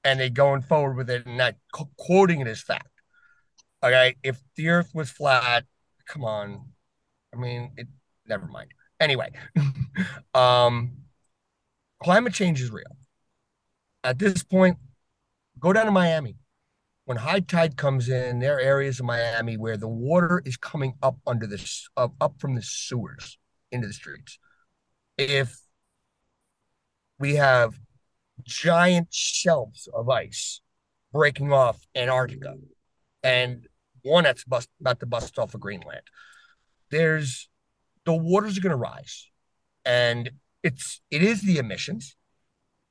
and 0.03 0.19
they're 0.19 0.29
going 0.29 0.63
forward 0.63 0.97
with 0.97 1.11
it 1.11 1.27
and 1.27 1.37
not 1.37 1.53
quoting 1.95 2.41
it 2.41 2.47
as 2.47 2.59
fact. 2.59 2.89
All 3.83 3.91
right, 3.91 4.17
if 4.23 4.41
the 4.55 4.69
Earth 4.69 4.89
was 4.95 5.11
flat, 5.11 5.65
come 6.07 6.25
on, 6.25 6.69
I 7.31 7.37
mean, 7.37 7.73
it. 7.77 7.87
Never 8.25 8.47
mind. 8.47 8.69
Anyway, 8.99 9.29
um, 10.33 10.91
climate 12.01 12.33
change 12.33 12.63
is 12.63 12.71
real. 12.71 12.97
At 14.03 14.17
this 14.17 14.41
point, 14.41 14.79
go 15.59 15.71
down 15.71 15.85
to 15.85 15.91
Miami 15.91 16.35
when 17.07 17.15
high 17.15 17.39
tide 17.39 17.77
comes 17.77 18.09
in, 18.09 18.39
there 18.39 18.57
are 18.57 18.59
areas 18.59 18.99
of 18.99 19.05
Miami 19.05 19.55
where 19.55 19.77
the 19.77 19.87
water 19.87 20.41
is 20.43 20.57
coming 20.57 20.93
up 21.01 21.15
under 21.25 21.47
this 21.47 21.87
up, 21.95 22.13
up 22.19 22.33
from 22.37 22.53
the 22.53 22.61
sewers 22.61 23.37
into 23.71 23.87
the 23.87 23.93
streets. 23.93 24.37
If 25.17 25.57
we 27.17 27.35
have 27.35 27.79
giant 28.43 29.07
shelves 29.09 29.87
of 29.93 30.09
ice 30.09 30.59
breaking 31.13 31.53
off 31.53 31.79
Antarctica 31.95 32.55
and 33.23 33.65
one 34.01 34.25
that's 34.25 34.43
bust, 34.43 34.67
about 34.81 34.99
to 34.99 35.05
bust 35.05 35.39
off 35.39 35.53
of 35.53 35.61
Greenland, 35.61 36.03
there's 36.91 37.47
the 38.03 38.13
waters 38.13 38.57
are 38.57 38.61
going 38.61 38.71
to 38.71 38.75
rise, 38.75 39.29
and 39.85 40.29
it's 40.61 40.99
it 41.09 41.23
is 41.23 41.41
the 41.41 41.57
emissions. 41.57 42.17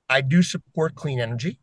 I 0.09 0.23
do 0.23 0.41
support 0.43 0.95
clean 0.95 1.21
energy 1.21 1.61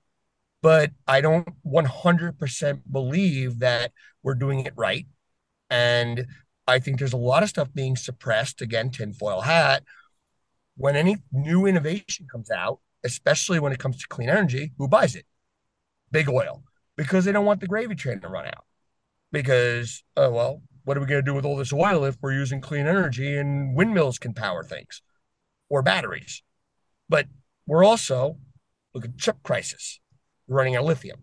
but 0.64 0.92
I 1.06 1.20
don't 1.20 1.50
100% 1.68 2.82
believe 2.90 3.60
that 3.60 3.92
we're 4.24 4.34
doing 4.34 4.62
it 4.62 4.72
right. 4.78 5.06
And 5.70 6.26
I 6.66 6.80
think 6.80 6.98
there's 6.98 7.12
a 7.12 7.18
lot 7.18 7.44
of 7.44 7.50
stuff 7.50 7.68
being 7.74 7.98
suppressed. 7.98 8.62
Again, 8.62 8.90
tinfoil 8.90 9.42
hat. 9.42 9.84
When 10.78 10.96
any 10.96 11.18
new 11.34 11.66
innovation 11.66 12.28
comes 12.32 12.50
out, 12.50 12.80
especially 13.04 13.60
when 13.60 13.74
it 13.74 13.80
comes 13.80 13.98
to 13.98 14.08
clean 14.08 14.30
energy, 14.30 14.72
who 14.78 14.88
buys 14.88 15.16
it? 15.16 15.26
Big 16.12 16.30
oil, 16.30 16.64
because 16.96 17.26
they 17.26 17.34
don't 17.34 17.46
want 17.46 17.60
the 17.60 17.68
gravy 17.68 17.94
train 17.94 18.22
to 18.22 18.30
run 18.30 18.46
out. 18.46 18.64
Because, 19.34 20.02
oh, 20.16 20.32
well, 20.32 20.62
what 20.86 20.96
are 20.96 21.02
we 21.02 21.08
going 21.08 21.24
to 21.24 21.30
do 21.30 21.36
with 21.36 21.44
all 21.44 21.58
this 21.58 21.74
oil 21.74 22.06
if 22.06 22.16
we're 22.22 22.32
using 22.32 22.62
clean 22.62 22.88
energy 22.88 23.36
and 23.36 23.76
windmills 23.76 24.18
can 24.18 24.34
power 24.34 24.64
things 24.64 25.02
or 25.68 25.82
batteries? 25.82 26.42
But 27.10 27.28
we're 27.68 27.84
also, 27.84 28.38
look 28.94 29.04
at 29.04 29.18
chip 29.18 29.44
crisis 29.44 30.00
running 30.54 30.76
out 30.76 30.82
of 30.82 30.88
lithium. 30.88 31.20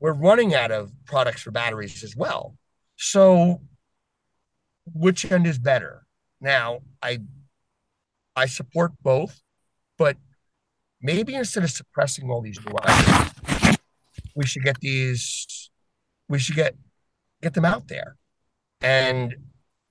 We're 0.00 0.12
running 0.12 0.54
out 0.54 0.70
of 0.70 0.92
products 1.06 1.42
for 1.42 1.50
batteries 1.50 2.04
as 2.04 2.16
well. 2.16 2.56
So 2.96 3.60
which 4.92 5.30
end 5.30 5.46
is 5.46 5.58
better? 5.58 6.06
Now, 6.40 6.80
I 7.02 7.20
I 8.36 8.46
support 8.46 8.92
both, 9.02 9.40
but 9.96 10.16
maybe 11.00 11.34
instead 11.34 11.64
of 11.64 11.70
suppressing 11.70 12.30
all 12.30 12.42
these 12.42 12.58
new 12.64 12.74
items, 12.82 13.78
we 14.34 14.46
should 14.46 14.62
get 14.64 14.80
these 14.80 15.70
we 16.28 16.38
should 16.38 16.56
get 16.56 16.76
get 17.42 17.54
them 17.54 17.64
out 17.64 17.88
there 17.88 18.16
and 18.80 19.34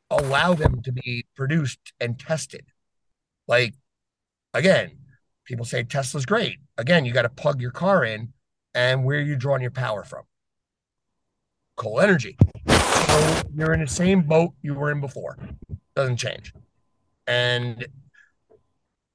allow 0.10 0.54
them 0.54 0.82
to 0.84 0.92
be 0.92 1.26
produced 1.36 1.94
and 2.00 2.20
tested. 2.20 2.66
Like 3.48 3.76
again, 4.54 4.98
people 5.46 5.66
say 5.66 5.84
Tesla's 5.84 6.26
great. 6.26 6.60
Again, 6.78 7.06
you 7.06 7.12
got 7.12 7.24
to 7.24 7.30
plug 7.30 7.62
your 7.62 7.72
car 7.72 8.04
in, 8.04 8.34
and 8.74 9.04
where 9.04 9.18
are 9.18 9.22
you 9.22 9.36
drawing 9.36 9.62
your 9.62 9.72
power 9.72 10.04
from? 10.04 10.24
Coal 11.76 12.00
energy. 12.00 12.38
So 12.68 13.42
you're 13.56 13.74
in 13.74 13.82
the 13.82 13.88
same 13.88 14.22
boat 14.22 14.54
you 14.62 14.74
were 14.74 14.92
in 14.92 15.02
before. 15.02 15.38
Doesn't 15.96 16.18
change. 16.18 16.54
And 17.28 17.88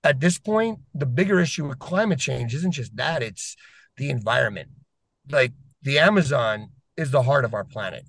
at 0.04 0.20
this 0.20 0.38
point, 0.38 0.80
the 0.94 1.06
bigger 1.06 1.40
issue 1.40 1.66
with 1.66 1.78
climate 1.78 2.18
change 2.18 2.54
isn't 2.54 2.72
just 2.72 2.96
that, 2.96 3.22
it's 3.22 3.56
the 3.96 4.10
environment. 4.10 4.68
Like 5.30 5.52
the 5.82 5.98
Amazon 5.98 6.70
is 6.96 7.10
the 7.10 7.22
heart 7.22 7.44
of 7.44 7.54
our 7.54 7.64
planet. 7.64 8.04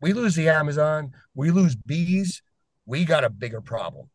We 0.00 0.12
lose 0.12 0.34
the 0.34 0.48
Amazon, 0.48 1.12
we 1.34 1.50
lose 1.50 1.74
bees, 1.74 2.42
we 2.84 3.04
got 3.04 3.24
a 3.24 3.30
bigger 3.30 3.60
problem 3.60 4.10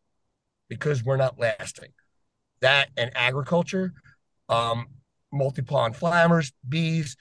because 0.68 1.04
we're 1.04 1.16
not 1.16 1.38
lasting 1.38 1.90
that 2.62 2.88
and 2.96 3.10
agriculture, 3.14 3.92
um, 4.48 4.86
multi-pollen 5.32 5.92
flammers, 5.92 6.52
bees. 6.68 7.16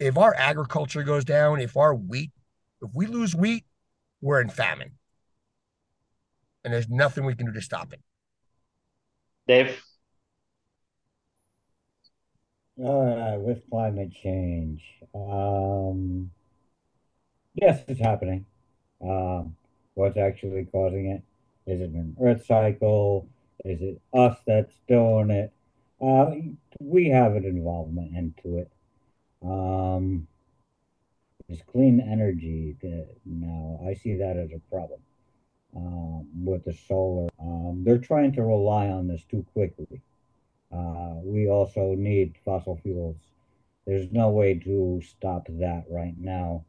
If 0.00 0.18
our 0.18 0.34
agriculture 0.34 1.04
goes 1.04 1.24
down, 1.24 1.60
if 1.60 1.76
our 1.76 1.94
wheat, 1.94 2.32
if 2.80 2.90
we 2.94 3.06
lose 3.06 3.36
wheat, 3.36 3.64
we're 4.20 4.40
in 4.40 4.48
famine. 4.48 4.92
And 6.64 6.72
there's 6.72 6.88
nothing 6.88 7.24
we 7.24 7.34
can 7.34 7.46
do 7.46 7.52
to 7.52 7.60
stop 7.60 7.92
it. 7.92 8.00
Dave? 9.46 9.80
Uh, 12.82 13.36
with 13.38 13.68
climate 13.68 14.12
change, 14.12 14.82
um, 15.14 16.30
yes, 17.54 17.82
it's 17.86 18.00
happening. 18.00 18.46
Um, 19.02 19.54
what's 19.94 20.16
actually 20.16 20.64
causing 20.64 21.10
it? 21.10 21.22
Is 21.70 21.80
it 21.80 21.90
an 21.90 22.16
earth 22.20 22.46
cycle? 22.46 23.28
Is 23.64 23.80
it 23.82 24.00
us 24.12 24.36
that's 24.46 24.74
doing 24.88 25.30
it? 25.30 25.52
Uh, 26.00 26.32
we 26.80 27.08
have 27.10 27.36
an 27.36 27.44
involvement 27.44 28.16
into 28.16 28.58
it. 28.58 28.70
Um, 29.42 30.26
it's 31.48 31.62
clean 31.62 32.00
energy 32.00 32.76
that 32.82 33.08
now 33.24 33.80
I 33.86 33.94
see 33.94 34.16
that 34.16 34.36
as 34.36 34.50
a 34.52 34.60
problem 34.70 35.00
um, 35.76 36.26
with 36.44 36.64
the 36.64 36.72
solar. 36.72 37.28
Um, 37.40 37.82
they're 37.84 37.98
trying 37.98 38.32
to 38.32 38.42
rely 38.42 38.88
on 38.88 39.08
this 39.08 39.24
too 39.30 39.44
quickly. 39.52 40.00
Uh, 40.72 41.14
we 41.22 41.48
also 41.48 41.94
need 41.94 42.34
fossil 42.44 42.80
fuels. 42.82 43.16
There's 43.86 44.10
no 44.12 44.30
way 44.30 44.58
to 44.60 45.02
stop 45.04 45.46
that 45.48 45.84
right 45.90 46.14
now. 46.18 46.64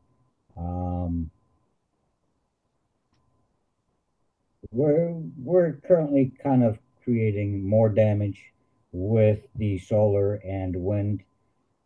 Um, 0.57 1.30
we're 4.72 5.14
we're 5.38 5.73
currently 5.88 6.31
kind 6.41 6.64
of 6.64 6.77
creating 7.03 7.68
more 7.68 7.90
damage 7.90 8.53
with 8.91 9.40
the 9.56 9.77
solar 9.80 10.35
and 10.35 10.76
wind 10.76 11.23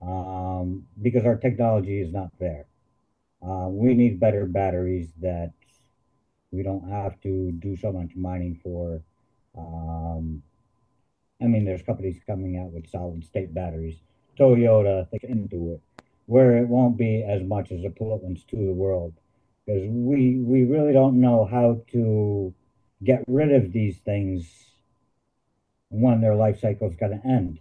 um, 0.02 0.86
because 1.02 1.26
our 1.26 1.38
technology 1.38 2.02
is 2.02 2.14
not 2.14 2.30
there. 2.40 2.66
Uh, 3.42 3.68
we 3.70 3.94
need 3.94 4.20
better 4.20 4.46
batteries 4.46 5.10
that 5.22 5.54
we 6.52 6.64
don't 6.64 6.90
have 6.90 7.20
to 7.22 7.52
do 7.52 7.76
so 7.78 7.92
much 7.92 8.16
mining 8.16 8.60
for. 8.64 9.02
Um, 9.58 10.42
I 11.42 11.46
mean, 11.46 11.66
there's 11.66 11.84
companies 11.84 12.20
coming 12.26 12.58
out 12.58 12.72
with 12.72 12.90
solid 12.90 13.24
state 13.24 13.54
batteries. 13.54 13.98
Toyota 14.40 15.08
into 15.24 15.74
it, 15.74 15.82
where 16.26 16.58
it 16.58 16.68
won't 16.68 16.98
be 16.98 17.24
as 17.24 17.44
much 17.44 17.72
as 17.72 17.84
a 17.84 17.90
pollutants 17.90 18.46
to 18.48 18.56
the 18.56 18.74
world, 18.74 19.14
because 19.66 19.84
we 19.90 20.38
we 20.38 20.64
really 20.64 20.94
don't 20.94 21.20
know 21.20 21.46
how 21.46 21.82
to 21.92 22.54
get 23.04 23.24
rid 23.28 23.52
of 23.52 23.72
these 23.72 23.98
things 23.98 24.46
when 25.90 26.22
their 26.22 26.36
life 26.36 26.60
cycle 26.60 26.90
is 26.90 26.96
going 26.96 27.20
to 27.20 27.28
end. 27.28 27.60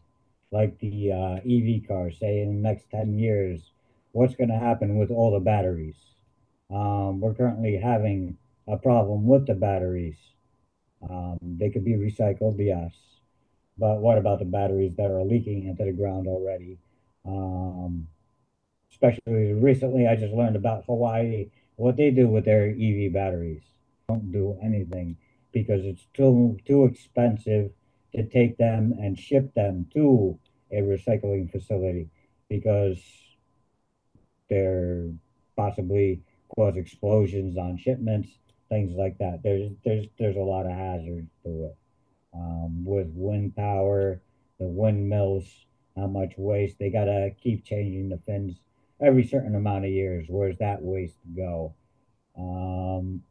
Like 0.51 0.79
the 0.79 1.13
uh, 1.13 1.37
EV 1.45 1.87
car, 1.87 2.11
say 2.11 2.41
in 2.41 2.63
the 2.63 2.69
next 2.69 2.91
10 2.91 3.19
years, 3.19 3.61
what's 4.13 4.37
going 4.37 4.51
to 4.51 4.59
happen 4.59 4.97
with 4.97 5.11
all 5.11 5.33
the 5.33 5.41
batteries? 5.41 5.97
Um, 6.71 7.21
we're 7.21 7.35
currently 7.35 7.77
having 7.77 8.39
a 8.67 8.77
problem 8.77 9.27
with 9.27 9.47
the 9.47 9.55
batteries. 9.55 10.17
Um, 11.09 11.39
they 11.43 11.71
could 11.71 11.85
be 11.85 11.95
recycled, 11.95 12.57
yes. 12.59 12.93
But 13.79 13.99
what 13.99 14.19
about 14.19 14.39
the 14.39 14.47
batteries 14.47 14.95
that 14.97 15.11
are 15.11 15.23
leaking 15.23 15.67
into 15.67 15.85
the 15.85 15.93
ground 15.93 16.27
already? 16.27 16.79
Um, 17.27 18.07
especially 18.91 19.53
recently, 19.53 20.09
I 20.09 20.17
just 20.17 20.33
learned 20.33 20.57
about 20.57 20.85
Hawaii, 20.87 21.51
what 21.77 21.97
they 21.97 22.11
do 22.11 22.27
with 22.27 22.47
their 22.47 22.71
EV 22.71 23.13
batteries. 23.13 23.63
Don't 24.09 24.33
do 24.33 24.57
anything 24.63 25.17
because 25.57 25.87
it's 25.87 26.07
too 26.13 26.59
too 26.67 26.85
expensive 26.85 27.71
to 28.15 28.23
take 28.29 28.59
them 28.59 28.93
and 29.01 29.19
ship 29.19 29.55
them 29.55 29.87
to 29.91 30.39
a 30.71 30.83
recycling 30.83 31.51
facility 31.51 32.11
because 32.51 32.99
they're 34.51 35.09
possibly 35.57 36.21
cause 36.55 36.77
explosions 36.77 37.57
on 37.57 37.79
shipments, 37.79 38.29
things 38.69 38.95
like 38.97 39.17
that. 39.17 39.43
There's 39.43 39.73
there's 39.83 40.05
there's 40.19 40.37
a 40.37 40.41
lot 40.41 40.67
of 40.67 40.73
hazards 40.73 41.31
to 41.45 41.71
it. 41.71 41.77
Um, 42.35 42.85
with 42.85 43.09
wind 43.15 43.57
power, 43.57 44.21
the 44.61 44.67
windmills, 44.67 45.47
how 45.97 46.07
much 46.07 46.35
waste 46.37 46.79
they 46.79 46.91
gotta 46.91 47.31
keep 47.43 47.65
changing 47.65 48.11
the 48.11 48.19
fins 48.19 48.61
every 49.01 49.27
certain 49.27 49.55
amount 49.55 49.87
of 49.87 49.91
years. 49.91 50.27
Where's 50.29 50.59
that 50.59 50.83
waste 50.83 51.17
go? 51.35 51.73
Um, 52.39 53.23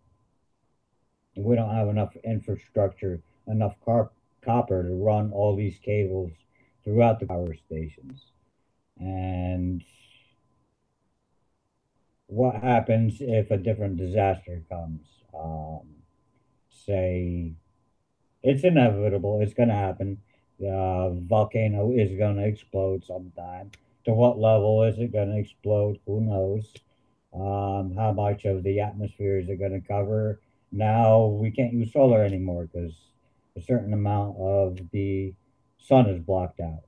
we 1.36 1.56
don't 1.56 1.74
have 1.74 1.90
enough 1.90 2.16
infrastructure, 2.24 3.22
enough 3.48 3.76
car- 3.84 4.12
copper 4.41 4.84
to 4.84 4.94
run 4.94 5.32
all 5.32 5.56
these 5.56 5.80
cables 5.80 6.32
throughout 6.84 7.20
the 7.20 7.26
power 7.26 7.53
stations. 7.53 8.32
And 8.99 9.84
what 12.28 12.56
happens 12.56 13.18
if 13.20 13.52
a 13.52 13.57
different 13.57 13.98
disaster 13.98 14.64
comes? 14.70 15.02
Um, 15.34 15.82
say, 16.70 17.53
it's 18.44 18.64
inevitable, 18.64 19.41
it's 19.41 19.53
going 19.53 19.70
to 19.70 19.76
happen. 19.76 20.22
The 20.60 21.20
volcano 21.28 21.91
is 21.91 22.18
going 22.18 22.38
to 22.38 22.45
explode 22.45 23.03
sometime. 23.03 23.72
To 24.06 24.14
what 24.14 24.40
level 24.40 24.84
is 24.84 24.99
it 24.99 25.12
going 25.12 25.32
to 25.32 25.38
explode? 25.38 25.99
Who 26.06 26.22
knows? 26.22 26.72
Um, 27.34 27.95
how 27.95 28.14
much 28.14 28.45
of 28.45 28.64
the 28.64 28.80
atmosphere 28.80 29.40
is 29.40 29.49
it 29.49 29.60
going 29.60 29.74
to 29.74 29.86
cover? 29.86 30.40
Now 30.72 31.26
we 31.26 31.52
can't 31.52 31.74
use 31.74 31.94
solar 31.94 32.24
anymore 32.24 32.68
because 32.72 32.94
a 33.56 33.62
certain 33.62 33.94
amount 33.94 34.38
of 34.38 34.78
the 34.92 35.34
sun 35.80 36.10
is 36.10 36.20
blocked 36.20 36.60
out, 36.60 36.84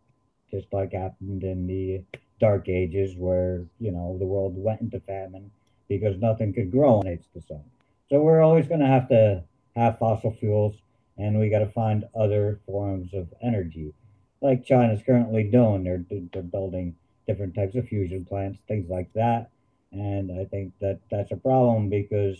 just 0.52 0.68
like 0.74 0.94
happened 0.94 1.44
in 1.44 1.68
the 1.68 2.04
dark 2.40 2.68
ages 2.70 3.16
where, 3.16 3.66
you 3.80 3.92
know, 3.92 4.18
the 4.20 4.26
world 4.26 4.54
went 4.56 4.82
into 4.82 5.00
famine 5.02 5.52
because 5.88 6.18
nothing 6.18 6.54
could 6.54 6.72
grow 6.72 7.00
underneath 7.00 7.26
the 7.34 7.42
sun. 7.42 7.64
So 8.10 8.22
we're 8.22 8.42
always 8.42 8.68
going 8.68 8.82
to 8.82 8.88
have 8.88 9.10
to 9.10 9.44
have 9.76 10.00
fossil 10.00 10.32
fuels 10.32 10.76
and 11.18 11.40
we 11.40 11.50
got 11.50 11.60
to 11.60 11.68
find 11.68 12.06
other 12.16 12.60
forms 12.66 13.14
of 13.14 13.34
energy 13.42 13.94
like 14.42 14.66
China's 14.66 15.02
currently 15.06 15.44
doing. 15.44 15.84
They're, 15.84 16.04
they're 16.32 16.42
building 16.42 16.96
different 17.26 17.56
types 17.56 17.76
of 17.76 17.88
fusion 17.88 18.26
plants, 18.26 18.60
things 18.68 18.90
like 18.90 19.12
that. 19.14 19.50
And 19.92 20.40
I 20.40 20.46
think 20.46 20.74
that 20.82 21.00
that's 21.10 21.32
a 21.32 21.38
problem 21.38 21.90
because 21.90 22.38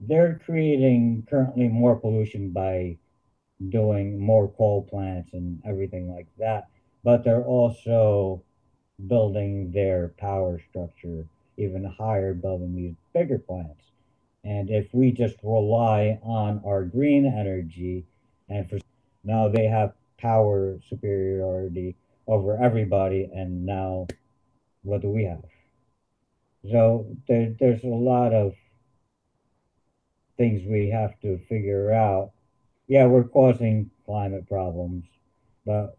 they're 0.00 0.40
creating 0.44 1.26
currently 1.28 1.68
more 1.68 1.96
pollution 1.96 2.50
by 2.50 2.98
doing 3.70 4.18
more 4.18 4.48
coal 4.48 4.82
plants 4.82 5.30
and 5.32 5.60
everything 5.64 6.12
like 6.12 6.26
that. 6.38 6.68
But 7.02 7.24
they're 7.24 7.44
also 7.44 8.42
building 9.06 9.72
their 9.72 10.14
power 10.18 10.60
structure 10.70 11.26
even 11.56 11.84
higher, 11.84 12.34
building 12.34 12.74
these 12.74 12.94
bigger 13.14 13.38
plants. 13.38 13.82
And 14.44 14.70
if 14.70 14.92
we 14.92 15.10
just 15.10 15.36
rely 15.42 16.18
on 16.22 16.60
our 16.66 16.84
green 16.84 17.26
energy, 17.26 18.04
and 18.48 18.68
for 18.68 18.78
now 19.24 19.48
they 19.48 19.64
have 19.64 19.94
power 20.18 20.78
superiority 20.88 21.96
over 22.26 22.56
everybody, 22.62 23.28
and 23.34 23.64
now 23.64 24.06
what 24.82 25.00
do 25.00 25.08
we 25.08 25.24
have? 25.24 25.44
So 26.70 27.06
there, 27.28 27.54
there's 27.58 27.84
a 27.84 27.88
lot 27.88 28.32
of 28.32 28.54
things 30.36 30.62
we 30.66 30.88
have 30.90 31.18
to 31.20 31.38
figure 31.48 31.92
out. 31.92 32.32
Yeah, 32.88 33.06
we're 33.06 33.24
causing 33.24 33.90
climate 34.04 34.48
problems, 34.48 35.04
but 35.64 35.98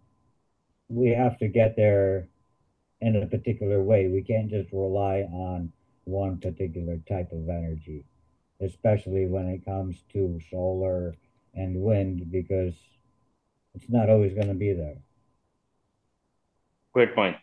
we 0.90 1.10
have 1.10 1.38
to 1.40 1.48
get 1.48 1.76
there 1.76 2.28
in 3.02 3.16
a 3.16 3.28
particular 3.28 3.82
way. 3.84 4.08
We 4.08 4.22
can't 4.22 4.50
just 4.50 4.72
rely 4.72 5.22
on 5.32 5.72
one 6.06 6.38
particular 6.38 6.98
type 7.10 7.32
of 7.32 7.50
energy, 7.50 8.06
especially 8.62 9.26
when 9.28 9.48
it 9.48 9.66
comes 9.66 10.04
to 10.14 10.40
solar 10.50 11.16
and 11.54 11.82
wind, 11.82 12.32
because 12.32 12.74
it's 13.76 13.90
not 13.90 14.10
always 14.10 14.34
going 14.34 14.48
to 14.48 14.54
be 14.54 14.74
there. 14.74 14.98
Great 16.94 17.14
point. 17.14 17.36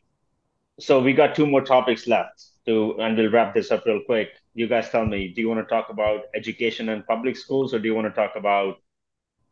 So 0.80 1.00
we 1.00 1.12
got 1.12 1.36
two 1.36 1.46
more 1.46 1.62
topics 1.62 2.08
left 2.08 2.46
to, 2.66 2.96
and 2.98 3.16
we'll 3.16 3.30
wrap 3.30 3.54
this 3.54 3.70
up 3.70 3.84
real 3.86 4.00
quick. 4.04 4.30
You 4.54 4.68
guys 4.68 4.90
tell 4.90 5.04
me, 5.04 5.28
do 5.28 5.40
you 5.40 5.48
want 5.48 5.66
to 5.66 5.74
talk 5.74 5.90
about 5.90 6.22
education 6.34 6.88
and 6.88 7.06
public 7.06 7.36
schools, 7.36 7.74
or 7.74 7.78
do 7.78 7.88
you 7.88 7.94
want 7.94 8.06
to 8.06 8.12
talk 8.12 8.36
about 8.36 8.76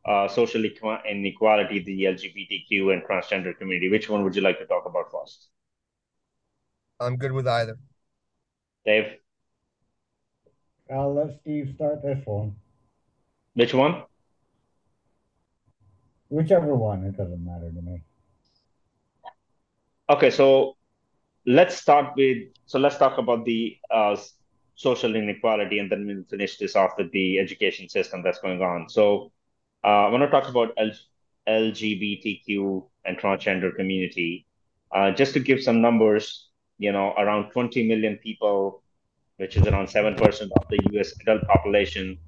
uh, 0.07 0.29
social 0.29 0.63
inequality, 0.65 1.81
the 1.81 2.07
LGBTQ 2.07 2.91
and 2.93 3.03
transgender 3.03 3.57
community? 3.59 3.91
Which 3.91 4.09
one 4.09 4.25
would 4.25 4.37
you 4.37 4.43
like 4.43 4.59
to 4.59 4.67
talk 4.67 4.87
about 4.87 5.11
first? 5.11 5.49
I'm 7.01 7.17
good 7.17 7.33
with 7.33 7.47
either. 7.49 7.79
Dave? 8.85 9.19
I'll 10.91 11.15
let 11.15 11.41
Steve 11.41 11.73
start 11.75 12.03
this 12.03 12.25
one. 12.27 12.55
Which 13.55 13.75
one? 13.75 14.05
Whichever 16.29 16.75
one, 16.75 17.05
it 17.05 17.17
doesn't 17.17 17.45
matter 17.45 17.71
to 17.71 17.83
me. 17.83 18.03
Okay, 20.11 20.31
so 20.31 20.77
let's 21.47 21.77
start 21.77 22.15
with 22.17 22.39
so 22.67 22.79
let's 22.79 22.99
talk 22.99 23.19
about 23.19 23.45
the 23.45 23.77
uh, 23.91 24.17
social 24.75 25.15
inequality, 25.15 25.79
and 25.79 25.91
then 25.91 26.07
we'll 26.07 26.25
finish 26.25 26.59
this 26.59 26.77
off 26.77 26.93
with 26.99 27.11
the 27.13 27.39
education 27.39 27.89
system 27.89 28.23
that's 28.23 28.41
going 28.41 28.63
on. 28.63 28.89
So 28.89 29.33
uh, 29.85 30.07
I 30.07 30.09
want 30.09 30.23
to 30.23 30.31
talk 30.31 30.49
about 30.49 30.73
L- 30.77 30.91
LGBTQ 31.49 32.87
and 33.05 33.19
transgender 33.19 33.75
community. 33.75 34.47
Uh, 34.91 35.11
just 35.11 35.33
to 35.35 35.41
give 35.41 35.63
some 35.63 35.81
numbers, 35.81 36.49
you 36.79 36.93
know, 36.93 37.15
around 37.19 37.51
20 37.51 37.87
million 37.87 38.17
people, 38.19 38.83
which 39.37 39.57
is 39.57 39.67
around 39.67 39.89
7% 39.89 40.17
of 40.21 40.69
the 40.71 40.79
US 40.93 41.13
adult 41.21 41.43
population, 41.47 42.19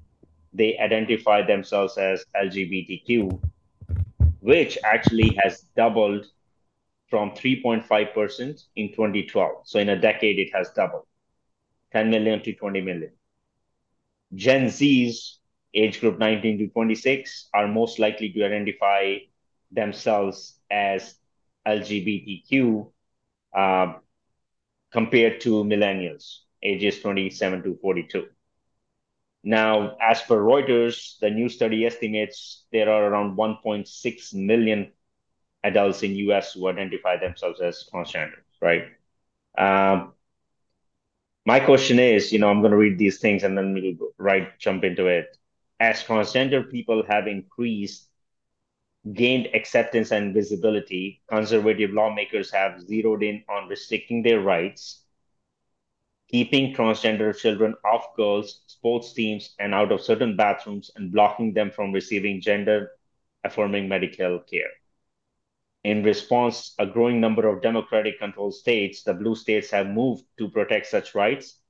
they 0.53 0.77
identify 0.79 1.41
themselves 1.41 1.97
as 1.97 2.25
LGBTQ, 2.35 3.39
which 4.39 4.77
actually 4.83 5.37
has 5.43 5.61
doubled 5.75 6.25
from 7.09 7.31
3.5% 7.31 8.63
in 8.75 8.89
2012. 8.89 9.51
So 9.63 9.79
in 9.79 9.89
a 9.89 9.99
decade, 9.99 10.39
it 10.39 10.49
has 10.53 10.69
doubled 10.71 11.05
10 11.91 12.09
million 12.09 12.41
to 12.43 12.53
20 12.53 12.81
million. 12.81 13.11
Gen 14.35 14.65
Zs, 14.67 15.37
age 15.73 15.99
group 15.99 16.19
19 16.19 16.57
to 16.59 16.67
26, 16.67 17.49
are 17.53 17.67
most 17.67 17.99
likely 17.99 18.31
to 18.31 18.45
identify 18.45 19.17
themselves 19.71 20.59
as 20.69 21.15
LGBTQ 21.65 22.91
uh, 23.55 23.93
compared 24.91 25.41
to 25.41 25.63
millennials, 25.63 26.39
ages 26.63 26.99
27 27.01 27.63
to 27.63 27.75
42. 27.81 28.27
Now, 29.43 29.95
as 30.01 30.21
per 30.23 30.37
Reuters, 30.41 31.19
the 31.19 31.29
new 31.29 31.49
study 31.49 31.85
estimates 31.85 32.65
there 32.71 32.89
are 32.89 33.05
around 33.07 33.35
1.6 33.37 34.33
million 34.33 34.91
adults 35.63 36.03
in 36.03 36.15
US 36.15 36.53
who 36.53 36.67
identify 36.67 37.17
themselves 37.17 37.61
as 37.61 37.87
transgender, 37.93 38.41
right? 38.61 38.85
Um, 39.57 40.14
my 41.45 41.59
question 41.59 41.99
is, 41.99 42.31
you 42.33 42.39
know, 42.39 42.49
I'm 42.49 42.61
going 42.61 42.71
to 42.71 42.77
read 42.77 42.97
these 42.97 43.19
things 43.19 43.43
and 43.43 43.57
then 43.57 43.73
we'll 43.73 44.11
right 44.17 44.57
jump 44.59 44.83
into 44.83 45.07
it. 45.07 45.37
As 45.79 46.03
transgender 46.03 46.69
people 46.69 47.03
have 47.07 47.27
increased, 47.27 48.07
gained 49.13 49.47
acceptance 49.55 50.11
and 50.11 50.33
visibility, 50.33 51.21
conservative 51.27 51.89
lawmakers 51.91 52.51
have 52.51 52.81
zeroed 52.81 53.23
in 53.23 53.43
on 53.49 53.67
restricting 53.67 54.21
their 54.21 54.39
rights, 54.41 55.03
keeping 56.29 56.73
transgender 56.75 57.35
children 57.35 57.75
off 57.83 58.15
girls' 58.15 58.61
sports 58.67 59.13
teams 59.13 59.55
and 59.59 59.73
out 59.73 59.91
of 59.91 60.01
certain 60.01 60.35
bathrooms, 60.35 60.91
and 60.95 61.11
blocking 61.11 61.53
them 61.53 61.71
from 61.71 61.91
receiving 61.91 62.39
gender 62.41 62.91
affirming 63.43 63.87
medical 63.89 64.39
care. 64.39 64.69
In 65.85 66.03
response, 66.03 66.75
a 66.79 66.85
growing 66.85 67.21
number 67.21 67.47
of 67.47 67.61
Democratic 67.61 68.19
controlled 68.19 68.55
states, 68.55 69.03
the 69.03 69.13
blue 69.13 69.35
states, 69.37 69.71
have 69.71 69.87
moved 69.87 70.25
to 70.37 70.49
protect 70.49 70.87
such 70.87 71.15
rights, 71.15 71.61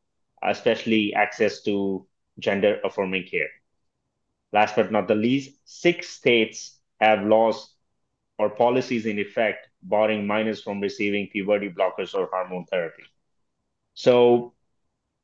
especially 0.42 1.14
access 1.14 1.62
to 1.64 2.08
gender 2.40 2.82
affirming 2.84 3.28
care. 3.28 3.50
Last 4.54 4.76
but 4.76 4.92
not 4.92 5.08
the 5.08 5.16
least, 5.16 5.60
six 5.66 6.10
states 6.10 6.80
have 7.00 7.28
laws 7.28 7.76
or 8.40 8.50
policies 8.50 9.06
in 9.06 9.20
effect 9.20 9.70
barring 9.84 10.26
minors 10.28 10.64
from 10.64 10.82
receiving 10.82 11.28
puberty 11.30 11.70
blockers 11.70 12.16
or 12.16 12.28
hormone 12.32 12.66
therapy. 12.66 13.04
So, 13.96 14.56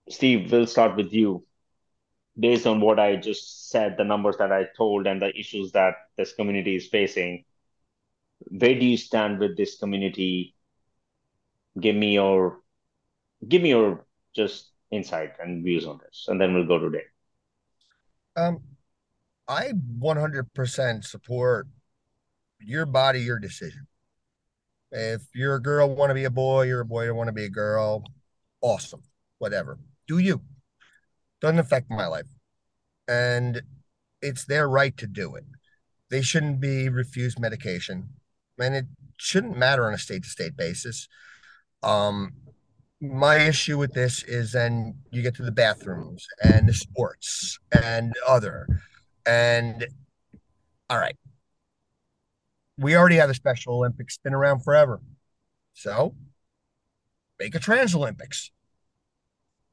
Steve, 0.10 0.52
we'll 0.52 0.68
start 0.68 0.98
with 0.98 1.14
you. 1.14 1.48
based 2.40 2.68
on 2.68 2.82
what 2.82 3.00
I 3.00 3.16
just 3.18 3.70
said, 3.70 3.98
the 3.98 4.04
numbers 4.04 4.38
that 4.38 4.52
I 4.52 4.68
told, 4.78 5.08
and 5.08 5.22
the 5.22 5.38
issues 5.38 5.72
that 5.74 5.96
this 6.18 6.34
community 6.34 6.76
is 6.76 6.88
facing, 6.88 7.46
where 8.48 8.78
do 8.80 8.86
you 8.86 8.98
stand 8.98 9.40
with 9.40 9.58
this 9.58 9.78
community? 9.78 10.56
Give 11.80 11.96
me 11.96 12.14
your 12.14 12.60
give 13.48 13.62
me 13.62 13.70
your 13.70 14.06
just 14.36 14.72
insight 14.92 15.34
and 15.42 15.64
views 15.64 15.86
on 15.86 16.00
this, 16.04 16.26
and 16.28 16.40
then 16.40 16.54
we'll 16.54 16.68
go 16.68 16.80
to 16.80 16.90
Dave. 16.90 17.02
Um, 18.36 18.62
I 19.48 19.72
100% 20.00 21.04
support 21.04 21.68
your 22.60 22.86
body, 22.86 23.22
your 23.22 23.40
decision. 23.40 23.88
If 24.92 25.22
you're 25.34 25.56
a 25.56 25.62
girl, 25.62 25.94
want 25.94 26.10
to 26.10 26.14
be 26.14 26.26
a 26.26 26.30
boy, 26.30 26.64
you're 26.64 26.82
a 26.82 26.86
boy, 26.86 27.06
you 27.06 27.16
want 27.16 27.28
to 27.28 27.34
be 27.34 27.46
a 27.46 27.50
girl, 27.50 28.04
awesome, 28.62 29.04
whatever. 29.40 29.80
Do 30.08 30.18
you? 30.18 30.42
Doesn't 31.40 31.60
affect 31.60 31.90
my 31.90 32.08
life. 32.08 32.28
And 33.08 33.62
it's 34.22 34.46
their 34.46 34.70
right 34.70 34.96
to 34.98 35.08
do 35.08 35.36
it. 35.36 35.46
They 36.10 36.22
shouldn't 36.22 36.60
be 36.60 36.90
refused 36.90 37.40
medication. 37.40 38.10
And 38.60 38.76
it 38.76 38.86
shouldn't 39.18 39.58
matter 39.58 39.88
on 39.88 39.94
a 39.94 39.98
state 39.98 40.24
to 40.24 40.30
state 40.30 40.56
basis. 40.56 41.08
Um, 41.84 42.34
my 43.02 43.38
issue 43.38 43.78
with 43.78 43.94
this 43.94 44.24
is 44.24 44.52
then 44.52 44.96
you 45.12 45.22
get 45.24 45.36
to 45.36 45.44
the 45.44 45.52
bathrooms 45.52 46.28
and 46.44 46.70
the 46.70 46.74
sports 46.74 47.58
and 47.72 48.14
other. 48.28 48.68
And 49.26 49.88
all 50.90 51.00
right, 51.00 51.18
we 52.78 52.96
already 52.96 53.16
have 53.16 53.30
the 53.30 53.34
Special 53.34 53.76
Olympics, 53.76 54.18
been 54.18 54.34
around 54.34 54.64
forever. 54.64 55.00
So 55.74 56.16
make 57.40 57.56
a 57.56 57.60
Trans 57.60 57.96
Olympics. 57.96 58.52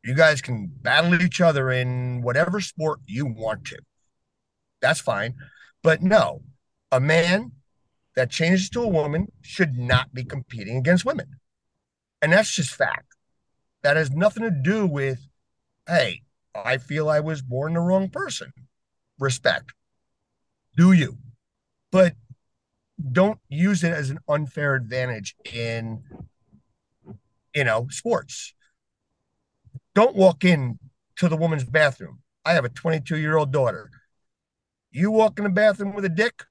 You 0.04 0.14
guys 0.14 0.40
can 0.40 0.70
battle 0.80 1.20
each 1.20 1.40
other 1.40 1.70
in 1.70 2.22
whatever 2.22 2.60
sport 2.60 3.00
you 3.06 3.26
want 3.26 3.66
to. 3.66 3.78
That's 4.80 5.00
fine. 5.00 5.34
But 5.82 6.02
no, 6.02 6.42
a 6.92 7.00
man 7.00 7.52
that 8.18 8.32
changes 8.32 8.68
to 8.68 8.82
a 8.82 8.88
woman 8.88 9.30
should 9.42 9.78
not 9.78 10.12
be 10.12 10.24
competing 10.24 10.76
against 10.76 11.04
women. 11.04 11.36
And 12.20 12.32
that's 12.32 12.50
just 12.50 12.74
fact. 12.74 13.14
That 13.84 13.96
has 13.96 14.10
nothing 14.10 14.42
to 14.42 14.50
do 14.50 14.88
with, 14.88 15.20
hey, 15.86 16.22
I 16.52 16.78
feel 16.78 17.08
I 17.08 17.20
was 17.20 17.42
born 17.42 17.74
the 17.74 17.80
wrong 17.80 18.08
person. 18.08 18.52
Respect. 19.20 19.72
Do 20.76 20.90
you? 20.90 21.18
But 21.92 22.14
don't 23.12 23.38
use 23.48 23.84
it 23.84 23.92
as 23.92 24.10
an 24.10 24.18
unfair 24.28 24.74
advantage 24.74 25.36
in 25.52 26.02
you 27.54 27.62
know 27.62 27.86
sports 27.88 28.52
don't 29.94 30.16
walk 30.16 30.44
in 30.44 30.80
to 31.14 31.28
the 31.28 31.36
woman's 31.36 31.62
bathroom 31.62 32.18
i 32.44 32.52
have 32.52 32.64
a 32.64 32.68
22 32.68 33.16
year 33.16 33.36
old 33.36 33.52
daughter 33.52 33.88
you 34.90 35.12
walk 35.12 35.38
in 35.38 35.44
the 35.44 35.50
bathroom 35.50 35.94
with 35.94 36.04
a 36.04 36.08
dick 36.08 36.42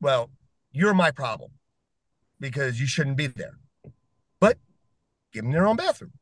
well 0.00 0.28
you're 0.72 0.94
my 0.94 1.10
problem 1.10 1.52
because 2.38 2.80
you 2.80 2.86
shouldn't 2.86 3.16
be 3.16 3.26
there. 3.26 3.58
But 4.40 4.58
give 5.32 5.44
them 5.44 5.52
their 5.52 5.66
own 5.66 5.76
bathroom. 5.76 6.12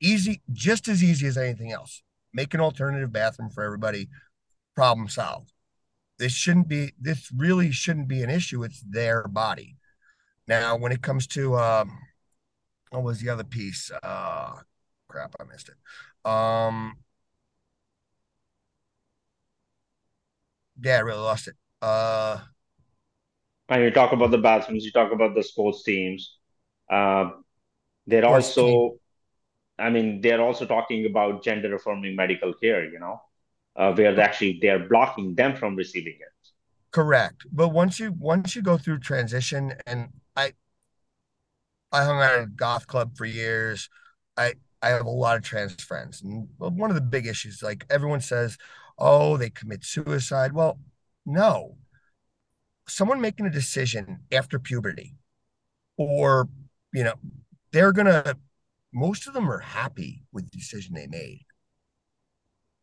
Easy 0.00 0.42
just 0.52 0.88
as 0.88 1.02
easy 1.02 1.26
as 1.26 1.38
anything 1.38 1.72
else. 1.72 2.02
Make 2.34 2.54
an 2.54 2.60
alternative 2.60 3.12
bathroom 3.12 3.50
for 3.50 3.62
everybody. 3.62 4.08
Problem 4.74 5.08
solved. 5.08 5.52
This 6.18 6.32
shouldn't 6.32 6.68
be 6.68 6.92
this 7.00 7.30
really 7.36 7.70
shouldn't 7.70 8.08
be 8.08 8.22
an 8.22 8.30
issue. 8.30 8.62
It's 8.62 8.82
their 8.82 9.26
body. 9.28 9.76
Now 10.46 10.76
when 10.76 10.92
it 10.92 11.02
comes 11.02 11.26
to 11.28 11.56
um 11.56 11.98
what 12.90 13.02
was 13.02 13.20
the 13.20 13.28
other 13.28 13.44
piece? 13.44 13.90
Uh 14.02 14.54
crap 15.08 15.34
i 15.40 15.44
missed 15.44 15.68
it. 15.68 16.30
Um 16.30 16.96
yeah 20.80 20.96
i 20.96 21.00
really 21.00 21.20
lost 21.20 21.48
it. 21.48 21.54
Uh 21.80 22.38
and 23.68 23.82
you 23.82 23.90
talk 23.90 24.12
about 24.12 24.30
the 24.30 24.38
bathrooms 24.38 24.84
you 24.84 24.92
talk 24.92 25.12
about 25.12 25.34
the 25.34 25.42
sports 25.42 25.82
teams. 25.84 26.38
Uh, 26.90 27.30
they're 28.06 28.24
sports 28.24 28.54
also 28.54 28.64
team. 28.64 28.98
i 29.78 29.90
mean 29.90 30.20
they're 30.20 30.40
also 30.42 30.66
talking 30.66 31.06
about 31.06 31.42
gender 31.44 31.74
affirming 31.74 32.16
medical 32.16 32.52
care 32.54 32.84
you 32.84 32.98
know 32.98 33.20
uh, 33.76 33.92
where 33.94 34.14
they 34.14 34.22
actually 34.22 34.58
they're 34.62 34.88
blocking 34.88 35.34
them 35.34 35.56
from 35.56 35.76
receiving 35.76 36.14
it. 36.20 36.48
correct. 36.90 37.46
But 37.52 37.68
once 37.68 37.98
you 37.98 38.12
once 38.12 38.54
you 38.56 38.62
go 38.62 38.78
through 38.78 38.98
transition 39.00 39.74
and 39.86 40.08
i 40.36 40.52
i 41.90 42.04
hung 42.04 42.20
out 42.20 42.32
at 42.32 42.42
a 42.44 42.46
goth 42.46 42.86
club 42.86 43.16
for 43.16 43.24
years. 43.24 43.88
I 44.36 44.54
i 44.82 44.88
have 44.88 45.06
a 45.06 45.10
lot 45.10 45.36
of 45.36 45.42
trans 45.42 45.82
friends. 45.82 46.22
And 46.22 46.48
one 46.58 46.90
of 46.90 46.94
the 46.94 47.00
big 47.00 47.26
issues 47.26 47.62
like 47.62 47.84
everyone 47.90 48.20
says 48.20 48.58
oh 48.98 49.36
they 49.36 49.50
commit 49.50 49.84
suicide. 49.84 50.52
Well 50.52 50.78
no 51.26 51.76
someone 52.86 53.20
making 53.20 53.46
a 53.46 53.50
decision 53.50 54.20
after 54.30 54.58
puberty 54.58 55.14
or 55.96 56.48
you 56.92 57.04
know 57.04 57.14
they're 57.72 57.92
gonna 57.92 58.36
most 58.92 59.26
of 59.26 59.34
them 59.34 59.50
are 59.50 59.58
happy 59.58 60.24
with 60.32 60.50
the 60.50 60.56
decision 60.56 60.94
they 60.94 61.06
made. 61.06 61.44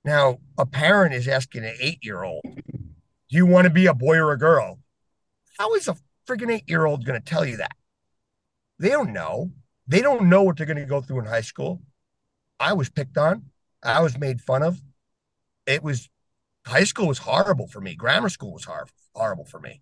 Now 0.04 0.40
a 0.58 0.66
parent 0.66 1.14
is 1.14 1.28
asking 1.28 1.66
an 1.66 1.76
eight 1.80 2.00
year 2.04 2.24
old 2.24 2.44
do 3.30 3.38
you 3.38 3.46
want 3.46 3.66
to 3.66 3.70
be 3.70 3.86
a 3.86 3.94
boy 3.94 4.18
or 4.18 4.32
a 4.32 4.38
girl? 4.38 4.80
How 5.60 5.76
is 5.76 5.88
a 5.88 5.96
freaking 6.28 6.52
eight 6.52 6.68
year 6.68 6.86
old 6.86 7.06
going 7.06 7.20
to 7.20 7.26
tell 7.26 7.46
you 7.46 7.58
that? 7.58 7.76
They 8.80 8.90
don't 8.90 9.14
know. 9.14 9.52
They 9.88 10.02
don't 10.02 10.30
know 10.30 10.44
what 10.44 10.58
they're 10.58 10.66
to 10.66 10.86
go 10.86 11.02
through 11.02 11.20
in 11.20 11.26
high 11.26 11.42
school. 11.42 11.82
I 12.60 12.74
was 12.74 12.90
picked 12.90 13.18
on. 13.18 13.46
I 13.84 14.02
was 14.02 14.18
made 14.18 14.42
fun 14.42 14.64
of. 14.64 14.82
It 15.68 15.84
was 15.84 16.10
high 16.70 16.84
school 16.84 17.08
was 17.08 17.20
horrible 17.20 17.68
for 17.68 17.82
me 17.82 17.96
grammar 17.96 18.30
school 18.30 18.54
was 18.54 18.66
hor- 18.66 18.88
horrible 19.16 19.46
for 19.46 19.60
me 19.60 19.82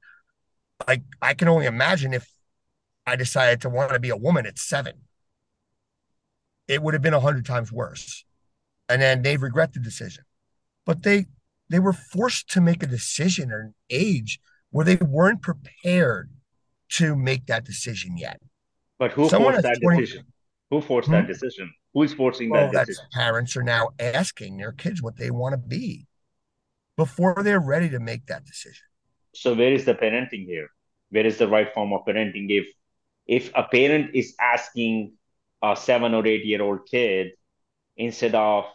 like 0.88 1.03
i 1.22 1.34
can 1.34 1.47
only 1.47 1.65
imagine 1.65 2.14
if 2.14 2.30
i 3.05 3.15
decided 3.15 3.61
to 3.61 3.69
want 3.69 3.91
to 3.91 3.99
be 3.99 4.09
a 4.09 4.18
woman 4.18 4.45
at 4.45 4.57
seven 4.57 4.93
it 6.68 6.81
would 6.81 6.93
have 6.93 7.01
been 7.03 7.14
a 7.14 7.19
hundred 7.19 7.45
times 7.45 7.72
worse 7.72 8.26
and 8.89 9.01
then 9.01 9.22
they 9.22 9.38
regret 9.38 9.73
the 9.73 9.80
decision 9.80 10.23
but 10.85 11.03
they 11.03 11.26
they 11.69 11.80
were 11.80 11.93
forced 11.93 12.49
to 12.49 12.61
make 12.61 12.81
a 12.84 12.88
decision 12.88 13.51
at 13.51 13.59
an 13.59 13.76
age 13.89 14.39
where 14.72 14.85
they 14.85 14.95
weren't 14.97 15.41
prepared 15.41 16.31
to 16.89 17.15
make 17.15 17.45
that 17.47 17.65
decision 17.65 18.18
yet 18.18 18.39
But 18.99 19.11
who 19.14 19.30
someone 19.30 19.53
forced 19.53 19.64
that 19.64 19.80
20 19.81 20.01
decision? 20.01 20.26
Who 20.69 20.81
forced 20.81 21.07
Hmm? 21.07 21.14
that 21.14 21.27
decision? 21.27 21.73
Who 21.93 22.03
is 22.03 22.14
forcing 22.14 22.49
well 22.49 22.64
that 22.64 22.72
that's 22.73 22.89
decision? 22.89 23.09
parents 23.14 23.55
are 23.57 23.64
now 23.64 23.89
asking 23.99 24.57
their 24.57 24.72
kids 24.72 25.01
what 25.01 25.18
they 25.18 25.31
want 25.31 25.53
to 25.53 25.57
be 25.57 26.06
before 26.98 27.36
they're 27.44 27.60
ready 27.61 27.90
to 27.90 27.99
make 27.99 28.26
that 28.28 28.45
decision 28.45 28.86
So 29.34 29.53
where 29.56 29.74
is 29.74 29.86
the 29.86 29.94
parenting 29.95 30.45
here? 30.45 30.69
Where 31.10 31.26
is 31.26 31.38
the 31.38 31.48
right 31.48 31.74
form 31.74 31.94
of 31.94 32.06
parenting? 32.06 32.48
If 32.49 32.68
if 33.28 33.52
a 33.56 33.64
parent 33.64 34.15
is 34.15 34.36
asking 34.40 35.14
a 35.64 35.76
seven 35.76 36.14
or 36.14 36.26
eight 36.28 36.45
year 36.45 36.61
old 36.61 36.86
kid 36.90 37.32
instead 37.98 38.36
of 38.36 38.65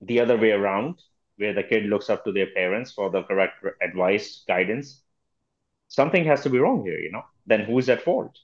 the 0.00 0.20
other 0.20 0.36
way 0.38 0.52
around, 0.52 1.00
where 1.36 1.54
the 1.54 1.62
kid 1.62 1.84
looks 1.86 2.10
up 2.10 2.24
to 2.24 2.32
their 2.32 2.48
parents 2.54 2.92
for 2.92 3.10
the 3.10 3.22
correct 3.24 3.64
advice, 3.82 4.44
guidance, 4.48 5.02
something 5.88 6.24
has 6.24 6.42
to 6.42 6.50
be 6.50 6.58
wrong 6.58 6.84
here, 6.84 6.98
you 7.00 7.12
know? 7.12 7.24
Then 7.46 7.62
who 7.64 7.78
is 7.78 7.88
at 7.90 8.02
fault? 8.02 8.38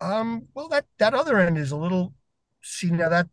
Um, 0.00 0.48
well, 0.54 0.68
that 0.68 0.86
that 0.98 1.14
other 1.14 1.38
end 1.38 1.58
is 1.58 1.70
a 1.72 1.76
little. 1.76 2.14
See, 2.62 2.90
now 2.90 3.08
that 3.08 3.28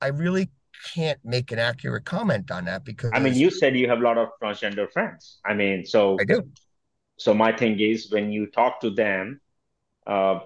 I 0.00 0.08
really 0.08 0.50
can't 0.94 1.18
make 1.24 1.52
an 1.52 1.58
accurate 1.58 2.04
comment 2.04 2.50
on 2.50 2.64
that 2.66 2.84
because 2.84 3.10
I 3.14 3.18
mean, 3.18 3.34
you 3.34 3.50
said 3.50 3.76
you 3.76 3.88
have 3.88 4.00
a 4.00 4.02
lot 4.02 4.18
of 4.18 4.28
transgender 4.42 4.90
friends. 4.90 5.38
I 5.44 5.54
mean, 5.54 5.84
so 5.84 6.16
I 6.20 6.24
do. 6.24 6.42
so 7.16 7.34
my 7.34 7.52
thing 7.52 7.80
is 7.80 8.10
when 8.10 8.32
you 8.32 8.46
talk 8.46 8.80
to 8.80 8.90
them, 8.90 9.40
uh, 10.06 10.40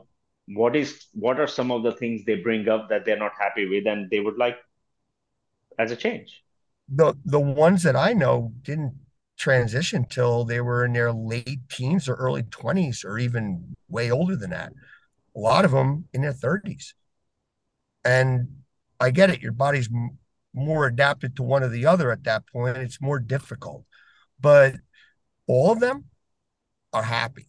what 0.48 0.76
is 0.76 1.06
what 1.12 1.40
are 1.40 1.46
some 1.46 1.70
of 1.70 1.82
the 1.82 1.92
things 1.92 2.24
they 2.24 2.36
bring 2.36 2.68
up 2.68 2.88
that 2.88 3.04
they're 3.04 3.18
not 3.18 3.32
happy 3.38 3.66
with 3.68 3.86
and 3.86 4.10
they 4.10 4.20
would 4.20 4.36
like 4.36 4.56
as 5.78 5.90
a 5.90 5.96
change? 5.96 6.42
The 6.88 7.14
the 7.24 7.40
ones 7.40 7.82
that 7.82 7.96
I 7.96 8.12
know 8.12 8.52
didn't 8.62 8.94
transition 9.36 10.06
till 10.08 10.44
they 10.44 10.60
were 10.60 10.84
in 10.84 10.92
their 10.92 11.12
late 11.12 11.68
teens 11.68 12.08
or 12.08 12.14
early 12.14 12.44
twenties 12.44 13.04
or 13.04 13.18
even 13.18 13.76
way 13.88 14.10
older 14.10 14.36
than 14.36 14.50
that. 14.50 14.72
A 15.34 15.38
lot 15.38 15.64
of 15.64 15.72
them 15.72 16.08
in 16.12 16.22
their 16.22 16.32
thirties, 16.32 16.94
and 18.04 18.48
I 19.00 19.10
get 19.10 19.30
it. 19.30 19.42
Your 19.42 19.52
body's 19.52 19.90
more 20.56 20.86
adapted 20.86 21.36
to 21.36 21.42
one 21.42 21.62
or 21.62 21.68
the 21.68 21.86
other 21.86 22.10
at 22.10 22.24
that 22.24 22.46
point. 22.48 22.78
It's 22.78 23.00
more 23.00 23.20
difficult, 23.20 23.84
but 24.40 24.74
all 25.46 25.70
of 25.70 25.80
them 25.80 26.06
are 26.92 27.02
happy. 27.02 27.46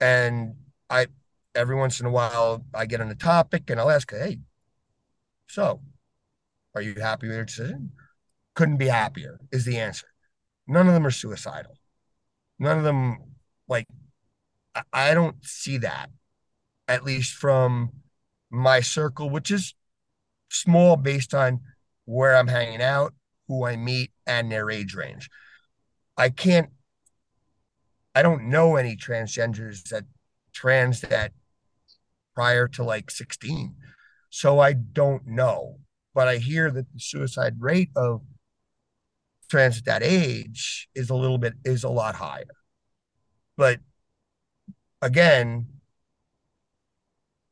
And 0.00 0.56
I, 0.90 1.06
every 1.54 1.74
once 1.74 1.98
in 1.98 2.06
a 2.06 2.10
while, 2.10 2.64
I 2.74 2.84
get 2.86 3.00
on 3.00 3.10
a 3.10 3.14
topic 3.14 3.70
and 3.70 3.80
I'll 3.80 3.90
ask, 3.90 4.10
hey, 4.10 4.38
so 5.48 5.80
are 6.74 6.82
you 6.82 6.94
happy 7.00 7.26
with 7.26 7.36
your 7.36 7.44
decision? 7.46 7.92
Couldn't 8.54 8.76
be 8.76 8.86
happier, 8.86 9.40
is 9.50 9.64
the 9.64 9.78
answer. 9.78 10.06
None 10.66 10.86
of 10.86 10.94
them 10.94 11.06
are 11.06 11.10
suicidal. 11.10 11.78
None 12.58 12.78
of 12.78 12.84
them, 12.84 13.18
like, 13.66 13.86
I, 14.74 14.82
I 14.92 15.14
don't 15.14 15.44
see 15.44 15.78
that, 15.78 16.10
at 16.86 17.04
least 17.04 17.32
from 17.32 17.90
my 18.50 18.80
circle, 18.80 19.30
which 19.30 19.50
is 19.50 19.74
small 20.50 20.96
based 20.96 21.34
on 21.34 21.60
where 22.04 22.36
I'm 22.36 22.48
hanging 22.48 22.82
out, 22.82 23.14
who 23.48 23.64
I 23.66 23.76
meet 23.76 24.12
and 24.26 24.50
their 24.50 24.70
age 24.70 24.94
range. 24.94 25.28
I 26.16 26.30
can't, 26.30 26.70
I 28.14 28.22
don't 28.22 28.48
know 28.48 28.76
any 28.76 28.96
transgenders 28.96 29.88
that 29.88 30.04
trans 30.52 31.00
that 31.02 31.32
prior 32.34 32.68
to 32.68 32.84
like 32.84 33.10
16. 33.10 33.74
So 34.30 34.58
I 34.60 34.72
don't 34.72 35.26
know. 35.26 35.78
But 36.14 36.28
I 36.28 36.36
hear 36.36 36.70
that 36.70 36.92
the 36.92 37.00
suicide 37.00 37.56
rate 37.58 37.90
of 37.96 38.22
trans 39.50 39.78
at 39.78 39.84
that 39.86 40.02
age 40.02 40.88
is 40.94 41.10
a 41.10 41.14
little 41.14 41.38
bit, 41.38 41.54
is 41.64 41.84
a 41.84 41.88
lot 41.88 42.14
higher. 42.14 42.44
But 43.56 43.80
again, 45.02 45.66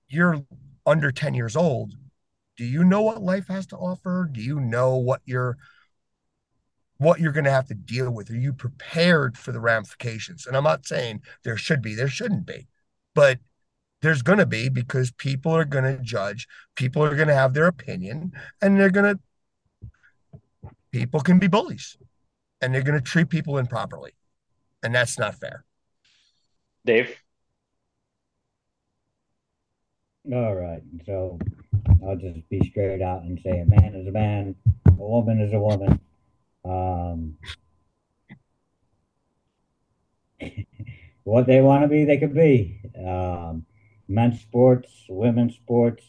you're 0.08 0.44
under 0.86 1.10
10 1.10 1.34
years 1.34 1.56
old. 1.56 1.94
Do 2.56 2.64
you 2.64 2.84
know 2.84 3.02
what 3.02 3.22
life 3.22 3.48
has 3.48 3.66
to 3.68 3.76
offer? 3.76 4.28
Do 4.30 4.40
you 4.40 4.60
know 4.60 4.96
what 4.96 5.20
you're 5.24 5.56
what 6.98 7.18
you're 7.18 7.32
going 7.32 7.44
to 7.44 7.50
have 7.50 7.66
to 7.66 7.74
deal 7.74 8.10
with? 8.10 8.30
Are 8.30 8.36
you 8.36 8.52
prepared 8.52 9.36
for 9.36 9.50
the 9.50 9.60
ramifications? 9.60 10.46
And 10.46 10.56
I'm 10.56 10.62
not 10.62 10.86
saying 10.86 11.22
there 11.42 11.56
should 11.56 11.82
be, 11.82 11.96
there 11.96 12.08
shouldn't 12.08 12.46
be, 12.46 12.68
but 13.14 13.40
there's 14.02 14.22
going 14.22 14.38
to 14.38 14.46
be 14.46 14.68
because 14.68 15.10
people 15.10 15.52
are 15.52 15.64
going 15.64 15.84
to 15.84 16.00
judge, 16.02 16.46
people 16.76 17.02
are 17.02 17.16
going 17.16 17.28
to 17.28 17.34
have 17.34 17.54
their 17.54 17.66
opinion, 17.66 18.32
and 18.60 18.78
they're 18.78 18.90
going 18.90 19.16
to, 19.16 20.70
people 20.92 21.20
can 21.20 21.40
be 21.40 21.48
bullies 21.48 21.96
and 22.60 22.72
they're 22.72 22.82
going 22.82 22.98
to 22.98 23.04
treat 23.04 23.28
people 23.28 23.58
improperly. 23.58 24.12
And 24.82 24.94
that's 24.94 25.18
not 25.18 25.34
fair. 25.34 25.64
Dave? 26.84 27.21
All 30.30 30.54
right. 30.54 30.82
So 31.04 31.38
I'll 32.04 32.16
just 32.16 32.48
be 32.48 32.60
straight 32.70 33.02
out 33.02 33.22
and 33.22 33.40
say 33.40 33.60
a 33.60 33.66
man 33.66 33.94
is 33.94 34.06
a 34.06 34.12
man, 34.12 34.54
a 34.86 34.92
woman 34.92 35.40
is 35.40 35.52
a 35.52 35.58
woman. 35.58 36.00
Um, 36.64 37.36
what 41.24 41.46
they 41.46 41.60
want 41.60 41.82
to 41.82 41.88
be, 41.88 42.04
they 42.04 42.18
could 42.18 42.34
be. 42.34 42.80
Um, 42.98 43.66
men's 44.08 44.40
sports, 44.40 44.90
women's 45.08 45.54
sports, 45.56 46.04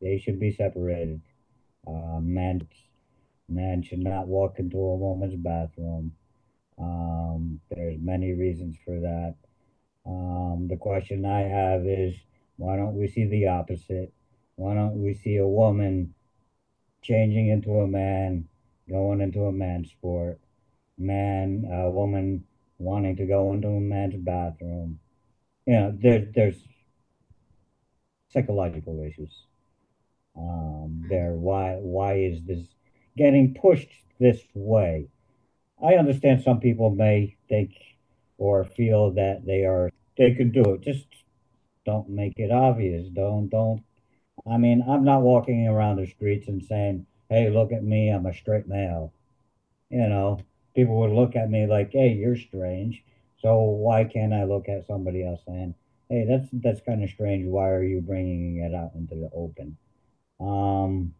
they 0.00 0.18
should 0.18 0.40
be 0.40 0.52
separated. 0.52 1.20
Uh, 1.86 2.18
men, 2.20 2.66
men 3.48 3.82
should 3.82 4.00
not 4.02 4.26
walk 4.26 4.58
into 4.58 4.78
a 4.78 4.96
woman's 4.96 5.36
bathroom. 5.36 6.12
Um, 6.78 7.60
there's 7.70 7.98
many 8.00 8.32
reasons 8.32 8.76
for 8.84 8.98
that. 9.00 9.34
Um, 10.06 10.66
the 10.68 10.76
question 10.76 11.24
I 11.24 11.42
have 11.42 11.86
is, 11.86 12.14
why 12.62 12.76
don't 12.76 12.94
we 12.94 13.08
see 13.08 13.24
the 13.24 13.48
opposite? 13.48 14.12
Why 14.54 14.74
don't 14.74 15.02
we 15.02 15.14
see 15.14 15.36
a 15.36 15.46
woman 15.46 16.14
changing 17.02 17.48
into 17.48 17.80
a 17.80 17.88
man, 17.88 18.46
going 18.88 19.20
into 19.20 19.40
a 19.46 19.52
man's 19.52 19.90
sport, 19.90 20.38
man, 20.96 21.68
a 21.68 21.90
woman 21.90 22.44
wanting 22.78 23.16
to 23.16 23.26
go 23.26 23.52
into 23.52 23.66
a 23.66 23.80
man's 23.80 24.14
bathroom? 24.14 25.00
You 25.66 25.72
know, 25.72 25.98
there, 26.00 26.28
there's 26.32 26.62
psychological 28.28 29.02
issues 29.02 29.42
um, 30.38 31.04
there. 31.10 31.32
Why, 31.32 31.78
why 31.80 32.14
is 32.18 32.44
this 32.44 32.64
getting 33.16 33.56
pushed 33.60 33.90
this 34.20 34.40
way? 34.54 35.08
I 35.82 35.94
understand 35.94 36.44
some 36.44 36.60
people 36.60 36.90
may 36.90 37.36
think 37.48 37.72
or 38.38 38.62
feel 38.62 39.10
that 39.14 39.44
they 39.44 39.64
are 39.64 39.90
they 40.16 40.34
could 40.34 40.52
do 40.52 40.62
it. 40.74 40.82
Just 40.82 41.06
don't 41.84 42.08
make 42.08 42.38
it 42.38 42.50
obvious. 42.50 43.08
Don't 43.08 43.48
don't. 43.48 43.82
I 44.46 44.56
mean, 44.58 44.84
I'm 44.88 45.04
not 45.04 45.22
walking 45.22 45.68
around 45.68 45.96
the 45.96 46.06
streets 46.06 46.48
and 46.48 46.62
saying, 46.62 47.06
"Hey, 47.28 47.50
look 47.50 47.72
at 47.72 47.84
me. 47.84 48.08
I'm 48.08 48.26
a 48.26 48.32
straight 48.34 48.66
male." 48.66 49.12
You 49.90 50.08
know, 50.08 50.40
people 50.74 50.98
would 51.00 51.12
look 51.12 51.36
at 51.36 51.50
me 51.50 51.66
like, 51.66 51.92
"Hey, 51.92 52.12
you're 52.14 52.36
strange." 52.36 53.04
So 53.38 53.62
why 53.62 54.04
can't 54.04 54.32
I 54.32 54.44
look 54.44 54.68
at 54.68 54.86
somebody 54.86 55.24
else 55.24 55.40
saying, 55.46 55.74
"Hey, 56.08 56.24
that's 56.24 56.48
that's 56.52 56.80
kind 56.82 57.02
of 57.02 57.10
strange. 57.10 57.46
Why 57.46 57.70
are 57.70 57.84
you 57.84 58.00
bringing 58.00 58.58
it 58.58 58.74
out 58.74 58.94
into 58.94 59.14
the 59.16 59.30
open?" 59.32 59.76
Um, 60.40 61.14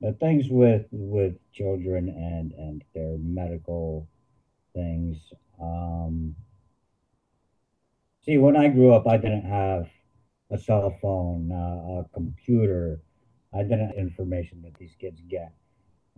the 0.00 0.12
things 0.12 0.48
with 0.50 0.86
with 0.92 1.36
children 1.52 2.08
and 2.08 2.52
and 2.52 2.84
their 2.94 3.16
medical 3.18 4.08
things. 4.74 5.16
Um, 5.60 6.36
See, 8.26 8.38
when 8.38 8.56
I 8.56 8.66
grew 8.68 8.92
up, 8.92 9.06
I 9.06 9.18
didn't 9.18 9.44
have 9.44 9.88
a 10.50 10.58
cell 10.58 10.90
phone, 11.00 11.52
uh, 11.52 12.00
a 12.00 12.06
computer. 12.12 13.00
I 13.54 13.62
didn't 13.62 13.86
have 13.86 13.96
information 13.96 14.62
that 14.62 14.74
these 14.78 14.96
kids 15.00 15.20
get. 15.28 15.52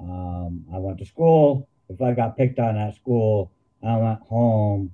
Um, 0.01 0.65
I 0.73 0.79
went 0.79 0.99
to 0.99 1.05
school. 1.05 1.69
If 1.91 2.01
I 2.01 2.15
got 2.15 2.39
picked 2.39 2.59
on 2.59 2.79
at 2.79 2.95
school, 2.95 3.53
I 3.83 3.97
went 3.99 4.21
home. 4.23 4.93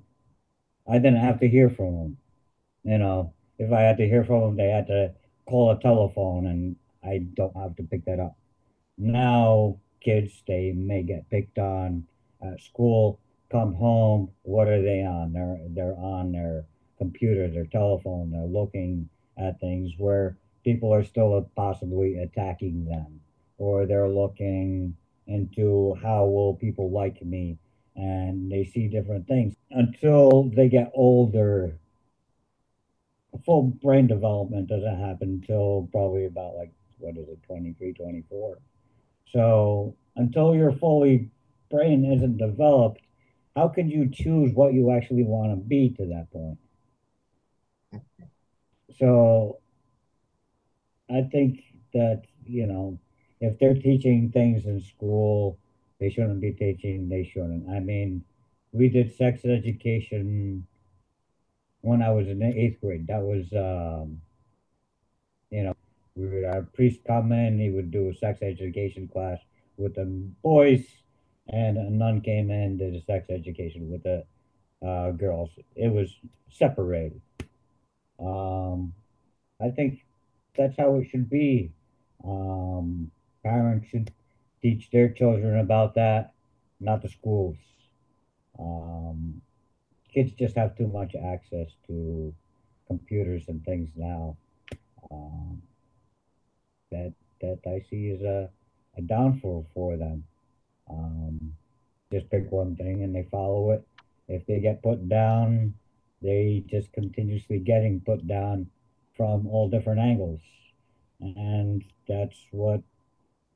I 0.87 0.99
didn't 0.99 1.21
have 1.21 1.39
to 1.39 1.47
hear 1.47 1.69
from 1.69 1.93
them. 1.95 2.17
You 2.83 2.97
know, 2.97 3.33
if 3.57 3.71
I 3.71 3.81
had 3.81 3.97
to 3.97 4.07
hear 4.07 4.25
from 4.25 4.41
them, 4.41 4.57
they 4.57 4.69
had 4.69 4.87
to 4.87 5.13
call 5.47 5.71
a 5.71 5.79
telephone, 5.79 6.47
and 6.47 6.75
I 7.01 7.19
don't 7.33 7.55
have 7.55 7.77
to 7.77 7.83
pick 7.83 8.03
that 8.05 8.19
up. 8.19 8.35
Now, 8.97 9.79
kids, 10.01 10.43
they 10.47 10.73
may 10.73 11.03
get 11.03 11.29
picked 11.29 11.59
on 11.59 12.07
at 12.41 12.61
school, 12.61 13.19
come 13.49 13.73
home. 13.73 14.31
What 14.43 14.67
are 14.67 14.81
they 14.81 15.03
on? 15.03 15.31
They're 15.31 15.59
they're 15.69 15.97
on 15.97 16.33
their 16.33 16.65
computer, 16.97 17.47
their 17.47 17.65
telephone, 17.65 18.31
they're 18.31 18.41
looking 18.41 19.09
at 19.37 19.59
things 19.59 19.93
where 19.97 20.37
people 20.63 20.93
are 20.93 21.03
still 21.03 21.49
possibly 21.55 22.17
attacking 22.19 22.85
them, 22.85 23.19
or 23.57 23.85
they're 23.85 24.09
looking 24.09 24.95
into 25.27 25.95
how 26.01 26.25
will 26.25 26.55
people 26.55 26.91
like 26.91 27.21
me, 27.23 27.57
and 27.95 28.51
they 28.51 28.63
see 28.63 28.87
different 28.87 29.27
things. 29.27 29.55
Until 29.71 30.49
they 30.55 30.69
get 30.69 30.91
older. 30.93 31.77
Full 33.45 33.63
brain 33.63 34.07
development 34.07 34.69
doesn't 34.69 34.99
happen 34.99 35.41
until 35.41 35.89
probably 35.91 36.25
about 36.25 36.55
like 36.55 36.71
what 36.99 37.17
is 37.17 37.27
it 37.27 37.37
23 37.45 37.93
24 37.93 38.57
so 39.31 39.95
until 40.15 40.55
your 40.55 40.71
fully 40.71 41.29
brain 41.69 42.05
isn't 42.05 42.37
developed 42.37 43.01
how 43.55 43.67
can 43.67 43.89
you 43.89 44.09
choose 44.09 44.53
what 44.53 44.73
you 44.73 44.91
actually 44.91 45.23
want 45.23 45.51
to 45.51 45.55
be 45.55 45.89
to 45.89 46.05
that 46.05 46.31
point 46.31 46.57
so 48.99 49.59
I 51.09 51.21
think 51.31 51.61
that, 51.93 52.23
you 52.45 52.65
know, 52.65 52.99
if 53.41 53.59
they're 53.59 53.75
teaching 53.75 54.31
things 54.31 54.65
in 54.65 54.81
school, 54.81 55.57
they 55.99 56.09
shouldn't 56.09 56.41
be 56.41 56.51
teaching, 56.51 57.09
they 57.09 57.23
shouldn't. 57.23 57.69
I 57.69 57.79
mean, 57.79 58.23
we 58.71 58.89
did 58.89 59.15
sex 59.15 59.45
education 59.45 60.65
when 61.81 62.01
I 62.01 62.09
was 62.11 62.27
in 62.27 62.39
the 62.39 62.47
eighth 62.47 62.81
grade. 62.81 63.07
That 63.07 63.21
was, 63.21 63.45
um, 63.53 64.21
you 65.51 65.63
know, 65.63 65.75
we 66.15 66.27
would 66.27 66.45
our 66.45 66.63
priest 66.63 67.01
come 67.05 67.31
in, 67.31 67.59
he 67.59 67.69
would 67.69 67.91
do 67.91 68.09
a 68.09 68.15
sex 68.15 68.41
education 68.41 69.07
class 69.07 69.39
with 69.77 69.95
the 69.95 70.05
boys, 70.41 70.85
and 71.49 71.77
a 71.77 71.89
nun 71.89 72.21
came 72.21 72.49
in, 72.49 72.77
did 72.77 72.95
a 72.95 73.01
sex 73.01 73.29
education 73.29 73.91
with 73.91 74.03
the 74.03 74.25
uh, 74.85 75.11
girls. 75.11 75.51
It 75.75 75.91
was 75.91 76.15
separated. 76.49 77.21
Um, 78.19 78.93
I 79.61 79.69
think 79.69 80.05
that's 80.57 80.77
how 80.77 80.95
it 80.95 81.09
should 81.09 81.29
be. 81.29 81.71
Um, 82.23 83.11
parents 83.43 83.87
should 83.89 84.11
teach 84.61 84.89
their 84.91 85.09
children 85.09 85.59
about 85.59 85.95
that, 85.95 86.33
not 86.79 87.01
the 87.01 87.09
schools. 87.09 87.57
Um, 88.57 89.41
kids 90.13 90.31
just 90.33 90.55
have 90.55 90.77
too 90.77 90.87
much 90.87 91.13
access 91.15 91.67
to 91.87 92.33
computers 92.87 93.43
and 93.47 93.63
things 93.63 93.89
now. 93.95 94.37
Um, 95.11 95.61
that 96.91 97.13
that 97.41 97.59
I 97.67 97.83
see 97.89 98.07
is 98.07 98.21
a, 98.21 98.49
a 98.97 99.01
downfall 99.01 99.67
for 99.73 99.97
them. 99.97 100.23
Um, 100.89 101.53
just 102.11 102.29
pick 102.29 102.51
one 102.51 102.75
thing 102.75 103.03
and 103.03 103.13
they 103.13 103.27
follow 103.29 103.71
it. 103.71 103.85
If 104.27 104.45
they 104.45 104.59
get 104.59 104.81
put 104.81 105.07
down, 105.09 105.73
they 106.25 106.63
just 106.67 106.91
continuously 106.93 107.59
getting 107.59 108.01
put 108.01 108.27
down 108.27 108.67
from 109.15 109.47
all 109.47 109.69
different 109.69 109.99
angles. 109.99 110.41
And 111.21 111.83
that's 112.07 112.37
what 112.51 112.81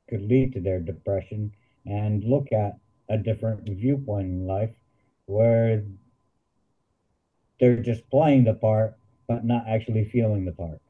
could 0.08 0.22
lead 0.22 0.52
to 0.54 0.60
their 0.60 0.80
depression 0.80 1.52
and 1.86 2.24
look 2.24 2.52
at 2.52 2.78
a 3.08 3.18
different 3.18 3.68
viewpoint 3.68 4.26
in 4.26 4.46
life 4.46 4.70
where 5.26 5.82
they're 7.58 7.82
just 7.82 8.08
playing 8.10 8.44
the 8.44 8.54
part 8.54 8.96
but 9.28 9.44
not 9.44 9.64
actually 9.68 10.04
feeling 10.10 10.44
the 10.44 10.52
part. 10.52 10.80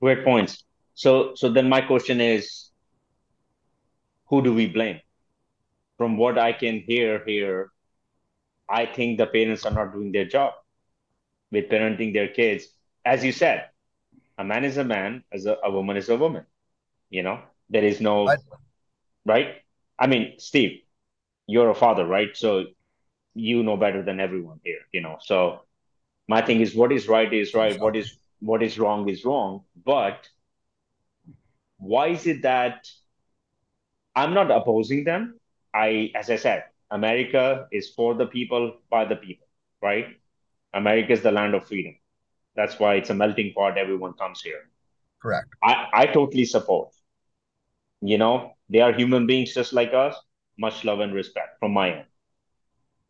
Great 0.00 0.24
points. 0.24 0.64
So 0.94 1.34
so 1.34 1.48
then 1.50 1.68
my 1.68 1.80
question 1.80 2.20
is 2.20 2.70
who 4.28 4.42
do 4.42 4.52
we 4.52 4.66
blame? 4.66 5.00
From 5.98 6.16
what 6.16 6.38
I 6.38 6.52
can 6.52 6.80
hear 6.80 7.22
here, 7.24 7.70
I 8.68 8.86
think 8.86 9.18
the 9.18 9.26
parents 9.26 9.64
are 9.64 9.70
not 9.70 9.92
doing 9.92 10.12
their 10.12 10.24
job 10.26 10.54
with 11.50 11.68
parenting 11.68 12.12
their 12.12 12.28
kids. 12.28 12.68
As 13.04 13.24
you 13.24 13.32
said, 13.32 13.66
a 14.38 14.44
man 14.44 14.64
is 14.64 14.76
a 14.76 14.84
man, 14.84 15.24
as 15.32 15.46
a, 15.46 15.56
a 15.64 15.70
woman 15.70 15.96
is 15.96 16.08
a 16.08 16.16
woman. 16.16 16.44
You 17.10 17.22
know, 17.22 17.40
there 17.70 17.84
is 17.84 18.00
no. 18.00 18.28
I, 18.28 18.36
right? 19.24 19.54
I 19.98 20.06
mean, 20.06 20.34
Steve, 20.38 20.80
you're 21.46 21.70
a 21.70 21.74
father, 21.74 22.04
right? 22.06 22.36
So 22.36 22.66
you 23.34 23.62
know 23.62 23.76
better 23.76 24.02
than 24.02 24.20
everyone 24.20 24.60
here, 24.64 24.80
you 24.92 25.00
know. 25.00 25.18
So 25.20 25.60
my 26.28 26.42
thing 26.42 26.60
is 26.60 26.74
what 26.74 26.92
is 26.92 27.08
right 27.08 27.32
is 27.32 27.54
right, 27.54 27.78
what 27.80 27.96
is 27.96 28.16
what 28.40 28.62
is 28.62 28.78
wrong 28.78 29.08
is 29.08 29.24
wrong. 29.24 29.62
But 29.84 30.28
why 31.78 32.08
is 32.08 32.26
it 32.26 32.42
that 32.42 32.88
I'm 34.14 34.34
not 34.34 34.50
opposing 34.50 35.04
them? 35.04 35.38
I, 35.74 36.10
as 36.14 36.30
I 36.30 36.36
said, 36.36 36.64
America 36.90 37.66
is 37.72 37.90
for 37.90 38.14
the 38.14 38.26
people, 38.26 38.76
by 38.90 39.04
the 39.04 39.16
people, 39.16 39.46
right? 39.82 40.06
America 40.74 41.12
is 41.12 41.22
the 41.22 41.32
land 41.32 41.54
of 41.54 41.66
freedom. 41.66 41.96
That's 42.54 42.78
why 42.78 42.94
it's 42.96 43.10
a 43.10 43.14
melting 43.14 43.52
pot. 43.54 43.78
Everyone 43.78 44.14
comes 44.14 44.40
here. 44.42 44.68
Correct. 45.20 45.48
I, 45.62 45.86
I 45.92 46.06
totally 46.06 46.44
support. 46.44 46.92
You 48.00 48.18
know, 48.18 48.56
they 48.68 48.80
are 48.80 48.92
human 48.92 49.26
beings 49.26 49.54
just 49.54 49.72
like 49.72 49.92
us. 49.94 50.14
Much 50.58 50.84
love 50.84 51.00
and 51.00 51.14
respect 51.14 51.58
from 51.58 51.72
my 51.72 51.90
end. 51.92 52.06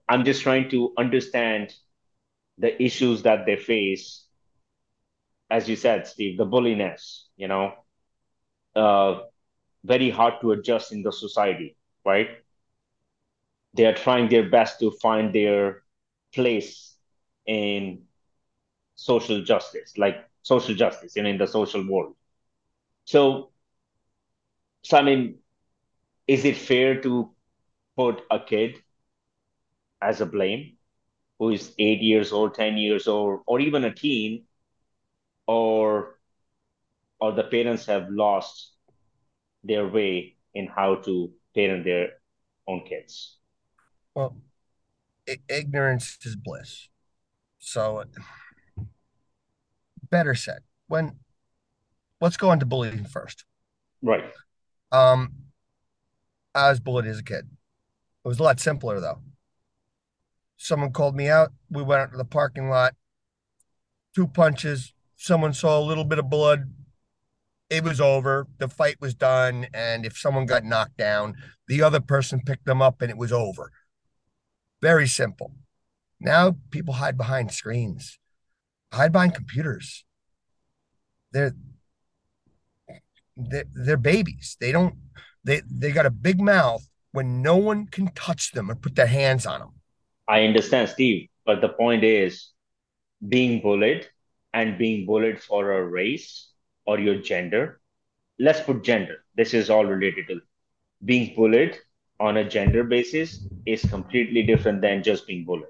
I'm 0.09 0.25
just 0.25 0.43
trying 0.43 0.69
to 0.71 0.93
understand 0.99 1.75
the 2.59 2.81
issues 2.83 3.23
that 3.23 3.47
they 3.47 3.57
face. 3.57 4.25
As 5.51 5.69
you 5.69 5.77
said, 5.77 6.07
Steve, 6.07 6.39
the 6.39 6.45
bulliness, 6.45 7.29
you 7.37 7.49
know, 7.49 7.75
uh, 8.75 9.21
very 9.85 10.11
hard 10.11 10.35
to 10.41 10.53
adjust 10.53 10.93
in 10.93 11.03
the 11.03 11.13
society, 11.13 11.77
right? 12.05 12.29
They 13.77 13.87
are 13.87 13.95
trying 13.95 14.29
their 14.29 14.49
best 14.51 14.81
to 14.81 14.91
find 15.03 15.35
their 15.35 15.83
place 16.35 16.97
in 17.47 18.03
social 18.97 19.43
justice, 19.43 19.97
like 19.99 20.17
social 20.43 20.75
justice, 20.75 21.17
know, 21.23 21.31
in 21.31 21.39
the 21.39 21.47
social 21.47 21.87
world. 21.89 22.15
So, 23.05 23.51
so 24.83 24.97
I 24.99 25.03
mean, 25.03 25.39
is 26.29 26.45
it 26.45 26.57
fair 26.57 27.01
to 27.03 27.31
put 27.97 28.23
a 28.31 28.41
kid 28.41 28.77
as 30.03 30.21
a 30.21 30.27
blame 30.27 30.77
who 31.39 31.51
is 31.51 31.75
eight 31.79 32.01
years 32.03 32.33
old, 32.33 32.55
10 32.55 32.77
years 32.79 33.07
old, 33.09 33.41
or 33.47 33.61
even 33.61 33.85
a 33.85 33.93
teen, 33.95 34.47
or 35.47 36.19
or 37.21 37.33
the 37.33 37.45
parents 37.45 37.87
have 37.87 38.09
lost 38.11 38.73
their 39.65 39.87
way 39.89 40.37
in 40.55 40.67
how 40.67 40.97
to 40.97 41.33
parent 41.55 41.85
their 41.85 42.11
own 42.69 42.85
kids? 42.87 43.39
Well, 44.17 44.35
ignorance 45.47 46.17
is 46.25 46.37
bliss. 46.37 46.89
So, 47.59 48.03
better 50.11 50.35
said, 50.35 50.61
when 50.89 51.17
let's 52.19 52.39
go 52.39 52.51
into 52.51 52.65
bullying 52.65 53.05
first. 53.05 53.45
Right. 54.01 54.25
Um, 54.91 55.33
I 56.55 56.71
was 56.71 56.81
bullied 56.81 57.05
as 57.05 57.19
a 57.19 57.23
kid. 57.23 57.45
It 58.25 58.29
was 58.29 58.41
a 58.41 58.43
lot 58.43 58.59
simpler 58.59 59.01
though. 59.01 59.21
Someone 60.57 60.93
called 60.93 61.15
me 61.15 61.29
out. 61.29 61.53
We 61.69 61.83
went 61.83 62.01
out 62.01 62.13
to 62.13 62.17
the 62.17 62.25
parking 62.25 62.71
lot. 62.71 62.95
Two 64.15 64.27
punches. 64.27 64.95
Someone 65.17 65.53
saw 65.53 65.79
a 65.79 65.85
little 65.85 66.05
bit 66.05 66.19
of 66.19 66.31
blood. 66.31 66.73
It 67.69 67.85
was 67.85 68.01
over. 68.01 68.47
The 68.57 68.69
fight 68.69 68.97
was 68.99 69.15
done. 69.15 69.67
And 69.75 70.07
if 70.07 70.17
someone 70.17 70.47
got 70.47 70.65
knocked 70.65 70.97
down, 70.97 71.35
the 71.69 71.83
other 71.83 72.01
person 72.01 72.41
picked 72.41 72.65
them 72.65 72.81
up 72.81 73.03
and 73.03 73.11
it 73.11 73.19
was 73.19 73.31
over. 73.31 73.71
Very 74.93 75.09
simple. 75.09 75.51
Now 76.21 76.59
people 76.71 76.95
hide 76.95 77.17
behind 77.19 77.51
screens, 77.51 78.21
hide 78.93 79.11
behind 79.11 79.35
computers. 79.35 80.05
They're 81.33 81.55
they're, 83.37 83.69
they're 83.75 84.05
babies. 84.15 84.57
They 84.61 84.71
don't 84.71 84.95
they 85.43 85.63
they 85.69 85.91
got 85.91 86.07
a 86.07 86.15
big 86.29 86.41
mouth 86.41 86.85
when 87.11 87.43
no 87.43 87.57
one 87.57 87.89
can 87.89 88.07
touch 88.15 88.53
them 88.53 88.71
or 88.71 88.77
put 88.77 88.95
their 88.95 89.13
hands 89.21 89.45
on 89.45 89.59
them. 89.59 89.73
I 90.29 90.45
understand, 90.45 90.89
Steve, 90.89 91.31
but 91.45 91.61
the 91.61 91.73
point 91.83 92.05
is 92.05 92.53
being 93.35 93.63
bullied 93.63 94.07
and 94.55 94.79
being 94.79 95.05
bullied 95.05 95.43
for 95.43 95.63
a 95.73 95.83
race 95.85 96.29
or 96.87 97.01
your 97.01 97.19
gender. 97.33 97.81
Let's 98.39 98.61
put 98.61 98.85
gender. 98.85 99.17
This 99.35 99.53
is 99.53 99.69
all 99.69 99.85
related 99.85 100.29
to 100.29 100.41
being 101.05 101.35
bullied 101.35 101.77
on 102.19 102.39
a 102.39 102.49
gender 102.49 102.85
basis 102.85 103.47
is 103.67 103.85
completely 103.85 104.43
different 104.43 104.81
than 104.81 105.03
just 105.03 105.27
being 105.27 105.45
bullied. 105.45 105.67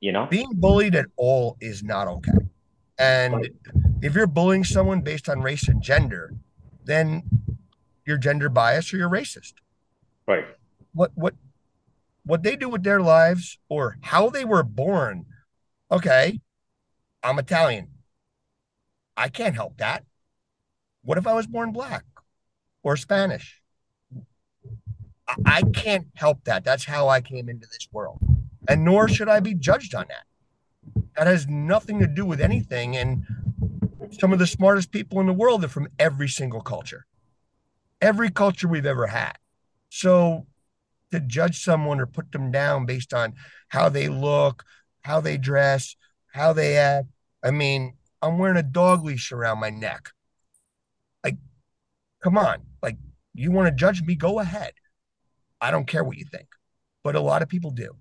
You 0.00 0.12
know, 0.12 0.26
being 0.26 0.52
bullied 0.54 0.94
at 0.94 1.06
all 1.16 1.56
is 1.60 1.82
not 1.82 2.08
okay. 2.08 2.32
And 2.98 3.34
right. 3.34 3.52
if 4.02 4.14
you're 4.14 4.26
bullying 4.26 4.64
someone 4.64 5.02
based 5.02 5.28
on 5.28 5.40
race 5.40 5.68
and 5.68 5.82
gender, 5.82 6.34
then 6.84 7.22
you're 8.06 8.18
gender 8.18 8.48
biased 8.48 8.92
or 8.92 8.96
you're 8.96 9.10
racist. 9.10 9.54
Right. 10.26 10.46
What 10.92 11.12
what 11.14 11.34
what 12.24 12.42
they 12.42 12.56
do 12.56 12.68
with 12.68 12.82
their 12.82 13.00
lives 13.00 13.58
or 13.68 13.98
how 14.02 14.30
they 14.30 14.44
were 14.44 14.62
born. 14.62 15.26
Okay, 15.90 16.40
I'm 17.22 17.38
Italian. 17.38 17.88
I 19.16 19.28
can't 19.28 19.54
help 19.54 19.78
that. 19.78 20.04
What 21.02 21.18
if 21.18 21.26
I 21.26 21.34
was 21.34 21.46
born 21.46 21.72
black 21.72 22.04
or 22.82 22.96
Spanish? 22.96 23.59
I 25.44 25.62
can't 25.74 26.06
help 26.14 26.44
that. 26.44 26.64
That's 26.64 26.84
how 26.84 27.08
I 27.08 27.20
came 27.20 27.48
into 27.48 27.66
this 27.66 27.88
world. 27.92 28.18
And 28.68 28.84
nor 28.84 29.08
should 29.08 29.28
I 29.28 29.40
be 29.40 29.54
judged 29.54 29.94
on 29.94 30.06
that. 30.08 31.04
That 31.16 31.26
has 31.26 31.46
nothing 31.48 31.98
to 32.00 32.06
do 32.06 32.24
with 32.24 32.40
anything. 32.40 32.96
And 32.96 33.24
some 34.18 34.32
of 34.32 34.38
the 34.38 34.46
smartest 34.46 34.90
people 34.90 35.20
in 35.20 35.26
the 35.26 35.32
world 35.32 35.64
are 35.64 35.68
from 35.68 35.88
every 35.98 36.28
single 36.28 36.60
culture, 36.60 37.06
every 38.00 38.30
culture 38.30 38.68
we've 38.68 38.86
ever 38.86 39.08
had. 39.08 39.36
So 39.88 40.46
to 41.10 41.20
judge 41.20 41.62
someone 41.62 42.00
or 42.00 42.06
put 42.06 42.32
them 42.32 42.50
down 42.50 42.86
based 42.86 43.12
on 43.12 43.34
how 43.68 43.88
they 43.88 44.08
look, 44.08 44.64
how 45.02 45.20
they 45.20 45.36
dress, 45.36 45.96
how 46.32 46.52
they 46.52 46.76
act. 46.76 47.08
I 47.42 47.50
mean, 47.50 47.94
I'm 48.22 48.38
wearing 48.38 48.56
a 48.56 48.62
dog 48.62 49.04
leash 49.04 49.32
around 49.32 49.58
my 49.58 49.70
neck. 49.70 50.10
Like, 51.24 51.36
come 52.22 52.38
on. 52.38 52.58
Like, 52.82 52.96
you 53.34 53.50
want 53.50 53.68
to 53.68 53.74
judge 53.74 54.02
me? 54.02 54.14
Go 54.14 54.40
ahead. 54.40 54.72
I 55.60 55.70
don't 55.70 55.86
care 55.86 56.04
what 56.04 56.16
you 56.16 56.24
think. 56.24 56.48
But 57.02 57.16
a 57.16 57.20
lot 57.20 57.42
of 57.42 57.48
people 57.48 57.70
do. 57.70 57.96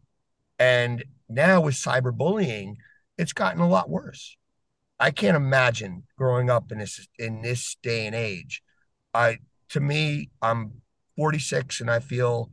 And 0.57 1.03
now 1.29 1.61
with 1.61 1.75
cyberbullying, 1.75 2.75
it's 3.17 3.33
gotten 3.33 3.61
a 3.61 3.67
lot 3.67 3.89
worse. 3.89 4.37
I 4.99 5.11
can't 5.11 5.37
imagine 5.37 6.03
growing 6.17 6.49
up 6.49 6.71
in 6.71 6.79
this 6.79 7.07
in 7.17 7.41
this 7.41 7.77
day 7.81 8.05
and 8.05 8.15
age. 8.15 8.61
I 9.13 9.39
to 9.69 9.79
me, 9.79 10.29
I'm 10.41 10.81
46 11.15 11.79
and 11.79 11.89
I 11.89 11.99
feel 11.99 12.49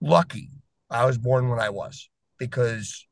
lucky 0.00 0.50
I 0.90 1.04
was 1.04 1.18
born 1.18 1.48
when 1.48 1.60
I 1.60 1.70
was 1.70 2.08
because 2.38 3.06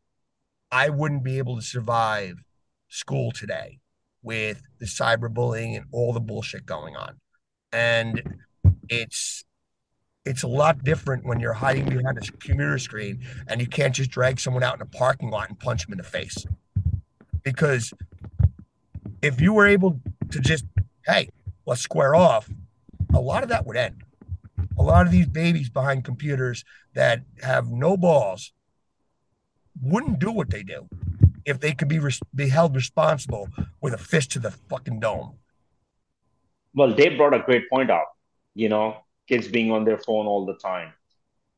I 0.73 0.89
wouldn't 0.89 1.25
be 1.25 1.39
able 1.39 1.57
to 1.57 1.63
survive 1.63 2.35
school 2.89 3.31
today 3.33 3.79
with 4.23 4.63
the 4.79 4.87
cyberbullying 4.87 5.77
and 5.77 5.87
all 5.93 6.13
the 6.13 6.21
bullshit 6.21 6.67
going 6.67 6.97
on. 6.97 7.21
And 7.73 8.39
it's 8.89 9.45
it's 10.31 10.43
a 10.43 10.49
lot 10.49 10.83
different 10.85 11.25
when 11.25 11.41
you're 11.41 11.53
hiding 11.53 11.85
behind 11.85 12.17
a 12.17 12.21
computer 12.21 12.79
screen 12.79 13.21
and 13.49 13.61
you 13.61 13.67
can't 13.67 13.95
just 13.95 14.11
drag 14.11 14.41
someone 14.41 14.63
out 14.63 14.77
in 14.77 14.83
a 14.83 14.87
parking 14.87 15.31
lot 15.31 15.49
and 15.49 15.59
punch 15.59 15.85
them 15.85 15.93
in 15.93 15.99
the 15.99 16.05
face. 16.05 16.47
Because 17.43 17.93
if 19.23 19.41
you 19.41 19.53
were 19.53 19.67
able 19.67 20.01
to 20.31 20.41
just, 20.41 20.65
hey, 21.07 21.29
let's 21.67 21.81
square 21.81 22.15
off, 22.15 22.49
a 23.13 23.21
lot 23.21 23.43
of 23.43 23.49
that 23.49 23.67
would 23.67 23.77
end 23.77 24.03
a 24.81 24.83
lot 24.83 25.05
of 25.05 25.13
these 25.13 25.27
babies 25.27 25.69
behind 25.69 26.05
computers 26.05 26.65
that 26.95 27.23
have 27.43 27.71
no 27.71 27.99
balls 27.99 28.53
wouldn't 29.83 30.19
do 30.19 30.33
what 30.33 30.49
they 30.49 30.63
do 30.63 30.89
if 31.45 31.61
they 31.61 31.73
could 31.73 31.89
be 31.89 31.99
res- 31.99 32.21
be 32.35 32.49
held 32.49 32.75
responsible 32.75 33.49
with 33.83 33.93
a 33.93 33.99
fist 33.99 34.33
to 34.33 34.39
the 34.39 34.51
fucking 34.51 34.99
dome. 34.99 35.35
Well, 36.75 36.93
Dave 36.93 37.19
brought 37.19 37.35
a 37.35 37.41
great 37.41 37.69
point 37.69 37.91
up. 37.91 38.17
You 38.55 38.71
know, 38.71 38.97
kids 39.31 39.49
being 39.49 39.73
on 39.73 39.85
their 39.85 39.99
phone 39.99 40.27
all 40.27 40.47
the 40.47 40.57
time, 40.57 40.93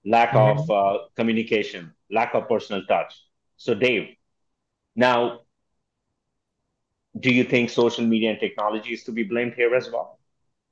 lack 0.04 0.32
mm-hmm. 0.32 0.60
of 0.60 0.70
uh, 0.70 0.98
communication, 1.16 1.92
lack 2.10 2.34
of 2.34 2.48
personal 2.48 2.84
touch. 2.86 3.14
So, 3.56 3.74
Dave, 3.74 4.16
now, 4.96 5.40
do 7.18 7.32
you 7.32 7.44
think 7.44 7.70
social 7.70 8.04
media 8.06 8.30
and 8.30 8.40
technology 8.40 8.92
is 8.92 9.04
to 9.04 9.12
be 9.12 9.24
blamed 9.24 9.54
here 9.54 9.74
as 9.74 9.90
well, 9.90 10.20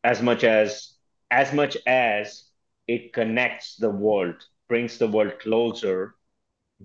as 0.05 0.22
much 0.22 0.44
as 0.44 0.94
as 1.31 1.52
much 1.52 1.77
as 1.86 2.44
it 2.89 3.12
connects 3.12 3.77
the 3.77 3.90
world, 3.90 4.36
brings 4.68 4.98
the 4.98 5.09
world 5.09 5.39
closer, 5.40 6.16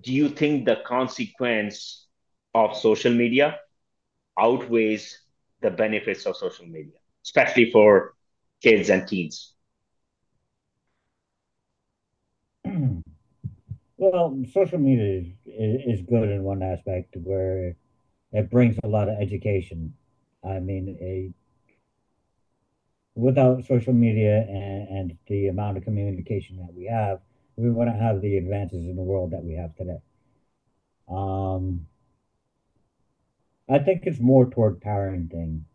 do 0.00 0.12
you 0.12 0.28
think 0.28 0.66
the 0.66 0.76
consequence 0.86 2.06
of 2.54 2.76
social 2.76 3.12
media 3.12 3.58
outweighs 4.38 5.20
the 5.62 5.70
benefits 5.70 6.26
of 6.26 6.36
social 6.36 6.66
media, 6.66 6.98
especially 7.24 7.70
for 7.72 8.14
kids 8.62 8.90
and 8.90 9.08
teens? 9.08 9.55
Well, 13.98 14.42
social 14.52 14.78
media 14.78 15.20
is, 15.44 16.00
is 16.00 16.02
good 16.06 16.30
in 16.30 16.44
one 16.44 16.62
aspect 16.62 17.14
where 17.16 17.76
it 18.32 18.50
brings 18.50 18.78
a 18.82 18.88
lot 18.88 19.08
of 19.08 19.18
education. 19.20 19.94
I 20.44 20.60
mean, 20.60 20.96
a 21.00 21.32
without 23.16 23.64
social 23.64 23.92
media 23.92 24.42
and, 24.48 24.88
and 24.88 25.18
the 25.26 25.48
amount 25.48 25.76
of 25.76 25.82
communication 25.84 26.56
that 26.58 26.72
we 26.74 26.84
have, 26.84 27.20
we 27.56 27.68
wouldn't 27.70 28.00
have 28.00 28.20
the 28.20 28.36
advances 28.36 28.84
in 28.84 28.94
the 28.96 29.02
world 29.02 29.32
that 29.32 29.42
we 29.42 29.54
have 29.54 29.74
today. 29.74 29.98
Um, 31.08 31.86
I 33.68 33.78
think 33.78 34.06
it's 34.06 34.18
more 34.18 34.50
toward 34.50 34.80
parenting 34.80 35.66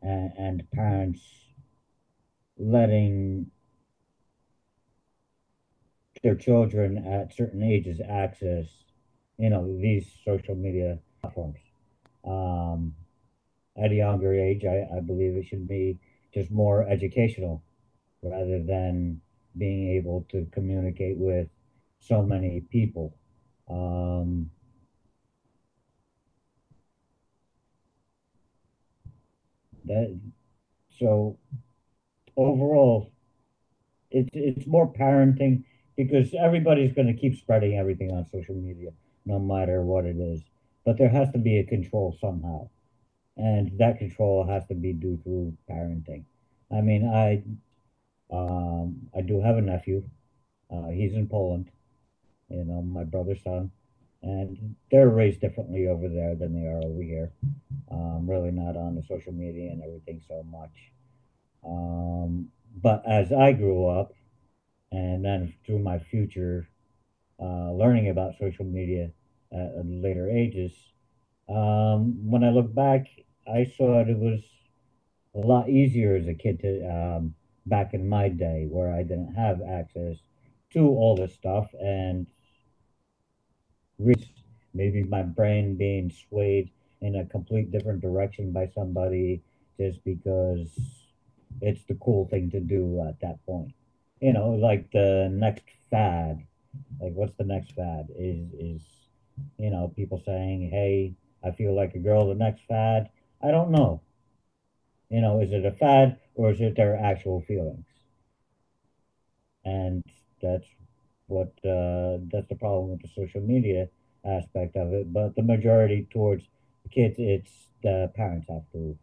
and, 0.00 0.32
and 0.38 0.70
parents 0.70 1.52
letting 2.58 3.50
their 6.22 6.34
children 6.34 6.98
at 7.06 7.34
certain 7.34 7.62
ages 7.62 8.00
access, 8.06 8.66
you 9.38 9.50
know, 9.50 9.66
these 9.78 10.10
social 10.24 10.54
media 10.54 10.98
platforms. 11.20 11.58
Um, 12.24 12.94
at 13.76 13.92
a 13.92 13.94
younger 13.94 14.34
age, 14.34 14.64
I, 14.64 14.86
I 14.96 15.00
believe 15.00 15.36
it 15.36 15.46
should 15.46 15.68
be 15.68 15.98
just 16.34 16.50
more 16.50 16.88
educational 16.88 17.62
rather 18.22 18.62
than 18.62 19.20
being 19.56 19.96
able 19.96 20.26
to 20.30 20.46
communicate 20.52 21.16
with 21.16 21.48
so 22.00 22.22
many 22.22 22.60
people. 22.60 23.14
Um, 23.70 24.50
that 29.84 30.18
so 30.98 31.38
overall, 32.36 33.10
it's 34.10 34.30
it's 34.32 34.66
more 34.66 34.92
parenting 34.92 35.64
because 35.98 36.32
everybody's 36.40 36.92
going 36.92 37.08
to 37.08 37.20
keep 37.20 37.36
spreading 37.36 37.76
everything 37.76 38.12
on 38.12 38.24
social 38.30 38.54
media, 38.54 38.90
no 39.26 39.40
matter 39.40 39.82
what 39.82 40.06
it 40.06 40.16
is. 40.16 40.40
But 40.86 40.96
there 40.96 41.08
has 41.08 41.28
to 41.32 41.38
be 41.38 41.58
a 41.58 41.64
control 41.64 42.16
somehow, 42.20 42.70
and 43.36 43.76
that 43.78 43.98
control 43.98 44.46
has 44.46 44.64
to 44.68 44.74
be 44.74 44.92
due 44.92 45.18
to 45.24 45.52
parenting. 45.68 46.22
I 46.72 46.80
mean, 46.82 47.04
I 47.04 47.42
um, 48.30 49.08
I 49.14 49.22
do 49.22 49.42
have 49.42 49.56
a 49.56 49.60
nephew. 49.60 50.04
Uh, 50.70 50.88
he's 50.88 51.14
in 51.14 51.28
Poland. 51.28 51.70
You 52.48 52.64
know, 52.64 52.80
my 52.80 53.04
brother's 53.04 53.42
son, 53.42 53.72
and 54.22 54.76
they're 54.90 55.08
raised 55.08 55.40
differently 55.40 55.88
over 55.88 56.08
there 56.08 56.36
than 56.36 56.54
they 56.54 56.68
are 56.68 56.80
over 56.82 57.02
here. 57.02 57.32
Um, 57.90 58.30
really 58.30 58.52
not 58.52 58.76
on 58.76 58.94
the 58.94 59.02
social 59.02 59.32
media 59.32 59.72
and 59.72 59.82
everything 59.82 60.22
so 60.28 60.44
much. 60.44 60.70
Um, 61.66 62.48
but 62.80 63.02
as 63.06 63.32
I 63.32 63.52
grew 63.52 63.88
up, 63.88 64.12
and 64.92 65.24
then 65.24 65.54
through 65.64 65.78
my 65.80 65.98
future 65.98 66.68
uh, 67.40 67.72
learning 67.72 68.08
about 68.08 68.34
social 68.38 68.64
media 68.64 69.10
at, 69.52 69.74
at 69.78 69.86
later 69.86 70.30
ages, 70.30 70.72
um, 71.48 72.30
when 72.30 72.44
I 72.44 72.50
look 72.50 72.74
back, 72.74 73.06
I 73.46 73.64
saw 73.76 73.98
that 73.98 74.08
it 74.08 74.18
was 74.18 74.40
a 75.34 75.38
lot 75.38 75.68
easier 75.68 76.16
as 76.16 76.26
a 76.26 76.34
kid 76.34 76.60
to 76.60 76.86
um, 76.88 77.34
back 77.66 77.94
in 77.94 78.08
my 78.08 78.28
day 78.28 78.66
where 78.68 78.92
I 78.92 79.02
didn't 79.02 79.34
have 79.34 79.60
access 79.62 80.16
to 80.72 80.80
all 80.80 81.16
this 81.16 81.34
stuff 81.34 81.70
and 81.80 82.26
maybe 84.74 85.02
my 85.04 85.22
brain 85.22 85.76
being 85.76 86.10
swayed 86.10 86.70
in 87.00 87.16
a 87.16 87.24
complete 87.26 87.70
different 87.70 88.00
direction 88.00 88.52
by 88.52 88.66
somebody 88.74 89.42
just 89.78 90.02
because 90.04 90.68
it's 91.60 91.84
the 91.84 91.94
cool 91.94 92.26
thing 92.28 92.50
to 92.50 92.60
do 92.60 93.04
at 93.08 93.20
that 93.20 93.44
point. 93.46 93.72
You 94.20 94.32
know, 94.32 94.50
like 94.50 94.90
the 94.92 95.28
next 95.32 95.64
fad. 95.90 96.44
Like 97.00 97.12
what's 97.14 97.36
the 97.36 97.44
next 97.44 97.72
fad? 97.72 98.08
Is 98.16 98.52
is 98.54 98.82
you 99.58 99.70
know, 99.70 99.92
people 99.94 100.22
saying, 100.24 100.70
Hey, 100.70 101.14
I 101.44 101.50
feel 101.52 101.74
like 101.74 101.94
a 101.94 101.98
girl, 101.98 102.28
the 102.28 102.34
next 102.34 102.62
fad. 102.68 103.10
I 103.42 103.50
don't 103.50 103.70
know. 103.70 104.02
You 105.10 105.20
know, 105.20 105.40
is 105.40 105.52
it 105.52 105.66
a 105.66 105.72
fad 105.72 106.18
or 106.34 106.50
is 106.50 106.60
it 106.60 106.74
their 106.76 106.96
actual 106.96 107.40
feelings? 107.42 107.86
And 109.64 110.02
that's 110.42 110.66
what 111.26 111.48
uh, 111.64 112.18
that's 112.32 112.48
the 112.48 112.56
problem 112.58 112.90
with 112.90 113.02
the 113.02 113.08
social 113.08 113.40
media 113.40 113.88
aspect 114.24 114.76
of 114.76 114.92
it. 114.92 115.12
But 115.12 115.34
the 115.36 115.42
majority 115.42 116.06
towards 116.12 116.44
kids, 116.90 117.16
it's 117.18 117.68
the 117.82 118.10
parents 118.14 118.48
have 118.48 118.64
to 118.72 118.96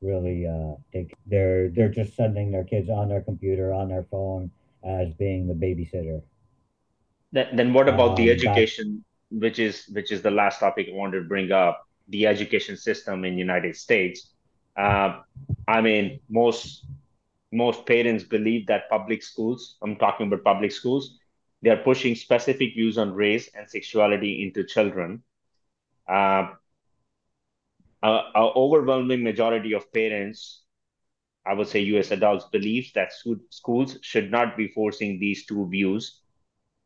really 0.00 0.46
uh, 0.46 0.74
take. 0.92 1.14
They're 1.26 1.68
they're 1.70 1.88
just 1.88 2.16
sending 2.16 2.50
their 2.50 2.64
kids 2.64 2.88
on 2.88 3.08
their 3.08 3.22
computer, 3.22 3.72
on 3.72 3.88
their 3.88 4.04
phone, 4.10 4.50
as 4.84 5.12
being 5.14 5.46
the 5.46 5.54
babysitter. 5.54 6.22
Then, 7.32 7.56
then 7.56 7.72
what 7.72 7.88
about 7.88 8.10
um, 8.10 8.16
the 8.16 8.30
education, 8.30 9.04
that, 9.30 9.40
which 9.40 9.58
is 9.58 9.86
which 9.88 10.12
is 10.12 10.22
the 10.22 10.30
last 10.30 10.60
topic 10.60 10.88
I 10.90 10.94
wanted 10.94 11.20
to 11.20 11.28
bring 11.28 11.52
up? 11.52 11.82
The 12.08 12.26
education 12.26 12.76
system 12.76 13.24
in 13.24 13.36
United 13.36 13.74
States. 13.74 14.30
Uh, 14.76 15.20
I 15.66 15.80
mean, 15.80 16.20
most 16.28 16.86
most 17.52 17.84
parents 17.86 18.22
believe 18.22 18.66
that 18.68 18.88
public 18.88 19.22
schools. 19.22 19.76
I'm 19.82 19.96
talking 19.96 20.28
about 20.28 20.44
public 20.44 20.70
schools 20.70 21.18
they 21.62 21.70
are 21.70 21.82
pushing 21.82 22.14
specific 22.14 22.74
views 22.74 22.98
on 22.98 23.12
race 23.12 23.50
and 23.54 23.68
sexuality 23.68 24.44
into 24.44 24.64
children. 24.64 25.22
Uh, 26.06 26.50
overwhelming 28.08 29.22
majority 29.22 29.72
of 29.72 29.92
parents, 29.92 30.62
I 31.46 31.54
would 31.54 31.68
say 31.68 31.80
US 31.80 32.10
adults, 32.10 32.46
believe 32.52 32.92
that 32.94 33.12
schools 33.50 33.98
should 34.02 34.30
not 34.30 34.56
be 34.56 34.68
forcing 34.68 35.18
these 35.18 35.46
two 35.46 35.68
views 35.68 36.20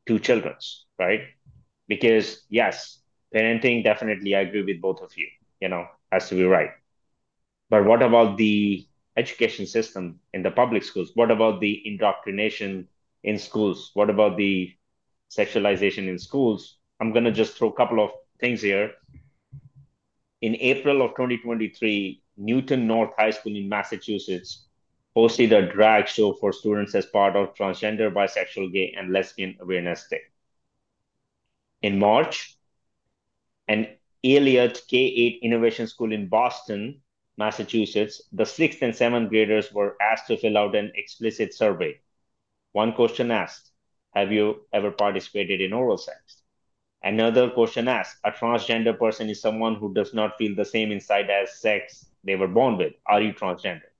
to 0.07 0.19
children, 0.19 0.55
right? 0.99 1.23
Because 1.89 2.45
yes, 2.49 3.03
parenting 3.35 3.85
definitely 3.85 4.35
I 4.35 4.41
agree 4.41 4.63
with 4.63 4.81
both 4.81 5.01
of 5.03 5.17
you, 5.17 5.29
you 5.61 5.69
know, 5.69 5.87
has 6.13 6.29
to 6.29 6.35
be 6.35 6.45
right. 6.45 6.71
But 7.71 7.85
what 7.85 8.03
about 8.03 8.37
the 8.37 8.87
education 9.17 9.67
system 9.67 10.21
in 10.33 10.43
the 10.43 10.51
public 10.51 10.83
schools? 10.85 11.13
What 11.15 11.31
about 11.31 11.61
the 11.61 11.81
indoctrination 11.87 12.89
in 13.23 13.39
schools? 13.39 13.91
What 13.95 14.11
about 14.11 14.37
the 14.37 14.73
sexualization 15.31 16.09
in 16.09 16.19
schools? 16.19 16.79
I'm 17.01 17.13
going 17.13 17.25
to 17.25 17.33
just 17.33 17.57
throw 17.57 17.71
a 17.71 17.75
couple 17.75 18.03
of 18.03 18.11
things 18.41 18.63
here. 18.63 18.93
In 20.41 20.57
April 20.57 21.03
of 21.03 21.11
2023, 21.11 22.23
Newton 22.37 22.87
North 22.87 23.15
High 23.19 23.31
School 23.31 23.57
in 23.57 23.69
Massachusetts 23.69 24.67
hosted 25.17 25.53
a 25.53 25.71
drag 25.73 26.09
show 26.09 26.33
for 26.35 26.53
students 26.53 26.95
as 26.95 27.07
part 27.07 27.37
of 27.37 27.55
Transgender, 27.55 28.12
Bisexual, 28.12 28.73
Gay, 28.73 28.95
and 28.97 29.12
Lesbian 29.12 29.57
Awareness 29.61 30.07
Day. 30.09 30.23
In 31.83 31.99
March, 31.99 32.57
an 33.69 33.89
Eliot 34.25 34.83
K8 34.91 35.43
Innovation 35.43 35.87
School 35.87 36.12
in 36.12 36.29
Boston, 36.29 37.01
Massachusetts, 37.37 38.23
the 38.33 38.45
sixth 38.45 38.83
and 38.83 38.95
seventh 38.95 39.31
graders 39.31 39.73
were 39.73 39.97
asked 40.01 40.27
to 40.29 40.37
fill 40.37 40.59
out 40.59 40.75
an 40.75 40.93
explicit 40.95 41.55
survey 41.55 42.01
one 42.73 42.93
question 42.93 43.31
asked, 43.31 43.71
have 44.15 44.33
you 44.33 44.67
ever 44.73 44.91
participated 44.91 45.61
in 45.61 45.73
oral 45.73 45.99
sex? 45.99 46.40
Another 47.02 47.48
question 47.51 47.89
asked, 47.89 48.18
a 48.24 48.31
transgender 48.31 48.98
person 48.98 49.31
is 49.31 49.40
someone 49.40 49.74
who 49.77 49.94
does 49.94 50.12
not 50.12 50.36
feel 50.36 50.55
the 50.55 50.64
same 50.64 50.93
inside 50.93 51.31
as 51.31 51.59
sex 51.59 52.06
they 52.24 52.36
were 52.36 52.48
born 52.48 52.77
with. 52.77 52.93
Are 53.06 53.22
you 53.22 53.32
transgender? 53.32 53.90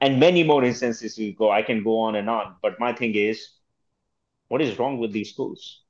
and 0.00 0.20
many 0.20 0.42
more 0.42 0.64
instances 0.64 1.18
you 1.18 1.34
go. 1.34 1.50
I 1.50 1.62
can 1.62 1.82
go 1.82 1.98
on 2.00 2.16
and 2.16 2.28
on. 2.28 2.56
But 2.62 2.78
my 2.78 2.92
thing 2.92 3.14
is, 3.14 3.50
what 4.48 4.60
is 4.60 4.78
wrong 4.78 4.98
with 4.98 5.12
these 5.12 5.30
schools? 5.30 5.82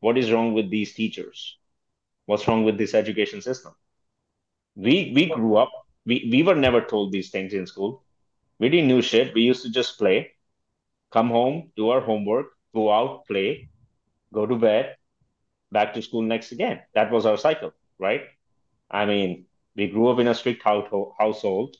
What 0.00 0.18
is 0.18 0.32
wrong 0.32 0.54
with 0.54 0.70
these 0.70 0.94
teachers? 0.94 1.58
What's 2.26 2.46
wrong 2.48 2.64
with 2.64 2.78
this 2.78 2.94
education 2.94 3.42
system? 3.42 3.74
We 4.74 5.12
we 5.14 5.26
grew 5.26 5.56
up. 5.56 5.70
We 6.06 6.28
we 6.30 6.42
were 6.42 6.54
never 6.54 6.80
told 6.80 7.12
these 7.12 7.30
things 7.30 7.52
in 7.52 7.66
school. 7.66 8.02
We 8.58 8.68
didn't 8.68 8.88
know 8.88 9.00
shit. 9.00 9.34
We 9.34 9.42
used 9.42 9.62
to 9.64 9.70
just 9.70 9.98
play, 9.98 10.32
come 11.10 11.28
home, 11.28 11.72
do 11.76 11.90
our 11.90 12.00
homework, 12.00 12.46
go 12.74 12.92
out, 12.92 13.26
play, 13.26 13.68
go 14.32 14.46
to 14.46 14.56
bed, 14.56 14.96
back 15.72 15.94
to 15.94 16.02
school 16.02 16.22
next 16.22 16.52
again. 16.52 16.80
That 16.94 17.10
was 17.12 17.26
our 17.26 17.36
cycle, 17.38 17.72
right? 17.98 18.22
I 18.90 19.06
mean, 19.06 19.46
we 19.76 19.88
grew 19.88 20.08
up 20.08 20.18
in 20.20 20.28
a 20.28 20.34
strict 20.34 20.62
household 20.64 21.76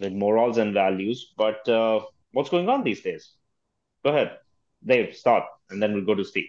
with 0.00 0.12
morals 0.12 0.58
and 0.58 0.74
values, 0.74 1.32
but 1.36 1.68
uh, 1.68 2.00
what's 2.32 2.50
going 2.50 2.68
on 2.68 2.84
these 2.84 3.02
days? 3.02 3.34
Go 4.04 4.10
ahead, 4.10 4.38
Dave, 4.86 5.16
start, 5.16 5.44
and 5.70 5.82
then 5.82 5.94
we'll 5.94 6.04
go 6.06 6.14
to 6.14 6.24
Steve. 6.24 6.48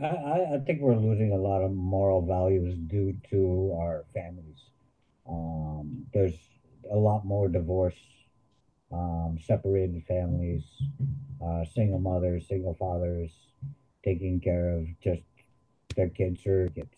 I, 0.00 0.54
I 0.54 0.58
think 0.66 0.80
we're 0.80 0.96
losing 0.96 1.32
a 1.32 1.36
lot 1.36 1.62
of 1.62 1.72
moral 1.72 2.22
values 2.22 2.76
due 2.88 3.16
to 3.30 3.76
our 3.80 4.04
families. 4.14 4.60
Um, 5.28 6.06
there's 6.12 6.38
a 6.90 6.96
lot 6.96 7.24
more 7.24 7.48
divorce, 7.48 7.98
um, 8.92 9.38
separated 9.40 10.02
families, 10.06 10.62
uh, 11.44 11.64
single 11.74 11.98
mothers, 11.98 12.46
single 12.48 12.74
fathers, 12.74 13.30
taking 14.04 14.40
care 14.40 14.70
of 14.70 14.86
just 15.02 15.22
their 15.96 16.08
kids 16.08 16.46
or 16.46 16.68
kids. 16.68 16.88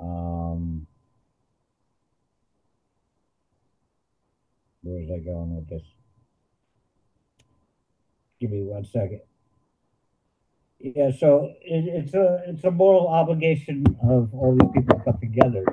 Um, 0.00 0.86
where's 4.82 5.10
I 5.10 5.18
going 5.18 5.56
with 5.56 5.68
this? 5.68 5.82
Give 8.40 8.50
me 8.50 8.62
one 8.62 8.84
second. 8.84 9.22
Yeah, 10.78 11.10
so 11.10 11.54
it, 11.62 11.86
it's 11.88 12.14
a 12.14 12.42
it's 12.46 12.64
a 12.64 12.70
moral 12.70 13.08
obligation 13.08 13.84
of 14.02 14.32
all 14.34 14.56
these 14.60 14.70
people 14.74 14.98
to 14.98 15.04
come 15.04 15.18
together. 15.18 15.64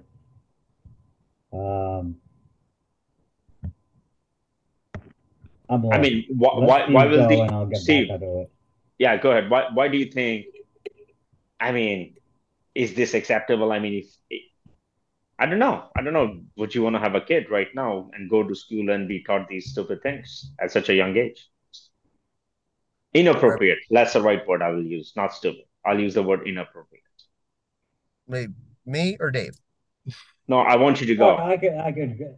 Um, 1.52 2.16
I 5.92 5.98
mean, 5.98 6.26
why 6.30 6.52
why, 6.56 6.90
why 6.90 7.06
will 7.06 7.28
the 7.28 7.42
and 7.42 7.52
I'll 7.52 7.66
get 7.66 7.80
Steve? 7.80 8.08
back 8.08 8.22
into 8.22 8.42
it. 8.42 8.52
Yeah, 9.00 9.18
go 9.18 9.32
ahead. 9.32 9.50
Why 9.50 9.68
why 9.74 9.88
do 9.88 9.98
you 9.98 10.06
think? 10.12 10.46
I 11.60 11.72
mean, 11.72 12.16
is 12.76 12.94
this 12.94 13.14
acceptable? 13.14 13.72
I 13.72 13.80
mean, 13.80 14.04
if 14.04 14.42
I 15.40 15.46
don't 15.46 15.60
know, 15.60 15.86
I 15.96 16.02
don't 16.02 16.14
know. 16.14 16.42
Would 16.58 16.76
you 16.76 16.84
want 16.84 16.96
to 16.96 17.00
have 17.00 17.16
a 17.16 17.22
kid 17.22 17.50
right 17.50 17.68
now 17.74 18.10
and 18.14 18.30
go 18.30 18.44
to 18.44 18.56
school 18.56 18.90
and 18.92 19.08
be 19.08 19.24
taught 19.24 19.48
these 19.50 19.72
stupid 19.72 20.02
things 20.04 20.52
at 20.60 20.72
such 20.72 20.90
a 20.90 20.94
young 20.94 21.18
age? 21.18 21.50
Inappropriate. 23.14 23.80
That's 23.90 24.14
the 24.14 24.22
right 24.22 24.46
word 24.48 24.62
I 24.62 24.70
will 24.70 24.86
use, 24.86 25.14
not 25.16 25.34
stupid. 25.34 25.66
I'll 25.86 26.00
use 26.00 26.14
the 26.14 26.24
word 26.24 26.48
inappropriate. 26.48 27.04
Maybe 28.28 28.54
me 28.86 29.18
or 29.20 29.32
Dave. 29.32 29.56
No, 30.48 30.60
I 30.60 30.76
want 30.78 31.02
you 31.02 31.08
to 31.08 31.14
Oh, 31.14 31.38
go. 31.38 31.38
I 31.38 31.58
could, 31.58 31.74
I 31.74 31.92
could. 31.92 32.38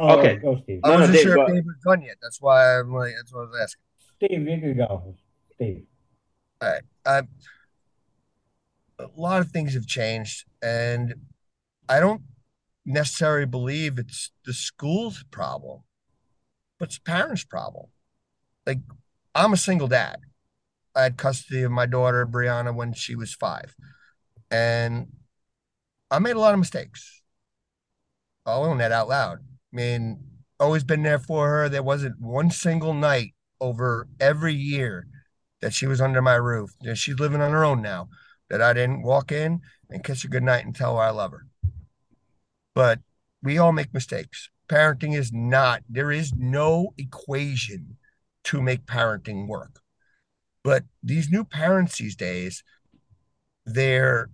Go- 0.00 0.08
Oh, 0.08 0.18
Okay. 0.18 0.36
go 0.36 0.60
Steve. 0.62 0.80
I 0.84 0.88
No, 0.88 0.94
no, 0.94 1.00
wasn't 1.00 1.16
Dave, 1.16 1.22
sure 1.22 1.34
go- 1.36 1.46
if 1.46 1.54
Dave 1.54 1.64
was 1.64 1.76
done 1.84 2.02
yet. 2.02 2.16
That's 2.20 2.40
why 2.40 2.78
I'm 2.78 2.92
like, 2.92 3.14
that's 3.16 3.32
what 3.32 3.40
I 3.40 3.44
was 3.44 3.60
asking. 3.62 3.82
Steve, 4.16 4.48
you 4.48 4.60
could 4.60 4.76
go. 4.76 5.14
Steve. 5.54 5.86
All 6.60 6.70
right, 6.70 6.82
I. 7.04 7.22
A 8.98 9.08
lot 9.14 9.40
of 9.42 9.50
things 9.50 9.74
have 9.74 9.86
changed, 9.86 10.46
and 10.62 11.14
I 11.86 12.00
don't 12.00 12.22
necessarily 12.86 13.44
believe 13.44 13.98
it's 13.98 14.30
the 14.46 14.54
school's 14.54 15.22
problem, 15.30 15.82
but 16.78 16.88
it's 16.88 16.98
parents' 16.98 17.44
problem. 17.44 17.86
Like, 18.64 18.78
I'm 19.34 19.52
a 19.52 19.58
single 19.58 19.86
dad. 19.86 20.20
I 20.94 21.02
had 21.02 21.18
custody 21.18 21.62
of 21.62 21.72
my 21.72 21.84
daughter, 21.84 22.26
Brianna, 22.26 22.74
when 22.74 22.94
she 22.94 23.14
was 23.14 23.34
five. 23.34 23.74
And 24.50 25.08
I 26.10 26.18
made 26.20 26.36
a 26.36 26.40
lot 26.40 26.54
of 26.54 26.58
mistakes. 26.60 27.20
I'll 28.46 28.64
own 28.64 28.78
that 28.78 28.92
out 28.92 29.08
loud. 29.08 29.40
I 29.72 29.76
mean, 29.76 30.20
always 30.58 30.84
been 30.84 31.02
there 31.02 31.18
for 31.18 31.48
her. 31.48 31.68
There 31.68 31.82
wasn't 31.82 32.20
one 32.20 32.50
single 32.50 32.94
night 32.94 33.34
over 33.60 34.08
every 34.20 34.54
year 34.54 35.06
that 35.60 35.74
she 35.74 35.86
was 35.86 36.00
under 36.00 36.22
my 36.22 36.34
roof. 36.34 36.70
Know, 36.82 36.94
she's 36.94 37.18
living 37.18 37.40
on 37.40 37.52
her 37.52 37.64
own 37.64 37.82
now. 37.82 38.08
That 38.48 38.62
I 38.62 38.72
didn't 38.72 39.02
walk 39.02 39.32
in 39.32 39.60
and 39.90 40.04
kiss 40.04 40.22
her 40.22 40.28
goodnight 40.28 40.64
and 40.64 40.74
tell 40.74 40.96
her 40.96 41.02
I 41.02 41.10
love 41.10 41.32
her. 41.32 41.46
But 42.74 43.00
we 43.42 43.58
all 43.58 43.72
make 43.72 43.92
mistakes. 43.92 44.50
Parenting 44.68 45.16
is 45.16 45.32
not, 45.32 45.82
there 45.88 46.12
is 46.12 46.32
no 46.32 46.94
equation 46.96 47.96
to 48.44 48.62
make 48.62 48.86
parenting 48.86 49.48
work. 49.48 49.80
But 50.62 50.84
these 51.02 51.30
new 51.30 51.44
parents 51.44 51.98
these 51.98 52.16
days, 52.16 52.62
they're, 53.64 54.30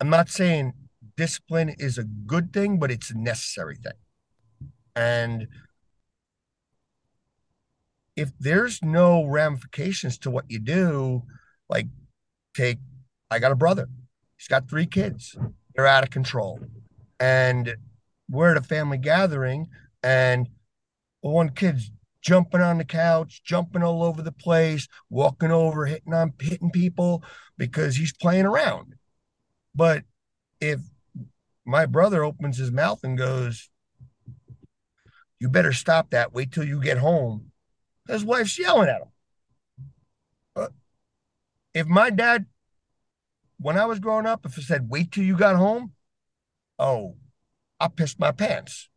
I'm 0.00 0.10
not 0.10 0.28
saying 0.28 0.74
discipline 1.18 1.74
is 1.78 1.98
a 1.98 2.04
good 2.04 2.52
thing, 2.52 2.78
but 2.78 2.92
it's 2.92 3.10
a 3.10 3.18
necessary 3.18 3.76
thing. 3.76 3.98
And 4.94 5.48
if 8.16 8.30
there's 8.38 8.82
no 8.82 9.24
ramifications 9.24 10.16
to 10.18 10.30
what 10.30 10.44
you 10.48 10.60
do, 10.60 11.24
like 11.68 11.88
take, 12.54 12.78
I 13.30 13.40
got 13.40 13.52
a 13.52 13.56
brother, 13.56 13.88
he's 14.36 14.48
got 14.48 14.70
three 14.70 14.86
kids, 14.86 15.36
they're 15.74 15.86
out 15.86 16.04
of 16.04 16.10
control. 16.10 16.60
And 17.20 17.76
we're 18.30 18.52
at 18.52 18.56
a 18.56 18.62
family 18.62 18.98
gathering, 18.98 19.66
and 20.04 20.48
one 21.20 21.50
kid's 21.50 21.90
jumping 22.22 22.60
on 22.60 22.78
the 22.78 22.84
couch, 22.84 23.42
jumping 23.44 23.82
all 23.82 24.04
over 24.04 24.22
the 24.22 24.32
place, 24.32 24.86
walking 25.10 25.50
over, 25.50 25.86
hitting 25.86 26.14
on 26.14 26.32
hitting 26.40 26.70
people 26.70 27.24
because 27.56 27.96
he's 27.96 28.12
playing 28.12 28.46
around. 28.46 28.94
But 29.74 30.04
if 30.60 30.80
my 31.68 31.84
brother 31.84 32.24
opens 32.24 32.56
his 32.56 32.72
mouth 32.72 33.04
and 33.04 33.18
goes, 33.18 33.68
You 35.38 35.50
better 35.50 35.74
stop 35.74 36.10
that, 36.10 36.32
wait 36.32 36.50
till 36.50 36.64
you 36.64 36.80
get 36.82 36.96
home, 36.96 37.52
his 38.08 38.24
wife's 38.24 38.58
yelling 38.58 38.88
at 38.88 39.02
him. 39.02 39.08
But 40.54 40.72
if 41.74 41.86
my 41.86 42.08
dad, 42.08 42.46
when 43.58 43.76
I 43.76 43.84
was 43.84 43.98
growing 43.98 44.24
up, 44.24 44.46
if 44.46 44.54
he 44.54 44.62
said, 44.62 44.88
Wait 44.88 45.12
till 45.12 45.24
you 45.24 45.36
got 45.36 45.56
home, 45.56 45.92
oh, 46.78 47.16
I 47.78 47.88
pissed 47.88 48.18
my 48.18 48.32
pants. 48.32 48.88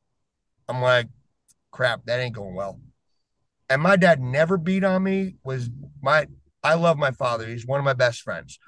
I'm 0.69 0.81
like, 0.81 1.09
crap, 1.71 2.05
that 2.05 2.21
ain't 2.21 2.35
going 2.35 2.55
well. 2.55 2.79
And 3.69 3.81
my 3.81 3.97
dad 3.97 4.21
never 4.21 4.57
beat 4.57 4.85
on 4.85 5.03
me, 5.03 5.35
was 5.43 5.69
my 6.01 6.27
I 6.63 6.75
love 6.75 6.97
my 6.97 7.11
father. 7.11 7.47
He's 7.47 7.67
one 7.67 7.79
of 7.79 7.85
my 7.85 7.93
best 7.93 8.21
friends. 8.21 8.59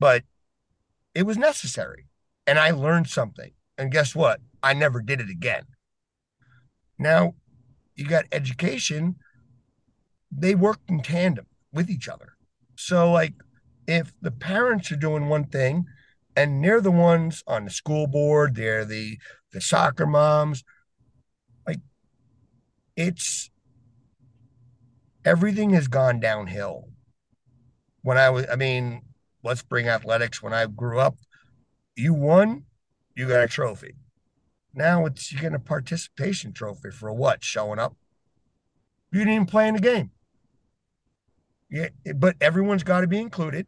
But 0.00 0.24
it 1.14 1.24
was 1.24 1.36
necessary. 1.36 2.06
And 2.46 2.58
I 2.58 2.70
learned 2.70 3.08
something. 3.08 3.52
And 3.78 3.92
guess 3.92 4.14
what? 4.14 4.40
I 4.62 4.74
never 4.74 5.00
did 5.00 5.20
it 5.20 5.30
again. 5.30 5.64
Now, 6.98 7.34
you 7.94 8.06
got 8.06 8.24
education, 8.32 9.16
they 10.30 10.54
work 10.54 10.78
in 10.88 11.02
tandem 11.02 11.46
with 11.72 11.90
each 11.90 12.08
other. 12.08 12.34
So, 12.76 13.10
like, 13.10 13.34
if 13.86 14.12
the 14.20 14.30
parents 14.30 14.90
are 14.92 14.96
doing 14.96 15.28
one 15.28 15.44
thing 15.44 15.86
and 16.36 16.64
they're 16.64 16.80
the 16.80 16.90
ones 16.90 17.42
on 17.46 17.64
the 17.64 17.70
school 17.70 18.06
board, 18.06 18.54
they're 18.54 18.84
the 18.84 19.18
the 19.52 19.60
soccer 19.60 20.06
moms, 20.06 20.64
like 21.66 21.80
it's 22.96 23.50
everything 25.24 25.70
has 25.70 25.88
gone 25.88 26.20
downhill. 26.20 26.88
When 28.02 28.18
I 28.18 28.30
was, 28.30 28.46
I 28.50 28.56
mean, 28.56 29.02
let's 29.44 29.62
bring 29.62 29.88
athletics. 29.88 30.42
When 30.42 30.52
I 30.52 30.66
grew 30.66 30.98
up, 30.98 31.16
you 32.02 32.12
won, 32.12 32.64
you 33.14 33.28
got 33.28 33.44
a 33.44 33.48
trophy. 33.48 33.94
Now 34.74 35.06
it's 35.06 35.32
you 35.32 35.38
get 35.38 35.54
a 35.54 35.58
participation 35.58 36.52
trophy 36.52 36.90
for 36.90 37.12
what? 37.12 37.44
Showing 37.44 37.78
up. 37.78 37.94
You 39.12 39.20
didn't 39.20 39.34
even 39.34 39.46
play 39.46 39.68
in 39.68 39.74
the 39.74 39.80
game. 39.80 40.10
Yeah, 41.70 41.88
but 42.16 42.36
everyone's 42.40 42.82
got 42.82 43.02
to 43.02 43.06
be 43.06 43.20
included. 43.20 43.66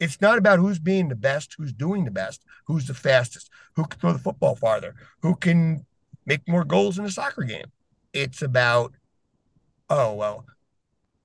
It's 0.00 0.20
not 0.20 0.38
about 0.38 0.58
who's 0.58 0.78
being 0.78 1.08
the 1.08 1.14
best, 1.14 1.54
who's 1.56 1.72
doing 1.72 2.04
the 2.04 2.10
best, 2.10 2.42
who's 2.66 2.86
the 2.86 2.94
fastest, 2.94 3.50
who 3.74 3.84
can 3.84 4.00
throw 4.00 4.12
the 4.12 4.18
football 4.18 4.56
farther, 4.56 4.94
who 5.20 5.36
can 5.36 5.84
make 6.24 6.48
more 6.48 6.64
goals 6.64 6.98
in 6.98 7.04
a 7.04 7.10
soccer 7.10 7.42
game. 7.42 7.70
It's 8.12 8.42
about, 8.42 8.94
oh, 9.90 10.14
well, 10.14 10.46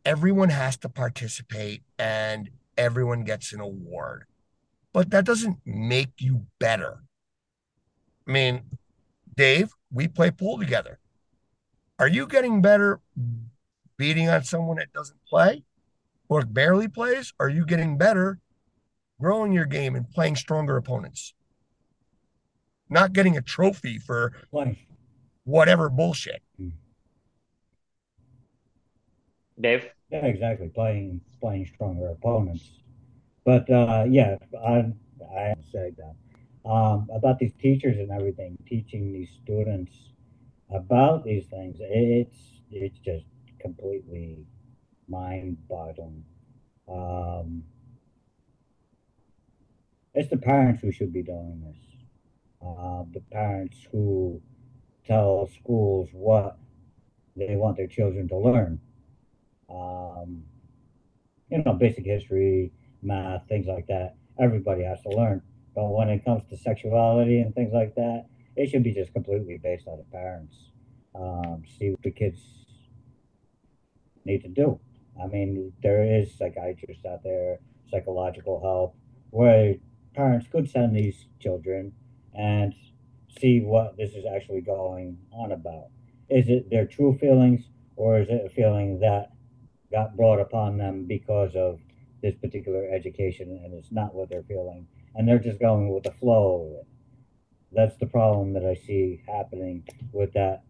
everyone 0.05 0.49
has 0.49 0.77
to 0.77 0.89
participate 0.89 1.83
and 1.97 2.49
everyone 2.77 3.23
gets 3.23 3.53
an 3.53 3.59
award. 3.59 4.25
But 4.98 5.11
that 5.11 5.26
doesn't 5.26 5.60
make 5.64 6.14
you 6.18 6.48
better. 6.60 7.03
I 8.28 8.32
mean, 8.32 8.64
Dave, 9.36 9.69
we 9.91 10.07
play 10.07 10.32
pool 10.32 10.57
together. 10.57 10.98
Are 11.99 12.07
you 12.07 12.26
getting 12.26 12.64
better 12.64 12.99
beating 13.95 14.28
on 14.28 14.44
someone 14.44 14.78
that 14.78 14.91
doesn't 14.94 15.24
play 15.24 15.61
or 16.30 16.44
barely 16.48 16.88
plays? 16.88 17.32
Are 17.40 17.48
you 17.48 17.64
getting 17.64 17.99
better 17.99 18.40
growing 19.22 19.52
your 19.52 19.65
game 19.65 19.95
and 19.95 20.10
playing 20.10 20.36
stronger 20.36 20.78
opponents? 20.78 21.36
Not 22.90 23.14
getting 23.14 23.38
a 23.38 23.41
trophy 23.44 23.99
for 23.99 24.34
Plenty. 24.49 24.88
whatever 25.44 25.91
bullshit. 25.91 26.41
Hmm. 26.57 26.69
Dave? 29.61 29.86
Yeah, 30.10 30.26
exactly. 30.26 30.69
Playing 30.69 31.22
playing 31.40 31.68
stronger 31.68 32.10
opponents. 32.10 32.68
But 33.48 33.69
uh, 33.72 34.03
yeah, 34.10 34.36
I 34.68 34.91
I 35.34 35.56
say 35.72 35.94
that 35.98 36.69
um, 36.69 37.07
about 37.14 37.40
these 37.40 37.53
teachers 37.53 37.98
and 37.98 38.11
everything, 38.11 38.57
teaching 38.68 39.14
these 39.14 39.30
students 39.41 39.94
about 40.69 41.24
these 41.24 41.45
things. 41.48 41.78
It's 41.80 42.38
it's 42.72 42.99
just 42.99 43.24
completely 43.61 44.45
mind-boggling. 45.07 46.26
Um, 46.90 47.64
it's 50.14 50.30
the 50.30 50.38
parents 50.38 50.82
who 50.82 50.91
should 50.91 51.14
be 51.14 51.24
doing 51.24 51.64
this. 51.65 51.82
Uh, 52.61 53.03
the 53.14 53.22
parents 53.32 53.78
who 53.94 54.41
tell 55.06 55.48
schools 55.48 56.10
what 56.11 56.57
they 57.38 57.56
want 57.56 57.78
their 57.78 57.88
children 57.88 58.28
to 58.28 58.38
learn 58.38 58.82
um, 59.69 60.44
you 61.49 61.64
know, 61.64 61.74
basic 61.74 62.06
history, 62.06 62.74
math, 63.02 63.48
things 63.48 63.68
like 63.68 63.88
that. 63.88 64.15
Everybody 64.40 64.84
has 64.84 65.02
to 65.02 65.10
learn. 65.10 65.41
But 65.76 65.90
when 65.90 66.10
it 66.10 66.26
comes 66.26 66.44
to 66.49 66.57
sexuality 66.57 67.40
and 67.40 67.53
things 67.53 67.72
like 67.74 67.95
that, 67.95 68.26
it 68.56 68.69
should 68.69 68.84
be 68.84 68.94
just 68.94 69.14
completely 69.14 69.60
based 69.61 69.88
on 69.88 69.98
the 69.98 70.03
parents. 70.06 70.56
Um, 71.14 71.64
see 71.78 71.91
what 71.91 72.02
the 72.02 72.11
kids 72.11 72.40
need 74.26 74.41
to 74.41 74.49
do. 74.49 74.80
I 75.22 75.28
mean, 75.28 75.74
there 75.82 76.03
is 76.03 76.36
psychiatrists 76.38 77.06
out 77.06 77.24
there, 77.24 77.60
psychological 77.90 78.61
help, 78.61 78.95
where 79.30 79.76
parents 80.15 80.48
could 80.52 80.69
send 80.69 80.95
these 80.95 81.26
children 81.40 81.94
and 82.34 82.74
see 83.40 83.60
what 83.61 83.98
this 83.98 84.14
is 84.14 84.26
actually 84.26 84.61
going 84.61 85.18
on 85.32 85.52
about. 85.52 85.88
Is 86.30 86.49
it 86.49 86.69
their 86.69 86.86
true 86.86 87.18
feelings, 87.19 87.61
or 87.95 88.19
is 88.19 88.28
it 88.30 88.44
a 88.45 88.49
feeling 88.49 88.99
that 88.99 89.32
got 89.91 90.15
brought 90.18 90.40
upon 90.40 90.78
them 90.78 91.06
because 91.06 91.56
of 91.56 91.80
this 92.27 92.35
particular 92.35 92.89
education 92.93 93.61
and 93.63 93.73
it's 93.73 93.91
not 93.91 94.13
what 94.13 94.29
they're 94.29 94.43
feeling 94.43 94.85
and 95.15 95.25
they're 95.25 95.39
just 95.39 95.59
going 95.59 95.93
with 95.93 96.03
the 96.03 96.11
flow 96.11 96.67
of 96.67 96.79
it. 96.79 96.87
That's 97.71 97.95
the 97.97 98.05
problem 98.05 98.53
that 98.53 98.65
I 98.65 98.73
see 98.75 99.23
happening 99.27 99.87
with 100.11 100.33
that 100.33 100.63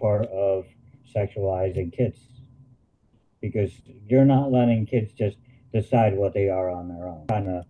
part 0.00 0.26
of 0.26 0.66
sexualizing 1.14 1.96
kids 1.96 2.18
because 3.40 3.70
you're 4.08 4.24
not 4.24 4.50
letting 4.50 4.84
kids 4.86 5.12
just 5.12 5.36
decide 5.72 6.16
what 6.16 6.34
they 6.34 6.48
are 6.48 6.70
on 6.70 6.88
their 6.88 7.06
own. 7.06 7.26
Kind 7.28 7.48
of 7.48 7.64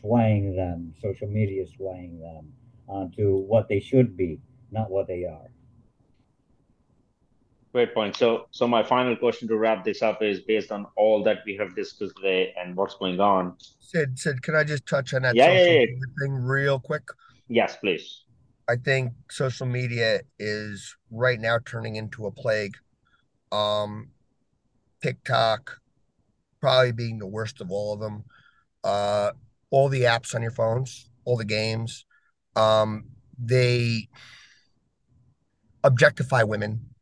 swaying 0.00 0.56
them, 0.56 0.94
social 1.02 1.28
media 1.28 1.66
swaying 1.76 2.20
them 2.20 2.52
onto 2.86 3.36
what 3.36 3.68
they 3.68 3.80
should 3.80 4.16
be, 4.16 4.40
not 4.70 4.90
what 4.90 5.06
they 5.06 5.24
are. 5.24 5.50
Great 7.74 7.92
point. 7.92 8.14
So, 8.14 8.46
so 8.52 8.68
my 8.68 8.84
final 8.84 9.16
question 9.16 9.48
to 9.48 9.56
wrap 9.56 9.84
this 9.84 10.00
up 10.00 10.22
is 10.22 10.38
based 10.38 10.70
on 10.70 10.86
all 10.96 11.24
that 11.24 11.38
we 11.44 11.56
have 11.56 11.74
discussed 11.74 12.14
today 12.14 12.54
and 12.56 12.76
what's 12.76 12.94
going 12.94 13.18
on. 13.18 13.56
Sid, 13.80 14.16
Sid, 14.16 14.42
can 14.42 14.54
I 14.54 14.62
just 14.62 14.86
touch 14.86 15.12
on 15.12 15.22
that 15.22 15.34
Yeah, 15.34 15.50
yeah, 15.52 15.80
yeah. 15.80 15.86
thing 16.20 16.34
real 16.34 16.78
quick? 16.78 17.02
Yes, 17.48 17.76
please. 17.76 18.22
I 18.68 18.76
think 18.76 19.12
social 19.28 19.66
media 19.66 20.20
is 20.38 20.96
right 21.10 21.40
now 21.40 21.58
turning 21.64 21.96
into 21.96 22.26
a 22.26 22.30
plague. 22.30 22.76
Um, 23.50 24.10
TikTok 25.02 25.80
probably 26.60 26.92
being 26.92 27.18
the 27.18 27.26
worst 27.26 27.60
of 27.60 27.72
all 27.72 27.94
of 27.94 27.98
them. 27.98 28.22
Uh, 28.84 29.32
all 29.70 29.88
the 29.88 30.02
apps 30.02 30.32
on 30.36 30.42
your 30.42 30.52
phones, 30.52 31.10
all 31.24 31.36
the 31.36 31.44
games, 31.44 32.06
um, 32.54 33.06
they 33.36 34.08
objectify 35.82 36.44
women. 36.44 36.93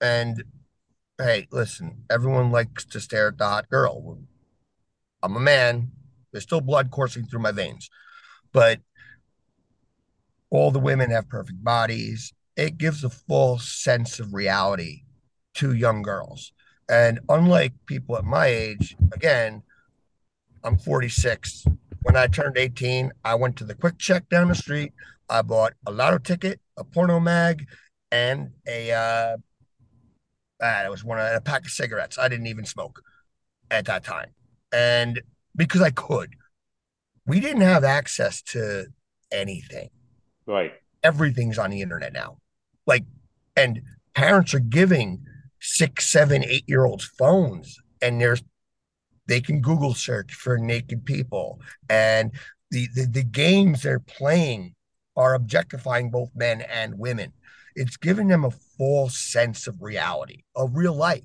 And 0.00 0.44
hey, 1.18 1.46
listen, 1.50 2.04
everyone 2.10 2.50
likes 2.50 2.84
to 2.86 3.00
stare 3.00 3.28
at 3.28 3.38
the 3.38 3.46
hot 3.46 3.68
girl. 3.68 4.18
I'm 5.22 5.36
a 5.36 5.40
man. 5.40 5.92
There's 6.30 6.44
still 6.44 6.60
blood 6.60 6.90
coursing 6.90 7.26
through 7.26 7.40
my 7.40 7.52
veins, 7.52 7.88
but 8.52 8.80
all 10.50 10.70
the 10.70 10.78
women 10.78 11.10
have 11.10 11.28
perfect 11.28 11.62
bodies. 11.64 12.32
It 12.56 12.78
gives 12.78 13.04
a 13.04 13.10
full 13.10 13.58
sense 13.58 14.20
of 14.20 14.34
reality 14.34 15.02
to 15.54 15.74
young 15.74 16.02
girls. 16.02 16.52
And 16.88 17.20
unlike 17.28 17.72
people 17.86 18.16
at 18.16 18.24
my 18.24 18.46
age, 18.46 18.96
again, 19.12 19.62
I'm 20.62 20.78
46. 20.78 21.66
When 22.02 22.16
I 22.16 22.26
turned 22.26 22.56
18, 22.56 23.12
I 23.24 23.34
went 23.34 23.56
to 23.56 23.64
the 23.64 23.74
QuickChek 23.74 24.28
down 24.28 24.48
the 24.48 24.54
street. 24.54 24.92
I 25.28 25.42
bought 25.42 25.74
a 25.86 25.90
lotto 25.90 26.18
ticket, 26.18 26.60
a 26.76 26.84
porno 26.84 27.18
mag, 27.18 27.66
and 28.12 28.50
a 28.66 28.92
uh 28.92 29.36
ah, 30.62 30.84
it 30.84 30.90
was 30.90 31.04
one 31.04 31.18
of 31.18 31.26
a 31.34 31.40
pack 31.40 31.64
of 31.64 31.70
cigarettes. 31.70 32.18
I 32.18 32.28
didn't 32.28 32.46
even 32.46 32.64
smoke 32.64 33.02
at 33.70 33.84
that 33.86 34.04
time. 34.04 34.30
And 34.72 35.20
because 35.54 35.82
I 35.82 35.90
could. 35.90 36.34
We 37.26 37.40
didn't 37.40 37.62
have 37.62 37.82
access 37.82 38.40
to 38.42 38.86
anything 39.32 39.90
Right. 40.46 40.72
everything's 41.02 41.58
on 41.58 41.70
the 41.70 41.82
internet 41.82 42.12
now. 42.12 42.38
Like, 42.86 43.04
and 43.56 43.82
parents 44.14 44.54
are 44.54 44.60
giving 44.60 45.24
six, 45.60 46.06
seven, 46.06 46.44
eight 46.44 46.64
year 46.68 46.84
olds 46.84 47.04
phones, 47.04 47.78
and 48.00 48.20
there's 48.20 48.42
they 49.26 49.40
can 49.40 49.60
Google 49.60 49.92
search 49.94 50.34
for 50.34 50.56
naked 50.56 51.04
people, 51.04 51.60
and 51.88 52.30
the, 52.70 52.86
the 52.94 53.06
the 53.06 53.24
games 53.24 53.82
they're 53.82 53.98
playing 53.98 54.74
are 55.16 55.34
objectifying 55.34 56.10
both 56.10 56.30
men 56.36 56.60
and 56.60 56.96
women. 56.96 57.32
It's 57.76 57.96
giving 57.96 58.26
them 58.26 58.44
a 58.44 58.50
false 58.50 59.16
sense 59.16 59.68
of 59.68 59.80
reality, 59.80 60.42
of 60.56 60.74
real 60.74 60.94
life. 60.94 61.22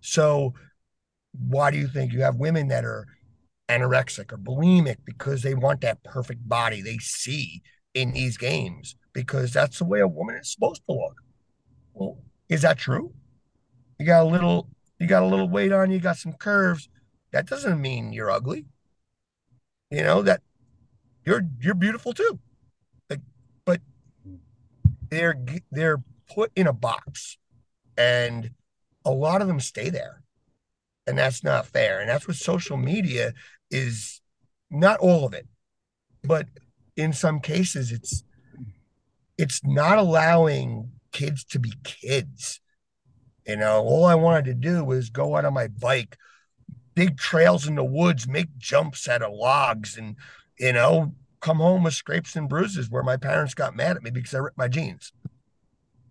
So, 0.00 0.54
why 1.38 1.70
do 1.70 1.78
you 1.78 1.86
think 1.86 2.12
you 2.12 2.22
have 2.22 2.36
women 2.36 2.68
that 2.68 2.84
are 2.84 3.06
anorexic 3.68 4.32
or 4.32 4.38
bulimic 4.38 4.96
because 5.04 5.42
they 5.42 5.54
want 5.54 5.80
that 5.80 6.02
perfect 6.02 6.46
body 6.48 6.82
they 6.82 6.98
see 6.98 7.62
in 7.94 8.12
these 8.12 8.36
games 8.36 8.96
because 9.12 9.52
that's 9.52 9.78
the 9.78 9.84
way 9.84 10.00
a 10.00 10.08
woman 10.08 10.36
is 10.36 10.52
supposed 10.52 10.82
to 10.88 10.94
look. 10.94 11.16
Well, 11.94 12.18
is 12.48 12.62
that 12.62 12.78
true? 12.78 13.12
You 13.98 14.06
got 14.06 14.22
a 14.22 14.28
little 14.28 14.68
you 14.98 15.06
got 15.06 15.22
a 15.22 15.26
little 15.26 15.48
weight 15.48 15.72
on 15.72 15.90
you, 15.90 15.98
got 15.98 16.16
some 16.16 16.32
curves. 16.32 16.88
That 17.32 17.46
doesn't 17.46 17.80
mean 17.80 18.12
you're 18.12 18.30
ugly. 18.30 18.66
You 19.90 20.02
know 20.02 20.22
that 20.22 20.42
you're 21.24 21.42
you're 21.60 21.74
beautiful 21.74 22.12
too. 22.12 22.38
They're 25.12 25.36
they're 25.70 26.02
put 26.34 26.50
in 26.56 26.66
a 26.66 26.72
box 26.72 27.36
and 27.98 28.50
a 29.04 29.10
lot 29.10 29.42
of 29.42 29.46
them 29.46 29.60
stay 29.60 29.90
there. 29.90 30.22
And 31.06 31.18
that's 31.18 31.44
not 31.44 31.66
fair. 31.66 32.00
And 32.00 32.08
that's 32.08 32.26
what 32.26 32.38
social 32.38 32.78
media 32.78 33.34
is 33.70 34.22
not 34.70 35.00
all 35.00 35.26
of 35.26 35.34
it, 35.34 35.46
but 36.24 36.46
in 36.96 37.12
some 37.12 37.40
cases 37.40 37.92
it's 37.92 38.22
it's 39.38 39.60
not 39.64 39.98
allowing 39.98 40.90
kids 41.10 41.44
to 41.44 41.58
be 41.58 41.72
kids 41.84 42.60
you 43.46 43.56
know 43.56 43.80
all 43.80 44.04
i 44.04 44.14
wanted 44.14 44.44
to 44.44 44.54
do 44.54 44.84
was 44.84 45.10
go 45.10 45.36
out 45.36 45.44
on 45.44 45.54
my 45.54 45.68
bike 45.68 46.16
big 46.94 47.16
trails 47.16 47.66
in 47.66 47.74
the 47.74 47.84
woods 47.84 48.28
make 48.28 48.56
jumps 48.58 49.08
out 49.08 49.22
of 49.22 49.32
logs 49.32 49.96
and 49.96 50.16
you 50.58 50.72
know 50.72 51.14
come 51.42 51.58
home 51.58 51.82
with 51.82 51.94
scrapes 51.94 52.36
and 52.36 52.48
bruises 52.48 52.88
where 52.88 53.02
my 53.02 53.16
parents 53.16 53.54
got 53.54 53.76
mad 53.76 53.96
at 53.96 54.02
me 54.02 54.10
because 54.10 54.34
i 54.34 54.38
ripped 54.38 54.56
my 54.56 54.68
jeans 54.68 55.12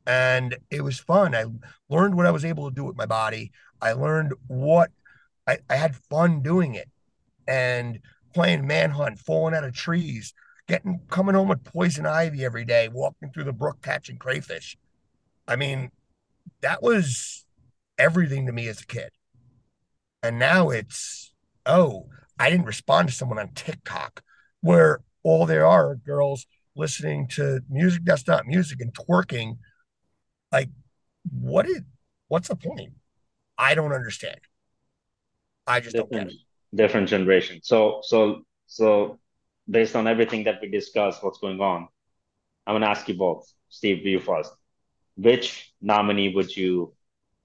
and 0.05 0.57
it 0.69 0.83
was 0.83 0.99
fun 0.99 1.33
i 1.33 1.45
learned 1.89 2.15
what 2.15 2.25
i 2.27 2.31
was 2.31 2.45
able 2.45 2.69
to 2.69 2.75
do 2.75 2.83
with 2.83 2.95
my 2.95 3.05
body 3.05 3.51
i 3.81 3.91
learned 3.91 4.33
what 4.47 4.91
i, 5.47 5.57
I 5.69 5.75
had 5.75 5.95
fun 5.95 6.41
doing 6.41 6.75
it 6.75 6.89
and 7.47 7.99
playing 8.33 8.67
manhunt 8.67 9.19
falling 9.19 9.55
out 9.55 9.63
of 9.63 9.73
trees 9.73 10.33
getting 10.71 11.01
coming 11.09 11.35
home 11.35 11.49
with 11.49 11.63
poison 11.65 12.05
ivy 12.05 12.45
every 12.45 12.63
day, 12.63 12.87
walking 12.87 13.29
through 13.29 13.43
the 13.43 13.53
brook 13.53 13.81
catching 13.81 14.17
crayfish. 14.17 14.77
I 15.45 15.57
mean, 15.57 15.91
that 16.61 16.81
was 16.81 17.45
everything 17.97 18.45
to 18.45 18.53
me 18.53 18.69
as 18.69 18.81
a 18.81 18.85
kid. 18.85 19.09
And 20.23 20.39
now 20.39 20.69
it's, 20.69 21.33
oh, 21.65 22.07
I 22.39 22.49
didn't 22.49 22.67
respond 22.67 23.09
to 23.09 23.13
someone 23.13 23.37
on 23.37 23.49
TikTok 23.49 24.23
where 24.61 25.01
all 25.23 25.45
there 25.45 25.65
are 25.65 25.95
girls 25.95 26.45
listening 26.75 27.27
to 27.27 27.61
music 27.69 28.03
that's 28.05 28.27
not 28.27 28.47
music 28.47 28.79
and 28.81 28.93
twerking. 28.93 29.57
Like, 30.51 30.69
what 31.31 31.67
is 31.67 31.81
what's 32.27 32.47
the 32.47 32.55
point? 32.55 32.93
I 33.57 33.75
don't 33.75 33.93
understand. 33.93 34.39
I 35.67 35.79
just 35.79 35.95
Different, 35.95 36.11
don't 36.11 36.23
get 36.25 36.33
it. 36.33 36.39
different 36.75 37.09
generation. 37.09 37.59
So, 37.63 37.99
so, 38.03 38.43
so 38.67 39.19
based 39.69 39.95
on 39.95 40.07
everything 40.07 40.43
that 40.45 40.59
we 40.61 40.69
discussed, 40.69 41.23
what's 41.23 41.39
going 41.39 41.59
on, 41.59 41.87
I'm 42.65 42.75
gonna 42.75 42.87
ask 42.87 43.07
you 43.07 43.15
both. 43.15 43.51
Steve, 43.69 44.05
you 44.05 44.19
first. 44.19 44.51
Which 45.15 45.73
nominee 45.81 46.33
would 46.33 46.55
you, 46.55 46.93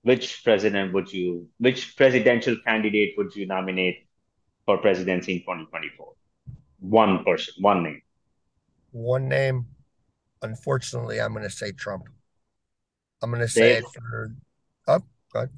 which 0.03 0.43
president 0.45 0.93
would 0.95 1.13
you, 1.13 1.49
which 1.59 1.97
presidential 1.97 2.57
candidate 2.67 3.15
would 3.19 3.35
you 3.37 3.47
nominate 3.47 4.07
for 4.65 4.79
presidency 4.79 5.35
in 5.35 5.41
2024? 5.41 6.15
One 6.81 7.25
person, 7.25 7.55
one 7.61 7.83
name. 7.83 8.03
One 8.93 9.29
name. 9.29 9.67
Unfortunately, 10.43 11.21
I'm 11.21 11.33
going 11.33 11.45
to 11.45 11.51
say 11.51 11.73
Trump. 11.73 12.05
I'm 13.23 13.31
going 13.31 13.41
to 13.41 13.49
say 13.49 13.75
Dave? 13.75 13.85
it 13.85 13.85
for. 13.85 14.33
Oh, 14.89 15.03
God. 15.33 15.51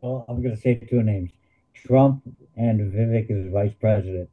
Well, 0.00 0.24
I'm 0.28 0.42
going 0.42 0.54
to 0.54 0.60
say 0.60 0.74
two 0.74 1.02
names 1.02 1.30
Trump 1.74 2.22
and 2.56 2.92
Vivek 2.92 3.30
as 3.30 3.52
vice 3.52 3.74
president. 3.80 4.28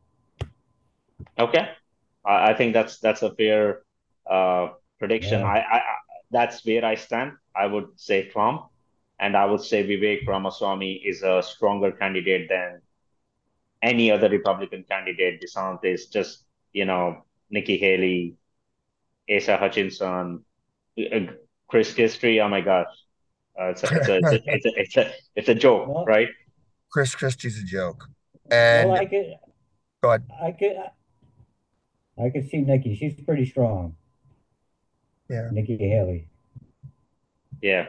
Okay, 1.40 1.70
I, 2.26 2.52
I 2.52 2.54
think 2.54 2.74
that's 2.74 3.00
that's 3.00 3.22
a 3.22 3.34
fair 3.36 3.82
uh, 4.30 4.70
prediction. 5.00 5.40
Yeah. 5.40 5.48
I, 5.48 5.58
I, 5.58 5.78
I 5.78 5.96
that's 6.32 6.66
where 6.66 6.86
I 6.86 6.96
stand. 6.96 7.34
I 7.56 7.66
would 7.68 7.88
say 7.96 8.30
Trump, 8.30 8.66
and 9.20 9.38
I 9.38 9.46
would 9.46 9.62
say 9.62 9.84
Vivek 9.84 10.28
Ramaswamy 10.28 10.94
is 10.94 11.24
a 11.24 11.42
stronger 11.44 11.92
candidate 11.92 12.50
than 12.50 12.82
any 13.84 14.10
other 14.10 14.30
Republican 14.30 14.84
candidate. 14.90 15.44
DeSantis, 15.44 16.12
just 16.12 16.46
you 16.72 16.86
know, 16.86 17.24
Nikki 17.52 17.78
Haley, 17.78 18.36
Asa 19.30 19.58
Hutchinson, 19.58 20.44
uh, 20.98 21.20
Chris 21.68 21.94
Christie. 21.94 22.42
Oh 22.42 22.50
my 22.50 22.62
gosh, 22.62 22.88
uh, 23.60 23.66
it's, 23.66 23.84
a, 23.84 23.96
it's, 23.96 24.08
a, 24.10 24.16
it's, 24.18 24.26
a, 24.26 24.42
it's 24.48 24.66
a 24.66 24.72
it's 24.80 24.98
a 24.98 25.12
it's 25.36 25.50
a 25.50 25.56
joke, 25.56 25.88
Well- 25.88 26.06
right? 26.06 26.30
Chris 26.90 27.14
Christie's 27.16 27.62
a 27.62 27.66
joke. 27.66 28.08
And 28.52 28.90
well, 28.90 29.00
I 29.00 29.06
could, 29.06 29.34
go 30.02 30.10
ahead. 30.10 30.24
I 30.44 30.52
could, 30.52 30.76
I 32.24 32.30
could 32.30 32.48
see 32.50 32.62
Nikki. 32.62 32.96
She's 32.96 33.20
pretty 33.22 33.46
strong. 33.48 33.96
Yeah. 35.28 35.50
Nikki 35.52 35.76
Haley. 35.78 36.28
Yeah. 37.64 37.88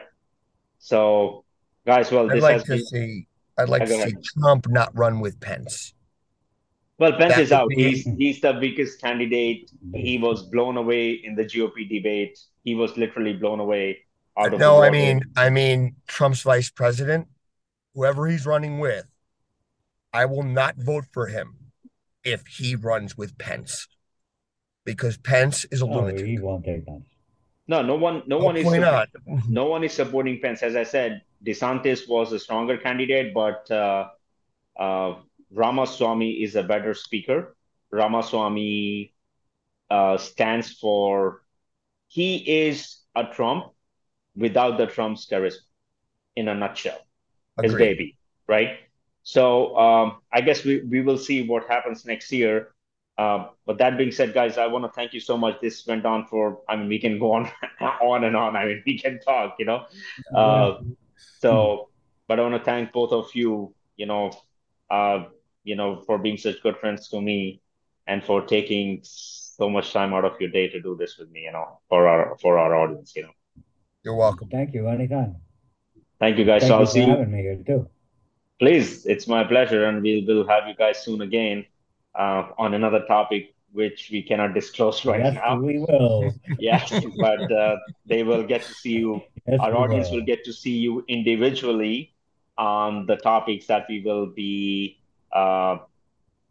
So, 0.79 1.43
guys, 1.85 2.09
well, 2.11 2.31
I'd 2.31 2.37
this 2.37 2.41
like 2.41 2.53
has 2.53 2.63
to 2.63 2.71
been. 2.71 2.85
see. 2.85 3.27
I'd 3.57 3.69
like 3.69 3.83
Yeah, 3.83 3.87
to 3.87 3.93
see 3.93 4.01
ahead. 4.01 4.23
Trump 4.39 4.67
not 4.69 4.95
run 4.97 5.19
with 5.19 5.39
Pence. 5.39 5.93
Well, 6.97 7.13
Pence 7.13 7.35
That 7.35 7.41
is 7.41 7.51
out. 7.51 7.69
be- 7.69 7.75
He's 7.75 8.03
he's 8.17 8.41
the 8.41 8.53
weakest 8.53 9.01
candidate. 9.01 9.71
He 9.93 10.17
mm-hmm. 10.17 10.25
was 10.25 10.43
blown 10.43 10.77
away 10.77 11.11
in 11.11 11.35
the 11.35 11.43
GOP 11.45 11.87
debate. 11.89 12.39
He 12.63 12.75
was 12.75 12.97
literally 12.97 13.33
blown 13.33 13.59
away 13.59 13.99
out 14.37 14.53
of 14.53 14.59
the 14.65 14.65
No, 14.65 14.81
I 14.81 14.89
mean, 14.89 15.21
I 15.35 15.49
mean 15.49 15.95
Trump's 16.07 16.41
vice 16.41 16.69
president, 16.69 17.27
whoever 17.93 18.27
he's 18.27 18.45
running 18.45 18.79
with, 18.79 19.05
I 20.13 20.25
will 20.25 20.43
not 20.43 20.77
vote 20.77 21.05
for 21.11 21.27
him 21.27 21.71
if 22.23 22.47
he 22.47 22.75
runs 22.75 23.17
with 23.17 23.37
Pence, 23.37 23.87
because 24.85 25.17
Pence 25.17 25.65
is 25.65 25.81
a 25.81 25.85
Oh, 25.85 25.87
lunatic. 25.87 26.25
he 26.25 26.39
won't 26.39 26.65
take 26.65 26.85
that. 26.85 27.01
No, 27.67 27.81
no 27.81 27.95
one, 27.95 28.23
no 28.27 28.37
one 28.37 28.57
is 28.57 28.63
Hopefully 28.63 28.79
not. 28.79 29.09
no 29.49 29.65
one 29.65 29.83
is 29.83 29.93
supporting 29.93 30.39
Pence. 30.41 30.63
As 30.63 30.75
I 30.75 30.83
said, 30.83 31.21
DeSantis 31.45 32.07
was 32.07 32.31
a 32.33 32.39
stronger 32.39 32.77
candidate, 32.77 33.33
but 33.33 33.69
uh, 33.71 34.09
uh, 34.79 35.15
Ramaswamy 35.51 36.43
is 36.43 36.55
a 36.55 36.63
better 36.63 36.93
speaker. 36.93 37.55
Ramaswamy 37.91 39.13
uh, 39.89 40.17
stands 40.17 40.73
for 40.73 41.41
he 42.07 42.37
is 42.67 43.01
a 43.15 43.25
Trump 43.25 43.65
without 44.35 44.77
the 44.77 44.87
Trump's 44.87 45.27
charisma, 45.29 45.61
in 46.35 46.47
a 46.47 46.55
nutshell. 46.55 46.99
His 47.61 47.75
baby, 47.75 48.17
right? 48.47 48.77
So 49.23 49.75
um, 49.77 50.17
I 50.31 50.41
guess 50.41 50.63
we, 50.63 50.81
we 50.81 51.01
will 51.01 51.17
see 51.17 51.47
what 51.47 51.67
happens 51.67 52.05
next 52.05 52.31
year. 52.31 52.73
Uh, 53.17 53.47
but 53.65 53.77
that 53.77 53.97
being 53.97 54.11
said, 54.11 54.33
guys, 54.33 54.57
I 54.57 54.67
want 54.67 54.85
to 54.85 54.91
thank 54.91 55.13
you 55.13 55.19
so 55.21 55.37
much. 55.37 55.61
This 55.61 55.85
went 55.87 56.05
on 56.05 56.25
for, 56.27 56.61
I 56.67 56.75
mean, 56.75 56.89
we 56.89 56.99
can 56.99 57.17
go 57.17 57.33
on, 57.33 57.49
on 58.01 58.23
and 58.25 58.35
on. 58.35 58.55
I 58.55 58.65
mean, 58.65 58.83
we 58.85 58.99
can 58.99 59.19
talk, 59.19 59.55
you 59.57 59.65
know. 59.65 59.85
Uh, 60.33 60.79
so, 61.15 61.89
but 62.27 62.39
I 62.39 62.43
want 62.43 62.55
to 62.55 62.63
thank 62.63 62.91
both 62.91 63.11
of 63.11 63.29
you, 63.33 63.73
you 63.97 64.05
know, 64.05 64.31
uh, 64.89 65.25
you 65.63 65.75
know, 65.75 66.01
for 66.05 66.17
being 66.17 66.37
such 66.37 66.61
good 66.61 66.77
friends 66.77 67.09
to 67.09 67.21
me, 67.21 67.61
and 68.07 68.23
for 68.23 68.41
taking 68.45 68.99
so 69.03 69.69
much 69.69 69.91
time 69.93 70.13
out 70.13 70.25
of 70.25 70.39
your 70.39 70.49
day 70.49 70.67
to 70.69 70.81
do 70.81 70.95
this 70.95 71.17
with 71.17 71.29
me, 71.31 71.41
you 71.41 71.51
know, 71.51 71.79
for 71.89 72.07
our 72.07 72.37
for 72.41 72.57
our 72.57 72.75
audience, 72.75 73.15
you 73.15 73.23
know. 73.23 73.33
You're 74.03 74.15
welcome. 74.15 74.49
Thank 74.49 74.73
you. 74.73 74.87
Anytime. 74.87 75.37
Thank 76.19 76.37
you, 76.37 76.45
guys. 76.45 76.61
Thank 76.61 76.69
so 76.69 76.75
I'll 76.75 76.81
you 76.81 76.85
for 76.85 76.91
see 76.91 77.01
you. 77.01 77.07
having 77.07 77.31
me 77.31 77.41
here 77.41 77.63
too. 77.65 77.89
Please, 78.59 79.05
it's 79.05 79.27
my 79.27 79.43
pleasure, 79.43 79.85
and 79.85 80.01
we 80.01 80.23
will 80.27 80.47
have 80.47 80.67
you 80.67 80.75
guys 80.75 81.03
soon 81.03 81.21
again 81.21 81.65
uh, 82.13 82.49
on 82.57 82.73
another 82.73 83.03
topic 83.07 83.54
which 83.75 84.09
we 84.11 84.23
cannot 84.23 84.53
disclose 84.53 85.05
right 85.11 85.23
yes, 85.23 85.35
now. 85.35 85.59
we 85.59 85.79
will. 85.79 86.33
Yes, 86.59 86.89
but 87.19 87.51
uh, 87.51 87.77
they 88.05 88.23
will 88.23 88.43
get 88.43 88.61
to 88.63 88.73
see 88.73 88.93
you. 89.03 89.21
Yes, 89.47 89.59
Our 89.59 89.75
audience 89.75 90.09
will. 90.09 90.19
will 90.19 90.25
get 90.25 90.43
to 90.45 90.53
see 90.53 90.77
you 90.77 91.03
individually 91.07 92.13
on 92.57 93.05
the 93.05 93.17
topics 93.17 93.67
that 93.67 93.85
we 93.89 94.01
will 94.01 94.27
be 94.27 94.99
uh, 95.31 95.77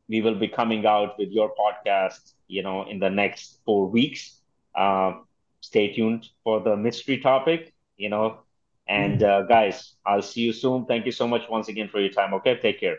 we 0.09 0.21
will 0.21 0.35
be 0.39 0.49
coming 0.49 0.87
out 0.87 1.19
with 1.19 1.31
your 1.31 1.53
podcast. 1.55 2.33
You 2.49 2.63
know, 2.63 2.85
in 2.89 2.99
the 3.01 3.11
next 3.11 3.61
four 3.65 3.89
weeks. 3.89 4.41
Uh, 4.75 5.15
stay 5.61 5.95
tuned 5.95 6.29
for 6.45 6.61
the 6.61 6.77
mystery 6.77 7.19
topic. 7.19 7.73
You 7.97 8.11
know, 8.11 8.41
and 8.87 9.23
uh, 9.23 9.43
guys, 9.43 9.95
I'll 10.05 10.23
see 10.23 10.43
you 10.43 10.53
soon. 10.53 10.85
Thank 10.87 11.07
you 11.07 11.13
so 11.13 11.27
much 11.27 11.49
once 11.49 11.69
again 11.69 11.89
for 11.89 12.01
your 12.01 12.11
time. 12.11 12.35
Okay, 12.35 12.57
take 12.61 12.81
care. 12.81 12.99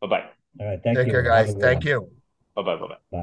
Bye 0.00 0.06
bye. 0.08 0.24
All 0.60 0.66
right. 0.66 0.82
Thank 0.82 0.96
Take 0.98 1.06
you. 1.06 1.12
care, 1.12 1.22
guys. 1.22 1.54
Thank 1.54 1.84
one. 1.84 1.86
you. 1.86 2.10
Bye 2.54 2.62
bye. 2.62 2.76
Bye 2.76 2.86
bye. 2.88 2.96
Bye. 3.12 3.18